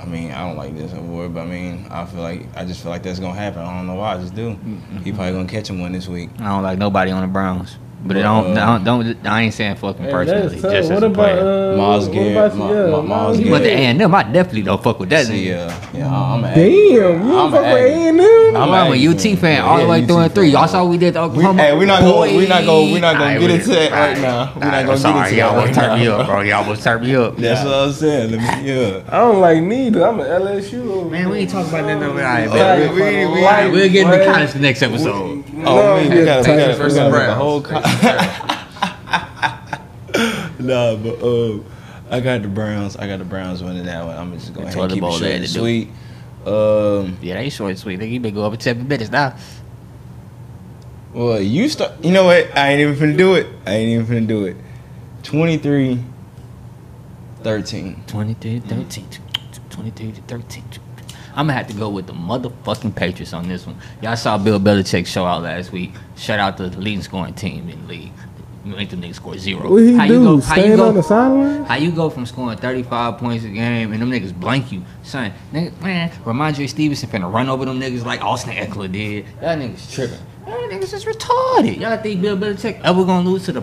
I 0.00 0.04
mean, 0.04 0.30
I 0.30 0.46
don't 0.46 0.56
like 0.56 0.74
Denzel 0.74 1.02
Ward, 1.02 1.34
but 1.34 1.40
I 1.40 1.46
mean, 1.46 1.86
I 1.90 2.04
feel 2.06 2.22
like 2.22 2.46
I 2.56 2.64
just 2.64 2.82
feel 2.82 2.90
like 2.90 3.02
that's 3.02 3.18
gonna 3.18 3.34
happen. 3.38 3.60
I 3.62 3.76
don't 3.76 3.86
know 3.86 3.96
why, 3.96 4.14
I 4.14 4.18
just 4.18 4.34
do. 4.34 4.56
He 5.02 5.12
probably 5.12 5.32
gonna 5.32 5.48
catch 5.48 5.68
him 5.68 5.80
one 5.80 5.92
this 5.92 6.08
week. 6.08 6.30
I 6.38 6.44
don't 6.44 6.62
like 6.62 6.78
nobody 6.78 7.10
on 7.10 7.22
the 7.22 7.28
Browns. 7.28 7.78
But 8.00 8.16
it 8.16 8.22
don't, 8.22 8.54
don't, 8.54 8.84
don't, 8.84 9.26
I 9.26 9.42
ain't 9.42 9.54
saying 9.54 9.74
fuck 9.74 9.96
him 9.96 10.04
Hey, 10.04 10.10
personally. 10.12 10.60
tough. 10.60 10.70
Just 10.72 10.88
what 10.90 10.96
as 10.98 11.02
a 11.02 11.06
about 11.06 11.14
player. 11.16 11.72
uh, 11.72 11.76
Myles 11.76 12.06
what 12.06 12.14
Garrett, 12.14 12.36
about 12.54 12.56
Yeah, 12.70 12.90
Ma- 12.90 13.02
Myles 13.02 13.08
Myles 13.08 13.38
He 13.38 13.50
went 13.50 13.64
to 13.64 13.70
Garrett. 13.70 14.00
A&M. 14.00 14.14
I 14.14 14.22
definitely 14.22 14.62
don't 14.62 14.82
fuck 14.82 15.00
with 15.00 15.08
that 15.10 15.26
See, 15.26 15.52
uh, 15.52 15.68
yeah, 15.92 16.08
I'm 16.08 16.44
a 16.44 16.54
Damn, 16.54 16.70
you 16.70 17.00
don't 17.00 17.50
fuck 17.50 17.62
with 17.64 17.72
A 17.74 18.08
and 18.08 18.20
M. 18.20 18.56
I'm 18.56 18.70
I'm 18.72 18.92
a 18.92 18.94
a 18.94 19.08
UT 19.10 19.38
fan 19.38 19.62
all 19.62 19.78
the 19.78 19.86
way 19.88 20.06
through 20.06 20.16
UT 20.16 20.24
and 20.26 20.34
through. 20.34 20.44
Y'all 20.44 20.68
saw 20.68 20.84
we 20.84 20.96
did 20.96 21.14
to 21.14 21.20
We, 21.20 21.26
Oklahoma. 21.26 21.62
hey, 21.62 21.76
we're 21.76 21.86
not 21.86 22.00
gonna 22.02 22.36
we 22.36 22.46
not 22.46 22.64
gonna 22.64 22.92
we 22.92 23.00
not 23.00 23.16
gonna 23.18 23.40
get 23.40 23.50
into 23.50 23.68
that 23.70 23.90
right 23.90 24.18
now. 24.20 24.52
We're 24.54 24.60
not 24.70 24.86
gonna 24.86 24.98
sorry, 24.98 25.14
get 25.14 25.24
into 25.30 25.36
y'all 25.36 25.54
that 25.56 25.66
was 25.68 25.76
turn 25.76 25.98
me 26.00 26.06
up, 26.08 26.26
bro. 26.26 26.40
Y'all 26.42 26.68
was 26.70 26.84
turn 26.84 27.02
me 27.02 27.14
up. 27.16 27.36
That's 27.38 27.64
what 27.64 27.74
I'm 27.74 27.92
saying. 27.92 28.30
Let 28.30 28.62
me, 28.62 28.72
yeah. 28.72 29.02
I 29.08 29.18
don't 29.18 29.40
like 29.40 29.60
neither. 29.62 30.06
I'm 30.06 30.20
an 30.20 30.26
LSU. 30.26 31.10
Man, 31.10 31.28
we 31.30 31.38
ain't 31.38 31.50
talking 31.50 31.68
about 31.68 31.84
nothing 31.84 32.02
over 32.04 32.18
there. 32.20 32.90
We- 32.92 32.94
we- 32.94 33.26
we- 33.26 33.44
Alright, 33.44 33.72
We'll 33.72 33.88
get 33.90 34.06
into 34.06 34.24
college 34.24 34.52
the 34.52 34.60
next 34.60 34.82
episode. 34.82 35.44
Oh 35.66 35.96
man, 35.96 36.10
we 36.10 36.24
gotta, 36.24 36.50
we 36.50 36.56
gotta, 36.56 36.72
we 36.72 36.78
versus 36.78 36.98
gotta 36.98 37.10
make 37.10 37.36
whole. 37.36 37.60
Con- 37.60 37.82
nah, 40.60 40.96
but 40.96 41.22
uh, 41.22 41.58
I 42.10 42.20
got 42.20 42.42
the 42.42 42.48
Browns. 42.48 42.96
I 42.96 43.06
got 43.06 43.18
the 43.18 43.24
Browns 43.24 43.62
winning 43.62 43.84
that 43.86 44.04
one. 44.04 44.16
I'm 44.16 44.32
just 44.32 44.54
going 44.54 44.68
to 44.68 44.88
keep 44.88 45.02
it 45.02 45.12
short 45.12 45.22
and 45.22 45.42
do. 45.42 45.48
sweet. 45.48 45.88
Um, 46.46 47.18
Yeah, 47.20 47.34
they 47.34 47.50
short 47.50 47.70
and 47.70 47.78
sweet. 47.78 48.00
Nigga, 48.00 48.10
you 48.10 48.20
been 48.20 48.34
go 48.34 48.44
up 48.44 48.54
in 48.54 48.60
seven 48.60 48.88
minutes 48.88 49.10
now. 49.10 49.36
well, 51.12 51.40
you 51.40 51.68
start. 51.68 52.02
You 52.04 52.12
know 52.12 52.24
what? 52.24 52.56
I 52.56 52.70
ain't 52.70 52.80
even 52.80 52.94
finna 52.94 53.16
do 53.16 53.34
it. 53.34 53.46
I 53.66 53.74
ain't 53.74 53.90
even 53.90 54.06
finna 54.06 54.26
do 54.26 54.46
it. 54.46 54.56
23 55.24 56.02
13. 57.42 58.04
23 58.06 58.60
to 58.60 58.68
13. 58.68 59.08
23 59.70 60.12
to 60.12 60.20
13. 60.22 60.64
I'm 61.30 61.46
gonna 61.46 61.52
have 61.54 61.68
to 61.68 61.74
go 61.74 61.88
with 61.88 62.06
the 62.06 62.12
motherfucking 62.12 62.94
Patriots 62.96 63.32
on 63.32 63.48
this 63.48 63.66
one. 63.66 63.76
Y'all 64.02 64.16
saw 64.16 64.38
Bill 64.38 64.58
Belichick 64.60 65.06
show 65.06 65.24
out 65.24 65.42
last 65.42 65.72
week. 65.72 65.92
Shout 66.16 66.38
out 66.38 66.56
to 66.58 66.68
the 66.68 66.78
leading 66.80 67.02
scoring 67.02 67.34
team 67.34 67.68
in 67.68 67.80
the 67.82 67.88
league. 67.88 68.12
Make 68.64 68.90
them 68.90 69.00
niggas 69.00 69.14
score 69.14 69.38
zero. 69.38 69.70
What 69.70 69.82
he 69.82 69.94
how 69.94 70.06
do? 70.06 70.14
you 70.14 70.20
go? 70.24 70.40
How 70.40 70.56
you 70.56 70.62
Stand 70.62 70.80
on 70.80 70.94
the 70.94 71.00
go? 71.00 71.06
sideline? 71.08 71.64
How 71.64 71.76
you 71.76 71.90
go 71.90 72.10
from 72.10 72.26
scoring 72.26 72.58
35 72.58 73.16
points 73.18 73.44
a 73.44 73.48
game 73.48 73.92
and 73.92 74.02
them 74.02 74.10
niggas 74.10 74.38
blank 74.38 74.70
you? 74.72 74.82
Son, 75.02 75.32
nigga, 75.52 75.80
man, 75.80 76.10
Rhamondre 76.24 76.68
Stevenson 76.68 77.08
finna 77.08 77.32
run 77.32 77.48
over 77.48 77.64
them 77.64 77.80
niggas 77.80 78.04
like 78.04 78.22
Austin 78.22 78.52
Ekeler 78.54 78.90
did. 78.92 79.24
Y'all 79.40 79.56
niggas 79.56 79.90
tripping. 79.92 80.18
Y'all 80.46 80.58
niggas 80.68 80.92
is 80.92 81.04
retarded. 81.06 81.78
Y'all 81.80 81.96
think 82.02 82.20
Bill 82.20 82.36
Belichick 82.36 82.80
ever 82.82 83.04
gonna 83.06 83.26
lose 83.28 83.44
to 83.46 83.52
the 83.52 83.62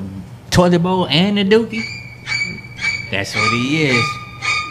toilet 0.50 0.80
bowl 0.80 1.08
and 1.08 1.38
the 1.38 1.44
dookie? 1.44 1.84
That's 3.12 3.36
what 3.36 3.52
he 3.52 3.84
is. 3.90 4.06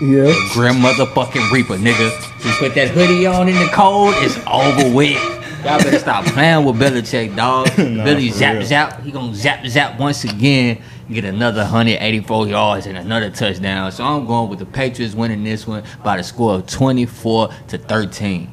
Yeah. 0.03 0.35
Grim 0.53 0.77
motherfucking 0.77 1.53
Reaper, 1.53 1.77
nigga. 1.77 2.11
He 2.45 2.53
put 2.59 2.75
that 2.75 2.89
hoodie 2.91 3.27
on 3.27 3.49
in 3.49 3.55
the 3.57 3.71
cold, 3.73 4.15
it's 4.19 4.37
over 4.47 4.95
with. 4.95 5.17
Y'all 5.65 5.79
better 5.79 5.99
stop 5.99 6.25
playing 6.35 6.65
with 6.65 6.77
Belichick, 6.77 7.35
dog. 7.35 7.67
Nah, 7.79 8.05
Billy 8.05 8.29
zap 8.29 8.57
real. 8.57 8.67
zap. 8.67 9.01
He 9.03 9.11
gonna 9.11 9.35
zap 9.35 9.67
zap 9.67 9.99
once 9.99 10.25
again. 10.25 10.83
Get 11.11 11.25
another 11.25 11.63
184 11.63 12.49
yards 12.49 12.87
and 12.87 12.99
another 12.99 13.31
touchdown. 13.31 13.91
So 13.93 14.05
I'm 14.05 14.27
going 14.27 14.51
with 14.51 14.59
the 14.59 14.67
Patriots 14.67 15.15
winning 15.15 15.43
this 15.43 15.67
one 15.67 15.83
by 16.03 16.19
the 16.19 16.23
score 16.23 16.57
of 16.57 16.67
24 16.67 17.49
to 17.69 17.79
13. 17.79 18.51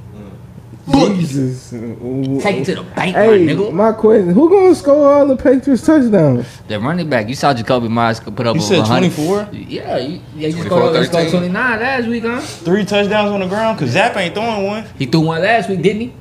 Jesus. 0.87 1.69
Take 1.69 2.57
it 2.57 2.65
to 2.65 2.75
the 2.75 2.83
bank, 2.95 3.15
Hey, 3.15 3.45
my 3.45 3.53
nigga. 3.53 3.73
my 3.73 3.91
question: 3.93 4.33
Who 4.33 4.49
gonna 4.49 4.75
score 4.75 5.13
all 5.13 5.27
the 5.27 5.35
Patriots 5.35 5.85
touchdowns? 5.85 6.45
The 6.67 6.79
running 6.79 7.09
back, 7.09 7.27
you 7.29 7.35
saw 7.35 7.53
Jakobi 7.53 7.89
Meyers 7.89 8.19
put 8.19 8.39
up 8.47 8.55
You 8.55 8.61
over 8.61 8.75
said 8.75 8.85
24? 8.85 9.49
Yeah, 9.51 9.97
you, 9.97 10.21
yeah, 10.35 10.47
you 10.47 10.53
24, 10.63 10.65
scored, 10.93 11.05
scored 11.05 11.29
29 11.29 11.79
last 11.79 12.07
week, 12.07 12.23
huh? 12.23 12.39
Three 12.41 12.85
touchdowns 12.85 13.31
on 13.31 13.39
the 13.41 13.47
ground 13.47 13.77
because 13.79 13.95
Zappe 13.95 14.17
ain't 14.17 14.33
throwing 14.33 14.65
one. 14.65 14.85
He 14.97 15.05
threw 15.05 15.21
one 15.21 15.41
last 15.41 15.69
week, 15.69 15.81
didn't 15.81 16.01
he? 16.01 16.13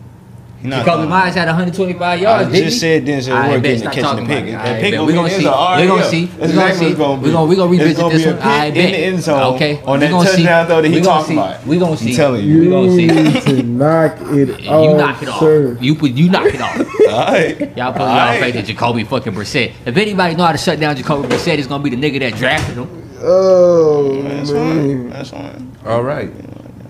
He 0.62 0.68
not 0.68 0.84
Jacoby 0.84 0.94
throwing. 0.96 1.08
Meyers 1.10 1.34
had 1.34 1.46
125 1.46 2.00
I 2.02 2.14
yards, 2.16 2.52
didn't 2.52 2.64
just 2.64 2.74
he? 2.74 2.80
said 2.80 3.04
Denzel 3.06 3.32
Alright, 3.32 3.48
Ward 3.48 3.62
bet, 3.62 3.62
getting 3.62 3.78
stop 3.80 3.92
catching 3.94 4.24
the 4.24 4.34
pick. 4.34 4.44
That 4.44 4.60
Alright, 4.60 4.80
pick 4.82 5.00
We 5.00 5.06
be 5.06 5.12
gonna 5.14 5.30
see. 5.30 5.42
the 5.44 5.50
end 5.52 5.80
We 5.80 5.86
gonna 5.86 6.04
see. 6.04 6.24
That's 6.26 6.52
We 6.52 6.58
gonna 6.58 6.74
see. 6.74 6.84
We 6.84 6.90
be. 6.92 6.96
gonna 7.32 7.46
we 7.46 7.56
gonna 7.56 7.70
revisit 7.70 7.96
gonna 7.96 8.14
this 8.14 8.22
be 8.24 8.28
a 8.28 8.32
one. 8.32 8.36
pick 8.42 8.46
I 8.46 8.66
in 8.66 8.74
the 8.74 8.80
end 8.98 9.22
zone 9.22 9.54
Okay. 9.54 9.80
on 9.86 9.92
We 10.00 10.06
that 10.06 10.10
gonna 10.10 10.28
see. 10.28 10.36
touchdown 10.36 10.66
throw 10.66 10.82
that 10.82 10.88
he 10.88 10.94
We 10.94 11.00
gonna 11.00 11.20
talking 11.22 11.38
about. 11.38 11.66
We 11.66 11.78
gonna 11.78 11.90
I'm 11.92 11.96
see. 11.96 12.14
telling 12.16 12.44
You 12.44 12.54
you. 12.54 12.60
We 12.60 12.68
gonna 12.68 12.90
see. 12.92 13.06
need 13.06 13.42
to 13.42 13.62
knock 13.62 14.16
it 14.20 14.60
You 14.60 14.96
knock 14.96 15.22
it 15.22 15.28
off. 15.28 15.82
You 15.82 15.94
put 15.94 16.10
you 16.10 16.28
knock 16.30 16.46
it 16.54 16.60
off. 16.60 16.76
All 17.10 17.32
right. 17.32 17.76
Y'all 17.76 17.92
put 17.92 18.02
All 18.02 18.08
y'all 18.08 18.16
right. 18.16 18.40
faith 18.40 18.56
in 18.56 18.64
Jacoby 18.66 19.04
fucking 19.04 19.32
Brissett. 19.32 19.72
If 19.86 19.96
anybody 19.96 20.34
know 20.34 20.44
how 20.44 20.52
to 20.52 20.58
shut 20.58 20.78
down 20.78 20.94
Jacoby 20.94 21.26
Brissett, 21.28 21.56
it's 21.58 21.66
gonna 21.68 21.82
be 21.82 21.90
the 21.90 21.96
nigga 21.96 22.20
that 22.20 22.34
drafted 22.38 22.76
him. 22.76 22.88
Oh 23.22 24.22
That's 24.22 24.50
fine. 24.50 24.58
man. 24.58 25.10
That's 25.10 25.30
fine. 25.30 25.76
All 25.86 26.02
right. 26.02 26.30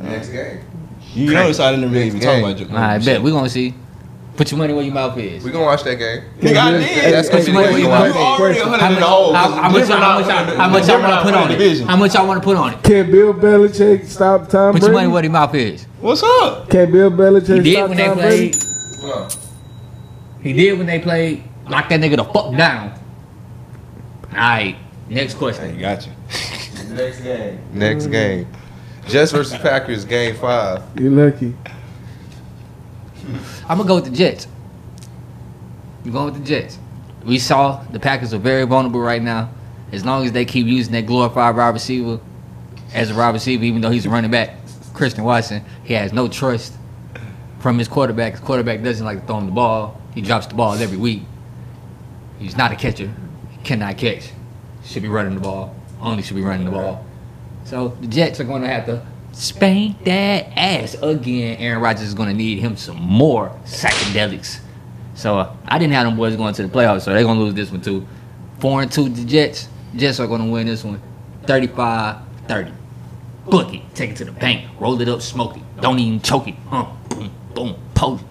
Next 0.03 0.29
game. 0.31 0.61
You 1.15 1.33
notice 1.33 1.59
I 1.61 1.73
didn't 1.73 1.91
really 1.91 2.07
even 2.07 2.21
talk 2.21 2.39
about 2.39 2.57
Jacoby. 2.57 2.77
I 2.77 2.99
bet 2.99 3.23
we 3.23 3.31
gonna 3.31 3.49
see. 3.49 3.75
Put 4.37 4.51
your 4.51 4.59
money 4.59 4.73
where 4.73 4.83
your 4.85 4.95
mouth 4.95 5.19
is. 5.19 5.45
We 5.45 5.51
gonna 5.51 5.65
watch 5.67 5.83
that 5.83 5.97
game. 5.97 6.23
Nigga, 6.41 6.57
I 6.57 6.71
did. 6.71 7.13
That's 7.13 7.29
gonna 7.29 7.45
be 7.45 7.53
the 7.53 7.59
Hey, 7.61 7.65
game. 7.65 7.73
hey, 7.73 7.75
we 7.75 7.81
hey, 7.83 7.87
gonna 7.89 8.09
You 8.09 8.15
already 8.21 8.59
a 8.61 8.65
hundred 8.65 8.81
How 8.81 8.87
in 8.89 8.93
much, 8.95 9.01
the 9.01 9.07
hole. 9.07 9.35
how, 9.35 9.51
how 9.51 9.63
much, 9.69 9.73
Different 9.83 10.03
how 10.03 10.19
much, 10.21 10.29
out- 10.31 10.57
how 10.57 10.69
much 10.69 10.87
y'all 10.89 11.01
wanna 11.03 11.13
out 11.15 11.23
put 11.25 11.35
on 11.35 11.49
the 11.49 11.55
it? 11.63 11.81
How 11.87 11.97
much 11.97 12.15
y'all 12.15 12.27
wanna 12.27 12.41
put 12.41 12.57
on 12.57 12.73
it? 12.73 12.83
Can 12.83 13.11
Bill 13.11 13.35
Belichick 13.35 14.07
stop 14.07 14.49
Tom 14.49 14.73
Put 14.73 14.83
your 14.83 14.93
money 14.93 15.07
Brady? 15.09 15.13
where 15.13 15.23
your 15.25 15.33
mouth 15.33 15.55
is. 15.55 15.87
What's 16.01 16.23
up? 16.23 16.71
Can 16.71 16.91
Bill 16.91 17.11
Belichick 17.11 17.57
He 17.57 17.63
did 17.65 17.73
stop 17.75 17.89
when 17.89 17.99
they 17.99 18.07
Tom 18.07 18.19
Brady? 18.19 18.51
played. 18.51 19.13
Come. 19.13 19.29
He 20.43 20.53
did 20.55 20.79
when 20.79 20.87
they 20.87 20.99
played. 21.01 21.43
Lock 21.69 21.89
that 21.91 22.01
nigga 22.01 22.17
the 22.17 22.25
fuck 22.25 22.57
down. 22.57 22.93
All 24.33 24.39
right. 24.39 24.77
Next 25.11 25.33
Hey, 25.35 25.39
question. 25.39 25.79
got 25.81 26.07
you. 26.07 26.13
Next 26.95 27.21
game. 27.21 27.59
Mm-hmm. 27.59 27.79
Next 27.79 28.07
game. 28.07 28.47
Jets 29.09 29.33
versus 29.33 29.59
Packers, 29.59 30.05
game 30.05 30.37
five. 30.37 30.83
You 30.99 31.11
lucky. 31.11 31.57
I'm 33.69 33.79
gonna 33.79 33.89
go 33.89 33.97
with 33.97 34.05
the 34.05 34.11
Jets. 34.11 34.47
I'm 36.05 36.13
going 36.13 36.27
with 36.27 36.43
the 36.43 36.45
Jets. 36.45 36.79
We 37.25 37.39
saw 37.39 37.83
the 37.85 38.01
Packers 38.01 38.33
are 38.33 38.39
very 38.39 38.65
vulnerable 38.65 39.01
right 39.01 39.23
now. 39.23 39.51
As 39.93 40.05
long 40.05 40.25
as 40.25 40.33
they 40.33 40.45
keep 40.45 40.67
using 40.67 40.93
that 40.93 41.07
glorified 41.07 41.57
wide 41.57 41.71
receiver 41.71 42.21
as 42.95 43.11
a 43.11 43.15
wide 43.15 43.35
receiver, 43.35 43.65
even 43.65 43.81
though 43.81 43.91
he's 43.91 44.07
a 44.07 44.11
running 44.11 44.31
back, 44.31 44.57
Christian 44.95 45.25
Watson, 45.25 45.65
he 45.85 45.95
has 45.95 46.13
no 46.13 46.29
trust 46.29 46.75
from 47.59 47.79
his 47.79 47.89
quarterback. 47.89 48.33
His 48.33 48.41
quarterback 48.41 48.83
doesn't 48.83 49.05
like 49.05 49.21
to 49.21 49.27
throw 49.27 49.39
him 49.39 49.47
the 49.47 49.53
ball. 49.53 50.01
He 50.15 50.23
drops 50.23 50.47
the 50.47 50.55
ball 50.55 50.75
every 50.75 50.97
week. 50.97 51.23
He's 52.39 52.57
not 52.57 52.73
a 52.73 52.77
catcher. 52.77 53.13
He 53.51 53.59
cannot 53.65 53.99
catch. 53.99 54.31
Should 54.85 55.03
be 55.03 55.09
running 55.09 55.35
the 55.35 55.41
ball. 55.41 55.75
Only 56.01 56.23
should 56.23 56.37
be 56.37 56.43
running 56.43 56.65
the 56.65 56.73
ball. 56.73 57.05
So 57.71 57.97
the 58.01 58.09
Jets 58.09 58.41
are 58.41 58.45
going 58.45 58.63
to 58.63 58.69
have 58.69 58.87
to 58.87 59.07
spank 59.31 60.03
that 60.03 60.49
ass 60.57 60.97
again. 61.01 61.57
Aaron 61.59 61.81
Rodgers 61.81 62.03
is 62.09 62.15
going 62.15 62.29
to 62.29 62.35
need 62.35 62.59
him 62.59 62.77
some 62.77 63.01
more 63.01 63.57
psychedelics. 63.65 64.59
So 65.15 65.39
uh, 65.39 65.57
I 65.67 65.79
didn't 65.79 65.93
have 65.93 66.05
them 66.05 66.17
boys 66.17 66.35
going 66.35 66.53
to 66.55 66.65
the 66.65 66.69
playoffs, 66.69 67.03
so 67.03 67.13
they're 67.13 67.23
going 67.23 67.39
to 67.39 67.45
lose 67.45 67.55
this 67.55 67.71
one 67.71 67.81
too. 67.81 68.09
Four 68.59 68.83
and 68.83 68.91
two, 68.91 69.09
the 69.09 69.25
Jets. 69.25 69.69
Jets 69.95 70.19
are 70.19 70.27
going 70.27 70.45
to 70.45 70.51
win 70.51 70.67
this 70.67 70.83
one 70.83 71.01
35 71.47 72.17
30. 72.49 72.73
Book 73.47 73.73
it. 73.73 73.83
Take 73.95 74.11
it 74.11 74.17
to 74.17 74.25
the 74.25 74.33
bank. 74.33 74.69
Roll 74.81 75.01
it 75.01 75.09
up, 75.09 75.23
smoke 75.23 75.57
it. 75.57 75.63
Don't 75.81 76.01
even 76.01 76.21
choke 76.21 76.49
it. 76.49 76.57
Huh. 76.69 76.91
Boom, 77.09 77.31
boom, 77.55 77.77
post. 77.95 78.25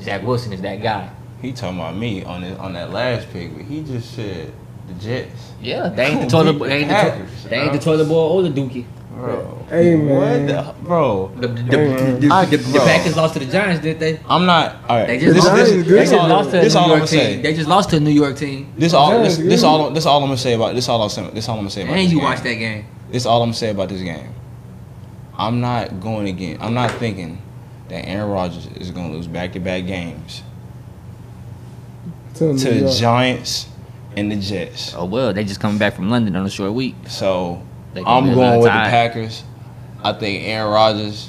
Zach 0.00 0.22
Wilson 0.22 0.52
is 0.52 0.62
that 0.62 0.80
guy. 0.80 1.10
He 1.42 1.52
talking 1.52 1.80
about 1.80 1.96
me 1.96 2.22
on 2.22 2.44
it, 2.44 2.56
on 2.60 2.74
that 2.74 2.92
last 2.92 3.28
pick, 3.32 3.56
but 3.56 3.64
he 3.64 3.82
just 3.82 4.14
said 4.14 4.52
the 4.86 4.94
Jets. 4.94 5.52
Yeah, 5.60 5.88
they 5.88 6.06
ain't 6.06 6.20
the 6.22 6.26
toilet. 6.28 6.52
Beat 6.54 6.68
They 6.68 6.76
ain't 6.78 6.88
the, 6.88 6.94
Packers, 6.94 7.42
to- 7.42 7.48
they 7.48 7.56
ain't 7.56 7.72
the 7.72 7.78
bro. 7.78 7.84
toilet 7.96 8.08
boy 8.08 8.14
or 8.28 8.42
the 8.42 8.48
dookie. 8.50 8.84
Bro. 9.14 9.64
Hey, 9.70 9.96
man. 9.96 10.46
What 10.46 10.46
the, 10.76 10.82
bro? 10.82 11.32
The, 11.36 11.48
the, 11.48 11.62
the, 11.62 12.18
the, 12.20 12.28
I- 12.30 12.44
the, 12.44 12.56
the. 12.58 12.78
Packers 12.80 13.16
lost 13.16 13.32
to 13.34 13.40
the 13.40 13.46
Giants, 13.46 13.82
did 13.82 13.98
they? 13.98 14.20
I'm 14.28 14.44
not. 14.44 14.76
All 14.88 14.98
right. 14.98 15.06
They 15.06 15.18
just 15.18 15.34
this, 15.34 15.44
lost. 15.44 15.56
this, 15.56 15.70
this, 15.72 15.86
they 15.88 15.98
just 16.00 16.12
all, 16.14 16.28
lost 16.28 16.50
to 16.50 16.58
a 16.58 16.62
this 16.62 16.74
New 16.74 16.80
all 16.80 16.92
I'm 16.92 16.98
York 16.98 17.08
team. 17.10 17.18
say. 17.20 17.40
They 17.42 17.54
just 17.54 17.68
lost 17.68 17.90
to 17.90 17.96
a 17.96 18.00
New 18.00 18.10
York 18.10 18.36
team. 18.36 18.72
This 18.76 18.92
all. 18.92 19.22
This, 19.22 19.38
this 19.38 19.62
all. 19.62 19.90
This 19.90 20.04
all 20.06 20.22
I'm 20.22 20.28
gonna 20.28 20.36
say 20.36 20.52
about. 20.52 20.74
This 20.74 20.88
all 20.88 21.02
I'm 21.02 21.08
saying. 21.08 21.30
This 21.34 21.48
all 21.48 21.54
I'm 21.56 21.60
gonna 21.62 21.70
say 21.70 21.82
about. 21.82 21.94
And 21.94 22.02
this 22.04 22.12
you 22.12 22.18
game. 22.18 22.24
watched 22.24 22.42
that 22.44 22.54
game. 22.54 22.84
This 23.10 23.24
all 23.26 23.42
I'm 23.42 23.46
gonna 23.48 23.54
say 23.56 23.70
about 23.70 23.88
this 23.88 24.02
game. 24.02 24.32
I'm 25.38 25.60
not 25.60 26.00
going 26.00 26.28
again. 26.28 26.58
I'm 26.60 26.74
not 26.74 26.90
thinking 26.92 27.40
that 27.88 28.06
Aaron 28.06 28.30
Rodgers 28.30 28.66
is 28.66 28.90
gonna 28.90 29.12
lose 29.12 29.26
back-to-back 29.28 29.86
games 29.86 30.42
To 32.34 32.56
to 32.58 32.68
the 32.70 32.80
York. 32.80 32.94
Giants 32.96 33.68
and 34.16 34.30
the 34.32 34.36
Jets. 34.36 34.94
Oh 34.94 35.04
well, 35.04 35.32
they 35.32 35.44
just 35.44 35.60
coming 35.60 35.78
back 35.78 35.94
from 35.94 36.10
London 36.10 36.36
on 36.36 36.44
a 36.46 36.50
short 36.50 36.72
week. 36.72 36.94
So 37.08 37.62
They 37.94 38.02
gonna 38.02 38.26
be 38.26 38.30
I'm 38.30 38.34
going 38.34 38.60
with 38.60 38.64
the. 38.66 38.70
Packers. 38.70 39.44
I 40.02 40.12
think 40.12 40.44
Aaron 40.44 40.72
Rodgers. 40.72 41.28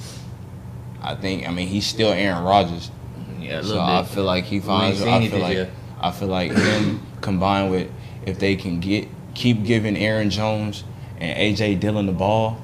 I 1.02 1.16
think. 1.16 1.48
I 1.48 1.52
mean, 1.52 1.68
he's 1.68 1.86
still 1.86 2.12
Aaron 2.12 2.44
Rodgers. 2.44 2.92
Yeah, 3.40 3.60
a 3.60 3.64
So 3.64 3.70
little 3.70 3.82
I 3.84 4.04
feel 4.04 4.24
like 4.24 4.44
he 4.46 4.60
finds. 4.60 5.02
I 5.02 5.28
feel 5.28 5.40
like. 5.40 5.54
year. 5.54 5.70
I 6.00 6.12
feel 6.12 6.28
like 6.28 6.52
him 6.52 7.02
combined 7.22 7.72
with 7.72 7.90
if 8.26 8.40
they 8.40 8.56
can 8.56 8.80
get 8.80 9.08
keep 9.34 9.64
giving 9.64 9.98
Aaron 9.98 10.30
Jones 10.30 10.84
and 11.20 11.38
AJ 11.38 11.80
Dillon 11.80 12.06
the 12.06 12.12
ball. 12.12 12.62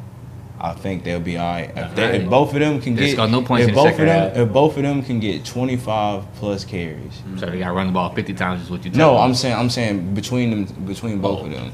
I 0.64 0.72
think 0.72 1.04
they'll 1.04 1.20
be 1.20 1.38
all 1.38 1.46
right. 1.46 1.70
If, 1.76 1.94
they, 1.94 2.16
if 2.22 2.30
both 2.30 2.54
of 2.54 2.60
them 2.62 2.80
can 2.80 2.96
They 2.96 3.14
get, 3.16 3.30
no 3.30 3.42
points 3.42 3.64
if 3.64 3.70
in 3.70 3.76
both 3.76 3.90
second 3.90 4.02
of 4.04 4.08
them, 4.08 4.30
half. 4.30 4.38
if 4.38 4.54
both 4.54 4.78
of 4.78 4.84
them 4.84 5.04
can 5.04 5.20
get 5.20 5.44
25 5.44 6.24
plus 6.36 6.64
carries. 6.64 7.22
So 7.38 7.48
they 7.48 7.60
got 7.60 7.68
to 7.68 7.74
run 7.74 7.88
the 7.88 7.92
ball 7.94 8.16
50 8.16 8.34
times 8.34 8.62
is 8.64 8.70
what 8.70 8.86
you 8.86 8.90
tell 8.92 9.12
No, 9.12 9.18
me. 9.18 9.24
I'm 9.26 9.34
saying 9.36 9.56
I'm 9.56 9.70
saying 9.70 10.14
between 10.14 10.52
them 10.52 10.86
between 10.86 11.20
both 11.20 11.42
Oh. 11.42 11.46
of 11.48 11.52
them. 11.52 11.72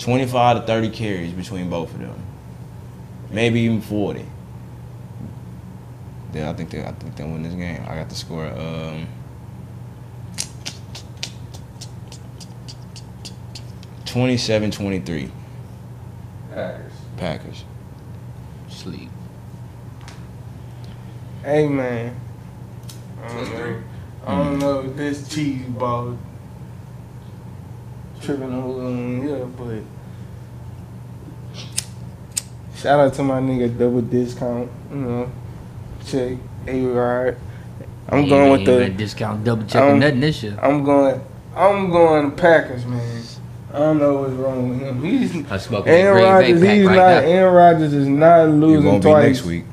25 0.00 0.60
to 0.60 0.66
30 0.66 0.90
carries 0.90 1.32
between 1.32 1.70
both 1.70 1.94
of 1.94 2.00
them. 2.00 2.20
Maybe 3.30 3.60
even 3.60 3.80
40. 3.80 4.26
Yeah, 6.34 6.50
I 6.50 6.52
think 6.54 6.70
they 6.70 6.82
I 6.84 6.90
think 6.92 7.14
they 7.14 7.22
win 7.22 7.44
this 7.44 7.54
game. 7.54 7.80
I 7.88 7.94
got 7.94 8.08
the 8.08 8.16
score 8.16 8.46
um 8.48 9.06
27-23 14.04 15.30
Packers. 16.52 16.92
Packers. 17.16 17.64
Sleep. 18.76 19.08
Hey 21.42 21.66
man. 21.66 22.14
I 23.22 23.28
don't 23.28 23.52
know. 23.52 23.82
I 24.26 24.36
don't 24.36 24.52
hmm. 24.52 24.58
know 24.58 24.80
if 24.80 24.96
this 24.96 25.28
cheese 25.34 25.64
ball 25.64 26.18
tripping 28.20 28.52
on 28.52 29.26
yeah, 29.26 29.44
but 29.44 29.82
shout 32.76 33.00
out 33.00 33.14
to 33.14 33.22
my 33.22 33.40
nigga 33.40 33.78
double 33.78 34.02
discount. 34.02 34.70
You 34.90 34.96
know, 34.96 35.32
check 36.04 36.36
A 36.66 36.84
ride. 36.84 37.36
I'm 38.10 38.18
Ain't 38.18 38.28
going 38.28 38.52
with 38.52 38.66
the. 38.66 38.90
discount 38.90 39.42
double 39.42 39.64
checking 39.64 40.00
nothing 40.00 40.20
this 40.20 40.42
year. 40.42 40.58
I'm 40.60 40.84
going. 40.84 41.18
I'm 41.54 41.88
going 41.90 42.32
Packers, 42.32 42.84
man. 42.84 43.22
I 43.76 43.80
don't 43.80 43.98
know 43.98 44.22
what's 44.22 44.32
wrong 44.32 44.70
with 44.70 44.80
him. 44.80 45.02
He's 45.02 45.52
I 45.52 45.58
smoking 45.58 45.92
Aaron 45.92 46.22
Rodgers. 46.24 46.62
He's 46.62 46.86
right 46.86 46.94
not. 46.96 46.96
now. 46.96 47.28
Aaron 47.28 47.54
Rodgers 47.54 47.92
is 47.92 48.08
not 48.08 48.44
You 48.44 48.50
losing 48.52 48.84
won't 48.86 49.02
be 49.04 49.10
twice 49.10 49.26
next 49.26 49.44
week. 49.44 49.64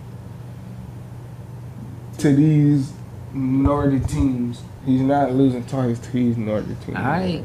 to 2.18 2.36
these 2.36 2.91
Nordic 3.34 4.06
teams. 4.08 4.62
He's 4.86 4.99
not 4.99 5.32
losing 5.34 5.64
twice 5.66 5.99
to 5.99 6.12
these 6.12 6.36
Nordic 6.36 6.78
teams. 6.82 6.97
All 6.97 7.04
right. 7.04 7.43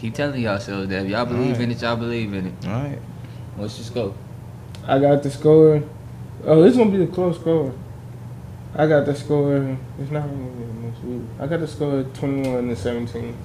Keep 0.00 0.14
telling 0.14 0.42
y'all 0.42 0.58
so 0.58 0.84
that 0.84 1.04
if 1.04 1.10
y'all 1.10 1.26
believe 1.26 1.52
Alright. 1.52 1.60
in 1.60 1.70
it, 1.70 1.80
y'all 1.80 1.94
believe 1.96 2.34
in 2.34 2.46
it. 2.48 2.54
All 2.66 2.72
right. 2.72 2.98
Let's 3.56 3.76
just 3.76 3.94
go. 3.94 4.14
I 4.86 4.98
got 4.98 5.22
the 5.22 5.30
score. 5.30 5.80
Oh, 6.44 6.64
it's 6.64 6.76
gonna 6.76 6.90
be 6.90 7.04
a 7.04 7.06
close 7.06 7.36
score. 7.38 7.72
I 8.74 8.88
got 8.88 9.06
the 9.06 9.14
score. 9.14 9.76
It's 10.00 10.10
not 10.10 10.22
gonna 10.22 10.50
be 10.50 10.86
next 10.86 11.04
week. 11.04 11.22
I 11.38 11.46
got 11.46 11.60
the 11.60 11.68
score 11.68 12.02
twenty-one 12.14 12.68
to 12.68 12.74
seventeen. 12.74 13.36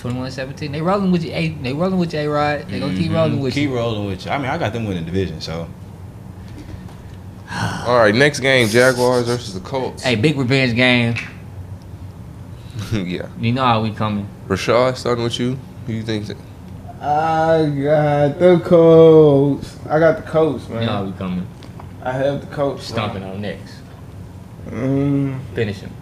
21-17. 0.00 0.72
They 0.72 0.80
rolling 0.80 1.10
with 1.10 1.24
you. 1.24 1.30
Hey, 1.32 1.48
they 1.48 1.72
rolling 1.72 1.98
with 1.98 2.12
you, 2.14 2.20
A-Rod. 2.20 2.68
They 2.68 2.80
gonna 2.80 2.94
keep 2.94 3.12
rolling 3.12 3.40
with 3.40 3.54
Keep 3.54 3.70
you. 3.70 3.76
rolling 3.76 4.06
with 4.06 4.24
you. 4.24 4.30
I 4.30 4.38
mean, 4.38 4.46
I 4.46 4.58
got 4.58 4.72
them 4.72 4.84
winning 4.86 5.04
the 5.04 5.10
division, 5.10 5.40
so 5.40 5.68
All 7.86 7.96
right, 7.98 8.14
next 8.14 8.40
game: 8.40 8.68
Jaguars 8.68 9.26
versus 9.26 9.54
the 9.54 9.60
Colts. 9.60 10.02
Hey, 10.02 10.14
big 10.16 10.36
revenge 10.36 10.74
game. 10.74 11.14
yeah. 12.92 13.28
You 13.40 13.52
know 13.52 13.64
how 13.64 13.82
we 13.82 13.90
coming. 13.90 14.28
Rashard, 14.48 14.96
starting 14.96 15.24
with 15.24 15.38
you. 15.40 15.58
Who 15.86 15.92
you 15.94 16.02
think? 16.02 16.26
I 17.00 17.66
got 17.82 18.38
the 18.38 18.60
Colts. 18.64 19.76
I 19.88 19.98
got 19.98 20.16
the 20.16 20.30
Colts, 20.30 20.68
man. 20.68 20.80
You 20.82 20.86
know 20.86 20.92
how 20.92 21.04
we 21.04 21.12
coming. 21.12 21.46
I 22.02 22.12
have 22.12 22.40
the 22.40 22.54
Colts. 22.54 22.86
Stomping 22.86 23.22
on 23.22 23.40
next. 23.40 23.74
Mm, 24.68 25.40
Finish 25.54 25.78
him. 25.78 25.92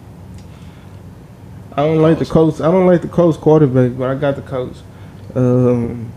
I 1.77 1.81
don't 1.83 2.01
like 2.01 2.17
the 2.17 2.25
Colts. 2.25 2.59
I 2.59 2.71
don't 2.71 2.87
like 2.87 3.03
the 3.03 3.07
Colts 3.07 3.37
quarterback, 3.37 3.95
but 3.95 4.09
I 4.09 4.15
got 4.15 4.35
the 4.35 4.41
Colts. 4.41 4.81
Um, 5.35 6.11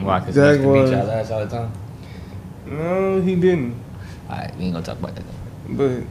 Why? 0.00 0.20
Because 0.20 0.34
Jaguars. 0.34 0.88
beat 0.90 0.96
y'all 0.96 1.06
last 1.06 1.30
all 1.30 1.44
the 1.44 1.50
time. 1.50 1.72
no, 2.64 3.20
he 3.20 3.36
didn't. 3.36 3.74
All 4.30 4.36
right, 4.38 4.56
we 4.56 4.64
ain't 4.64 4.72
gonna 4.72 4.86
talk 4.86 4.98
about 4.98 5.14
that. 5.14 5.24
But 5.68 6.04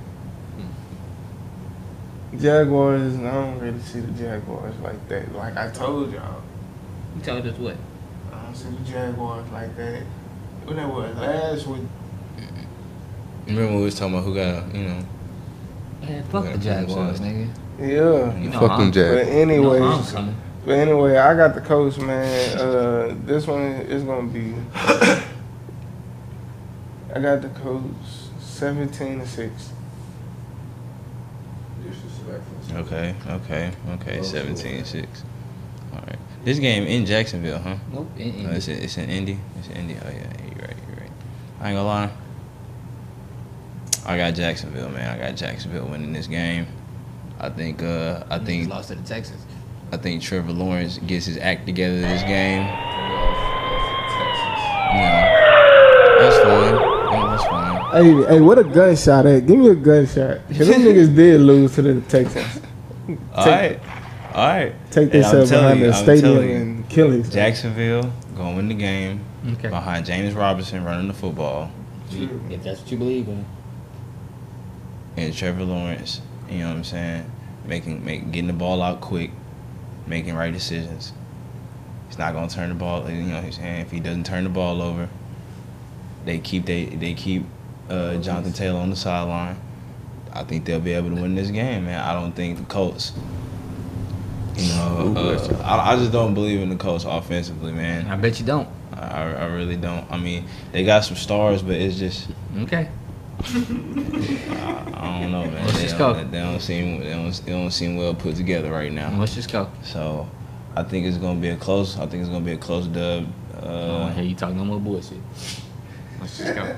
Jaguars, 2.40 3.16
I 3.16 3.32
don't 3.32 3.60
really 3.60 3.80
see 3.80 4.02
the 4.02 4.12
Jaguars 4.12 4.78
like 4.84 5.08
that. 5.10 5.34
Like 5.34 5.58
I 5.58 5.72
told 5.72 6.14
y'all, 6.14 6.44
You 7.16 7.22
told 7.24 7.48
us 7.48 7.58
what? 7.58 7.78
I 8.32 8.44
don't 8.44 8.56
see 8.56 8.70
the 8.70 8.92
Jaguars 8.92 9.50
like 9.52 9.76
that. 9.76 10.04
When 10.66 10.76
that 10.78 10.88
was 10.88 11.16
last 11.18 11.66
week, 11.66 11.82
remember 13.48 13.78
we 13.78 13.84
was 13.86 13.96
talking 13.96 14.14
about 14.14 14.24
who 14.26 14.36
got, 14.36 14.74
you 14.76 14.84
know, 14.84 15.06
Man, 16.02 16.24
fuck 16.26 16.46
the 16.52 16.58
Jaguars, 16.60 17.20
nigga. 17.20 17.50
Yeah. 17.80 18.38
You 18.38 18.50
know 18.50 18.60
Fuck 18.60 18.72
I'm- 18.72 18.88
But 18.90 18.94
Jags. 18.94 19.30
You 19.30 19.34
know 19.36 19.42
anyway, 19.74 19.82
I'm 19.82 20.36
but 20.66 20.72
anyway, 20.72 21.18
I 21.18 21.36
got 21.36 21.56
the 21.56 21.62
coach, 21.62 21.98
man. 21.98 22.58
Uh, 22.58 23.16
this 23.26 23.46
one 23.48 23.62
is 23.62 24.04
gonna 24.04 24.28
be. 24.28 24.54
I 27.16 27.20
got 27.20 27.42
the 27.42 27.50
coach, 27.50 27.84
seventeen 28.40 29.20
to 29.20 29.28
six. 29.28 29.72
okay, 32.74 33.14
okay, 33.28 33.72
okay, 33.90 34.18
17-6. 34.20 35.06
All 35.94 36.00
right. 36.00 36.18
This 36.44 36.58
game 36.60 36.88
in 36.88 37.06
Jacksonville, 37.06 37.60
huh? 37.60 37.76
Nope. 37.92 38.10
in- 38.18 38.34
in- 38.34 38.44
No, 38.46 38.52
it's, 38.52 38.68
in, 38.68 38.82
it's 38.82 38.98
in 38.98 39.10
Indy. 39.10 39.38
It's 39.60 39.68
in 39.68 39.76
Indy. 39.78 39.96
Oh 40.04 40.10
yeah, 40.10 40.16
you're 40.16 40.66
right. 40.66 40.76
You're 40.88 40.98
right. 41.02 41.12
I 41.62 41.70
ain't 41.70 41.76
gonna 41.78 41.84
lie. 41.84 42.10
I 44.06 44.18
got 44.18 44.34
Jacksonville, 44.34 44.90
man. 44.90 45.08
I 45.20 45.28
got 45.28 45.36
Jacksonville 45.38 45.86
winning 45.86 46.14
this 46.14 46.28
game. 46.28 46.66
I 47.40 47.50
think. 47.50 47.82
Uh, 47.84 48.24
I 48.30 48.40
Niggas 48.40 48.46
think. 48.46 48.70
lost 48.70 48.90
to 48.90 48.96
the 48.96 49.04
Texans. 49.04 49.42
I 49.92 49.98
think 49.98 50.22
Trevor 50.22 50.52
Lawrence 50.54 50.98
gets 51.00 51.26
his 51.28 51.38
act 51.38 51.66
together 51.66 52.00
this 52.02 52.22
game. 52.24 52.64
Yeah, 54.96 56.20
that's 56.20 56.38
fine. 56.38 56.76
Yeah, 57.14 57.28
that's 57.36 57.44
fine. 57.46 58.24
Hey, 58.26 58.34
hey, 58.36 58.42
what 58.42 58.58
a 58.60 58.64
gunshot 58.64 59.26
at? 59.26 59.46
Give 59.46 59.58
me 59.60 59.70
a 59.70 59.76
gunshot. 59.76 60.48
Cause 60.58 60.68
them 60.68 60.82
niggas 60.82 61.16
did 61.16 61.42
lose 61.42 61.76
to 61.76 61.82
the 61.82 62.02
Texans. 62.02 62.62
All 63.34 63.46
right. 63.46 63.80
All 64.34 64.48
right. 64.48 64.74
Take 64.92 65.12
this 65.12 65.28
I'm 65.28 65.48
behind 65.48 65.80
you, 65.80 65.88
the 65.88 65.94
I'm 65.98 66.04
stadium 66.04 66.34
telling 66.34 66.50
you, 66.50 66.56
and 66.56 66.90
kill 66.90 67.12
it. 67.12 67.30
Jacksonville 67.30 68.12
gonna 68.36 68.56
win 68.56 68.68
the 68.68 68.74
game 68.76 69.20
Okay. 69.54 69.70
behind 69.70 70.06
James 70.08 70.34
Robinson 70.34 70.84
running 70.84 71.08
the 71.08 71.14
football 71.14 71.70
If 72.10 72.64
that's 72.64 72.82
what 72.82 72.92
you 72.92 72.98
believe 72.98 73.28
in. 73.28 73.46
and 75.18 75.34
Trevor 75.36 75.64
Lawrence. 75.66 76.22
You 76.54 76.60
know 76.60 76.70
what 76.70 76.78
I'm 76.78 76.84
saying? 76.84 77.32
Making, 77.66 78.04
make, 78.06 78.32
getting 78.32 78.48
the 78.48 78.54
ball 78.54 78.82
out 78.82 79.02
quick, 79.02 79.32
making 80.06 80.36
right 80.36 80.54
decisions. 80.54 81.14
He's 82.08 82.18
not 82.20 82.34
gonna 82.34 82.50
turn 82.50 82.70
the 82.70 82.76
ball. 82.76 83.10
You 83.10 83.24
know 83.24 83.36
what 83.36 83.46
I'm 83.46 83.52
saying? 83.52 83.82
If 83.82 83.92
he 83.92 84.00
doesn't 84.00 84.26
turn 84.26 84.44
the 84.44 84.50
ball 84.50 84.82
over, 84.82 85.10
they 86.26 86.40
keep 86.40 86.66
they 86.66 86.86
they 86.86 87.14
keep 87.14 87.44
uh, 87.90 88.18
Jonathan 88.18 88.54
Taylor 88.54 88.80
on 88.80 88.90
the 88.90 88.96
sideline. 88.96 89.60
I 90.32 90.44
think 90.44 90.66
they'll 90.66 90.80
be 90.80 90.94
able 90.94 91.10
to 91.10 91.16
win 91.16 91.36
this 91.36 91.50
game, 91.50 91.86
man. 91.86 92.00
I 92.00 92.14
don't 92.14 92.34
think 92.34 92.58
the 92.58 92.66
Colts. 92.66 93.14
You 94.56 94.68
know, 94.76 95.14
uh, 95.18 95.64
I, 95.64 95.94
I 95.94 95.96
just 95.96 96.12
don't 96.12 96.34
believe 96.34 96.62
in 96.62 96.70
the 96.70 96.76
Colts 96.76 97.06
offensively, 97.06 97.72
man. 97.72 98.08
I 98.08 98.16
bet 98.16 98.40
you 98.40 98.46
don't. 98.46 98.70
I, 98.94 99.34
I 99.34 99.46
really 99.46 99.78
don't. 99.78 100.10
I 100.12 100.18
mean, 100.18 100.46
they 100.72 100.84
got 100.84 101.06
some 101.06 101.18
stars, 101.18 101.64
but 101.64 101.76
it's 101.76 101.98
just 101.98 102.28
Okay. 102.60 102.90
I, 103.42 105.20
don't 105.22 105.32
know, 105.32 105.46
man. 105.46 105.66
Let's 105.66 105.78
They 105.78 105.84
just 105.84 105.98
don't, 105.98 106.32
they 106.32 106.40
don't 106.40 106.60
seem 106.60 107.00
they 107.00 107.10
don't, 107.12 107.32
they 107.46 107.52
don't 107.52 107.72
seem 107.72 107.98
well 107.98 108.14
put 108.14 108.36
together 108.36 108.72
right 108.72 108.92
now. 108.92 109.14
Let's 109.20 109.36
just 109.36 109.52
go. 109.52 109.70
So, 109.84 110.30
I 110.76 110.84
think 110.84 111.06
it's 111.06 111.18
gonna 111.18 111.40
be 111.40 111.50
a 111.50 111.58
close. 111.58 111.98
I 111.98 112.06
think 112.08 112.22
it's 112.22 112.30
gonna 112.30 112.46
be 112.46 112.54
a 112.54 112.58
close 112.58 112.88
dub. 112.88 113.28
I 113.58 113.62
don't 113.62 113.70
want 113.70 114.04
Uh, 114.04 114.08
to 114.10 114.14
hear 114.16 114.24
you 114.24 114.36
talk 114.36 114.54
no 114.54 114.66
more 114.66 114.80
bullshit. 114.80 115.18
Let's 116.22 116.38
just 116.38 116.56
go. 116.56 116.76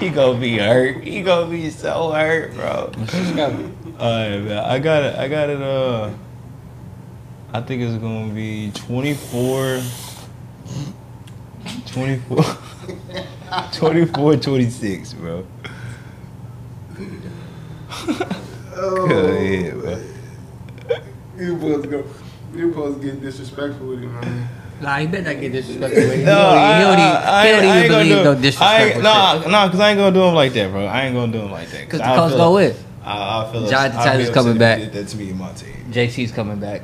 he 0.00 0.10
gonna 0.10 0.38
be 0.38 0.58
hurt. 0.58 1.02
He 1.02 1.22
gonna 1.22 1.50
be 1.50 1.70
so 1.70 2.10
hurt, 2.10 2.54
bro. 2.54 2.92
Let's 2.96 3.12
just 3.12 3.34
go. 3.36 3.44
Alright, 3.98 4.42
man. 4.42 4.58
I 4.58 4.78
got 4.78 5.02
it. 5.02 5.16
I 5.16 5.28
got 5.28 5.48
it. 5.50 5.60
Uh, 5.62 6.10
I 7.52 7.60
think 7.62 7.82
it's 7.82 7.96
gonna 8.00 8.32
be 8.32 8.70
24, 8.74 9.80
24, 11.86 12.44
24, 13.72 14.36
26, 14.36 15.12
bro. 15.14 15.46
Oh, 18.76 19.06
go 19.08 19.26
ahead, 19.28 19.74
bro. 19.80 20.00
You 21.36 21.54
supposed 21.54 21.82
to 21.84 21.88
go. 21.88 22.04
You 22.54 22.70
supposed 22.70 23.00
to 23.00 23.06
get 23.06 23.20
disrespectful 23.20 23.86
with 23.88 24.00
him, 24.02 24.12
man. 24.20 24.48
Nah, 24.80 24.96
you 24.98 25.08
better 25.08 25.32
not 25.34 25.40
get 25.40 25.52
disrespectful 25.52 26.02
with 26.02 26.18
him. 26.20 26.24
No, 26.26 26.38
I, 26.48 26.76
he 26.78 26.82
don't 26.84 26.92
even, 26.92 27.04
I, 27.04 27.46
he 27.46 27.52
don't 27.52 27.64
I, 27.64 27.66
I 27.66 27.70
even 27.70 27.76
ain't 27.82 27.90
gonna 27.90 28.04
believe 28.04 28.16
do. 28.18 28.24
no 28.24 28.30
I 28.32 28.34
disrespectful 28.40 28.94
ain't, 28.96 29.02
nah, 29.02 29.48
nah, 29.48 29.70
cause 29.70 29.80
I 29.80 29.90
ain't 29.90 29.98
gonna 29.98 30.14
do 30.14 30.22
him 30.22 30.34
like 30.34 30.52
that, 30.54 30.70
bro. 30.70 30.86
I 30.86 31.02
ain't 31.02 31.14
gonna 31.14 31.32
do 31.32 31.38
him 31.40 31.50
like 31.50 31.68
that. 31.70 31.80
Because 31.84 32.00
the 32.00 32.06
I 32.08 32.16
Colts 32.16 32.32
feel- 32.34 32.38
go 32.44 32.54
with. 32.54 32.86
I, 33.04 33.42
I 33.48 33.52
feel. 33.52 33.66
Jonathan 33.68 33.98
I 34.00 34.04
Taylor's 34.04 34.24
feel 34.26 34.34
coming 34.34 34.58
back. 34.58 34.92
That's 34.92 35.14
you 35.14 35.18
to 35.20 35.24
me 35.24 35.30
in 35.30 35.38
my 35.38 35.52
team. 35.52 35.74
JC's 35.90 36.32
coming 36.32 36.58
back. 36.60 36.82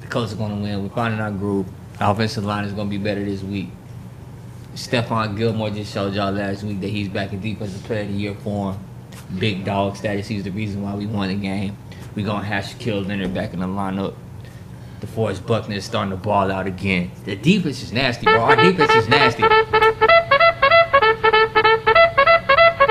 The 0.00 0.06
Colts 0.06 0.32
are 0.32 0.36
going 0.36 0.56
to 0.56 0.62
win. 0.62 0.82
We're 0.82 0.88
finding 0.94 1.20
our 1.20 1.30
groove. 1.32 1.66
Our 2.00 2.12
offensive 2.12 2.44
line 2.44 2.64
is 2.64 2.72
going 2.72 2.88
to 2.88 2.90
be 2.98 3.02
better 3.02 3.24
this 3.24 3.42
week. 3.42 3.68
Stephon 4.74 5.36
Gilmore 5.36 5.70
just 5.70 5.92
showed 5.92 6.14
y'all 6.14 6.32
last 6.32 6.64
week 6.64 6.80
that 6.80 6.88
he's 6.88 7.08
back 7.08 7.32
in 7.32 7.40
defensive 7.40 7.82
player 7.84 8.02
of 8.02 8.08
the 8.08 8.14
year 8.14 8.34
form. 8.34 8.78
Big 9.38 9.64
dog 9.64 9.96
status. 9.96 10.26
He's 10.26 10.42
the 10.42 10.50
reason 10.50 10.82
why 10.82 10.94
we 10.94 11.06
won 11.06 11.28
the 11.28 11.34
game. 11.36 11.76
Going 12.16 12.26
to 12.26 12.46
have 12.46 12.64
Shaquille 12.64 13.06
Leonard 13.06 13.34
back 13.34 13.52
in 13.54 13.60
the 13.60 13.66
lineup. 13.66 14.14
DeForest 15.00 15.46
Buckner 15.46 15.76
is 15.76 15.84
starting 15.84 16.10
to 16.10 16.16
ball 16.16 16.50
out 16.50 16.66
again. 16.66 17.10
The 17.24 17.36
defense 17.36 17.82
is 17.82 17.92
nasty, 17.92 18.26
bro. 18.26 18.40
Our 18.40 18.56
defense 18.56 18.92
is 18.94 19.08
nasty. 19.08 19.42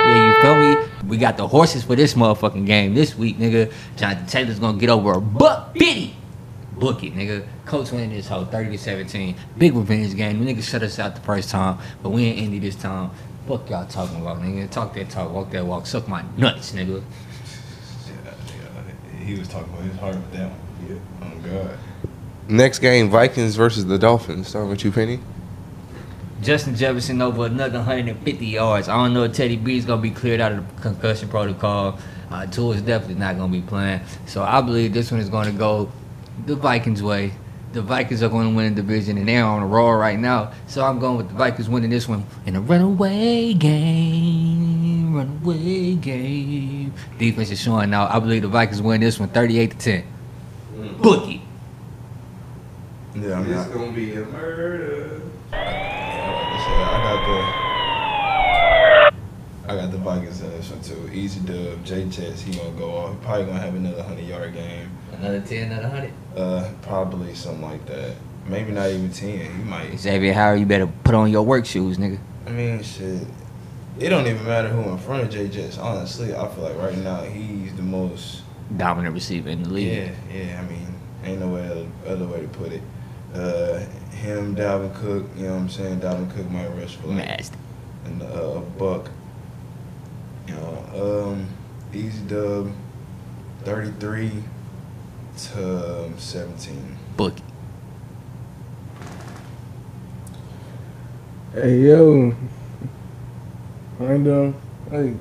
Yeah, 0.04 0.26
you 0.26 0.42
feel 0.42 0.56
me? 0.60 0.90
We 1.08 1.18
got 1.18 1.38
the 1.38 1.48
horses 1.48 1.84
for 1.84 1.96
this 1.96 2.14
motherfucking 2.14 2.66
game 2.66 2.94
this 2.94 3.16
week, 3.18 3.38
nigga. 3.38 3.72
Jonathan 3.96 4.26
Taylor's 4.28 4.60
gonna 4.60 4.78
get 4.78 4.90
over 4.90 5.14
a 5.14 5.22
buck 5.22 5.74
bitty. 5.74 6.16
Book 6.78 7.04
it, 7.04 7.14
nigga. 7.16 7.46
Coach 7.66 7.92
winning 7.92 8.12
this 8.12 8.28
whole 8.28 8.46
30 8.46 8.72
to 8.72 8.78
17. 8.78 9.36
Big 9.58 9.74
revenge 9.74 10.16
game. 10.16 10.44
The 10.44 10.54
nigga 10.54 10.64
shut 10.64 10.82
us 10.84 11.00
out 11.00 11.16
the 11.16 11.22
first 11.22 11.50
time, 11.50 11.78
but 12.02 12.10
we 12.10 12.26
ain't 12.26 12.40
Indy 12.40 12.60
this 12.60 12.76
time. 12.76 13.12
Fuck 13.48 13.70
y'all 13.70 13.86
talking 13.86 14.22
about, 14.22 14.42
nigga. 14.42 14.70
Talk 14.70 14.94
that 14.96 15.10
talk, 15.10 15.32
walk 15.32 15.52
that 15.52 15.66
walk, 15.66 15.86
suck 15.86 16.08
my 16.08 16.24
nuts, 16.38 16.72
nigga. 16.72 17.04
Yeah, 18.08 19.24
he 19.24 19.38
was 19.38 19.48
talking 19.48 19.72
about 19.74 19.84
his 19.84 19.98
heart 19.98 20.16
with 20.16 20.32
that 20.34 20.50
one. 20.50 20.90
Yeah. 20.90 20.98
Oh 21.22 21.50
God. 21.50 21.78
Next 22.48 22.80
game, 22.80 23.10
Vikings 23.10 23.56
versus 23.56 23.86
the 23.86 23.98
Dolphins. 23.98 24.48
Starting 24.48 24.70
with 24.70 24.84
you, 24.84 24.92
Pennie. 24.92 25.20
Justin 26.42 26.76
Jefferson 26.76 27.22
over 27.22 27.46
another 27.46 27.80
150 27.80 28.46
yards. 28.46 28.90
I 28.90 28.96
don't 28.96 29.14
know 29.14 29.24
if 29.24 29.34
Teddy 29.34 29.56
B 29.56 29.78
is 29.78 29.86
gonna 29.86 30.02
be 30.02 30.12
cleared 30.12 30.42
out 30.42 30.52
of 30.52 30.76
the 30.76 30.82
concussion 30.82 31.30
protocol. 31.30 31.98
Uh, 32.30 32.46
Tua 32.48 32.76
is 32.76 32.82
definitely 32.82 33.16
not 33.16 33.38
gonna 33.38 33.52
be 33.52 33.62
playing. 33.62 34.02
So 34.26 34.44
I 34.44 34.60
believe 34.60 34.94
this 34.94 35.10
one 35.12 35.22
is 35.22 35.30
gonna 35.30 35.52
go 35.52 35.90
the 36.46 36.56
Vikings' 36.56 37.04
way. 37.04 37.34
The 37.74 37.82
Vikings 37.82 38.22
are 38.22 38.30
going 38.30 38.52
to 38.52 38.56
win 38.56 38.76
the 38.76 38.82
division, 38.82 39.18
and 39.18 39.28
they're 39.28 39.44
on 39.44 39.64
a 39.64 39.66
roll 39.66 39.94
right 39.96 40.20
now. 40.20 40.52
So 40.68 40.86
I'm 40.86 41.00
going 41.00 41.18
with 41.18 41.30
the 41.30 41.34
Vikings 41.34 41.68
winning 41.70 41.90
this 41.90 42.08
one 42.08 42.24
in 42.46 42.56
a 42.56 42.62
runaway 42.62 43.54
game. 43.54 45.16
Runaway 45.16 45.96
game. 45.96 46.94
Defense 47.18 47.50
is 47.50 47.60
showing 47.60 47.90
now. 47.90 48.08
I 48.08 48.20
believe 48.20 48.44
the 48.44 48.48
Vikings 48.48 48.82
win 48.82 49.02
this 49.02 49.20
one 49.20 49.30
38 49.30 49.72
to 49.72 49.78
10. 49.78 50.04
Mm. 50.76 51.02
Bookie. 51.02 51.42
Yeah, 53.16 53.40
I'm 53.40 53.52
not. 53.52 53.72
gonna 53.72 53.92
be 53.92 54.14
a 54.14 54.26
murder. 54.26 55.22
I 55.52 55.56
got 55.56 57.58
the 57.58 57.63
I 59.68 59.76
got 59.76 59.92
the 59.92 59.98
Vikings 59.98 60.42
in 60.42 60.50
this 60.52 60.70
one 60.72 60.82
too. 60.82 61.10
Easy 61.14 61.40
dub. 61.42 61.84
J 61.86 62.10
Chess, 62.10 62.42
he 62.42 62.54
gonna 62.54 62.72
go 62.72 62.98
off. 62.98 63.12
He 63.18 63.26
probably 63.26 63.46
gonna 63.46 63.60
have 63.60 63.76
another 63.76 64.04
hundred 64.04 64.26
yard 64.26 64.54
game. 64.54 64.90
Another 65.14 65.40
10, 65.42 65.72
another 65.72 65.88
100. 65.90 66.14
Uh, 66.36 66.70
probably 66.82 67.34
something 67.34 67.62
like 67.62 67.86
that. 67.86 68.16
Maybe 68.46 68.74
not 68.74 68.90
even 68.90 69.10
ten. 69.12 69.40
He 69.40 69.64
might. 69.64 69.96
Xavier 69.98 70.34
Howard, 70.34 70.60
you 70.60 70.66
better 70.66 70.88
put 71.06 71.16
on 71.16 71.32
your 71.32 71.44
work 71.44 71.66
shoes, 71.66 71.98
nigga. 71.98 72.18
I 72.46 72.50
mean, 72.50 72.84
shit. 72.84 73.26
It 74.00 74.10
don't 74.10 74.28
even 74.28 74.44
matter 74.44 74.68
who 74.68 74.82
in 74.90 74.98
front 74.98 75.24
of 75.24 75.30
J 75.30 75.48
Jets. 75.48 75.78
Honestly, 75.78 76.36
I 76.36 76.48
feel 76.50 76.64
like 76.66 76.78
right 76.78 76.98
now 76.98 77.22
he's 77.22 77.74
the 77.76 77.84
most. 77.84 78.42
Dominant 78.76 79.14
receiver 79.14 79.50
in 79.50 79.64
the 79.64 79.70
league. 79.70 79.94
Yeah, 79.94 80.12
yeah. 80.34 80.60
I 80.62 80.70
mean, 80.70 80.88
ain't 81.24 81.40
no 81.40 81.50
way 81.50 81.66
other, 81.68 81.86
other 82.08 82.26
way 82.26 82.42
to 82.42 82.48
put 82.50 82.72
it. 82.74 82.82
Uh, 83.34 83.80
him, 84.16 84.56
Dalvin 84.56 84.94
Cook. 84.96 85.26
You 85.38 85.44
know 85.48 85.54
what 85.54 85.60
I'm 85.62 85.70
saying? 85.70 86.00
Dalvin 86.02 86.34
Cook 86.36 86.50
might 86.50 86.68
rush 86.70 86.96
for 86.98 87.08
like 87.08 87.18
Nasty. 87.28 87.58
and 88.06 88.22
uh, 88.24 88.26
a 88.26 88.60
buck. 88.62 89.10
You 90.48 90.56
know, 90.56 91.32
um, 91.32 91.48
easy 91.94 92.22
dub, 92.28 92.72
thirty-three 93.64 94.44
to 95.38 96.04
um, 96.06 96.20
seventeen. 96.20 96.98
Bookie. 97.16 97.44
Hey 101.54 101.80
yo, 101.82 102.36
Random. 104.00 104.56
Hey, 104.90 105.16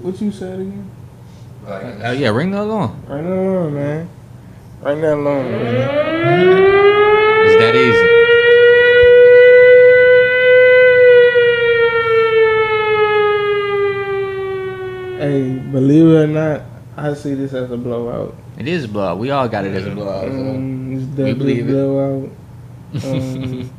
what 0.00 0.20
you 0.20 0.30
said 0.32 0.60
again? 0.60 0.90
Oh 1.66 2.10
yeah, 2.10 2.28
ring 2.30 2.50
the 2.50 2.60
alarm. 2.60 3.00
Ring 3.08 3.24
now, 3.24 3.34
alone, 3.34 3.74
man. 3.74 4.08
Ring 4.82 5.00
now, 5.00 5.14
alone, 5.14 5.50
man. 5.52 5.88
It's 7.46 7.56
that 7.58 7.74
easy. 7.76 8.08
Hey, 15.20 15.54
believe 15.70 16.06
it 16.08 16.24
or 16.24 16.26
not, 16.26 16.62
I 16.96 17.11
see 17.22 17.34
this 17.34 17.52
as 17.52 17.70
a 17.70 17.76
blowout. 17.76 18.34
It 18.58 18.68
is 18.68 18.84
a 18.84 18.88
blowout. 18.88 19.18
We 19.18 19.30
all 19.30 19.48
got 19.48 19.64
it 19.64 19.74
as 19.74 19.86
a 19.86 19.90
blowout. 19.90 20.28
Um, 20.28 20.92
it's 20.96 21.02
we 21.04 21.08
definitely 21.16 21.30
a 21.30 21.34
believe 21.34 21.68
it. 21.68 21.72
blowout. 21.72 22.30
Um, 23.04 23.70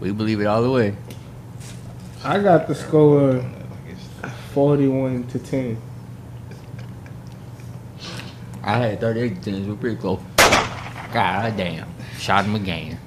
we 0.00 0.12
believe 0.12 0.40
it 0.42 0.44
all 0.46 0.62
the 0.62 0.70
way. 0.70 0.94
I 2.22 2.38
got 2.38 2.68
the 2.68 2.74
score 2.74 3.42
forty-one 4.52 5.26
to 5.28 5.38
ten. 5.38 5.80
I 8.62 8.76
had 8.76 9.00
38 9.00 9.42
teams. 9.42 9.66
We're 9.66 9.76
pretty 9.76 9.96
close. 9.96 10.20
God 10.36 11.56
damn. 11.56 11.88
Shot 12.18 12.44
him 12.44 12.54
again. 12.56 12.98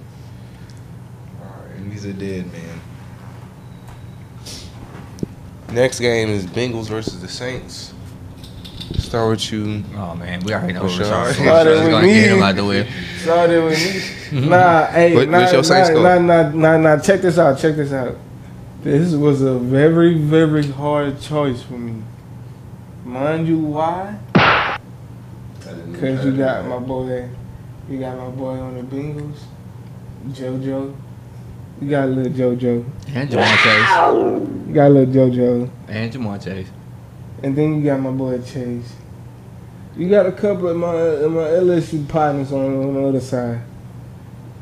And 1.75 1.91
he's 1.91 2.05
a 2.05 2.13
dead 2.13 2.51
man. 2.51 2.81
Next 5.71 5.99
game 5.99 6.29
is 6.29 6.47
Bengals 6.47 6.87
versus 6.89 7.21
the 7.21 7.27
Saints. 7.27 7.93
Start 9.11 9.29
with 9.31 9.51
you. 9.51 9.83
Oh 9.97 10.15
man, 10.15 10.39
we 10.45 10.53
already 10.53 10.71
know 10.71 10.79
For 10.79 10.85
what 10.85 10.93
sure. 10.95 11.11
we're 11.11 11.33
Started 11.33 11.69
Just 11.71 11.83
with 11.83 11.91
gonna 11.91 12.07
get 12.07 12.29
him 12.29 12.37
me. 12.37 12.43
out 12.45 12.55
the 12.55 12.63
way. 12.65 12.89
Started 13.17 13.63
with 13.65 13.73
me. 13.77 14.39
Mm-hmm. 14.39 14.49
Nah, 14.49 14.85
hey, 14.85 15.15
What- 15.17 15.27
nah, 15.27 15.39
what's 15.39 15.51
your 15.51 15.63
Saints 15.65 15.89
nah, 15.89 16.17
nah, 16.17 16.17
nah, 16.17 16.49
nah, 16.53 16.77
nah, 16.77 16.97
Check 16.97 17.19
this 17.19 17.37
out. 17.37 17.59
Check 17.59 17.75
this 17.75 17.91
out. 17.91 18.15
This 18.83 19.13
was 19.13 19.41
a 19.41 19.55
very, 19.59 20.13
very 20.17 20.65
hard 20.65 21.19
choice 21.19 21.61
for 21.61 21.73
me. 21.73 22.01
Mind 23.03 23.49
you, 23.49 23.59
why? 23.59 24.17
Cause 24.33 26.25
you 26.25 26.37
got 26.37 26.65
my 26.67 26.79
boy, 26.79 27.27
you 27.89 27.99
got 27.99 28.17
my 28.17 28.29
boy 28.29 28.57
on 28.61 28.75
the 28.75 28.83
Bengals, 28.83 29.39
JoJo. 30.29 30.95
You 31.81 31.89
got 31.89 32.05
a 32.05 32.07
little 32.07 32.31
JoJo. 32.31 32.85
And 33.13 33.29
Ja'Marr 33.29 33.57
Chase. 33.57 34.67
You 34.69 34.73
got 34.73 34.87
a 34.87 34.89
little 34.89 35.13
JoJo. 35.13 35.69
And 35.89 36.13
Ja'Marr 36.13 36.41
Chase. 36.41 36.69
And 37.43 37.55
then 37.55 37.77
you 37.77 37.83
got 37.83 37.99
my 37.99 38.11
boy 38.11 38.39
Chase. 38.41 38.93
You 39.97 40.09
got 40.09 40.25
a 40.25 40.31
couple 40.31 40.69
of 40.69 40.77
my 40.77 40.93
my 41.27 41.49
LSU 41.49 42.07
partners 42.07 42.51
on, 42.51 42.65
on 42.65 42.93
the 42.93 43.07
other 43.07 43.19
side. 43.19 43.61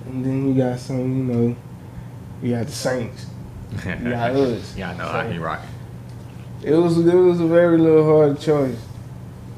And 0.05 0.25
then 0.25 0.47
you 0.47 0.53
got 0.55 0.79
some, 0.79 0.99
you 0.99 1.23
know, 1.23 1.55
you 2.41 2.55
got 2.55 2.65
the 2.65 2.71
Saints. 2.71 3.25
You 3.85 4.09
got 4.11 4.31
us. 4.31 4.75
Yeah, 4.75 4.91
I 4.91 4.97
know. 4.97 5.07
I 5.07 5.31
hear 5.31 5.41
right. 5.41 5.67
It 6.63 6.73
was 6.73 6.97
it 6.97 7.13
was 7.13 7.39
a 7.39 7.45
very 7.45 7.77
little 7.77 8.05
hard 8.05 8.39
choice. 8.39 8.79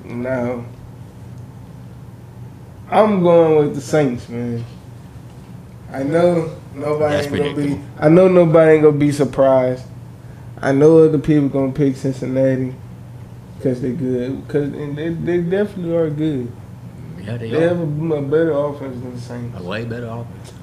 Now 0.03 0.65
I'm 2.89 3.23
going 3.23 3.55
with 3.57 3.75
the 3.75 3.81
Saints, 3.81 4.27
man. 4.27 4.65
I 5.91 6.03
know 6.03 6.57
nobody 6.73 7.15
That's 7.15 7.27
ain't 7.27 7.55
gonna 7.55 7.67
be. 7.75 7.81
I 7.97 8.09
know 8.09 8.27
nobody 8.27 8.71
ain't 8.73 8.83
gonna 8.83 8.97
be 8.97 9.11
surprised. 9.11 9.85
I 10.61 10.73
know 10.73 11.05
other 11.05 11.17
people 11.17 11.47
gonna 11.49 11.71
pick 11.71 11.95
Cincinnati 11.95 12.75
because 13.61 13.81
they're 13.81 13.91
good. 13.91 14.47
Because 14.47 14.71
they 14.71 15.09
they 15.09 15.41
definitely 15.41 15.95
are 15.95 16.09
good. 16.09 16.51
Yeah, 17.19 17.37
they 17.37 17.49
They 17.49 17.61
have 17.61 17.79
a, 17.79 18.13
a 18.15 18.21
better 18.21 18.51
offense 18.51 18.99
than 18.99 19.13
the 19.13 19.21
Saints. 19.21 19.59
A 19.59 19.63
way 19.63 19.85
better 19.85 20.07
offense. 20.07 20.53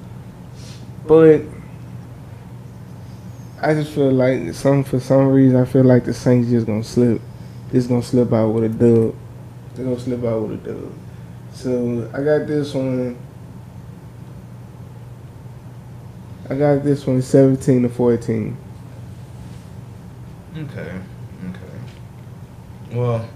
But 1.07 1.41
I 3.61 3.73
just 3.73 3.91
feel 3.91 4.11
like 4.11 4.53
some 4.53 4.83
for 4.83 4.99
some 4.99 5.27
reason 5.29 5.57
I 5.57 5.65
feel 5.65 5.85
like 5.85 6.03
the 6.03 6.13
Saints 6.13 6.49
just 6.49 6.65
gonna 6.67 6.83
slip. 6.83 7.21
Just 7.71 7.87
gonna 7.87 8.03
slip 8.03 8.33
out 8.33 8.49
with 8.49 8.65
a 8.65 8.69
dub. 8.69 9.15
They're 9.75 9.85
gonna 9.85 9.99
slip 9.99 10.23
out 10.25 10.41
with 10.41 10.65
a 10.65 10.73
dub. 10.73 10.91
So 11.53 12.09
I 12.13 12.21
got 12.21 12.47
this 12.47 12.73
one. 12.73 13.17
I 16.49 16.55
got 16.55 16.83
this 16.83 17.05
one 17.05 17.21
17 17.21 17.83
to 17.83 17.89
14. 17.89 18.57
Okay. 20.57 20.99
Well, 22.91 23.27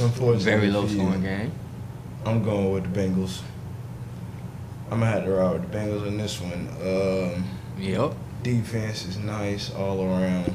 unfortunately, 0.00 0.44
Very 0.44 0.70
low 0.70 0.86
scoring 0.86 1.22
game. 1.22 1.52
I'm 2.24 2.42
going 2.42 2.72
with 2.72 2.92
the 2.92 3.00
Bengals. 3.00 3.42
I'm 4.90 5.00
gonna 5.00 5.06
have 5.12 5.24
to 5.24 5.30
ride 5.32 5.52
with 5.60 5.70
the 5.70 5.78
Bengals 5.78 6.06
in 6.06 6.16
this 6.18 6.40
one. 6.40 6.68
Um, 6.80 7.44
Yep. 7.78 8.14
defense 8.42 9.04
is 9.06 9.18
nice 9.18 9.72
all 9.74 10.02
around. 10.02 10.54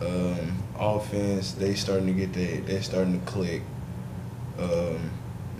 Um, 0.00 0.52
offense, 0.78 1.52
they 1.52 1.74
starting 1.74 2.06
to 2.06 2.12
get 2.12 2.32
they 2.32 2.58
they 2.58 2.80
starting 2.80 3.18
to 3.20 3.26
click. 3.26 3.62
Um, 4.58 5.10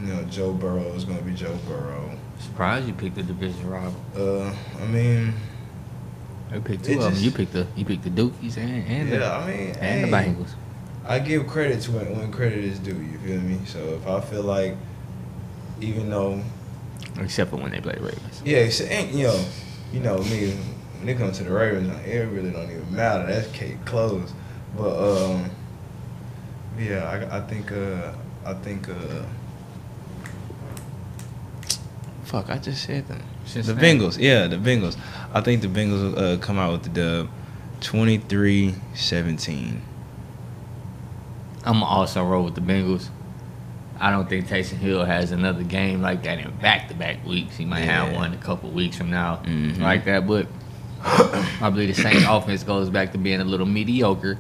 you 0.01 0.07
know, 0.15 0.23
Joe 0.31 0.53
Burrow 0.53 0.93
is 0.95 1.05
gonna 1.05 1.23
be 1.23 1.33
Joe 1.35 1.59
Burrow. 1.67 2.11
Surprised 2.39 2.87
you 2.87 2.95
picked 2.95 3.17
the 3.17 3.23
division 3.23 3.69
rival. 3.69 4.01
Uh, 4.17 4.53
I 4.83 4.87
mean, 4.87 5.35
You 6.55 6.61
picked 6.61 6.85
two 6.85 6.95
of 6.95 7.03
them. 7.03 7.13
just- 7.13 7.23
You 7.25 7.31
picked 7.31 7.53
the 7.53 7.67
you 7.77 7.85
picked 7.85 8.05
the 8.05 8.11
Dukies 8.11 8.57
and 8.57 8.87
and 8.87 9.13
the, 9.13 9.17
yeah, 9.19 9.37
I 9.37 9.47
mean, 9.47 9.71
and 9.81 10.05
the 10.05 10.17
hey, 10.17 10.33
Bengals. 10.33 10.51
I 11.11 11.19
give 11.19 11.49
credit 11.49 11.81
to 11.83 11.91
when, 11.91 12.17
when 12.17 12.31
credit 12.31 12.63
is 12.63 12.79
due. 12.79 12.95
You 12.95 13.19
feel 13.19 13.41
me? 13.41 13.59
So 13.67 13.81
if 13.81 14.07
I 14.07 14.21
feel 14.21 14.45
like, 14.45 14.77
even 15.81 16.09
though 16.09 16.41
Except 17.19 17.51
for 17.51 17.57
when 17.57 17.73
they 17.73 17.81
play 17.81 17.95
the 17.95 18.03
Ravens. 18.03 18.41
Yeah, 18.45 18.59
it's, 18.59 18.81
and, 18.81 19.11
you 19.11 19.25
know, 19.25 19.45
you 19.93 19.99
know 19.99 20.19
me. 20.19 20.57
When 21.01 21.09
it 21.09 21.19
comes 21.19 21.39
to 21.39 21.45
the 21.45 21.51
Ravens, 21.51 21.89
like, 21.89 22.07
it 22.07 22.27
really 22.27 22.53
don't 22.53 22.71
even 22.71 22.95
matter. 22.95 23.27
That's 23.27 23.51
cake 23.51 23.85
closed. 23.85 24.33
But 24.77 25.01
um, 25.01 25.51
yeah, 26.79 27.09
I, 27.09 27.39
I 27.39 27.41
think 27.41 27.73
uh, 27.73 28.13
I 28.45 28.55
think 28.55 28.89
uh, 28.89 29.25
fuck, 32.23 32.51
I 32.51 32.59
just 32.59 32.85
said 32.85 33.09
that. 33.09 33.21
The 33.45 33.51
Cincinnati. 33.51 33.85
Bengals, 33.85 34.17
yeah, 34.17 34.47
the 34.47 34.57
Bengals. 34.57 34.97
I 35.35 35.41
think 35.41 35.63
the 35.63 35.69
Bengals 35.69 36.17
uh, 36.17 36.37
come 36.39 36.59
out 36.59 36.71
with 36.73 36.85
the 36.85 36.91
dub, 36.91 37.29
23-17. 37.81 39.81
I'm 41.71 41.83
also 41.85 42.25
roll 42.25 42.45
with 42.45 42.55
the 42.57 42.61
Bengals. 42.61 43.09
I 44.01 44.11
don't 44.11 44.29
think 44.29 44.49
Taysom 44.49 44.79
Hill 44.79 45.05
has 45.05 45.31
another 45.31 45.63
game 45.63 46.01
like 46.03 46.23
that 46.25 46.39
in 46.39 46.51
back 46.57 46.89
to 46.89 46.95
back 46.95 47.25
weeks. 47.25 47.57
He 47.57 47.65
might 47.65 47.81
have 47.81 48.15
one 48.15 48.33
a 48.33 48.37
couple 48.39 48.71
weeks 48.71 48.97
from 48.97 49.11
now, 49.11 49.37
Mhm. 49.45 49.79
like 49.81 50.05
that. 50.07 50.27
But 50.27 50.49
I 51.05 51.71
believe 51.71 51.95
the 51.95 52.03
Saints 52.03 52.25
offense 52.29 52.63
goes 52.65 52.91
back 52.91 53.13
to 53.13 53.19
being 53.19 53.41
a 53.41 53.45
little 53.45 53.67
mediocre. 53.67 54.39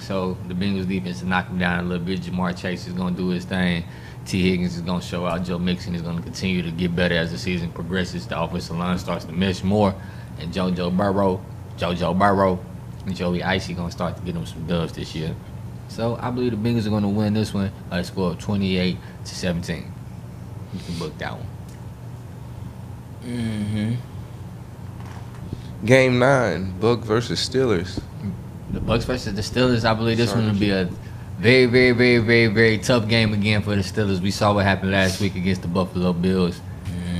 So 0.00 0.36
the 0.48 0.54
Bengals 0.54 0.88
defense 0.88 1.20
to 1.20 1.26
knock 1.26 1.48
him 1.48 1.58
down 1.58 1.80
a 1.80 1.82
little 1.88 2.04
bit. 2.04 2.20
Ja'Marr 2.22 2.56
Chase 2.56 2.86
is 2.86 2.92
going 2.92 3.14
to 3.14 3.20
do 3.20 3.28
his 3.28 3.44
thing. 3.44 3.84
Tee 4.24 4.50
Higgins 4.50 4.74
is 4.76 4.80
going 4.82 5.00
to 5.00 5.06
show 5.06 5.26
out. 5.26 5.44
Joe 5.44 5.58
Mixon 5.58 5.94
is 5.94 6.02
going 6.02 6.16
to 6.16 6.22
continue 6.22 6.62
to 6.62 6.70
get 6.70 6.94
better 6.96 7.14
as 7.16 7.30
the 7.32 7.38
season 7.38 7.70
progresses. 7.70 8.26
The 8.26 8.40
offensive 8.40 8.76
line 8.76 8.98
starts 8.98 9.24
to 9.26 9.32
mesh 9.32 9.62
more. 9.62 9.94
And 10.40 10.52
JoJo 10.52 10.96
Burrow, 10.96 11.40
JoJo 11.78 12.18
Burrow, 12.18 12.58
and 13.04 13.14
Joey 13.14 13.42
Icy 13.42 13.74
going 13.74 13.88
to 13.88 13.92
start 13.92 14.16
to 14.16 14.22
get 14.22 14.34
them 14.34 14.46
some 14.46 14.66
dubs 14.66 14.92
this 14.92 15.14
year. 15.14 15.34
So 15.88 16.18
I 16.20 16.30
believe 16.30 16.50
the 16.50 16.56
Bengals 16.56 16.86
are 16.86 16.90
going 16.90 17.02
to 17.02 17.08
win 17.08 17.34
this 17.34 17.54
one 17.54 17.72
by 17.88 18.00
a 18.00 18.04
score 18.04 18.32
of 18.32 18.38
28 18.38 18.96
to 19.24 19.34
17. 19.34 19.92
You 20.72 20.80
can 20.80 20.98
book 20.98 21.16
that 21.18 21.32
one. 21.32 21.46
Mm-hmm. 23.24 23.94
Game 25.86 26.18
nine, 26.18 26.78
Buck 26.80 27.00
versus 27.00 27.46
Steelers. 27.46 28.00
The 28.70 28.80
Bucks 28.80 29.04
versus 29.04 29.34
the 29.34 29.42
Steelers. 29.42 29.84
I 29.84 29.94
believe 29.94 30.16
this 30.16 30.34
one 30.34 30.46
will 30.46 30.58
be 30.58 30.70
a 30.70 30.88
very, 31.38 31.66
very, 31.66 31.92
very, 31.92 32.18
very, 32.18 32.46
very 32.46 32.78
tough 32.78 33.08
game 33.08 33.32
again 33.32 33.62
for 33.62 33.76
the 33.76 33.82
Steelers. 33.82 34.20
We 34.20 34.30
saw 34.30 34.54
what 34.54 34.64
happened 34.64 34.92
last 34.92 35.20
week 35.20 35.36
against 35.36 35.62
the 35.62 35.68
Buffalo 35.68 36.12
Bills. 36.12 36.60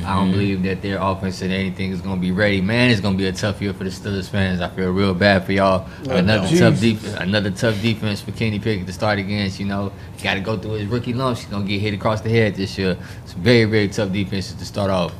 I 0.07 0.15
don't 0.15 0.27
mm-hmm. 0.27 0.33
believe 0.33 0.63
that 0.63 0.83
their 0.83 0.99
offense 1.03 1.43
and 1.43 1.53
anything 1.53 1.91
is 1.91 2.01
going 2.01 2.15
to 2.15 2.21
be 2.21 2.31
ready. 2.31 2.61
Man, 2.61 2.91
it's 2.91 3.01
going 3.01 3.15
to 3.15 3.19
be 3.19 3.27
a 3.27 3.33
tough 3.33 3.61
year 3.61 3.73
for 3.75 3.83
the 3.83 3.91
Steelers 3.91 4.29
fans. 4.29 4.61
I 4.61 4.69
feel 4.69 4.93
real 4.93 5.15
bad 5.15 5.45
for 5.45 5.51
y'all. 5.51 5.89
Oh, 6.09 6.13
another 6.13 6.47
Jeez. 6.47 6.59
tough 6.61 6.81
defense. 6.81 7.15
Another 7.15 7.51
tough 7.51 7.83
defense 7.83 8.21
for 8.21 8.31
Kenny 8.31 8.61
Pickett 8.61 8.87
to 8.87 8.93
start 8.93 9.19
against. 9.19 9.59
You 9.59 9.67
know, 9.67 9.93
got 10.23 10.35
to 10.35 10.41
go 10.41 10.57
through 10.57 10.75
his 10.75 10.87
rookie 10.87 11.13
lumps. 11.13 11.41
He's 11.41 11.51
going 11.51 11.65
to 11.65 11.69
get 11.69 11.81
hit 11.81 11.93
across 11.93 12.21
the 12.21 12.31
head 12.31 12.55
this 12.55 12.79
year. 12.79 12.97
Some 13.25 13.41
very, 13.41 13.65
very 13.65 13.89
tough 13.89 14.13
defenses 14.13 14.55
to 14.55 14.65
start 14.65 14.91
off. 14.91 15.13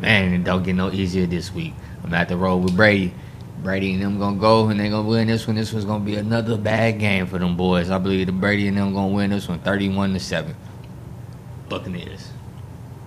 Man, 0.00 0.34
it 0.34 0.42
don't 0.42 0.64
get 0.64 0.74
no 0.74 0.90
easier 0.90 1.26
this 1.26 1.54
week. 1.54 1.74
I'm 2.02 2.12
at 2.12 2.28
the 2.28 2.36
road 2.36 2.64
with 2.64 2.74
Brady. 2.74 3.14
Brady 3.62 3.94
and 3.94 4.02
them 4.02 4.18
gonna 4.18 4.40
go 4.40 4.66
and 4.68 4.80
they 4.80 4.88
gonna 4.88 5.08
win 5.08 5.28
this 5.28 5.46
one. 5.46 5.54
This 5.54 5.72
one's 5.72 5.84
gonna 5.84 6.04
be 6.04 6.16
another 6.16 6.56
bad 6.56 6.98
game 6.98 7.26
for 7.26 7.38
them 7.38 7.56
boys. 7.56 7.90
I 7.90 7.98
believe 7.98 8.26
the 8.26 8.32
Brady 8.32 8.66
and 8.66 8.76
them 8.76 8.92
gonna 8.92 9.14
win 9.14 9.30
this 9.30 9.46
one 9.48 9.60
31 9.60 10.14
to 10.14 10.18
7. 10.18 10.56
Buccaneers. 11.68 12.32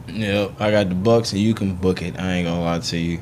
Yep, 0.07 0.61
I 0.61 0.71
got 0.71 0.89
the 0.89 0.95
Bucks, 0.95 1.31
and 1.33 1.41
you 1.41 1.53
can 1.53 1.75
book 1.75 2.01
it. 2.01 2.19
I 2.19 2.33
ain't 2.33 2.47
gonna 2.47 2.63
lie 2.63 2.79
to 2.79 2.97
you. 2.97 3.19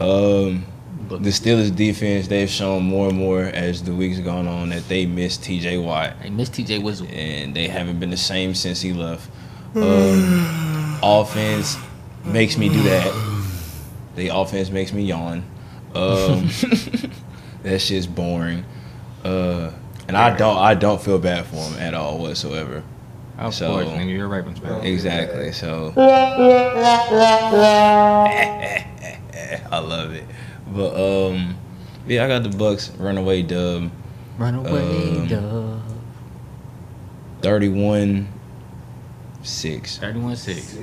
Um, 0.00 0.64
Book 1.08 1.22
the 1.22 1.30
Steelers 1.30 1.74
defense, 1.74 2.28
they've 2.28 2.48
shown 2.48 2.84
more 2.84 3.08
and 3.08 3.18
more 3.18 3.42
as 3.42 3.82
the 3.82 3.92
weeks 3.94 4.18
gone 4.20 4.46
on 4.46 4.68
that 4.70 4.88
they 4.88 5.04
miss 5.04 5.36
T.J. 5.36 5.78
Watt, 5.78 6.14
They 6.22 6.30
Miss 6.30 6.48
TJ 6.48 6.82
Whistle. 6.82 7.06
and 7.10 7.54
they 7.54 7.68
haven't 7.68 7.98
been 7.98 8.10
the 8.10 8.16
same 8.16 8.54
since 8.54 8.80
he 8.80 8.92
left. 8.92 9.28
Um, 9.74 10.98
offense 11.02 11.76
makes 12.24 12.56
me 12.58 12.68
do 12.68 12.82
that. 12.82 13.12
The 14.16 14.28
offense 14.28 14.70
makes 14.70 14.92
me 14.92 15.02
yawn. 15.04 15.38
Um, 15.94 16.48
that 17.62 17.80
shit's 17.80 18.06
boring. 18.06 18.64
Uh, 19.24 19.70
and 20.08 20.16
I 20.16 20.36
don't, 20.36 20.58
I 20.58 20.74
don't 20.74 21.00
feel 21.00 21.18
bad 21.18 21.46
for 21.46 21.56
him 21.56 21.80
at 21.80 21.94
all 21.94 22.18
whatsoever. 22.18 22.82
Of 23.46 23.54
So- 23.54 23.68
course, 23.70 23.88
nigga, 23.88 24.10
you're 24.10 24.26
a 24.26 24.28
Ravens 24.28 24.58
fan. 24.60 24.84
Exactly. 24.84 25.52
So 25.52 25.92
I 29.70 29.78
love 29.78 30.12
it. 30.14 30.24
But 30.74 30.94
um 30.96 31.56
yeah, 32.06 32.24
I 32.24 32.28
got 32.28 32.42
the 32.42 32.48
Bucks 32.56 32.90
runaway 32.98 33.42
dub 33.42 33.90
Runaway 34.38 35.18
Um, 35.18 35.26
dub. 35.28 35.80
31 37.42 38.28
6. 39.42 39.98
31 39.98 40.36
6. 40.36 40.58
It's 40.58 40.74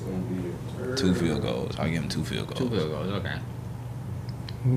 gonna 0.00 0.18
be 0.18 0.92
a 0.92 0.96
Two 0.96 1.14
field 1.14 1.42
goals. 1.42 1.76
I'll 1.78 1.86
give 1.88 2.02
him 2.02 2.08
two 2.08 2.24
field 2.24 2.48
goals. 2.48 2.58
Two 2.58 2.68
field 2.70 2.90
goals, 2.90 3.08
okay. 3.08 3.34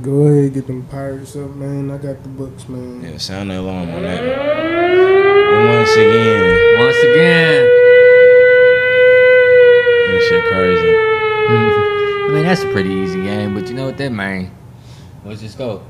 Go 0.01 0.21
ahead, 0.27 0.53
get 0.53 0.67
them 0.67 0.83
pirates 0.83 1.35
up, 1.35 1.55
man. 1.55 1.89
I 1.89 1.97
got 1.97 2.21
the 2.23 2.29
books, 2.29 2.69
man. 2.69 3.01
Yeah, 3.03 3.17
sound 3.17 3.49
the 3.49 3.59
alarm 3.59 3.89
on 3.89 4.03
that. 4.03 5.20
But 5.61 5.69
once 5.69 5.91
again, 5.95 6.79
Once 6.79 6.97
again. 7.03 7.63
that 10.07 10.25
shit 10.27 10.43
crazy. 10.45 10.87
I 12.25 12.33
mean, 12.33 12.43
that's 12.45 12.63
a 12.63 12.67
pretty 12.69 12.89
easy 12.89 13.21
game, 13.21 13.53
but 13.53 13.67
you 13.67 13.75
know 13.75 13.85
what 13.85 13.97
that 13.97 14.11
man? 14.11 14.49
What's 15.21 15.43
your 15.43 15.51
score? 15.51 15.83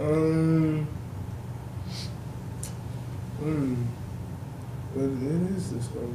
Um. 0.00 0.86
Hmm. 3.40 3.74
But 4.94 5.02
it 5.04 5.56
is 5.56 5.72
the 5.72 5.82
score. 5.82 6.08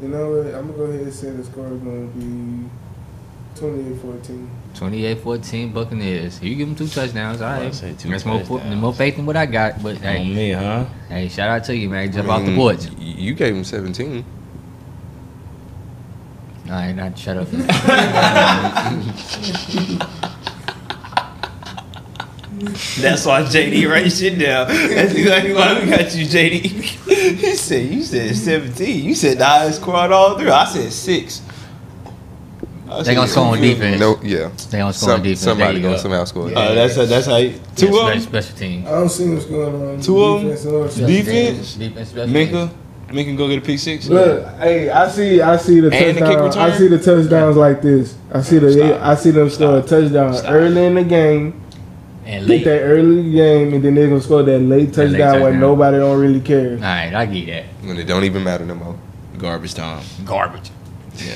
You 0.00 0.08
know 0.08 0.30
what? 0.30 0.54
I'm 0.54 0.66
gonna 0.68 0.78
go 0.78 0.84
ahead 0.84 1.00
and 1.02 1.12
say 1.12 1.30
the 1.30 1.44
score 1.44 1.66
is 1.66 1.80
gonna 1.80 2.06
be 2.06 2.70
28-14. 3.56 4.48
28-14 4.74 5.72
Buccaneers. 5.72 6.42
You 6.42 6.54
give 6.54 6.68
them 6.68 6.76
two 6.76 6.88
touchdowns, 6.88 7.40
all 7.40 7.48
I 7.48 7.60
right. 7.64 7.74
say 7.74 7.94
two 7.94 8.10
That's 8.10 8.24
more, 8.24 8.40
fo- 8.44 8.58
touchdowns. 8.58 8.80
more 8.80 8.94
faith 8.94 9.16
than 9.16 9.26
what 9.26 9.36
I 9.36 9.46
got, 9.46 9.82
but 9.82 9.96
On 9.96 10.02
hey, 10.02 10.34
me, 10.34 10.52
huh? 10.52 10.86
hey, 11.08 11.28
shout 11.28 11.48
out 11.50 11.64
to 11.64 11.76
you, 11.76 11.88
man. 11.90 12.10
Jump 12.12 12.28
I 12.28 12.32
off 12.32 12.40
the 12.42 12.48
mean, 12.48 12.56
porch. 12.56 12.80
You 12.98 13.34
gave 13.34 13.54
him 13.54 13.64
17. 13.64 14.24
All 16.66 16.70
right, 16.72 16.92
not 16.92 17.18
shut 17.18 17.36
up. 17.36 17.48
That's 23.00 23.26
why 23.26 23.42
JD 23.42 23.90
write 23.90 24.12
shit 24.12 24.38
down. 24.38 24.68
That's 24.68 25.14
exactly 25.14 25.52
why 25.52 25.80
we 25.80 25.90
got 25.90 26.14
you, 26.14 26.26
JD. 26.26 26.62
he 27.40 27.54
said 27.56 27.90
you 27.90 28.02
said 28.02 28.36
17. 28.36 29.04
You 29.04 29.14
said 29.14 29.38
the 29.38 29.44
highest 29.44 29.80
squad 29.80 30.12
all 30.12 30.38
through. 30.38 30.52
I 30.52 30.64
said 30.66 30.92
six. 30.92 31.42
I 32.92 32.98
They 32.98 33.04
said 33.04 33.14
gonna 33.16 33.28
score 33.28 33.44
on 33.46 33.60
defense. 33.60 34.00
No, 34.00 34.18
yeah. 34.22 34.50
They 34.70 34.78
gonna 34.78 34.92
score 34.92 35.12
on 35.14 35.22
defense. 35.22 35.40
somebody 35.40 35.80
gonna 35.80 35.94
go. 35.96 36.00
somehow 36.00 36.24
score. 36.24 36.44
goals. 36.44 36.56
Uh, 36.56 36.74
that's 36.74 36.94
that's 36.96 37.26
how 37.26 37.36
you, 37.36 37.54
two 37.76 37.86
Yeah, 37.86 38.00
of 38.00 38.06
them. 38.12 38.20
special 38.20 38.56
teams. 38.56 38.86
I 38.86 38.90
don't 38.90 39.08
see 39.08 39.28
what's 39.30 39.46
going 39.46 39.74
on. 39.96 40.00
Two 40.00 40.22
of 40.22 40.40
'em? 40.40 40.48
Defense 40.48 40.66
or 40.66 40.88
special 40.90 41.06
Defense? 41.08 41.74
Defense, 41.74 42.12
Minkah, 42.12 42.70
Minkah 43.10 43.36
go 43.36 43.48
get 43.48 43.58
a 43.58 43.60
pick 43.60 43.78
six. 43.78 44.08
Look, 44.08 44.46
hey, 44.58 44.90
I 44.90 45.08
see, 45.08 45.40
I 45.40 45.56
see 45.58 45.80
the 45.80 45.90
And 45.92 46.16
the 46.18 46.20
kick. 46.26 46.56
I 46.56 46.76
see 46.78 46.88
the 46.88 46.98
touchdowns 46.98 47.56
like 47.56 47.82
this. 47.82 48.14
I 48.32 48.40
see 48.42 48.58
the, 48.58 48.72
Stop. 48.72 49.00
I 49.02 49.14
see 49.16 49.30
them 49.30 49.50
score 49.50 49.78
a 49.78 49.82
touchdown 49.82 50.34
Stop. 50.34 50.50
early 50.52 50.84
in 50.86 50.94
the 50.94 51.04
game, 51.04 51.60
And 52.24 52.46
get 52.46 52.48
late. 52.48 52.64
that 52.64 52.80
early 52.80 53.30
game, 53.32 53.74
and 53.74 53.84
then 53.84 53.94
they're 53.94 54.08
gonna 54.08 54.20
score 54.20 54.42
that 54.42 54.58
late 54.60 54.92
That 54.94 55.08
late 55.08 55.18
touchdown 55.18 55.40
where 55.42 55.52
nobody 55.54 55.98
don't 55.98 56.18
really 56.18 56.40
care. 56.40 56.72
All 56.76 56.80
right, 56.80 57.12
I 57.14 57.26
get 57.26 57.46
that. 57.46 57.64
When 57.86 57.98
it 57.98 58.04
don't 58.04 58.24
even 58.24 58.42
matter 58.44 58.64
no 58.64 58.74
more. 58.76 58.96
Garbage 59.38 59.74
time. 59.74 60.02
Garbage. 60.24 60.70
Yeah. 61.16 61.32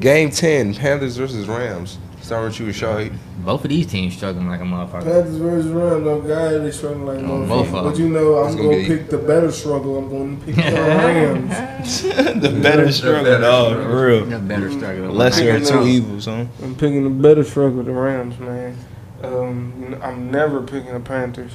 Game 0.00 0.30
10, 0.30 0.74
Panthers 0.74 1.16
versus 1.16 1.46
Rams. 1.48 1.98
Starting 2.20 2.48
with 2.48 2.58
you, 2.58 2.66
Shahi. 2.66 3.16
Both 3.44 3.62
of 3.62 3.70
these 3.70 3.86
teams 3.86 4.16
struggling 4.16 4.48
like 4.48 4.60
a 4.60 4.64
motherfucker. 4.64 5.04
Panthers 5.04 5.36
versus 5.36 5.70
Rams, 5.70 6.04
no 6.04 6.20
guy 6.20 6.58
they 6.58 6.70
struggling 6.72 7.06
like 7.06 7.18
Oh, 7.18 7.38
no 7.38 7.46
both 7.46 7.72
of 7.72 7.84
But 7.84 7.98
you 7.98 8.08
know, 8.08 8.38
I'm 8.38 8.56
gonna 8.56 8.68
gonna 8.68 8.84
pick 8.84 9.08
the 9.08 9.18
better 9.18 9.52
struggle. 9.52 9.96
I'm 9.96 10.10
gonna 10.10 10.44
pick 10.44 10.56
the 10.56 10.62
Rams. 10.72 12.02
the 12.42 12.60
better 12.60 12.90
struggle, 12.90 13.40
dog. 13.40 13.74
For 13.74 14.06
real. 14.06 14.26
The 14.26 14.38
better 14.40 14.72
struggle. 14.72 15.12
Lesser 15.12 15.50
of 15.50 15.62
Picking 15.62 15.82
two 15.82 15.86
evils, 15.86 16.24
huh? 16.24 16.46
I'm 16.62 16.74
picking 16.74 17.04
the 17.04 17.10
better 17.10 17.44
struggle, 17.44 17.84
the 17.84 17.92
Rams, 17.92 18.38
man. 18.40 18.76
Um, 19.22 19.96
I'm 20.02 20.30
never 20.30 20.62
picking 20.62 20.94
the 20.94 21.00
Panthers. 21.00 21.52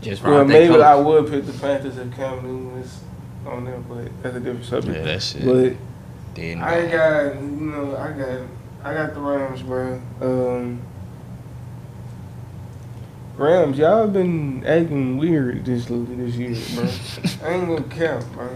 Just 0.00 0.22
Well, 0.22 0.38
right. 0.38 0.46
They 0.46 0.68
maybe 0.68 0.80
I 0.80 0.94
would 0.94 1.28
pick 1.28 1.44
the 1.44 1.52
Panthers 1.52 1.98
if 1.98 2.14
Cam 2.14 2.36
Newton 2.42 2.80
was 2.80 3.00
on 3.44 3.64
there, 3.64 3.78
but 3.78 4.22
that's 4.22 4.36
a 4.36 4.40
different 4.40 4.64
subject. 4.64 4.96
Yeah, 4.96 5.02
that 5.02 5.22
shit. 5.22 5.44
But 5.44 5.76
Dead 6.36 6.58
I 6.58 6.82
gone. 6.82 6.90
got, 6.90 7.34
you 7.42 7.50
know, 7.50 7.96
I 7.96 8.12
got, 8.12 8.40
I 8.84 8.94
got 8.94 9.14
the 9.14 9.20
Rams, 9.20 9.62
bro. 9.62 10.00
Um, 10.20 10.82
Rams, 13.38 13.78
y'all 13.78 14.06
been 14.06 14.62
acting 14.66 15.16
weird 15.16 15.64
this 15.64 15.86
this 15.86 16.34
year, 16.36 16.54
bro. 16.74 16.84
I 17.48 17.54
ain't 17.54 17.66
gonna 17.68 17.82
cap, 17.84 18.22
bro. 18.34 18.48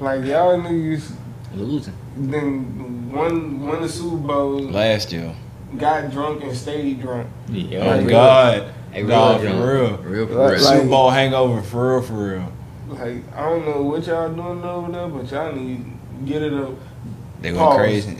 Like 0.00 0.24
y'all 0.24 0.58
niggas, 0.60 1.12
losing. 1.54 1.94
then 2.16 3.10
won 3.12 3.64
won 3.66 3.82
the 3.82 3.88
Super 3.88 4.16
Bowl, 4.16 4.58
Last 4.62 5.12
year. 5.12 5.32
got 5.78 6.10
drunk 6.10 6.42
and 6.42 6.56
stayed 6.56 7.00
drunk. 7.00 7.28
Yeah. 7.48 7.78
Oh 7.94 7.96
Like, 7.98 8.08
God. 8.08 8.74
Hey, 8.92 9.02
God, 9.04 9.40
real, 9.42 9.52
for 9.52 9.56
real. 9.56 9.96
Real 9.98 10.26
for 10.26 10.34
Like- 10.34 10.52
real. 10.54 10.64
like- 10.64 10.76
Super 10.78 10.88
Bowl 10.88 11.10
hangover, 11.10 11.62
for 11.62 11.92
real, 11.94 12.02
for 12.02 12.14
real. 12.14 12.52
Like 12.88 13.22
I 13.36 13.42
don't 13.48 13.64
know 13.66 13.82
what 13.82 14.04
y'all 14.06 14.28
doing 14.32 14.64
over 14.64 14.90
there, 14.92 15.06
but 15.08 15.30
y'all 15.30 15.52
need 15.54 15.84
to 15.84 16.32
get 16.32 16.42
it 16.42 16.52
up. 16.54 16.70
They 17.42 17.52
Pause. 17.52 17.68
went 17.68 17.78
crazy. 17.80 18.16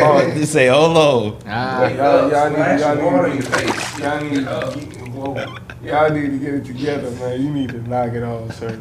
Pause. 0.00 0.34
Just 0.38 0.52
say, 0.52 0.68
hold 0.68 0.96
on. 0.96 1.38
Ah, 1.46 1.78
Like, 1.82 1.96
y'all, 1.96 2.30
y'all 2.30 2.50
need, 2.50 2.80
y'all 2.80 3.04
water 3.12 3.28
need, 3.28 3.36
in 3.36 3.42
your 3.42 3.50
face. 3.50 3.98
y'all 3.98 4.20
need, 4.20 4.34
to 4.34 4.40
get- 4.40 5.84
y'all 5.92 6.10
need 6.10 6.30
to 6.30 6.38
get 6.38 6.54
it 6.54 6.64
together, 6.64 7.10
man. 7.12 7.42
You 7.42 7.50
need 7.50 7.68
to 7.70 7.88
knock 7.88 8.12
it 8.12 8.22
off, 8.22 8.54
sir. 8.54 8.78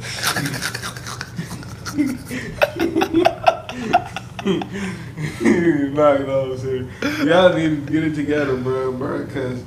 knock 4.83 6.19
it 6.19 6.29
off, 6.29 6.59
sir. 6.59 6.87
Y'all 7.25 7.53
need 7.55 7.85
to 7.87 7.91
get 7.91 8.03
it 8.03 8.15
together, 8.15 8.57
bro, 8.57 8.91
bro, 8.91 9.25
because 9.25 9.63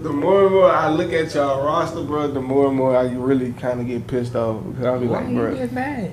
the 0.00 0.10
more 0.12 0.44
and 0.46 0.54
more 0.54 0.70
I 0.70 0.88
look 0.88 1.12
at 1.12 1.34
y'all 1.34 1.64
roster, 1.64 2.02
bro, 2.02 2.28
the 2.28 2.40
more 2.40 2.68
and 2.68 2.76
more 2.76 2.96
I 2.96 3.04
really 3.12 3.52
kind 3.52 3.80
of 3.80 3.86
get 3.86 4.06
pissed 4.06 4.34
off. 4.34 4.64
Because 4.64 4.86
I'll 4.86 5.00
be 5.00 5.06
like, 5.06 5.26
bro, 5.28 5.54
Get 5.54 5.72
mad? 5.72 6.12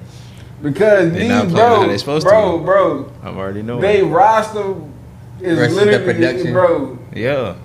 Because 0.62 1.12
They 1.14 1.20
these, 1.20 1.30
not 1.30 1.50
bro, 1.50 1.82
how 1.82 1.88
they 1.88 1.98
supposed 1.98 2.26
bro, 2.28 2.58
to. 2.58 2.64
bro, 2.64 3.12
I'm 3.24 3.38
already 3.38 3.62
know. 3.62 3.80
they 3.80 4.02
roster 4.04 4.76
is 5.42 5.58
Versus 5.58 5.76
the 5.78 5.86
literally, 5.86 6.14
production. 6.14 6.54
bro. 6.54 7.00
yeah. 7.14 7.56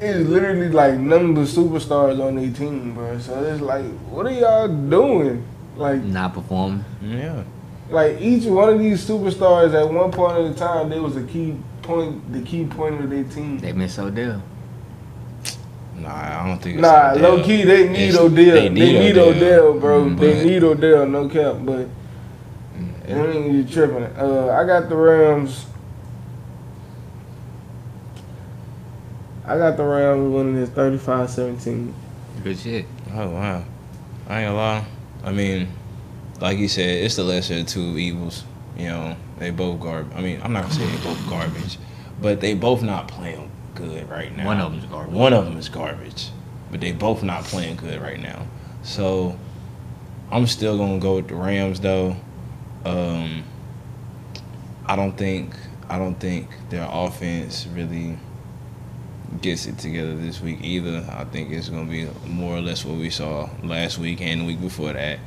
it's 0.00 0.28
literally 0.28 0.68
like 0.68 0.94
none 0.98 1.30
of 1.30 1.34
the 1.36 1.42
superstars 1.42 2.18
on 2.24 2.34
their 2.36 2.50
team, 2.52 2.94
bro. 2.94 3.18
So 3.18 3.42
it's 3.44 3.60
like, 3.60 3.84
what 4.10 4.26
are 4.26 4.32
y'all 4.32 4.66
doing? 4.68 5.44
Like, 5.76 6.02
Not 6.02 6.34
performing. 6.34 6.84
Yeah. 7.02 7.44
like 7.90 8.20
each 8.20 8.44
one 8.46 8.68
of 8.70 8.78
these 8.80 9.06
superstars 9.06 9.72
at 9.80 9.88
one 9.92 10.10
point 10.10 10.38
in 10.38 10.52
the 10.52 10.58
time, 10.58 10.88
they 10.88 10.98
was 11.00 11.16
a 11.16 11.22
key 11.22 11.56
point, 11.82 12.32
the 12.32 12.42
key 12.42 12.64
point 12.66 13.00
of 13.02 13.10
their 13.10 13.24
team. 13.24 13.58
They 13.58 13.72
miss 13.72 13.98
Odell. 13.98 14.42
Nah, 15.96 16.42
I 16.44 16.46
don't 16.48 16.58
think. 16.60 16.76
It's 16.78 16.82
Nah, 16.82 17.12
Odell. 17.12 17.36
low 17.36 17.44
key, 17.44 17.62
they 17.62 17.88
need 17.88 18.08
It's- 18.08 18.16
Odell. 18.18 18.54
They 18.54 18.68
need, 18.70 19.18
Odell, 19.18 19.74
bro. 19.74 20.04
Mm, 20.04 20.18
they 20.18 20.44
need 20.44 20.64
Odell, 20.64 21.06
no 21.06 21.28
cap. 21.28 21.56
But 21.62 21.86
I 23.08 23.12
mean, 23.14 23.54
you 23.54 23.64
tripping. 23.64 24.04
Uh, 24.04 24.56
I 24.60 24.64
got 24.64 24.88
the 24.88 24.96
Rams. 24.96 25.66
I 29.44 29.58
got 29.58 29.76
the 29.76 29.84
Rams 29.84 30.32
winning 30.32 30.54
this 30.54 30.70
35-17. 30.70 31.92
Good 32.44 32.58
shit. 32.58 32.86
Oh 33.12 33.28
wow, 33.30 33.64
I 34.28 34.42
ain't 34.42 34.48
gonna 34.48 34.54
lie. 34.54 34.86
I 35.24 35.32
mean, 35.32 35.68
like 36.40 36.58
you 36.58 36.68
said, 36.68 37.04
it's 37.04 37.16
the 37.16 37.24
lesser 37.24 37.58
of 37.58 37.66
two 37.66 37.98
evils. 37.98 38.44
You 38.78 38.86
know, 38.86 39.16
they 39.38 39.50
both 39.50 39.80
garbage. 39.80 40.16
I 40.16 40.20
mean, 40.22 40.40
I'm 40.42 40.52
not 40.52 40.62
gonna 40.62 40.74
say 40.74 40.86
they 40.86 41.04
both 41.04 41.28
garbage, 41.28 41.78
but 42.22 42.40
they 42.40 42.54
both 42.54 42.82
not 42.82 43.08
playing 43.08 43.50
good 43.74 44.08
right 44.08 44.34
now. 44.34 44.46
One 44.46 44.60
of 44.60 44.72
them's 44.72 44.86
garbage. 44.86 45.14
One 45.14 45.32
of 45.32 45.44
them 45.44 45.56
is 45.58 45.68
garbage, 45.68 46.28
but 46.70 46.80
they 46.80 46.92
both 46.92 47.22
not 47.22 47.44
playing 47.44 47.76
good 47.76 48.00
right 48.00 48.20
now. 48.20 48.46
So, 48.82 49.38
I'm 50.30 50.46
still 50.46 50.78
gonna 50.78 50.98
go 50.98 51.16
with 51.16 51.28
the 51.28 51.34
Rams 51.34 51.80
though. 51.80 52.16
Um, 52.84 53.44
I 54.86 54.96
don't 54.96 55.16
think 55.16 55.54
I 55.88 55.98
don't 55.98 56.18
think 56.18 56.48
their 56.70 56.88
offense 56.90 57.66
really 57.66 58.18
gets 59.40 59.66
it 59.66 59.78
together 59.78 60.16
this 60.16 60.40
week 60.40 60.58
either. 60.62 61.04
I 61.10 61.24
think 61.24 61.50
it's 61.50 61.68
going 61.68 61.86
to 61.86 61.90
be 61.90 62.08
more 62.28 62.56
or 62.56 62.60
less 62.60 62.84
what 62.84 62.96
we 62.96 63.10
saw 63.10 63.48
last 63.62 63.98
week 63.98 64.20
and 64.20 64.40
the 64.40 64.44
week 64.44 64.60
before 64.60 64.92
that, 64.92 65.18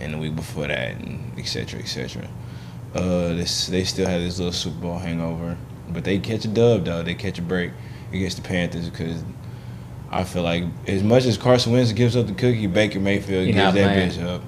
and 0.00 0.14
the 0.14 0.18
week 0.18 0.36
before 0.36 0.68
that, 0.68 0.96
and 0.96 1.32
et 1.38 1.46
cetera, 1.46 1.80
et 1.80 1.86
cetera. 1.86 2.28
Uh, 2.94 3.34
this, 3.34 3.68
they 3.68 3.84
still 3.84 4.06
have 4.06 4.20
this 4.20 4.38
little 4.38 4.52
Super 4.52 4.80
Bowl 4.80 4.98
hangover, 4.98 5.56
but 5.88 6.04
they 6.04 6.18
catch 6.18 6.44
a 6.44 6.48
dub 6.48 6.84
though. 6.84 7.02
They 7.02 7.14
catch 7.14 7.38
a 7.38 7.42
break 7.42 7.72
against 8.12 8.36
the 8.36 8.42
Panthers 8.42 8.90
because 8.90 9.24
I 10.10 10.24
feel 10.24 10.42
like 10.42 10.64
as 10.86 11.02
much 11.02 11.24
as 11.24 11.38
Carson 11.38 11.72
Wentz 11.72 11.92
gives 11.92 12.16
up 12.16 12.26
the 12.26 12.34
cookie, 12.34 12.66
Baker 12.66 13.00
Mayfield 13.00 13.46
gives 13.46 13.74
that 13.74 13.96
bitch 14.12 14.22
up. 14.22 14.42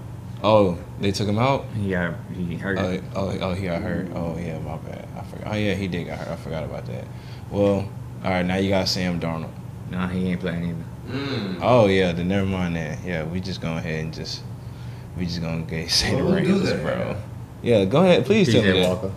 Oh, 0.46 0.76
they 1.00 1.10
took 1.10 1.26
him 1.26 1.38
out. 1.38 1.64
Yeah, 1.80 2.14
he 2.34 2.56
hurt. 2.56 2.78
Oh, 2.78 3.00
oh, 3.16 3.38
oh, 3.40 3.54
he 3.54 3.64
got 3.64 3.80
hurt. 3.80 4.08
Oh, 4.14 4.36
yeah, 4.38 4.58
my 4.58 4.76
bad. 4.76 5.08
I 5.16 5.22
forgot. 5.22 5.46
Oh, 5.52 5.56
yeah, 5.56 5.72
he 5.74 5.88
did 5.88 6.04
get 6.04 6.18
hurt. 6.18 6.28
I 6.28 6.36
forgot 6.36 6.64
about 6.64 6.84
that. 6.86 7.04
Well, 7.50 7.88
all 8.22 8.30
right, 8.30 8.44
now 8.44 8.56
you 8.56 8.68
got 8.68 8.86
Sam 8.88 9.18
Darnold. 9.18 9.50
no, 9.90 10.06
he 10.06 10.28
ain't 10.30 10.40
playing 10.40 10.64
either. 10.68 10.84
Mm. 11.18 11.58
Oh 11.62 11.86
yeah, 11.86 12.12
then 12.12 12.28
never 12.28 12.46
mind 12.46 12.76
that. 12.76 12.98
Yeah, 13.04 13.24
we 13.24 13.38
just 13.40 13.60
go 13.60 13.76
ahead 13.76 14.04
and 14.04 14.14
just 14.14 14.42
we 15.18 15.26
just 15.26 15.42
gonna 15.42 15.62
get, 15.62 15.90
say 15.90 16.10
the 16.16 16.24
Well, 16.24 16.32
who 16.34 16.40
do 16.44 16.52
Rams, 16.54 16.70
that? 16.70 16.82
bro. 16.82 17.16
Yeah, 17.62 17.84
go 17.84 18.02
ahead. 18.02 18.24
Please 18.24 18.50
tell 18.52 18.62
me 18.62 18.68
PJ 18.68 18.82
that. 18.82 18.88
Walker. 18.88 19.12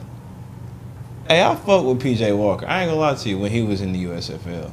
Hey, 1.30 1.44
I 1.44 1.56
fuck 1.56 1.86
with 1.86 2.02
PJ 2.02 2.38
Walker. 2.38 2.66
I 2.68 2.82
ain't 2.82 2.90
gonna 2.90 3.00
lie 3.00 3.16
to 3.16 3.30
you 3.30 3.38
when 3.40 3.52
he 3.52 3.62
was 3.64 3.80
in 3.82 3.94
the 3.94 4.04
USFL, 4.06 4.72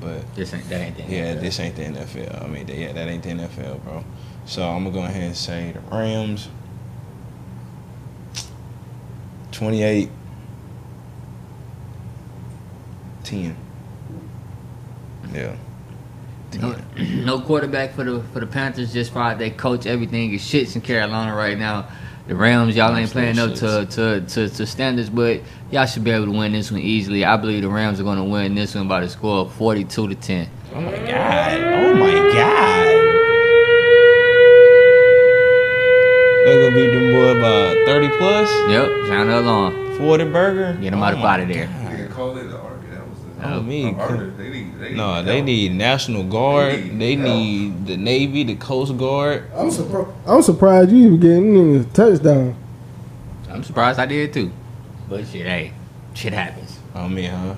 but 0.00 0.34
This 0.34 0.52
ain't 0.54 0.68
that 0.68 0.80
ain't 0.80 0.96
that. 0.98 1.08
yeah, 1.08 1.34
this 1.34 1.58
ain't 1.60 1.76
the 1.76 1.82
NFL. 1.84 2.44
I 2.44 2.48
mean, 2.48 2.66
yeah, 2.68 2.92
that 2.92 3.08
ain't 3.08 3.22
the 3.22 3.30
NFL, 3.30 3.82
bro. 3.84 4.04
So 4.46 4.62
I'm 4.68 4.84
gonna 4.84 4.94
go 4.94 5.04
ahead 5.04 5.22
and 5.22 5.36
say 5.36 5.72
the 5.72 5.80
Rams. 5.94 6.48
28 9.52 10.10
10. 13.22 13.56
Yeah. 15.32 15.56
No, 16.60 16.76
no 16.96 17.40
quarterback 17.40 17.94
for 17.94 18.04
the 18.04 18.22
for 18.32 18.40
the 18.40 18.46
Panthers. 18.46 18.92
Just 18.92 19.12
fired 19.12 19.38
they 19.38 19.50
coach. 19.50 19.86
Everything 19.86 20.32
is 20.32 20.42
shits 20.42 20.76
in 20.76 20.82
Carolina 20.82 21.34
right 21.34 21.58
now. 21.58 21.88
The 22.26 22.34
Rams, 22.34 22.74
y'all 22.74 22.96
ain't 22.96 23.10
playing 23.10 23.38
up 23.38 23.54
to, 23.56 23.84
to, 23.84 24.20
to, 24.22 24.48
to 24.48 24.66
standards, 24.66 25.10
but 25.10 25.42
y'all 25.70 25.84
should 25.84 26.04
be 26.04 26.10
able 26.10 26.24
to 26.24 26.32
win 26.32 26.52
this 26.52 26.70
one 26.70 26.80
easily. 26.80 27.22
I 27.22 27.36
believe 27.36 27.60
the 27.60 27.68
Rams 27.68 28.00
are 28.00 28.04
going 28.04 28.16
to 28.16 28.24
win 28.24 28.54
this 28.54 28.74
one 28.74 28.88
by 28.88 29.00
the 29.00 29.10
score 29.10 29.40
of 29.40 29.52
42 29.52 30.08
to 30.08 30.14
10. 30.14 30.48
Oh 30.72 30.80
my 30.80 30.96
god. 30.96 31.60
Oh 31.60 31.94
my 31.94 32.12
god. 32.32 32.83
They're 36.44 36.70
gonna 36.70 36.76
beat 36.76 36.90
them 36.90 37.12
boy 37.12 37.40
by 37.40 37.74
30 37.86 38.08
plus. 38.18 38.50
Yep, 38.68 38.88
sound 39.08 39.30
the 39.30 39.40
alarm. 39.40 39.96
40 39.98 40.24
burger. 40.26 40.78
Get 40.80 40.92
'em 40.92 41.02
out 41.02 41.14
Oh 41.14 41.16
of 41.16 41.22
my 41.22 41.34
out 41.34 41.40
of 41.40 41.48
there. 41.48 41.66
God. 41.66 41.98
They 41.98 42.06
call 42.08 42.36
it 42.36 42.48
the 42.50 42.58
arc. 42.58 42.80
That 42.90 43.08
was 43.08 43.18
the. 43.38 43.54
Oh, 43.56 43.62
me. 43.62 43.92
the. 43.92 44.32
They 44.36 44.50
need. 44.50 44.78
They 44.78 44.88
need 44.90 44.96
No, 44.96 45.22
they 45.22 45.36
help. 45.36 45.46
need 45.46 45.72
National 45.74 46.24
Guard. 46.24 46.74
They 46.74 46.82
need 46.82 46.98
They 47.00 47.16
need 47.16 47.86
the 47.86 47.96
Navy, 47.96 48.44
the 48.44 48.56
Coast 48.56 48.96
Guard. 48.98 49.44
I'm 49.56 49.70
surprised. 49.70 50.08
I'm 50.26 50.42
surprised 50.42 50.90
you 50.92 50.98
even 51.06 51.20
getting 51.20 51.76
a 51.76 51.84
touchdown. 51.84 52.56
I'm 53.50 53.62
surprised 53.62 53.98
I 53.98 54.06
did 54.06 54.32
too. 54.32 54.50
But 55.08 55.26
shit, 55.26 55.46
hey, 55.46 55.72
shit 56.14 56.32
happens. 56.32 56.78
Oh 56.94 57.08
me, 57.08 57.26
huh? 57.26 57.36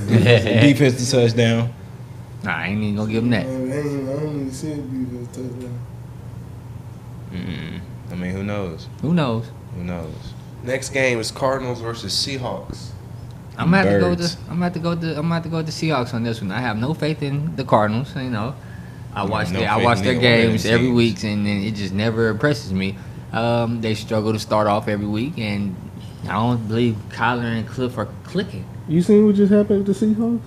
nah, 0.00 0.16
Defensive 0.18 1.08
touchdown. 1.08 1.72
Nah, 2.42 2.56
I 2.56 2.66
ain't 2.68 2.82
even 2.82 2.96
gonna 2.96 3.12
give 3.12 3.22
them 3.24 3.32
I 3.32 3.36
that. 3.42 3.46
ain't, 3.46 4.08
I 4.08 4.12
don't 4.14 4.34
even 4.34 4.52
see 4.52 4.68
it 4.72 4.90
be 5.10 5.16
a 5.18 5.26
touchdown. 5.26 5.78
Mm-mm. 7.32 7.80
I 8.10 8.14
mean, 8.14 8.30
who 8.32 8.42
knows? 8.42 8.88
Who 9.02 9.14
knows? 9.14 9.46
Who 9.74 9.84
knows? 9.84 10.14
Next 10.62 10.90
game 10.90 11.18
is 11.18 11.30
Cardinals 11.30 11.80
versus 11.80 12.12
Seahawks. 12.14 12.90
I'm 13.56 13.70
gonna 13.70 13.78
have 13.78 13.86
to 13.86 14.00
go 14.00 14.10
with 14.10 14.18
Birds. 14.20 14.36
the 14.36 14.42
I'm 14.42 14.48
gonna 14.48 14.64
have 14.64 14.72
to 14.74 14.78
go 14.78 14.90
with 14.90 15.00
the 15.00 15.08
I'm 15.10 15.22
gonna 15.22 15.34
have 15.34 15.42
to 15.44 15.48
go 15.48 15.56
with 15.58 15.66
the 15.66 15.72
Seahawks 15.72 16.14
on 16.14 16.22
this 16.22 16.40
one. 16.40 16.52
I 16.52 16.60
have 16.60 16.76
no 16.76 16.94
faith 16.94 17.22
in 17.22 17.56
the 17.56 17.64
Cardinals. 17.64 18.14
You 18.14 18.30
know, 18.30 18.54
I 19.14 19.24
You 19.24 19.30
watch 19.30 19.50
no 19.50 19.60
their 19.60 19.70
I 19.70 19.76
watch 19.82 20.00
their 20.00 20.14
either 20.14 20.20
one 20.20 20.32
of 20.32 20.48
games 20.50 20.66
every 20.66 20.90
week, 20.90 21.22
and 21.24 21.46
then 21.46 21.62
it 21.62 21.74
just 21.74 21.92
never 21.92 22.28
impresses 22.28 22.72
me. 22.72 22.96
Um, 23.32 23.80
they 23.80 23.94
struggle 23.94 24.32
to 24.32 24.38
start 24.38 24.66
off 24.68 24.88
every 24.88 25.06
week, 25.06 25.38
and 25.38 25.76
I 26.24 26.32
don't 26.32 26.66
believe 26.68 26.96
Kyler 27.10 27.58
and 27.58 27.68
Cliff 27.68 27.98
are 27.98 28.08
clicking. 28.24 28.64
You 28.88 29.02
seen 29.02 29.26
what 29.26 29.34
just 29.34 29.52
happened 29.52 29.86
with 29.86 29.98
the 29.98 30.06
Seahawks? 30.06 30.40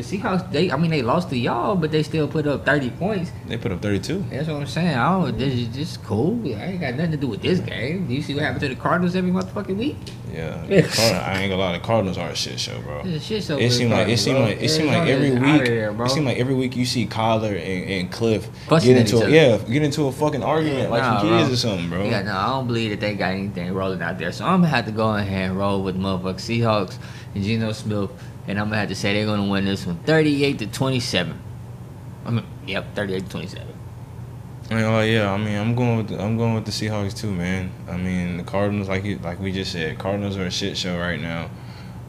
The 0.00 0.18
Seahawks, 0.18 0.50
they 0.50 0.70
I 0.70 0.76
mean 0.76 0.90
they 0.90 1.02
lost 1.02 1.28
to 1.30 1.36
y'all, 1.36 1.76
but 1.76 1.90
they 1.90 2.02
still 2.02 2.26
put 2.26 2.46
up 2.46 2.64
30 2.64 2.90
points. 2.90 3.30
They 3.46 3.56
put 3.58 3.70
up 3.72 3.82
32. 3.82 4.24
That's 4.30 4.48
what 4.48 4.56
I'm 4.56 4.66
saying. 4.66 4.96
I 4.96 5.12
don't. 5.20 5.36
This 5.36 5.52
is 5.54 5.68
just 5.68 6.02
cool. 6.04 6.40
I 6.56 6.62
ain't 6.62 6.80
got 6.80 6.94
nothing 6.94 7.10
to 7.12 7.16
do 7.18 7.26
with 7.28 7.42
this 7.42 7.60
game. 7.60 8.06
Do 8.06 8.14
you 8.14 8.22
see 8.22 8.34
what 8.34 8.44
happened 8.44 8.62
to 8.62 8.68
the 8.68 8.76
Cardinals 8.76 9.14
every 9.14 9.30
motherfucking 9.30 9.76
week? 9.76 9.96
Yeah. 10.32 10.64
Yeah. 10.70 10.82
The 10.82 10.88
Card- 10.88 11.16
I 11.16 11.40
ain't 11.42 11.50
gonna 11.50 11.56
lie, 11.60 11.72
the 11.72 11.80
Cardinals 11.84 12.16
are 12.16 12.28
a 12.30 12.34
shit 12.36 12.60
show, 12.60 12.80
bro. 12.82 13.00
It's 13.00 13.08
a 13.24 13.26
shit 13.26 13.42
show. 13.42 13.58
It 13.58 13.70
seemed 13.72 13.90
like 13.90 14.08
it 14.08 14.18
seemed 14.18 14.38
like 14.38 14.60
it 14.62 14.68
seemed 14.68 14.88
like 14.88 15.08
every 15.08 15.32
week. 15.32 15.64
there. 15.64 15.90
It 16.04 16.10
seemed 16.10 16.26
like 16.26 16.38
every 16.38 16.54
week 16.54 16.76
you 16.76 16.86
see 16.86 17.04
Kyler 17.06 17.50
and, 17.50 17.90
and 17.90 18.12
Cliff 18.12 18.48
Fussing 18.68 18.94
get 18.94 19.00
into 19.00 19.24
a, 19.26 19.28
yeah 19.28 19.58
get 19.58 19.82
into 19.82 20.06
a 20.06 20.12
fucking 20.12 20.42
argument 20.44 20.90
like 20.90 21.02
Nah, 21.02 21.18
some 21.20 21.28
kids 21.28 21.44
bro. 21.48 21.52
or 21.52 21.56
something, 21.56 21.88
bro. 21.90 22.04
Yeah, 22.04 22.22
no, 22.22 22.36
I 22.36 22.46
don't 22.46 22.66
believe 22.68 22.90
that 22.90 23.00
they 23.00 23.14
got 23.16 23.32
anything 23.32 23.72
rolling 23.74 24.00
out 24.02 24.18
there. 24.18 24.30
So 24.32 24.44
I'm 24.46 24.60
gonna 24.60 24.68
have 24.68 24.86
to 24.86 24.92
go 24.92 25.14
ahead 25.16 25.50
and 25.50 25.58
roll 25.58 25.82
with 25.82 25.96
the 25.96 26.00
motherfucking 26.00 26.36
Seahawks 26.36 26.96
and 27.34 27.42
Geno 27.44 27.72
Smith, 27.72 28.10
and 28.50 28.58
I'm 28.58 28.66
gonna 28.66 28.78
have 28.80 28.88
to 28.88 28.94
say 28.94 29.14
they're 29.14 29.26
gonna 29.26 29.48
win 29.48 29.64
this 29.64 29.86
one, 29.86 29.98
38 30.00 30.58
to 30.58 30.66
27. 30.66 31.40
I 32.26 32.30
mean, 32.30 32.44
yep, 32.66 32.94
38 32.94 33.24
to 33.24 33.30
27. 33.30 33.68
I 34.70 34.74
mean, 34.74 34.84
oh 34.84 35.00
yeah, 35.00 35.32
I 35.32 35.36
mean, 35.36 35.56
I'm 35.56 35.74
going 35.74 35.96
with 35.96 36.08
the, 36.08 36.22
I'm 36.22 36.36
going 36.36 36.54
with 36.54 36.64
the 36.64 36.70
Seahawks 36.70 37.16
too, 37.16 37.32
man. 37.32 37.72
I 37.88 37.96
mean, 37.96 38.36
the 38.36 38.42
Cardinals, 38.42 38.88
like 38.88 39.04
you, 39.04 39.18
like 39.18 39.40
we 39.40 39.52
just 39.52 39.72
said, 39.72 39.98
Cardinals 39.98 40.36
are 40.36 40.46
a 40.46 40.50
shit 40.50 40.76
show 40.76 40.98
right 40.98 41.20
now. 41.20 41.50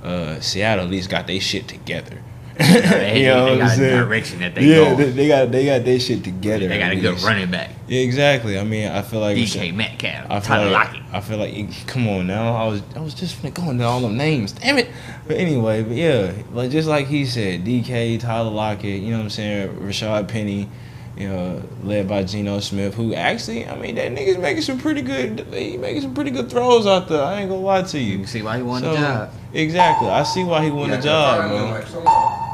Uh, 0.04 0.40
Seattle 0.40 0.86
at 0.86 0.92
least 0.92 1.10
got 1.10 1.28
their 1.28 1.40
shit 1.40 1.68
together. 1.68 2.22
They, 2.62 3.22
you 3.22 3.28
know 3.28 3.46
they 3.46 3.52
I'm 3.54 3.58
got 3.60 3.72
a 3.72 3.76
saying? 3.76 3.98
direction 3.98 4.40
that 4.40 4.56
they 4.56 4.66
yeah, 4.66 4.76
go. 4.92 4.96
they, 4.96 5.10
they 5.12 5.28
got 5.28 5.52
they 5.52 5.66
got 5.66 5.86
their 5.86 6.00
shit 6.00 6.24
together. 6.24 6.68
They 6.68 6.78
got 6.80 6.92
a 6.92 6.96
at 6.96 7.02
good 7.02 7.22
running 7.22 7.50
back, 7.52 7.70
Yeah, 7.88 8.02
exactly. 8.02 8.58
I 8.60 8.64
mean, 8.64 8.90
I 8.90 9.02
feel 9.02 9.20
like 9.20 9.38
DK 9.38 9.74
Metcalf, 9.74 10.26
I 10.30 10.40
feel 10.40 10.42
Tyler 10.42 10.72
like, 10.72 10.88
Lockett. 10.88 11.04
I 11.14 11.22
feel 11.22 11.38
like 11.38 11.88
come 11.88 12.08
on 12.08 12.28
now. 12.28 12.56
I 12.56 12.68
was 12.68 12.82
I 12.96 13.00
was 13.00 13.14
just 13.14 13.42
going 13.42 13.54
go 13.54 13.70
into 13.70 13.84
all 13.84 14.00
them 14.02 14.18
names. 14.18 14.52
Damn 14.54 14.78
it. 14.78 14.90
But 15.28 15.38
anyway, 15.38 15.84
but 15.84 15.96
yeah, 15.96 16.32
like 16.52 16.72
just 16.72 16.88
like 16.88 17.08
he 17.08 17.26
said, 17.26 17.64
DK, 17.66 18.20
Tyler 18.20 18.50
Lockett, 18.52 19.02
you 19.02 19.12
know 19.12 19.18
what 19.18 19.24
I'm 19.24 19.30
saying, 19.30 19.70
Rashaad 19.78 20.28
Penny, 20.28 20.70
you 21.18 21.28
know, 21.30 21.62
led 21.84 22.08
by 22.08 22.24
Geno 22.24 22.60
Smith, 22.60 22.96
who 22.96 23.14
actually, 23.14 23.66
I 23.68 23.78
mean, 23.78 23.96
that 23.96 24.12
nigga's 24.12 24.38
making 24.38 24.64
some 24.64 24.80
pretty 24.80 25.02
good 25.02 25.46
he 25.54 25.78
making 25.78 26.02
some 26.02 26.14
pretty 26.14 26.32
good 26.32 26.50
throws 26.50 26.86
out 26.88 27.08
there. 27.08 27.22
I 27.24 27.42
ain't 27.42 27.50
gonna 27.50 27.62
lie 27.62 27.82
to 27.84 28.00
You 28.00 28.20
you. 28.20 28.26
see 28.26 28.42
why 28.42 28.58
he 28.58 28.64
won 28.64 28.82
So, 28.82 28.92
the 28.92 28.98
job. 28.98 29.34
Exactly. 29.54 30.08
I 30.10 30.24
see 30.24 30.44
why 30.44 30.64
he 30.64 30.72
won 30.72 30.90
You 30.90 30.98
the 30.98 30.98
out 30.98 31.04
there 31.04 31.82
job, 31.82 31.84
finding 31.84 32.51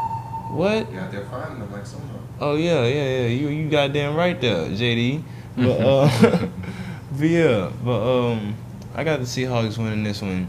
What? 0.49 0.91
You 0.91 0.99
out 0.99 1.11
there 1.11 1.25
finding 1.25 1.59
them 1.59 1.71
like 1.71 1.85
somehow. 1.85 2.15
Oh 2.39 2.55
yeah, 2.55 2.83
yeah, 2.85 3.19
yeah. 3.21 3.27
You 3.27 3.49
you 3.49 3.69
goddamn 3.69 4.15
right 4.15 4.39
there, 4.39 4.65
JD. 4.69 5.21
But 5.55 5.63
uh, 5.81 6.47
but 7.17 7.27
yeah, 7.27 7.71
but 7.83 8.31
um, 8.31 8.55
I 8.95 9.03
got 9.03 9.19
the 9.19 9.25
Seahawks 9.25 9.77
winning 9.77 10.03
this 10.03 10.21
one. 10.21 10.47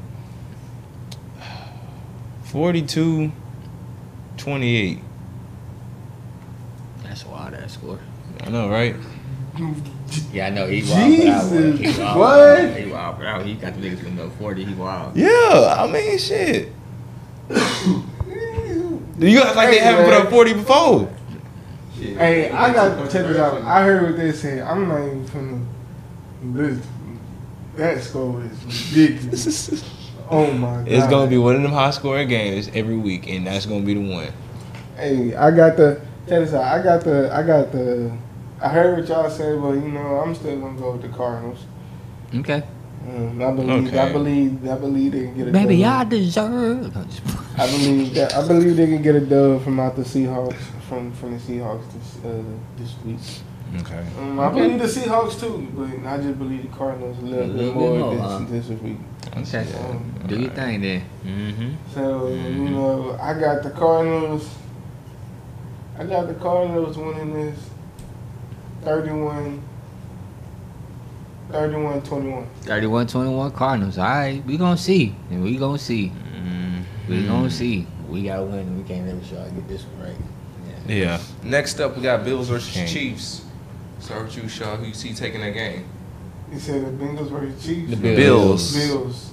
42 2.44 3.30
28. 4.36 4.98
That's 7.02 7.24
a 7.24 7.28
wild 7.28 7.54
ass 7.54 7.74
score. 7.74 7.98
I 8.42 8.50
know, 8.50 8.68
right? 8.70 8.94
Yeah, 10.32 10.46
I 10.46 10.50
know. 10.50 10.66
He 10.68 10.82
wild. 10.82 10.90
but 11.50 11.58
I 11.58 11.70
He 11.72 11.76
Jesus, 11.78 11.98
wild. 11.98 12.18
what? 12.18 12.76
He 12.80 12.90
wild. 12.90 13.18
But 13.18 13.26
I- 13.26 13.42
he 13.42 13.54
got 13.54 13.74
the 13.74 13.80
niggas 13.80 14.04
with 14.04 14.12
no 14.14 14.30
40. 14.30 14.64
He 14.64 14.74
wild. 14.74 15.16
Yeah, 15.16 15.74
I 15.78 15.90
mean 15.90 16.16
shit. 16.18 16.72
You 19.18 19.40
act 19.42 19.56
like 19.56 19.70
they 19.70 19.78
Hey, 19.78 19.84
haven't 19.84 20.04
put 20.04 20.14
up 20.14 20.30
40 20.30 20.52
before. 20.54 21.10
Hey, 21.98 22.50
I 22.50 22.72
got 22.72 23.10
check 23.10 23.26
this 23.26 23.36
out. 23.36 23.62
I 23.62 23.82
heard 23.82 24.02
what 24.02 24.16
they 24.16 24.30
said. 24.32 24.62
I'm 24.62 24.86
not 24.88 25.00
even 25.00 25.24
finna. 25.26 25.66
This, 26.54 26.86
that 27.76 28.00
score 28.02 28.42
is 28.44 28.92
ridiculous. 28.94 29.84
oh 30.30 30.52
my 30.52 30.76
god. 30.76 30.88
It's 30.88 31.06
gonna 31.08 31.28
be 31.28 31.38
one 31.38 31.56
of 31.56 31.62
them 31.62 31.72
high 31.72 31.90
scoring 31.90 32.28
games 32.28 32.70
every 32.74 32.96
week, 32.96 33.28
and 33.28 33.46
that's 33.46 33.66
gonna 33.66 33.84
be 33.84 33.94
the 33.94 34.14
one. 34.14 34.28
Hey, 34.96 35.34
I 35.34 35.50
got 35.50 35.76
the. 35.76 36.00
Check 36.28 36.40
this 36.44 36.54
out. 36.54 36.64
I 36.64 36.82
got 36.82 37.02
the. 37.02 37.34
I 37.34 37.42
got 37.42 37.72
the. 37.72 38.16
I 38.60 38.68
heard 38.68 38.98
what 38.98 39.08
y'all 39.08 39.30
said, 39.30 39.60
but 39.60 39.72
you 39.72 39.88
know, 39.88 40.20
I'm 40.20 40.34
still 40.34 40.60
gonna 40.60 40.78
go 40.78 40.92
with 40.92 41.02
the 41.02 41.08
Cardinals. 41.08 41.64
Okay. 42.34 42.62
Um, 43.08 43.40
I 43.42 43.50
believe. 43.52 43.94
I 43.94 44.12
believe. 44.12 44.68
I 44.68 44.76
believe 44.76 45.12
they 45.12 45.22
can 45.24 45.36
get 45.36 45.48
a 45.48 45.50
Baby, 45.50 45.80
dub. 45.82 46.00
y'all 46.00 46.04
deserve. 46.08 46.96
I 47.56 47.66
believe 47.66 48.14
that. 48.14 48.34
I 48.34 48.46
believe 48.46 48.76
they 48.76 48.86
can 48.86 49.02
get 49.02 49.14
a 49.14 49.20
dub 49.20 49.62
from 49.64 49.80
out 49.80 49.96
the 49.96 50.02
Seahawks. 50.02 50.54
From 50.88 51.12
from 51.12 51.32
the 51.32 51.38
Seahawks 51.38 51.84
this 51.92 52.24
uh, 52.24 52.42
this 52.76 52.94
week. 53.04 53.18
Okay. 53.80 54.04
Um, 54.18 54.40
I 54.40 54.50
believe 54.50 54.78
the 54.78 54.86
Seahawks 54.86 55.38
too, 55.40 55.68
but 55.74 56.06
I 56.06 56.16
just 56.18 56.38
believe 56.38 56.62
the 56.62 56.76
Cardinals 56.76 57.18
a 57.18 57.22
little, 57.22 57.44
A 57.44 57.46
bit 57.48 57.56
little 57.56 57.74
more, 57.74 58.10
bit 58.10 58.18
more, 58.18 58.28
huh? 58.28 58.38
this, 58.48 58.68
this 58.68 58.80
week. 58.80 58.96
Okay. 59.36 59.66
Do 60.26 60.40
your 60.40 60.50
thing 60.50 60.80
then. 60.80 61.02
Mm-hmm. 61.24 61.72
So 61.94 62.28
you 62.28 62.70
know, 62.70 63.18
I 63.20 63.38
got 63.38 63.62
the 63.62 63.70
Cardinals. 63.70 64.48
I 65.98 66.04
got 66.04 66.28
the 66.28 66.34
Cardinals 66.34 66.96
winning 66.96 67.32
this 67.34 67.58
31 71.50 72.02
31 72.02 72.02
21. 72.02 72.46
31-21 72.64 73.54
Cardinals. 73.54 73.98
All 73.98 74.04
right, 74.04 74.44
we 74.44 74.56
gonna 74.56 74.76
see. 74.76 75.14
And 75.30 75.42
we 75.42 75.56
gonna 75.56 75.78
see. 75.78 76.12
We 77.08 77.14
Mm-hmm. 77.16 77.28
gonna 77.28 77.50
see. 77.50 77.86
We 78.08 78.24
gotta 78.24 78.42
win. 78.42 78.76
We 78.76 78.84
can't 78.84 79.06
never 79.06 79.24
sure 79.24 79.40
I 79.40 79.48
get 79.48 79.66
this 79.68 79.84
one 79.84 80.08
right. 80.08 80.16
Yeah. 80.86 80.94
Yeah. 80.94 81.20
Next 81.42 81.80
up, 81.80 81.96
we 81.96 82.02
got 82.02 82.24
Bills 82.24 82.48
versus 82.48 82.72
King. 82.72 82.86
Chiefs. 82.86 83.44
Start 83.98 84.24
with 84.26 84.36
you, 84.36 84.48
Shaw. 84.48 84.76
Who 84.76 84.86
you 84.86 84.94
see 84.94 85.14
taking 85.14 85.40
that 85.40 85.54
game? 85.54 85.84
You 86.52 86.58
said 86.58 86.84
the 86.86 87.04
Bengals 87.04 87.30
versus 87.30 87.64
Chiefs. 87.64 87.90
The 87.90 87.96
Bills. 87.96 88.76
Bills. 88.76 89.30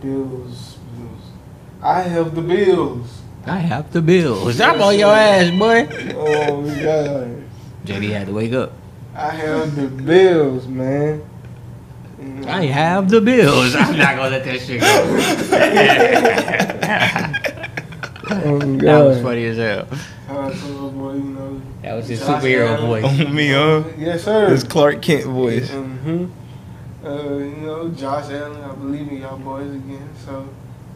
Bills. 0.00 0.76
Bills. 0.96 1.30
I 1.82 2.00
have 2.02 2.34
the 2.34 2.42
Bills. 2.42 3.20
I 3.46 3.56
have 3.58 3.92
the 3.92 4.00
Bills. 4.02 4.60
I'm 4.60 4.80
on 4.80 4.98
your 4.98 5.12
ass, 5.14 5.50
boy. 5.58 5.88
Oh 6.16 6.60
my 6.62 6.82
god. 6.82 7.44
JD 7.84 8.10
had 8.10 8.26
to 8.28 8.32
wake 8.32 8.52
up. 8.52 8.72
I 9.14 9.30
have 9.30 9.76
the 9.76 9.88
Bills, 9.88 10.66
man. 10.66 11.22
I 12.46 12.64
have 12.66 13.08
the 13.10 13.20
Bills. 13.20 13.74
I'm 13.74 13.96
not 13.98 14.16
gonna 14.16 14.30
let 14.30 14.44
that 14.44 14.60
shit 14.60 14.80
go. 14.80 14.86
Oh 18.34 18.58
my 18.60 18.82
that 18.84 18.98
was 19.04 19.16
god. 19.16 19.22
funny 19.24 19.44
as 19.46 19.56
hell. 19.58 19.86
So, 20.26 20.90
boy, 20.90 21.12
you 21.14 21.22
know, 21.22 21.60
That 21.82 21.94
was 21.94 22.08
his 22.08 22.20
superhero 22.20 22.68
Allen. 22.78 22.86
voice. 22.86 23.04
On 23.04 23.34
me, 23.34 23.48
huh? 23.50 23.82
Yes, 23.98 24.24
sir. 24.24 24.48
This 24.48 24.62
Clark 24.64 25.02
Kent 25.02 25.24
voice. 25.26 25.68
hmm 25.70 26.26
Uh, 27.04 27.10
you 27.36 27.56
know, 27.62 27.88
Josh 27.90 28.30
Allen, 28.30 28.62
I 28.62 28.72
believe 28.74 29.08
in 29.08 29.18
y'all 29.18 29.36
boys 29.36 29.70
again. 29.70 30.08
So 30.24 30.48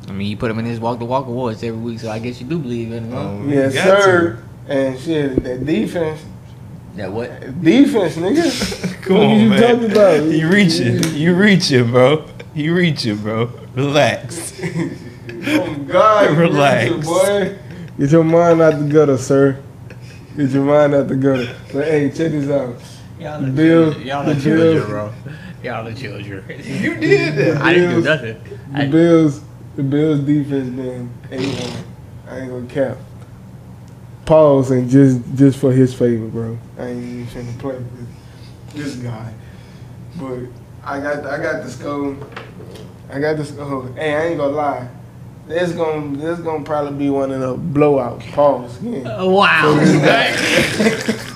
I 0.08 0.12
mean, 0.12 0.28
you 0.28 0.36
put 0.36 0.50
him 0.50 0.58
in 0.60 0.64
his 0.64 0.80
walk 0.80 0.98
to 1.00 1.04
walk 1.04 1.26
awards 1.26 1.62
every 1.62 1.80
week, 1.80 1.98
so 2.00 2.10
I 2.10 2.18
guess 2.20 2.40
you 2.40 2.46
do 2.46 2.58
believe 2.58 2.92
in 2.92 3.04
him. 3.06 3.10
huh? 3.12 3.18
Um, 3.20 3.50
yes, 3.50 3.74
got 3.74 4.02
sir. 4.02 4.42
And 4.68 4.98
shit, 4.98 5.42
that 5.42 5.66
defense, 5.66 6.20
That 6.96 7.12
what? 7.12 7.62
defense, 7.62 8.16
nigga. 8.16 9.02
Come 9.02 9.16
What 9.16 9.26
on, 9.26 9.40
you 9.40 9.48
man. 9.50 9.60
talking 9.62 9.90
about? 9.92 10.24
You 10.24 10.48
reaching. 10.48 11.02
You 11.14 11.34
reaching, 11.34 11.90
bro. 11.90 12.24
You 12.54 12.74
reaching, 12.74 13.16
bro. 13.18 13.50
Relax. 13.74 14.58
oh 14.62 15.74
God, 15.86 16.30
you 16.30 16.36
Relax. 16.36 16.90
reaching, 16.90 17.02
boy. 17.04 17.58
Get 17.98 18.10
your 18.10 18.24
mind 18.24 18.60
out 18.62 18.78
the 18.78 18.88
gutter, 18.92 19.18
sir. 19.18 19.62
Get 20.36 20.50
your 20.50 20.64
mind 20.64 20.94
out 20.94 21.08
the 21.08 21.16
gutter. 21.16 21.54
But 21.72 21.84
hey, 21.86 22.08
check 22.08 22.32
this 22.32 22.50
out. 22.50 22.76
Y'all 23.20 23.40
the 23.40 23.48
Bills- 23.50 23.98
Y'all 23.98 24.24
the 24.24 24.34
the 24.34 24.40
children, 24.42 24.86
bro. 24.86 25.12
Y'all 25.62 25.84
the 25.84 25.94
children. 25.94 26.44
You 26.64 26.94
did 26.96 27.34
that. 27.36 27.62
I 27.62 27.74
didn't 27.74 27.90
do 27.96 28.00
nothing. 28.02 28.40
The 28.72 28.78
I- 28.82 28.86
Bills, 28.86 29.40
the 29.76 29.82
Bills 29.82 30.20
defense 30.20 30.70
been 30.70 31.10
A1. 31.30 31.76
I 32.28 32.38
ain't 32.40 32.50
gonna 32.50 32.66
cap. 32.66 32.96
Pause 34.26 34.70
and 34.72 34.90
just 34.90 35.20
just 35.36 35.58
for 35.58 35.70
his 35.72 35.94
favor, 35.94 36.26
bro. 36.26 36.58
I 36.78 36.86
ain't 36.88 37.02
even 37.04 37.26
finna 37.26 37.58
play 37.60 37.76
with 37.76 38.08
this 38.74 38.96
guy. 38.96 39.32
But 40.16 40.38
I 40.84 40.98
got 41.00 41.24
I 41.24 41.40
got 41.40 41.62
the 41.62 41.70
score. 41.70 42.16
I 43.08 43.20
got 43.20 43.36
the 43.36 43.44
score. 43.44 43.88
Hey, 43.94 44.14
I 44.14 44.26
ain't 44.26 44.38
gonna 44.38 44.52
lie. 44.52 44.88
This 45.46 45.70
gonna 45.72 46.16
this 46.16 46.40
gonna 46.40 46.64
probably 46.64 46.98
be 46.98 47.08
one 47.08 47.30
of 47.30 47.38
the 47.40 47.54
blowout 47.54 48.18
pause. 48.32 48.82
Yeah. 48.82 49.08
Uh, 49.16 49.26
wow. 49.26 49.62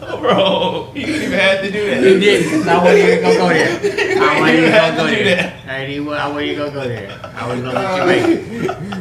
Bro, 0.20 0.92
you 0.94 1.04
didn't 1.04 1.22
even 1.24 1.38
have 1.38 1.60
to 1.62 1.70
do 1.70 1.90
that. 1.90 2.02
You 2.02 2.18
did. 2.18 2.66
I 2.68 2.82
wasn't 2.82 2.98
even 2.98 3.22
gonna 3.22 3.36
go 3.36 3.48
there. 3.48 3.68
I 4.22 4.40
wasn't 4.40 4.58
even 4.58 4.70
gonna 4.72 4.96
go 4.96 5.06
to 5.18 5.24
there. 5.24 5.62
I 5.68 5.78
didn't 5.80 5.90
even- 5.96 6.08
I 6.14 6.28
wasn't 6.28 6.46
even 6.46 6.58
gonna 6.58 6.72
go 6.72 6.88
there. 6.88 7.20
I 7.36 7.46
was 7.48 7.60
gonna 7.60 7.74
let 7.74 7.98
you 7.98 8.06
make 8.06 8.70
it. 8.70 8.93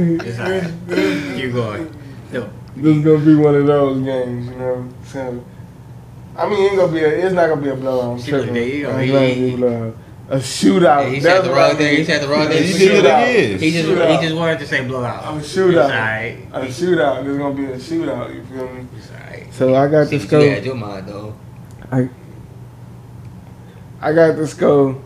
It's 0.00 0.38
alright. 0.38 1.36
Keep 1.36 1.52
going. 1.52 1.94
No. 2.32 2.50
This 2.76 2.96
is 2.96 3.04
gonna 3.04 3.18
be 3.24 3.34
one 3.34 3.54
of 3.56 3.66
those 3.66 4.02
games, 4.02 4.48
you 4.48 4.54
know. 4.56 4.88
So, 5.04 5.44
I 6.36 6.48
mean, 6.48 6.58
it 6.64 6.68
ain't 6.68 6.76
gonna 6.76 6.92
be. 6.92 7.00
A, 7.00 7.08
it's 7.26 7.34
not 7.34 7.48
gonna 7.48 7.60
be 7.60 7.68
a 7.68 7.74
blowout. 7.74 8.18
I'm 8.18 8.22
tripping. 8.22 8.54
there 8.54 8.62
you 8.64 8.82
go. 8.86 8.96
It's 8.98 9.12
not 9.12 9.18
gonna 9.18 9.34
be 9.34 9.44
a 9.44 9.50
he- 9.50 9.56
blowout. 9.56 9.96
A 10.30 10.36
shootout. 10.36 11.12
He 11.12 11.20
said 11.20 11.42
the 11.42 11.50
wrong 11.50 11.76
thing. 11.76 11.96
He 11.96 12.04
said 12.04 12.22
the 12.22 12.28
wrong 12.28 12.46
thing. 12.46 12.62
He 12.62 12.72
did 12.78 13.04
it 13.04 13.60
He 13.60 13.72
just 13.72 13.88
he 13.88 14.26
just 14.28 14.36
wanted 14.36 14.60
to 14.60 14.66
say 14.68 14.86
blowout. 14.86 15.34
A 15.34 15.38
It's 15.38 15.54
shootout. 15.56 15.84
alright. 15.84 16.38
A 16.52 16.60
shootout. 16.66 17.24
There's 17.24 17.36
gonna 17.36 17.54
be 17.54 17.64
a 17.64 17.76
shootout. 17.76 18.32
You 18.34 18.44
feel 18.44 18.68
me? 18.72 18.86
It's 18.96 19.10
alright. 19.10 19.52
So 19.52 19.74
I 19.74 19.88
got 19.88 20.06
See 20.06 20.18
the 20.18 20.36
what 20.36 20.44
you 20.44 20.50
had 20.50 20.64
your 20.64 20.74
mind 20.76 21.08
though. 21.08 21.34
I 24.00 24.12
got 24.12 24.36
the 24.36 24.46
score. 24.46 24.96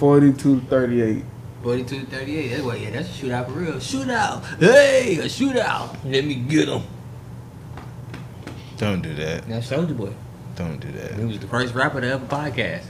42-38. 0.00 1.22
42 1.62 2.00
to 2.00 2.06
38. 2.06 2.48
That's 2.48 2.62
what, 2.62 2.80
yeah, 2.80 2.90
that's 2.90 3.08
a 3.08 3.12
shootout 3.24 3.46
for 3.46 3.52
real. 3.52 3.74
Shootout. 3.74 4.44
Hey, 4.58 5.18
a 5.18 5.24
shootout. 5.24 5.96
Let 6.04 6.24
me 6.24 6.34
get 6.34 6.68
him. 6.68 6.82
Don't 8.78 9.00
do 9.00 9.14
that. 9.14 9.48
That's 9.48 9.68
Soldier 9.68 9.94
Boy. 9.94 10.12
Don't 10.56 10.80
do 10.80 10.90
that. 10.92 11.14
He 11.14 11.24
was 11.24 11.38
the 11.38 11.46
first 11.46 11.72
rapper 11.74 12.00
to 12.00 12.06
ever 12.06 12.26
podcast. 12.26 12.82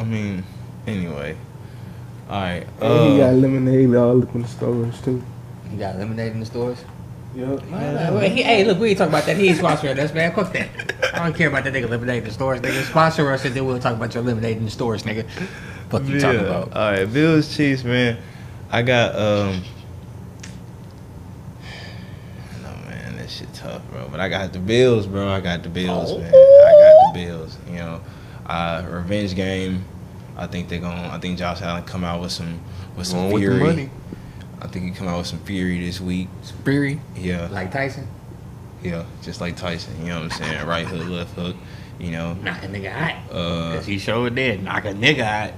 I 0.00 0.04
mean, 0.04 0.44
anyway. 0.86 1.36
All 2.28 2.40
right. 2.40 2.66
And 2.80 3.12
he 3.12 3.18
got 3.18 3.30
Uh, 3.30 3.32
lemonade 3.32 3.94
all 3.94 4.22
up 4.22 4.34
in 4.34 4.42
the 4.42 4.48
stores 4.48 5.00
too. 5.02 5.22
He 5.70 5.76
got 5.76 5.98
lemonade 5.98 6.32
in 6.32 6.40
the 6.40 6.46
stores. 6.46 6.78
Yep. 7.34 7.62
Well, 7.68 8.20
he- 8.20 8.42
hey, 8.44 8.62
look, 8.64 8.78
we 8.78 8.90
ain't 8.90 8.98
talking 8.98 9.12
about 9.12 9.26
that. 9.26 9.36
He 9.36 9.48
ain't 9.48 9.58
sponsoring 9.58 9.98
us, 9.98 10.14
man. 10.14 10.32
Fuck 10.32 10.52
that. 10.52 10.68
I 11.12 11.24
don't 11.24 11.34
care 11.36 11.48
about 11.48 11.64
that 11.64 11.72
nigga 11.74 11.90
lemonade 11.90 12.18
in 12.18 12.24
the 12.28 12.30
stores. 12.30 12.60
Nigga, 12.60 12.84
sponsor 12.84 13.30
us 13.32 13.44
and 13.44 13.54
then 13.56 13.66
we'll 13.66 13.80
talk 13.80 13.94
about 13.96 14.14
your 14.14 14.22
lemonade 14.22 14.56
in 14.58 14.64
the 14.66 14.70
stores, 14.70 15.02
nigga. 15.02 15.26
Fuck 15.98 16.08
you 16.08 16.20
talking 16.20 16.40
about. 16.40 16.72
All 16.72 16.92
right, 16.92 17.04
Bills 17.12 17.54
Chiefs, 17.56 17.84
man. 17.84 18.18
I 18.70 18.82
got 18.82 19.14
um. 19.14 19.62
No 22.62 22.70
man, 22.88 23.16
that 23.16 23.30
shit 23.30 23.52
tough, 23.54 23.82
bro. 23.90 24.08
But 24.10 24.20
I 24.20 24.28
got 24.28 24.52
the 24.52 24.58
Bills, 24.58 25.06
bro. 25.06 25.28
I 25.28 25.40
got 25.40 25.62
the 25.62 25.68
Bills, 25.68 26.12
Oh. 26.12 26.18
man. 26.18 26.26
I 26.28 26.32
got 26.32 27.14
the 27.14 27.24
Bills. 27.26 27.58
You 27.68 27.76
know, 27.76 28.00
uh, 28.46 28.84
revenge 28.88 29.34
game. 29.34 29.84
I 30.36 30.46
think 30.46 30.68
they're 30.68 30.80
gonna. 30.80 31.10
I 31.12 31.18
think 31.18 31.38
Josh 31.38 31.62
Allen 31.62 31.84
come 31.84 32.04
out 32.04 32.20
with 32.20 32.32
some 32.32 32.60
with 32.96 33.06
some 33.06 33.30
Going 33.30 33.32
with 33.34 33.42
fury. 33.42 33.60
money. 33.60 33.90
I 34.60 34.66
think 34.66 34.86
he 34.86 34.90
come 34.92 35.08
out 35.08 35.18
with 35.18 35.26
some 35.26 35.40
fury 35.40 35.84
this 35.84 36.00
week. 36.00 36.28
Fury, 36.64 36.98
Yeah, 37.16 37.48
like 37.52 37.70
Tyson. 37.70 38.08
yeah, 38.82 39.04
just 39.22 39.40
like 39.40 39.56
Tyson. 39.56 39.94
You 40.00 40.08
know 40.08 40.22
what 40.22 40.32
I'm 40.32 40.38
saying? 40.42 40.66
Right 40.66 40.86
hook, 40.86 41.06
left 41.08 41.34
hook. 41.34 41.54
You 41.98 42.10
know. 42.12 42.32
Knock 42.34 42.64
a 42.64 42.66
nigga 42.66 42.88
out. 42.90 43.30
Uh, 43.30 43.74
Cause 43.76 43.86
he 43.86 43.98
showed 43.98 44.34
did. 44.34 44.64
Knock 44.64 44.84
a 44.86 44.92
nigga 44.94 45.20
out. 45.20 45.52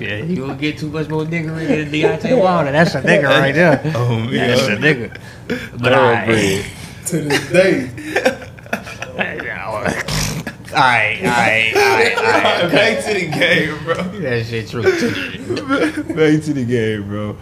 Yeah, 0.00 0.16
you 0.24 0.36
gonna 0.36 0.56
get 0.56 0.78
too 0.78 0.88
much 0.90 1.08
more 1.08 1.24
nigga 1.24 1.54
than 1.54 1.90
Deontay 1.92 2.40
Wilder. 2.40 2.72
That's 2.72 2.94
a 2.94 3.02
nigga 3.02 3.28
right 3.28 3.54
there. 3.54 3.80
oh 3.94 4.28
yeah. 4.28 4.48
That's 4.48 4.62
a 4.68 4.76
nigga. 4.76 5.20
But 5.78 5.92
I, 5.92 6.64
To 7.06 7.20
this 7.20 7.50
day. 7.50 7.90
Alright, 9.14 9.40
alright, 9.46 11.22
alright, 11.22 11.74
alright. 11.74 11.74
Back 12.72 13.04
to 13.04 13.14
the 13.14 13.30
game, 13.30 13.84
bro. 13.84 13.94
That 13.94 14.44
shit 14.46 14.68
true. 14.68 14.82
Back 14.82 16.42
to 16.42 16.52
the 16.52 16.64
game, 16.64 17.08
bro. 17.08 17.36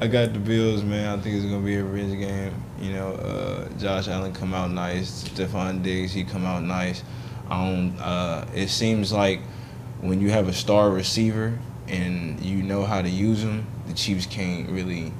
I 0.00 0.06
got 0.06 0.32
the 0.32 0.38
Bills, 0.38 0.82
man. 0.82 1.18
I 1.18 1.22
think 1.22 1.36
it's 1.36 1.44
gonna 1.44 1.64
be 1.64 1.76
a 1.76 1.84
revenge 1.84 2.18
game. 2.18 2.54
You 2.80 2.92
know, 2.92 3.12
uh, 3.12 3.68
Josh 3.78 4.08
Allen 4.08 4.32
come 4.32 4.54
out 4.54 4.70
nice. 4.70 5.24
Stefon 5.24 5.82
Diggs, 5.82 6.12
he 6.12 6.24
come 6.24 6.46
out 6.46 6.62
nice. 6.62 7.02
Don't. 7.48 7.98
Uh, 7.98 8.46
it 8.54 8.68
seems 8.68 9.12
like 9.12 9.40
when 10.00 10.20
you 10.20 10.30
have 10.30 10.48
a 10.48 10.52
star 10.52 10.90
receiver 10.90 11.58
and 11.86 12.40
you 12.40 12.62
know 12.62 12.84
how 12.84 13.02
to 13.02 13.08
use 13.08 13.42
them, 13.42 13.66
the 13.86 13.94
Chiefs 13.94 14.26
can't 14.26 14.68
really 14.70 15.12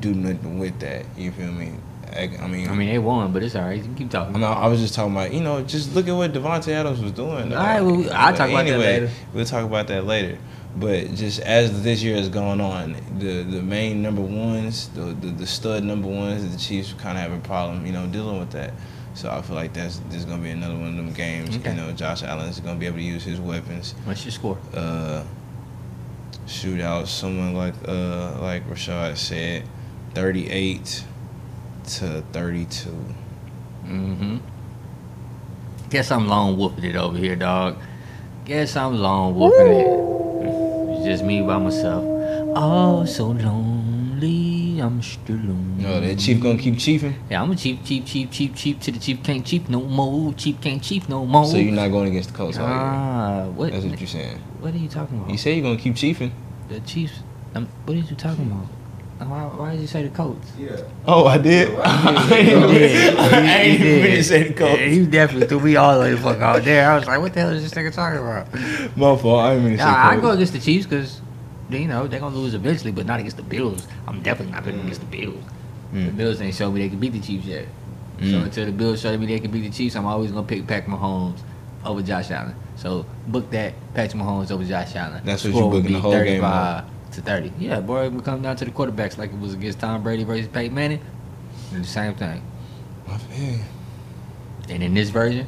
do 0.00 0.14
nothing 0.14 0.58
with 0.58 0.78
that. 0.80 1.04
You 1.16 1.30
feel 1.32 1.52
me? 1.52 1.72
I, 2.12 2.30
I 2.40 2.46
mean, 2.46 2.68
I 2.68 2.74
mean, 2.74 2.88
they 2.88 2.98
won, 2.98 3.32
but 3.32 3.42
it's 3.42 3.54
all 3.54 3.62
right. 3.62 3.82
You 3.82 3.94
keep 3.94 4.10
talking. 4.10 4.34
I, 4.34 4.38
mean, 4.38 4.44
I 4.44 4.66
was 4.66 4.80
just 4.80 4.94
talking 4.94 5.12
about, 5.12 5.32
you 5.32 5.40
know, 5.40 5.62
just 5.62 5.94
look 5.94 6.08
at 6.08 6.12
what 6.12 6.32
Davante 6.32 6.68
Adams 6.68 7.00
was 7.00 7.12
doing. 7.12 7.52
All 7.52 7.58
right, 7.58 7.80
well, 7.80 7.94
I'll 8.12 8.32
but 8.32 8.38
talk 8.38 8.50
about 8.50 8.66
that 8.66 8.78
later. 8.78 9.10
We'll 9.32 9.44
talk 9.46 9.64
about 9.64 9.86
that 9.88 10.04
later. 10.04 10.38
But 10.76 11.14
just 11.14 11.40
as 11.40 11.82
this 11.82 12.02
year 12.02 12.16
has 12.16 12.28
gone 12.28 12.60
on, 12.60 12.96
the 13.18 13.42
the 13.42 13.62
main 13.62 14.02
number 14.02 14.22
ones, 14.22 14.88
the 14.88 15.00
the, 15.00 15.28
the 15.28 15.46
stud 15.46 15.84
number 15.84 16.08
ones, 16.08 16.50
the 16.50 16.58
Chiefs 16.58 16.92
kind 16.94 17.16
of 17.16 17.22
have 17.22 17.32
a 17.32 17.40
problem, 17.40 17.86
you 17.86 17.92
know, 17.92 18.06
dealing 18.06 18.38
with 18.38 18.50
that. 18.52 18.72
So 19.14 19.30
I 19.30 19.42
feel 19.42 19.56
like 19.56 19.72
that's 19.72 19.98
this 20.08 20.16
is 20.16 20.24
gonna 20.24 20.42
be 20.42 20.50
another 20.50 20.74
one 20.74 20.88
of 20.88 20.96
them 20.96 21.12
games. 21.12 21.56
Okay. 21.56 21.70
You 21.70 21.76
know, 21.76 21.92
Josh 21.92 22.22
Allen 22.22 22.48
is 22.48 22.60
gonna 22.60 22.78
be 22.78 22.86
able 22.86 22.96
to 22.96 23.02
use 23.02 23.24
his 23.24 23.40
weapons. 23.40 23.94
What's 24.04 24.24
your 24.24 24.32
score? 24.32 24.58
Uh, 24.74 25.24
shoot 26.46 26.80
out 26.80 27.08
someone 27.08 27.54
like 27.54 27.74
uh 27.86 28.38
like 28.40 28.68
Rashard 28.68 29.16
said, 29.16 29.64
thirty 30.14 30.48
eight 30.50 31.04
to 31.84 32.22
thirty 32.32 32.64
two. 32.66 33.04
Mm-hmm. 33.84 34.38
Guess 35.90 36.10
I'm 36.10 36.26
lone 36.26 36.56
wolfing 36.56 36.84
it 36.84 36.96
over 36.96 37.18
here, 37.18 37.36
dog. 37.36 37.76
Guess 38.46 38.76
I'm 38.76 38.96
lone 38.96 39.34
wolfing 39.34 39.72
it. 39.72 40.96
It's 40.96 41.04
just 41.04 41.24
me 41.24 41.42
by 41.42 41.58
myself. 41.58 42.02
Oh, 42.56 43.04
so 43.04 43.28
lonely. 43.28 43.71
I'm 44.82 45.00
still 45.02 45.36
lonely. 45.36 45.84
No, 45.84 46.00
that 46.00 46.18
Chief 46.18 46.40
gonna 46.42 46.58
keep 46.58 46.74
chiefing. 46.74 47.14
Yeah, 47.30 47.42
I'm 47.42 47.50
a 47.50 47.56
cheap, 47.56 47.84
cheap, 47.84 48.04
cheap, 48.04 48.30
cheap, 48.32 48.54
cheap. 48.56 48.80
To 48.80 48.90
the 48.90 48.98
cheap 48.98 49.22
can't 49.22 49.44
cheap 49.46 49.68
no 49.68 49.80
more. 49.80 50.32
Cheap 50.34 50.60
can't 50.60 50.82
cheap 50.82 51.08
no 51.08 51.24
more. 51.24 51.44
So 51.46 51.56
you're 51.56 51.72
not 51.74 51.88
going 51.88 52.08
against 52.08 52.30
the 52.30 52.36
Colts 52.36 52.58
all 52.58 52.66
year. 52.68 52.76
Ah, 52.76 53.44
what? 53.54 53.70
That's 53.72 53.84
what 53.84 54.00
you're 54.00 54.08
saying. 54.08 54.38
What 54.60 54.74
are 54.74 54.78
you 54.78 54.88
talking 54.88 55.18
about? 55.18 55.30
You 55.30 55.38
say 55.38 55.54
you're 55.54 55.62
gonna 55.62 55.78
keep 55.78 55.94
chiefing. 55.94 56.32
the 56.68 56.80
Chiefs. 56.80 57.20
Um, 57.54 57.68
what 57.84 57.94
are 57.96 58.00
you 58.00 58.16
talking 58.16 58.50
about? 58.50 58.66
Why, 59.28 59.44
why 59.44 59.70
did 59.72 59.82
you 59.82 59.86
say 59.86 60.02
the 60.02 60.08
Colts? 60.08 60.50
Yeah. 60.58 60.78
Oh, 61.06 61.26
I 61.26 61.38
did. 61.38 61.68
He 61.78 62.78
did. 62.78 63.16
I 63.18 63.60
ain't 63.62 63.74
even 63.80 63.86
did. 63.86 64.04
really 64.04 64.22
say 64.22 64.48
the 64.48 64.54
Colts. 64.54 64.80
Yeah, 64.80 64.86
he 64.88 65.06
definitely 65.06 65.46
threw 65.46 65.60
me 65.60 65.76
all 65.76 66.00
the 66.00 66.16
fuck 66.16 66.40
out 66.40 66.64
there. 66.64 66.90
I 66.90 66.98
was 66.98 67.06
like, 67.06 67.20
what 67.20 67.32
the 67.32 67.40
hell 67.40 67.50
is 67.50 67.62
this 67.62 67.72
nigga 67.72 67.94
talking 67.94 68.18
about? 68.18 68.52
My 68.96 69.16
fault. 69.16 69.44
I 69.44 69.50
didn't 69.54 69.64
mean 69.64 69.76
to 69.76 69.78
say 69.78 69.84
Nah, 69.84 70.08
I 70.10 70.16
go 70.16 70.30
against 70.30 70.54
the 70.54 70.58
Chiefs 70.58 70.86
because, 70.86 71.20
you 71.70 71.86
know, 71.86 72.06
they're 72.06 72.20
going 72.20 72.32
to 72.32 72.38
lose 72.38 72.54
eventually, 72.54 72.92
but 72.92 73.06
not 73.06 73.18
against 73.20 73.36
the 73.36 73.42
Bills. 73.42 73.86
I'm 74.06 74.22
definitely 74.22 74.52
not 74.52 74.64
picking 74.64 74.80
against 74.80 75.00
the 75.00 75.06
Bills. 75.06 75.42
The 75.92 75.98
Mm. 75.98 76.16
Bills 76.16 76.40
ain't 76.40 76.54
showed 76.54 76.70
me 76.72 76.80
they 76.82 76.88
can 76.88 76.98
beat 76.98 77.12
the 77.12 77.20
Chiefs 77.20 77.44
yet. 77.46 77.66
So 78.20 78.24
Mm. 78.26 78.44
until 78.44 78.66
the 78.66 78.72
Bills 78.72 79.00
show 79.00 79.16
me 79.18 79.26
they 79.26 79.38
can 79.40 79.50
beat 79.50 79.62
the 79.62 79.70
Chiefs, 79.70 79.94
I'm 79.96 80.06
always 80.06 80.30
going 80.32 80.46
to 80.46 80.48
pick 80.54 80.66
Patrick 80.66 80.88
Mahomes 80.94 81.38
over 81.84 82.00
Josh 82.02 82.30
Allen. 82.30 82.54
So 82.76 83.04
book 83.28 83.50
that 83.50 83.74
Patrick 83.94 84.22
Mahomes 84.22 84.50
over 84.50 84.64
Josh 84.64 84.94
Allen. 84.96 85.20
That's 85.24 85.44
what 85.44 85.50
Score 85.52 85.64
you 85.64 85.70
booking 85.80 85.92
the 85.92 86.00
whole 86.00 86.12
game 86.12 86.40
35 86.40 86.84
to 87.12 87.20
30. 87.20 87.52
Yeah, 87.58 87.80
boy, 87.80 88.06
it 88.06 88.12
would 88.12 88.24
come 88.24 88.40
down 88.42 88.56
to 88.56 88.64
the 88.64 88.70
quarterbacks 88.70 89.18
like 89.18 89.30
it 89.32 89.38
was 89.38 89.52
against 89.54 89.80
Tom 89.80 90.02
Brady 90.02 90.24
versus 90.24 90.48
Peyton 90.48 90.74
Manning. 90.74 91.00
The 91.72 91.84
same 91.84 92.14
thing. 92.14 92.42
Yeah. 93.38 93.56
And 94.70 94.82
in 94.82 94.94
this 94.94 95.10
version, 95.10 95.46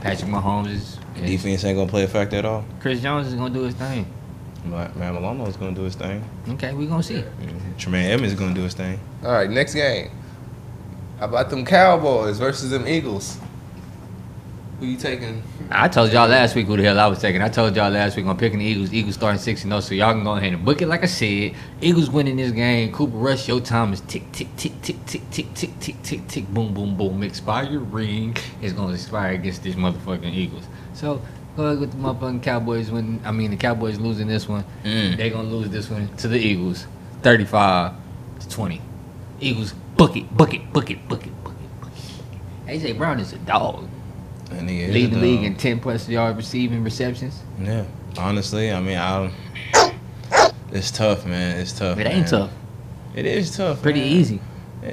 Patrick 0.00 0.30
Mahomes 0.30 0.68
is. 0.70 0.98
is- 1.16 1.30
Defense 1.30 1.64
ain't 1.64 1.76
gonna 1.76 1.90
play 1.90 2.04
a 2.04 2.08
factor 2.08 2.36
at 2.36 2.44
all. 2.44 2.64
Chris 2.80 3.00
Jones 3.00 3.26
is 3.28 3.34
gonna 3.34 3.52
do 3.52 3.62
his 3.62 3.74
thing. 3.74 4.06
Matt 4.64 4.96
Milano 4.96 5.46
is 5.46 5.56
gonna 5.56 5.74
do 5.74 5.82
his 5.82 5.94
thing. 5.94 6.24
Okay, 6.48 6.72
we 6.72 6.86
gonna 6.86 7.02
see. 7.02 7.16
Mhm. 7.16 7.76
Tremaine 7.78 8.06
Edmunds 8.10 8.32
is 8.32 8.38
gonna 8.38 8.54
do 8.54 8.62
his 8.62 8.74
thing. 8.74 8.98
All 9.24 9.32
right, 9.32 9.50
next 9.50 9.74
game. 9.74 10.10
How 11.18 11.26
about 11.26 11.50
them 11.50 11.64
Cowboys 11.64 12.38
versus 12.38 12.70
them 12.70 12.86
Eagles? 12.88 13.38
Who 14.80 14.86
you 14.86 14.96
taking? 14.96 15.42
I 15.70 15.86
told 15.88 16.12
y'all 16.12 16.28
last 16.28 16.56
week 16.56 16.66
who 16.66 16.76
the 16.76 16.82
hell 16.82 16.98
I 16.98 17.06
was 17.06 17.20
taking. 17.20 17.40
I 17.40 17.48
told 17.48 17.76
y'all 17.76 17.90
last 17.90 18.16
week 18.16 18.26
I'm 18.26 18.36
picking 18.36 18.58
the 18.58 18.64
Eagles. 18.64 18.92
Eagles 18.92 19.14
starting 19.14 19.40
six 19.40 19.62
and 19.62 19.70
zero, 19.70 19.80
so 19.80 19.94
y'all 19.94 20.12
can 20.12 20.24
go 20.24 20.32
ahead 20.32 20.52
and 20.52 20.64
book 20.64 20.82
it. 20.82 20.88
Like 20.88 21.04
I 21.04 21.06
said, 21.06 21.52
Eagles 21.80 22.10
winning 22.10 22.36
this 22.36 22.50
game. 22.50 22.92
Cooper 22.92 23.16
Rush, 23.16 23.46
your 23.46 23.60
time 23.60 23.92
is 23.92 24.00
tick 24.02 24.30
tick 24.32 24.48
tick 24.56 24.72
tick 24.82 24.96
tick 25.06 25.22
tick 25.30 25.54
tick 25.54 25.78
tick 25.80 26.02
tick 26.02 26.26
tick 26.28 26.48
boom 26.52 26.74
boom 26.74 26.96
boom. 26.96 27.22
Expiring 27.22 28.36
is 28.60 28.72
gonna 28.72 28.94
expire 28.94 29.34
against 29.34 29.62
this 29.62 29.76
motherfucking 29.76 30.34
Eagles. 30.34 30.64
So 30.92 31.22
go 31.56 31.76
with 31.76 31.92
the 31.92 31.96
motherfucking 31.98 32.42
Cowboys. 32.42 32.90
When 32.90 33.20
I 33.24 33.30
mean 33.32 33.50
the 33.50 33.56
Cowboys 33.56 33.98
losing 33.98 34.26
this 34.26 34.48
one, 34.48 34.64
Mm. 34.84 35.16
they 35.16 35.30
gonna 35.30 35.48
lose 35.48 35.70
this 35.70 35.88
one 35.90 36.08
to 36.18 36.28
the 36.28 36.38
Eagles, 36.38 36.86
thirty-five 37.22 37.92
to 38.40 38.48
twenty. 38.48 38.80
Eagles 39.40 39.72
book 39.96 40.16
it, 40.16 40.34
book 40.36 40.54
it, 40.54 40.72
book 40.72 40.90
it, 40.90 41.08
book 41.08 41.26
it, 41.26 41.42
book 41.44 41.54
it, 41.56 41.80
book 41.80 41.90
it. 42.66 42.70
AJ 42.82 42.96
Brown 42.98 43.20
is 43.20 43.32
a 43.32 43.38
dog. 43.38 43.88
That 44.50 44.60
nigga 44.62 44.88
is 44.88 44.94
Lead 44.94 45.10
the 45.12 45.16
league 45.18 45.42
in 45.42 45.56
10 45.56 45.80
plus 45.80 46.08
yard 46.08 46.36
receiving 46.36 46.84
receptions. 46.84 47.40
Yeah. 47.60 47.84
Honestly, 48.18 48.70
I 48.72 48.80
mean, 48.80 48.98
I. 48.98 49.32
It's 50.70 50.90
tough, 50.90 51.24
man. 51.26 51.58
It's 51.58 51.72
tough. 51.72 51.98
It 51.98 52.06
ain't 52.06 52.28
tough. 52.28 52.50
It 53.14 53.26
is 53.26 53.56
tough. 53.56 53.80
Pretty 53.82 54.00
man. 54.00 54.08
easy. 54.08 54.40
Eh, 54.82 54.88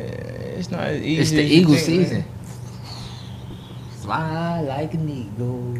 It's 0.57 0.71
not 0.71 0.81
as 0.81 1.01
easy. 1.01 1.21
It's 1.21 1.31
the 1.31 1.43
as 1.43 1.51
you 1.51 1.57
Eagles 1.61 1.83
think, 1.83 1.97
man. 1.97 2.05
season. 2.07 2.23
Fly 4.01 4.61
like 4.61 4.93
an 4.93 5.09
eagle. 5.09 5.75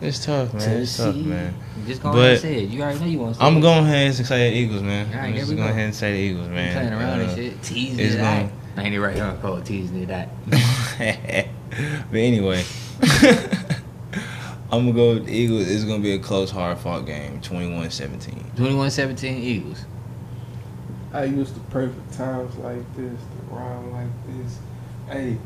It's 0.00 0.24
tough, 0.24 0.54
man. 0.54 0.62
to 0.62 0.76
It's 0.80 0.96
tough, 0.96 1.14
man. 1.16 1.54
Just 1.86 2.02
go 2.02 2.12
But 2.12 2.18
ahead 2.18 2.30
and 2.32 2.40
say 2.40 2.54
it. 2.64 2.70
You 2.70 2.82
already 2.82 3.00
know 3.00 3.06
you 3.06 3.18
want 3.18 3.34
to 3.34 3.40
say 3.40 3.46
I'm 3.46 3.56
it. 3.56 3.60
going 3.60 3.84
ahead 3.84 4.06
and 4.06 4.26
say 4.26 4.50
the 4.50 4.56
Eagles, 4.56 4.82
man. 4.82 5.06
All 5.08 5.12
right, 5.20 5.26
I'm 5.28 5.34
just 5.34 5.46
going 5.46 5.56
go. 5.58 5.64
ahead 5.68 5.84
and 5.84 5.94
say 5.94 6.12
the 6.12 6.18
Eagles, 6.18 6.46
You 6.48 6.52
man. 6.54 6.72
playing 6.72 6.92
around 6.92 7.20
and 7.20 7.30
Uh, 7.30 7.34
shit. 7.36 7.62
Teasing 7.62 7.98
it's 8.00 8.14
it 8.14 8.18
gonna- 8.18 8.50
out. 8.76 8.84
Ain't 8.84 8.94
it 8.94 9.00
right 9.00 9.14
here? 9.14 9.36
Called 9.42 9.64
teasing 9.66 10.02
it 10.02 10.10
out. 10.10 10.28
but 12.10 12.16
anyway, 12.18 12.64
I'm 14.72 14.86
gonna 14.86 14.92
go 14.92 15.14
with 15.14 15.26
the 15.26 15.32
Eagles. 15.32 15.68
It's 15.68 15.84
gonna 15.84 15.98
be 16.02 16.12
a 16.12 16.18
close, 16.18 16.50
hard 16.50 16.78
fought 16.78 17.04
game, 17.04 17.40
21-17. 17.40 18.54
21-17 18.56 19.24
Eagles. 19.42 19.84
I 21.12 21.24
used 21.24 21.54
to 21.54 21.60
pray 21.62 21.88
for 21.88 22.16
times 22.16 22.56
like 22.58 22.84
this, 22.96 23.12
to 23.20 23.54
rhyme 23.54 23.92
like 23.92 24.06
this. 24.28 24.58
Hey, 25.08 25.38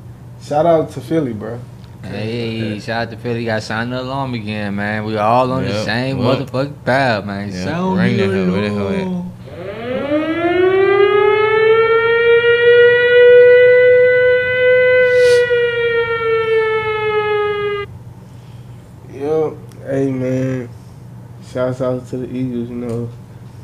shout 0.43 0.67
out 0.67 0.91
to 0.93 1.01
Philly, 1.01 1.33
bro. 1.33 1.59
Hey, 2.05 2.79
shout 2.81 3.09
out 3.09 3.11
to 3.13 3.17
Philly. 3.17 3.45
Got 3.45 3.63
signed 3.63 3.93
the 3.93 4.01
alarm 4.01 4.35
again, 4.35 4.77
man. 4.77 5.05
We 5.05 5.17
all 5.17 5.51
on 5.53 5.65
the 5.65 5.85
same 5.85 6.19
Well, 6.19 6.37
motherfucking 6.37 6.85
path, 6.85 7.25
man. 7.25 7.51
yeah, 7.51 7.65
Sound 7.65 7.99
ring 7.99 8.17
the 8.17 8.27
the 8.29 8.45
hell, 8.45 8.53
where 8.53 8.61
the 8.63 8.71
hell 8.75 9.21
at? 9.21 9.25
Yep. 19.13 19.55
Hey 19.87 20.11
man. 20.11 20.69
Shouts 21.53 21.81
out 21.81 22.07
to 22.09 22.17
the 22.19 22.27
Eagles, 22.35 22.69
you 22.71 22.77
know. 22.77 23.09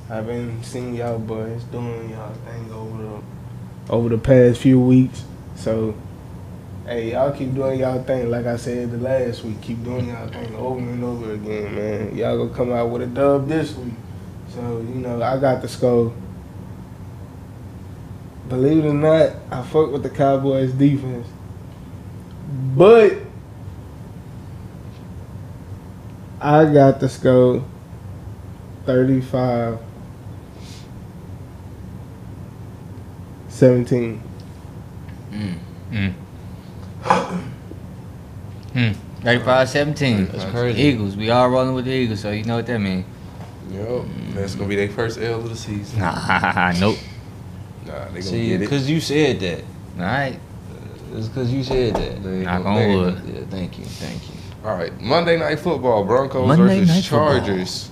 I've 0.09 0.26
been 0.26 0.62
seeing 0.62 0.95
y'all 0.95 1.18
boys 1.18 1.62
doing 1.64 2.11
y'all 2.11 2.32
thing 2.34 2.72
over 2.72 3.03
the 3.03 3.93
over 3.93 4.09
the 4.09 4.18
past 4.18 4.61
few 4.61 4.80
weeks. 4.80 5.24
So 5.57 5.95
hey, 6.91 7.12
y'all 7.12 7.30
keep 7.30 7.55
doing 7.55 7.78
y'all 7.78 8.03
thing 8.03 8.28
like 8.30 8.47
I 8.47 8.57
said 8.57 8.91
the 8.91 8.99
last 8.99 9.45
week. 9.45 9.61
Keep 9.61 9.84
doing 9.84 10.09
y'all 10.09 10.26
thing 10.26 10.53
over 10.57 10.80
and 10.80 11.05
over 11.05 11.34
again, 11.34 11.74
man. 11.74 12.16
Y'all 12.16 12.36
gonna 12.36 12.57
come 12.57 12.72
out 12.72 12.91
with 12.91 13.03
a 13.03 13.07
dub 13.07 13.49
this 13.49 13.72
week. 13.76 13.95
So, 14.53 14.61
you 14.80 14.97
know, 14.97 15.22
I 15.22 15.38
got 15.38 15.62
the 15.62 15.68
skull. 15.68 16.12
Believe 18.49 18.84
it 18.84 18.88
or 18.88 18.95
not, 18.95 19.36
I 19.53 19.62
fuck 19.62 19.93
with 19.93 20.03
the 20.03 20.11
Cowboys 20.11 20.72
defense. 20.72 21.28
But 22.76 23.18
I 26.41 26.64
got 26.64 26.99
the 26.99 27.09
skull 27.09 27.64
35 28.86 29.78
17. 33.49 34.22
Mm. 35.30 36.14
Hmm. 38.72 38.92
35-17. 39.22 40.32
That's 40.32 40.44
crazy. 40.51 40.80
Eagles. 40.82 41.16
We 41.16 41.30
all 41.30 41.48
rolling 41.51 41.74
with 41.74 41.84
the 41.84 41.90
Eagles, 41.92 42.20
so 42.20 42.30
you 42.30 42.44
know 42.44 42.57
what 42.57 42.66
that 42.66 42.78
means. 42.78 43.05
Yep. 43.70 44.03
That's 44.30 44.55
gonna 44.55 44.68
be 44.68 44.76
their 44.76 44.88
first 44.88 45.18
L 45.18 45.40
of 45.40 45.48
the 45.48 45.57
season. 45.57 46.01
Nah, 46.01 46.72
nope. 46.80 46.96
Nah, 47.86 47.92
they 48.07 48.09
gonna 48.11 48.22
See, 48.22 48.48
get 48.48 48.57
it. 48.57 48.59
because 48.61 48.88
you 48.90 49.01
said 49.01 49.40
that. 49.40 49.64
All 49.98 50.03
right. 50.05 50.38
It's 51.14 51.28
because 51.28 51.53
you 51.53 51.62
said 51.62 51.94
that. 51.96 52.22
They 52.22 52.42
Knock 52.42 52.62
gonna- 52.62 52.80
on 52.80 52.96
wood. 52.96 53.22
Yeah, 53.26 53.40
thank 53.51 53.78
you, 53.78 53.84
thank 53.84 54.22
you. 54.28 54.34
All 54.64 54.76
right, 54.76 54.98
Monday 55.01 55.38
Night 55.38 55.59
Football, 55.61 56.05
Broncos 56.05 56.46
Monday 56.48 56.80
versus 56.80 56.88
Night 56.88 57.05
Football. 57.05 57.38
Chargers. 57.38 57.89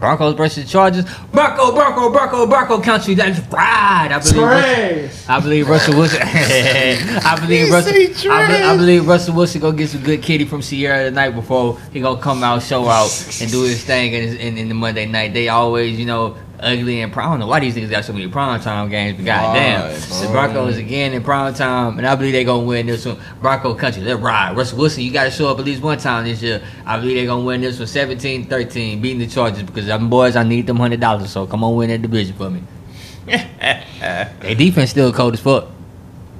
Broncos 0.00 0.34
versus 0.34 0.70
Chargers. 0.70 1.04
Bronco, 1.32 1.72
Bronco, 1.72 2.10
Bronco, 2.10 2.46
Bronco 2.46 2.80
country. 2.80 3.14
That's 3.14 3.40
right. 3.48 4.10
I 4.12 4.18
believe. 4.20 4.38
Russell, 4.42 5.32
I 5.32 5.40
believe 5.40 5.68
Russell 5.68 5.96
Wilson. 5.98 6.20
I 6.22 7.36
believe 7.40 7.70
Russell. 7.70 7.92
I, 7.94 8.46
be- 8.46 8.62
I 8.64 8.76
believe 8.76 9.06
Russell 9.08 9.34
Wilson 9.34 9.60
gonna 9.60 9.76
get 9.76 9.90
some 9.90 10.02
good 10.02 10.22
kitty 10.22 10.44
from 10.44 10.62
Ciara 10.62 11.04
the 11.04 11.10
night 11.10 11.34
before 11.34 11.78
he 11.92 12.00
gonna 12.00 12.20
come 12.20 12.44
out, 12.44 12.62
show 12.62 12.86
out, 12.88 13.10
and 13.40 13.50
do 13.50 13.62
his 13.62 13.82
thing 13.84 14.12
in, 14.12 14.36
in, 14.36 14.58
in 14.58 14.68
the 14.68 14.74
Monday 14.74 15.06
night. 15.06 15.32
They 15.34 15.48
always, 15.48 15.98
you 15.98 16.06
know, 16.06 16.36
ugly 16.60 17.00
and 17.00 17.12
prime. 17.12 17.28
I 17.28 17.30
don't 17.32 17.40
know 17.40 17.46
why 17.46 17.60
these 17.60 17.74
niggas 17.74 17.90
got 17.90 18.04
so 18.04 18.12
many 18.12 18.28
prime 18.28 18.60
time 18.60 18.88
games, 18.88 19.16
but 19.16 19.24
goddamn, 19.26 19.82
Right, 19.90 19.94
the 20.00 20.26
bro. 20.26 20.32
Broncos 20.32 20.76
again 20.76 21.12
in 21.12 21.22
prime 21.22 21.54
time, 21.54 21.98
and 21.98 22.06
I 22.06 22.14
believe 22.14 22.32
they're 22.32 22.44
gonna 22.44 22.64
win 22.64 22.86
this 22.86 23.04
one. 23.06 23.18
Bronco 23.40 23.74
country, 23.74 24.02
let's 24.02 24.20
ride. 24.20 24.56
Russell 24.56 24.78
Wilson, 24.78 25.02
you 25.04 25.12
gotta 25.12 25.30
show 25.30 25.48
up 25.48 25.58
at 25.58 25.64
least 25.64 25.82
one 25.82 25.98
time 25.98 26.24
this 26.24 26.42
year. 26.42 26.62
I 26.84 26.98
believe 26.98 27.16
they're 27.16 27.26
gonna 27.26 27.44
win 27.44 27.60
this 27.60 27.78
one 27.78 27.86
17-13, 27.88 29.00
beating 29.00 29.18
the 29.18 29.26
Chargers 29.26 29.62
because 29.62 29.86
them 29.86 30.08
boys, 30.10 30.36
I 30.36 30.42
need 30.42 30.66
them 30.66 30.76
hundred 30.78 31.00
dollars. 31.00 31.30
So 31.30 31.46
come 31.46 31.62
on, 31.64 31.76
win 31.76 31.90
that 31.90 32.02
division 32.02 32.34
for 32.36 32.50
me. 32.50 32.62
Their 33.28 34.54
defense 34.54 34.90
still 34.90 35.12
cold 35.12 35.34
as 35.34 35.40
fuck. 35.40 35.68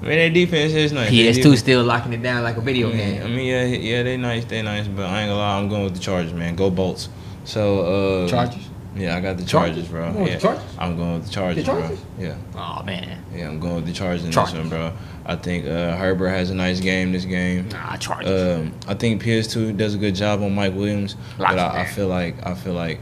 Man, 0.00 0.10
their 0.12 0.30
defense 0.30 0.72
is 0.74 0.92
nice. 0.92 1.10
Their 1.10 1.32
PS2 1.32 1.56
still 1.58 1.82
locking 1.82 2.12
it 2.12 2.22
down 2.22 2.44
like 2.44 2.56
a 2.56 2.60
video 2.60 2.88
Yeah, 2.88 2.94
I 2.94 2.96
game. 3.26 3.34
mean, 3.36 3.46
yeah, 3.46 3.64
yeah, 3.64 4.02
they 4.04 4.16
nice, 4.16 4.44
they 4.44 4.62
nice, 4.62 4.86
but 4.86 5.06
I 5.06 5.22
ain't 5.22 5.28
gonna 5.28 5.34
lie, 5.40 5.58
I'm 5.58 5.68
going 5.68 5.82
with 5.84 5.94
the 5.94 6.00
Chargers, 6.00 6.32
man. 6.32 6.54
Go 6.54 6.70
Bolts. 6.70 7.08
So, 7.44 8.24
uh, 8.24 8.28
Chargers. 8.28 8.67
Yeah, 8.96 9.16
I 9.16 9.20
got 9.20 9.36
the 9.36 9.44
Chargers, 9.44 9.88
bro. 9.88 10.06
You 10.06 10.12
going 10.12 10.22
with 10.22 10.28
yeah, 10.32 10.36
the 10.36 10.42
Chargers? 10.42 10.64
I'm 10.78 10.96
going 10.96 11.14
with 11.14 11.24
the 11.26 11.30
Chargers, 11.30 11.64
Chargers? 11.64 12.00
bro. 12.00 12.24
Yeah, 12.26 12.36
Oh 12.54 12.82
man. 12.84 13.22
yeah, 13.34 13.48
I'm 13.48 13.60
going 13.60 13.76
with 13.76 13.86
the 13.86 13.92
Chargers 13.92 14.24
in 14.24 14.32
Chargers. 14.32 14.54
this 14.54 14.60
one, 14.60 14.68
bro. 14.70 14.92
I 15.26 15.36
think 15.36 15.66
uh, 15.66 15.96
Herbert 15.96 16.30
has 16.30 16.50
a 16.50 16.54
nice 16.54 16.80
game 16.80 17.12
this 17.12 17.24
game. 17.24 17.68
Nah, 17.68 17.96
Chargers. 17.96 18.58
Um, 18.60 18.72
I 18.88 18.94
think 18.94 19.22
PS2 19.22 19.76
does 19.76 19.94
a 19.94 19.98
good 19.98 20.14
job 20.14 20.42
on 20.42 20.54
Mike 20.54 20.74
Williams, 20.74 21.16
Locks 21.38 21.52
but 21.54 21.58
I, 21.58 21.82
I 21.82 21.84
feel 21.86 22.08
like 22.08 22.44
I 22.46 22.54
feel 22.54 22.72
like 22.74 22.98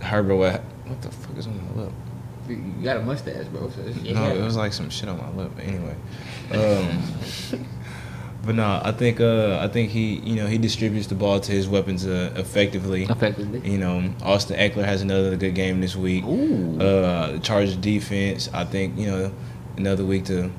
Herbert. 0.00 0.36
What, 0.36 0.62
what 0.84 1.02
the 1.02 1.10
fuck 1.10 1.36
is 1.36 1.46
on 1.46 1.74
my 1.76 1.82
lip? 1.82 1.92
you 2.48 2.56
got 2.82 2.96
a 2.98 3.02
mustache, 3.02 3.46
bro. 3.46 3.68
So 3.70 3.82
it's, 3.82 3.98
No, 4.02 4.34
it 4.34 4.40
was 4.42 4.56
like 4.56 4.72
some 4.72 4.90
shit 4.90 5.08
on 5.08 5.18
my 5.18 5.30
lip. 5.42 5.52
But 5.54 5.64
anyway, 5.64 5.94
um, 6.52 7.66
but 8.44 8.54
no, 8.54 8.80
I 8.82 8.92
think 8.92 9.20
uh, 9.20 9.58
I 9.60 9.68
think 9.68 9.90
he 9.90 10.16
you 10.20 10.36
know 10.36 10.46
he 10.46 10.58
distributes 10.58 11.06
the 11.08 11.14
ball 11.14 11.40
to 11.40 11.52
his 11.52 11.68
weapons 11.68 12.06
uh, 12.06 12.32
effectively. 12.36 13.04
effectively. 13.04 13.60
You 13.68 13.78
know, 13.78 14.12
Austin 14.22 14.56
Ekeler 14.58 14.84
has 14.84 15.02
another 15.02 15.36
good 15.36 15.54
game 15.54 15.80
this 15.80 15.96
week. 15.96 16.24
Ooh. 16.24 16.80
Uh, 16.80 17.32
the 17.32 17.38
Chargers 17.40 17.76
defense, 17.76 18.48
I 18.54 18.64
think 18.64 18.96
you 18.98 19.06
know 19.06 19.32
another 19.76 20.04
week 20.04 20.24
to 20.26 20.50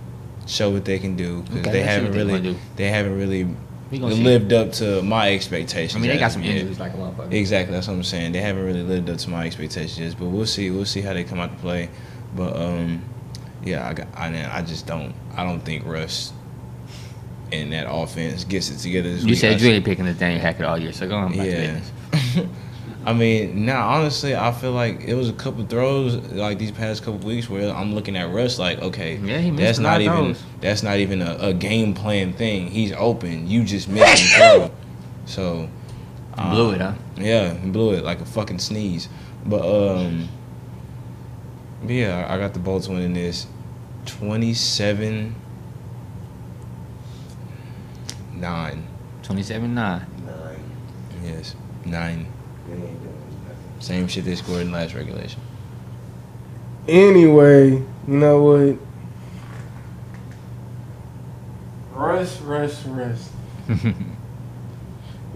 show 0.48 0.70
what 0.72 0.84
they 0.86 0.98
can 1.00 1.16
do 1.16 1.42
because 1.44 1.60
Okay, 1.68 1.72
they 1.72 1.84
haven't 1.84 2.14
really 2.14 2.58
they 2.76 2.88
haven't 2.88 3.16
really 3.18 3.44
We 3.92 4.00
gonna 4.00 4.16
see. 4.16 4.24
lived 4.24 4.52
up 4.54 4.72
to 4.74 5.02
my 5.04 5.32
expectations. 5.34 5.96
I 5.96 6.00
mean, 6.00 6.10
they 6.12 6.18
got 6.20 6.32
some 6.32 6.42
of 6.42 6.48
yet. 6.48 6.58
injuries 6.58 6.80
like 6.80 6.94
a 6.94 6.98
motherfucker. 6.98 7.32
Exactly, 7.34 7.74
that's 7.76 7.88
what 7.88 7.94
I'm 7.94 8.04
saying. 8.04 8.32
They 8.34 8.42
haven't 8.42 8.66
really 8.66 8.84
lived 8.84 9.10
up 9.10 9.18
to 9.20 9.30
my 9.30 9.46
expectations, 9.46 10.16
but 10.16 10.26
we'll 10.28 10.46
see. 10.46 10.70
We'll 10.72 10.86
see 10.86 11.02
how 11.02 11.14
they 11.14 11.24
come 11.24 11.40
out 11.40 11.52
to 11.52 11.58
play. 11.60 11.90
But 12.36 12.56
um, 12.56 13.02
yeah, 13.64 13.88
I 13.88 13.94
got. 13.94 14.08
I, 14.16 14.58
I 14.58 14.62
just 14.64 14.86
don't. 14.86 15.14
I 15.36 15.44
don't 15.44 15.62
think 15.62 15.86
Russ 15.86 16.34
and 17.52 17.74
that 17.74 17.88
offense 17.89 18.43
gets 18.43 18.70
it 18.70 18.78
together. 18.78 19.10
This 19.10 19.22
You 19.24 19.30
week. 19.30 19.38
said 19.39 19.54
I 19.54 19.58
you 19.58 19.68
really 19.68 19.82
picking 19.82 20.06
Nathaniel 20.06 20.41
Hackett 20.41 20.66
all 20.66 20.78
year, 20.78 20.91
so 20.93 21.08
go 21.08 21.16
on 21.16 21.34
Yeah. 21.34 21.80
I 23.06 23.14
mean, 23.14 23.66
now 23.66 23.88
honestly, 23.88 24.36
I 24.36 24.52
feel 24.52 24.74
like 24.74 25.02
it 25.02 25.14
was 25.16 25.30
a 25.30 25.34
couple 25.34 25.66
throws 25.66 26.16
like 26.34 26.60
these 26.60 26.72
past 26.72 27.02
couple 27.02 27.20
weeks 27.20 27.50
where 27.50 27.74
I'm 27.74 27.95
looking 27.95 28.18
at 28.18 28.32
Russ 28.32 28.60
like, 28.60 28.80
okay, 28.82 29.16
Yeah, 29.16 29.39
he 29.39 29.52
missed 29.52 29.64
that's 29.64 29.80
not 29.80 30.02
even 30.02 30.36
that's 30.60 30.84
not 30.84 30.97
even 30.97 31.22
a, 31.22 31.38
a 31.39 31.54
game 31.54 31.93
plan 31.93 32.34
thing. 32.34 32.68
He's 32.68 32.91
open. 32.91 33.47
You 33.47 33.64
just 33.64 33.88
missed 33.88 34.22
the 34.24 34.30
throw. 34.38 34.72
So 35.26 35.70
um, 36.38 36.52
Blew 36.52 36.72
it, 36.72 36.82
huh? 36.82 36.93
Yeah, 37.18 37.54
blew 37.54 37.93
it 37.93 38.04
like 38.04 38.20
a 38.22 38.26
fucking 38.26 38.60
sneeze. 38.60 39.08
But 39.45 39.62
um, 39.62 40.28
but 41.82 41.91
yeah, 41.91 42.28
I 42.30 42.38
got 42.38 42.54
the 42.54 42.60
Bolts 42.60 42.89
winning 42.89 43.14
this, 43.14 43.47
twenty 44.06 44.54
seven 44.54 45.36
nine. 48.40 48.88
27 49.24 49.74
9. 49.76 50.06
Yes, 51.24 51.56
nine. 51.86 52.26
Same 53.80 54.08
shit 54.08 54.26
they 54.26 54.36
scored 54.36 54.62
in 54.62 54.72
last 54.72 54.94
regulation. 54.94 55.42
Anyway, 56.88 57.72
you 57.72 57.86
know 58.08 58.42
what? 58.42 58.78
Rush, 61.94 62.40
rush, 62.42 62.86
rush. 62.86 63.20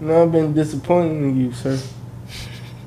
You 0.00 0.06
know 0.08 0.24
I've 0.24 0.32
been 0.32 0.52
disappointed 0.52 1.22
in 1.22 1.36
you, 1.38 1.52
sir. 1.52 1.78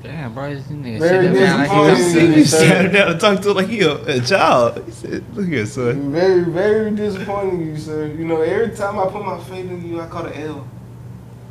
Damn, 0.02 0.32
bro, 0.32 0.54
this 0.54 0.64
nigga 0.68 0.98
Very 1.00 1.26
sitting 1.26 1.40
down 1.40 1.58
like 1.58 1.68
disappointing. 1.96 1.96
he's 1.96 2.12
See, 2.12 2.34
He 2.34 2.44
sir. 2.44 2.58
sat 2.68 2.92
down 2.92 3.10
and 3.10 3.20
talked 3.20 3.42
to 3.42 3.48
her 3.48 3.54
like 3.54 3.66
he 3.68 3.80
a, 3.80 3.94
a 4.04 4.20
child. 4.20 4.84
He 4.86 4.92
said, 4.92 5.24
"Look 5.36 5.46
here, 5.48 5.66
son." 5.66 6.12
Very, 6.12 6.44
very 6.44 6.90
disappointed 6.92 7.54
in 7.54 7.66
you, 7.66 7.76
sir. 7.76 8.06
You 8.06 8.24
know, 8.26 8.40
every 8.40 8.76
time 8.76 8.98
I 8.98 9.06
put 9.08 9.24
my 9.24 9.38
faith 9.44 9.68
in 9.70 9.84
you, 9.88 10.00
I 10.00 10.06
caught 10.06 10.26
an 10.26 10.32
L. 10.42 10.66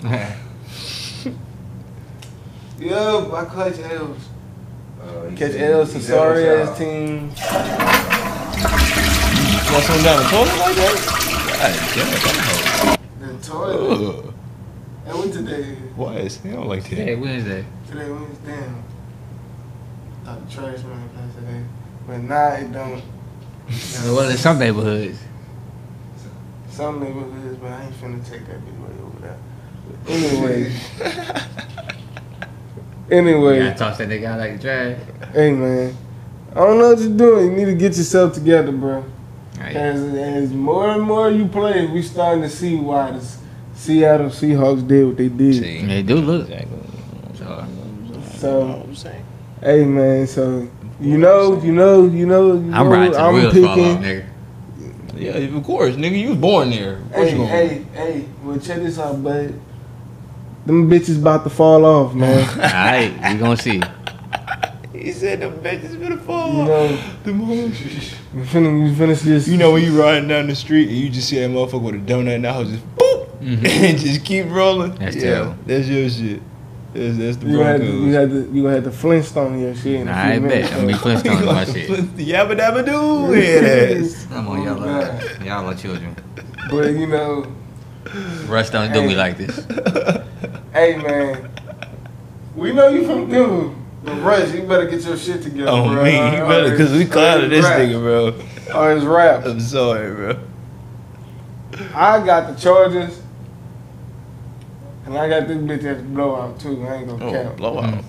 Yup, 2.79 3.33
I 3.33 3.45
catch 3.45 3.79
L's. 3.79 4.29
Catch 5.35 5.55
L's 5.55 5.93
to 5.93 5.99
sorry 6.01 6.47
ass 6.47 6.77
teams. 6.77 7.39
You 7.39 7.45
want 9.73 9.83
something 9.85 10.03
down 10.03 10.23
the 10.23 10.29
toilet 10.29 10.57
like 10.59 10.75
that? 10.75 10.95
God 13.19 13.21
The 13.21 13.47
toilet. 13.47 13.99
damn. 13.99 14.27
Ugh. 14.27 14.33
And 15.07 15.17
what 15.17 15.31
today 15.31 15.61
is? 15.61 15.77
Why 15.95 16.15
is 16.17 16.37
he 16.41 16.49
don't 16.49 16.67
like 16.67 16.83
Hey, 16.85 17.15
that? 17.15 17.21
Wednesday. 17.21 17.65
Today 17.87 18.09
Wednesday. 18.11 18.37
Damn. 18.45 18.83
Thought 20.25 20.49
the 20.49 20.53
trash 20.53 20.83
man 20.83 21.09
passed 21.15 21.35
today. 21.35 21.63
But 22.05 22.17
nah, 22.23 22.49
it 22.53 22.71
don't. 22.73 23.01
Well, 24.05 24.29
in 24.29 24.37
some 24.37 24.59
neighborhoods. 24.59 25.19
Some 26.69 26.99
neighborhoods, 27.01 27.57
but 27.57 27.71
I 27.71 27.85
ain't 27.85 27.93
finna 27.95 28.23
take 28.29 28.45
that 28.47 28.63
big 28.65 28.79
way 28.79 28.89
over 29.05 29.19
there. 29.19 29.37
But 30.03 30.11
anyway. 30.13 30.73
You 33.09 33.17
anyway. 33.17 33.59
gotta 33.59 33.75
toss 33.79 33.97
that 33.99 34.09
nigga 34.09 34.25
out 34.25 34.39
like 34.39 34.51
a 34.55 34.57
trash. 34.59 34.97
Hey 35.33 35.53
man, 35.53 35.95
I 36.51 36.55
don't 36.55 36.77
know 36.77 36.89
what 36.89 36.99
you're 36.99 37.15
doing. 37.17 37.51
You 37.51 37.57
need 37.65 37.65
to 37.71 37.75
get 37.75 37.95
yourself 37.95 38.33
together, 38.33 38.73
bro. 38.73 39.05
Right. 39.57 39.73
As, 39.77 40.01
as 40.01 40.51
more 40.51 40.89
and 40.89 41.01
more 41.03 41.31
you 41.31 41.47
play, 41.47 41.85
we 41.87 42.01
starting 42.01 42.41
to 42.41 42.49
see 42.49 42.75
why 42.75 43.11
the 43.11 43.17
S- 43.19 43.39
Seattle 43.77 44.27
Seahawks 44.29 44.85
did 44.87 45.05
what 45.07 45.17
they 45.17 45.29
did. 45.29 45.53
See, 45.55 45.85
They 45.85 46.01
do 46.03 46.15
look. 46.15 46.49
exactly. 46.49 46.77
So, 47.35 47.65
So, 48.37 48.85
hey 49.61 49.85
man, 49.85 50.27
so 50.27 50.67
you 50.99 51.17
know, 51.17 51.61
you 51.61 51.71
know, 51.71 52.05
you 52.07 52.25
know, 52.25 52.53
you 52.55 52.73
I'm 52.73 52.89
riding 52.89 53.11
till 53.13 53.21
the 53.21 53.27
I'm 53.27 53.33
wheels 53.35 53.53
fall 53.53 53.65
off, 53.69 53.75
picking. 53.75 54.01
nigga. 54.01 54.25
Yeah, 55.15 55.57
of 55.57 55.63
course, 55.63 55.95
nigga. 55.95 56.19
You 56.19 56.29
was 56.29 56.37
born 56.37 56.69
there. 56.69 56.97
What 56.97 57.15
Hey, 57.27 57.31
you 57.31 57.37
gonna 57.37 57.47
hey, 57.49 57.85
hey, 57.93 58.25
well 58.43 58.59
check 58.59 58.77
this 58.77 58.99
out, 58.99 59.23
bud. 59.23 59.59
Them 60.65 60.89
bitches 60.89 61.19
about 61.19 61.43
to 61.45 61.49
fall 61.49 61.85
off, 61.85 62.13
man. 62.13 62.43
Alright, 62.59 63.13
we 63.33 63.39
gonna 63.39 63.57
see. 63.57 63.81
He 64.93 65.11
said 65.11 65.39
the 65.41 65.49
bitches 65.51 66.01
gonna 66.01 66.17
fall. 66.17 66.57
you 66.57 66.63
know, 66.65 66.99
The 67.23 67.31
moon. 67.33 67.69
we 68.33 68.41
finna, 68.41 68.83
we 68.89 68.95
finish 68.95 69.21
this. 69.21 69.47
You 69.47 69.57
know 69.57 69.71
when 69.71 69.83
you 69.83 69.99
riding 70.01 70.27
down 70.27 70.47
the 70.47 70.55
street 70.55 70.89
and 70.89 70.97
you 70.97 71.09
just 71.09 71.29
see 71.29 71.39
that 71.39 71.49
motherfucker 71.51 71.81
with 71.83 71.95
a 71.95 71.97
donut 71.99 72.33
in 72.35 72.41
the 72.41 72.51
house 72.51 72.67
just 72.69 72.83
boop 73.47 73.57
mm-hmm. 73.57 73.85
and 73.85 73.97
just 74.05 74.25
keep 74.25 74.49
rolling. 74.49 74.95
That's 74.95 75.15
yeah, 75.15 75.21
terrible. 75.21 75.57
That's 75.65 75.87
your 75.87 76.09
shit. 76.09 76.41
That's, 76.93 77.17
that's 77.17 77.37
the 77.37 77.47
you 77.47 77.59
had 77.59 77.81
to, 77.81 77.85
you 77.85 78.13
had 78.13 78.29
to, 78.29 78.51
you 78.51 78.63
gonna 78.63 78.75
have 78.75 78.83
to 78.85 78.91
Flintstone 78.91 79.59
your 79.59 79.75
shit. 79.75 80.01
In 80.01 80.07
a 80.07 80.11
Nah, 80.11 80.23
few 80.23 80.31
I 80.31 80.39
minutes, 80.39 80.69
bet. 80.69 80.79
I'm 80.79 80.79
gonna 80.85 80.93
be 80.93 80.99
Flintstone 80.99 81.45
my 81.45 81.65
shit. 81.65 81.89
Yabba 81.89 82.57
dabba 82.57 82.85
doo 82.85 83.31
head 83.33 83.97
ass. 84.03 84.27
I'm 84.31 84.47
on 84.47 84.63
y'all. 84.63 84.83
Oh, 84.83 85.43
y'all 85.43 85.63
my 85.63 85.73
children. 85.73 86.15
But 86.69 86.93
you 86.93 87.07
know, 87.07 87.45
Russ 88.47 88.69
don't 88.69 88.91
do 88.93 89.01
me 89.01 89.15
like 89.15 89.37
this. 89.37 89.65
hey 90.73 90.97
man, 90.97 91.49
we 92.55 92.73
know 92.73 92.89
you 92.89 93.05
from 93.05 93.29
Denver. 93.29 93.73
But 94.03 94.21
Rush, 94.21 94.53
you 94.53 94.61
better 94.63 94.87
get 94.87 95.01
your 95.03 95.17
shit 95.17 95.41
together, 95.41 95.69
Oh 95.69 95.89
bro. 95.89 96.03
me, 96.03 96.11
you 96.13 96.43
better, 96.45 96.77
cause 96.77 96.91
we 96.93 97.05
clouded 97.05 97.49
this 97.51 97.65
rap. 97.65 97.79
nigga, 97.79 97.99
bro. 97.99 98.73
Oh, 98.73 98.95
his 98.95 99.05
rap. 99.05 99.45
I'm 99.45 99.59
sorry, 99.59 100.13
bro. 100.13 100.39
I 101.93 102.25
got 102.25 102.53
the 102.53 102.61
Chargers, 102.61 103.21
and 105.07 105.17
I 105.17 105.27
got 105.29 105.47
this 105.47 105.57
bitch 105.57 105.83
at 105.85 105.97
the 105.97 106.03
blowout 106.03 106.59
too. 106.59 106.85
I 106.87 106.95
ain't 106.97 107.07
gonna 107.07 107.25
Oh, 107.25 107.31
count. 107.31 107.57
blowout. 107.57 108.03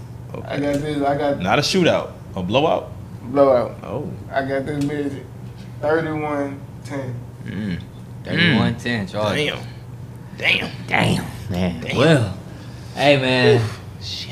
I 0.46 0.61
got 0.61 0.74
this. 0.74 1.03
I 1.03 1.16
got 1.16 1.38
Not 1.40 1.59
a 1.59 1.62
shootout, 1.62 2.11
a 2.36 2.42
blowout. 2.42 2.92
blowout. 3.22 3.76
Oh. 3.82 4.11
I 4.30 4.44
got 4.44 4.66
this 4.66 4.84
bitch 4.84 5.22
31 5.80 6.61
10. 6.84 7.14
Mm. 7.46 7.80
31 8.24 8.74
10, 8.76 9.07
Charlie. 9.09 9.46
Damn. 9.46 9.59
Damn. 10.36 10.70
Damn, 10.86 11.24
man. 11.51 11.84
Well, 11.96 12.36
hey, 12.94 13.16
man. 13.20 13.61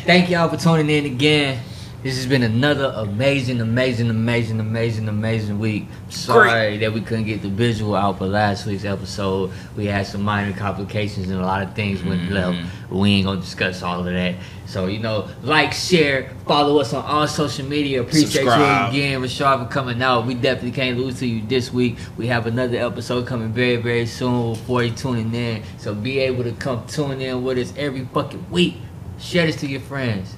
Thank 0.05 0.29
y'all 0.31 0.49
for 0.49 0.57
tuning 0.57 0.89
in 0.91 1.07
again. 1.12 1.61
This 2.03 2.16
has 2.16 2.26
been 2.26 2.42
another 2.42 2.92
amazing, 2.94 3.61
amazing, 3.61 4.11
amazing, 4.11 4.61
amazing, 4.61 5.09
amazing 5.09 5.59
week. 5.59 5.86
Sorry 6.09 6.77
that 6.78 6.93
we 6.93 7.01
couldn't 7.01 7.24
get 7.24 7.43
the 7.43 7.48
visual 7.48 7.97
out 7.97 8.18
for 8.18 8.27
last 8.27 8.64
week's 8.64 8.85
episode. 8.85 9.51
We 9.77 9.86
had 9.86 10.06
some 10.06 10.23
minor 10.23 10.56
complications 10.56 11.31
and 11.31 11.40
a 11.40 11.44
lot 11.44 11.62
of 11.62 11.74
things 11.74 12.05
went 12.05 12.23
mm-hmm. 12.23 12.35
left. 12.35 12.90
We 12.90 13.10
ain't 13.10 13.27
gonna 13.27 13.40
discuss 13.40 13.82
all 13.82 14.01
of 14.01 14.06
that. 14.06 14.36
So, 14.66 14.86
you 14.86 14.98
know, 14.98 15.28
like, 15.43 15.73
share, 15.73 16.31
follow 16.47 16.78
us 16.81 16.93
on 16.93 17.05
all 17.05 17.27
social 17.27 17.66
media. 17.66 18.02
Appreciate 18.02 18.44
Subscribe. 18.44 18.93
you 18.93 19.01
again, 19.01 19.20
Rashard, 19.23 19.66
for 19.66 19.73
coming 19.73 20.01
out. 20.02 20.27
We 20.27 20.35
definitely 20.35 20.73
can't 20.73 20.98
lose 20.98 21.18
to 21.20 21.27
you 21.27 21.47
this 21.47 21.73
week. 21.73 21.97
We 22.16 22.27
have 22.28 22.47
another 22.47 22.77
episode 22.77 23.27
coming 23.27 23.52
very, 23.52 23.77
very 23.77 24.06
soon 24.06 24.52
before 24.52 24.85
you 24.85 24.90
tuning 24.90 25.35
in. 25.35 25.62
So 25.78 25.94
be 25.94 26.18
able 26.20 26.44
to 26.44 26.52
come 26.52 26.86
tune 26.86 27.20
in 27.20 27.43
with 27.43 27.59
us 27.59 27.73
every 27.77 28.05
fucking 28.05 28.51
week. 28.51 28.77
Share 29.18 29.47
this 29.47 29.56
to 29.56 29.66
your 29.66 29.81
friends. 29.81 30.36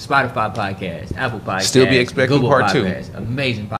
Spotify 0.00 0.54
podcast, 0.54 1.14
Apple 1.16 1.40
podcast, 1.40 1.62
Still 1.62 1.86
be 1.86 1.98
expecting 1.98 2.36
Google 2.38 2.48
part 2.48 2.72
two. 2.72 2.84
podcast. 2.84 3.14
Amazing. 3.16 3.68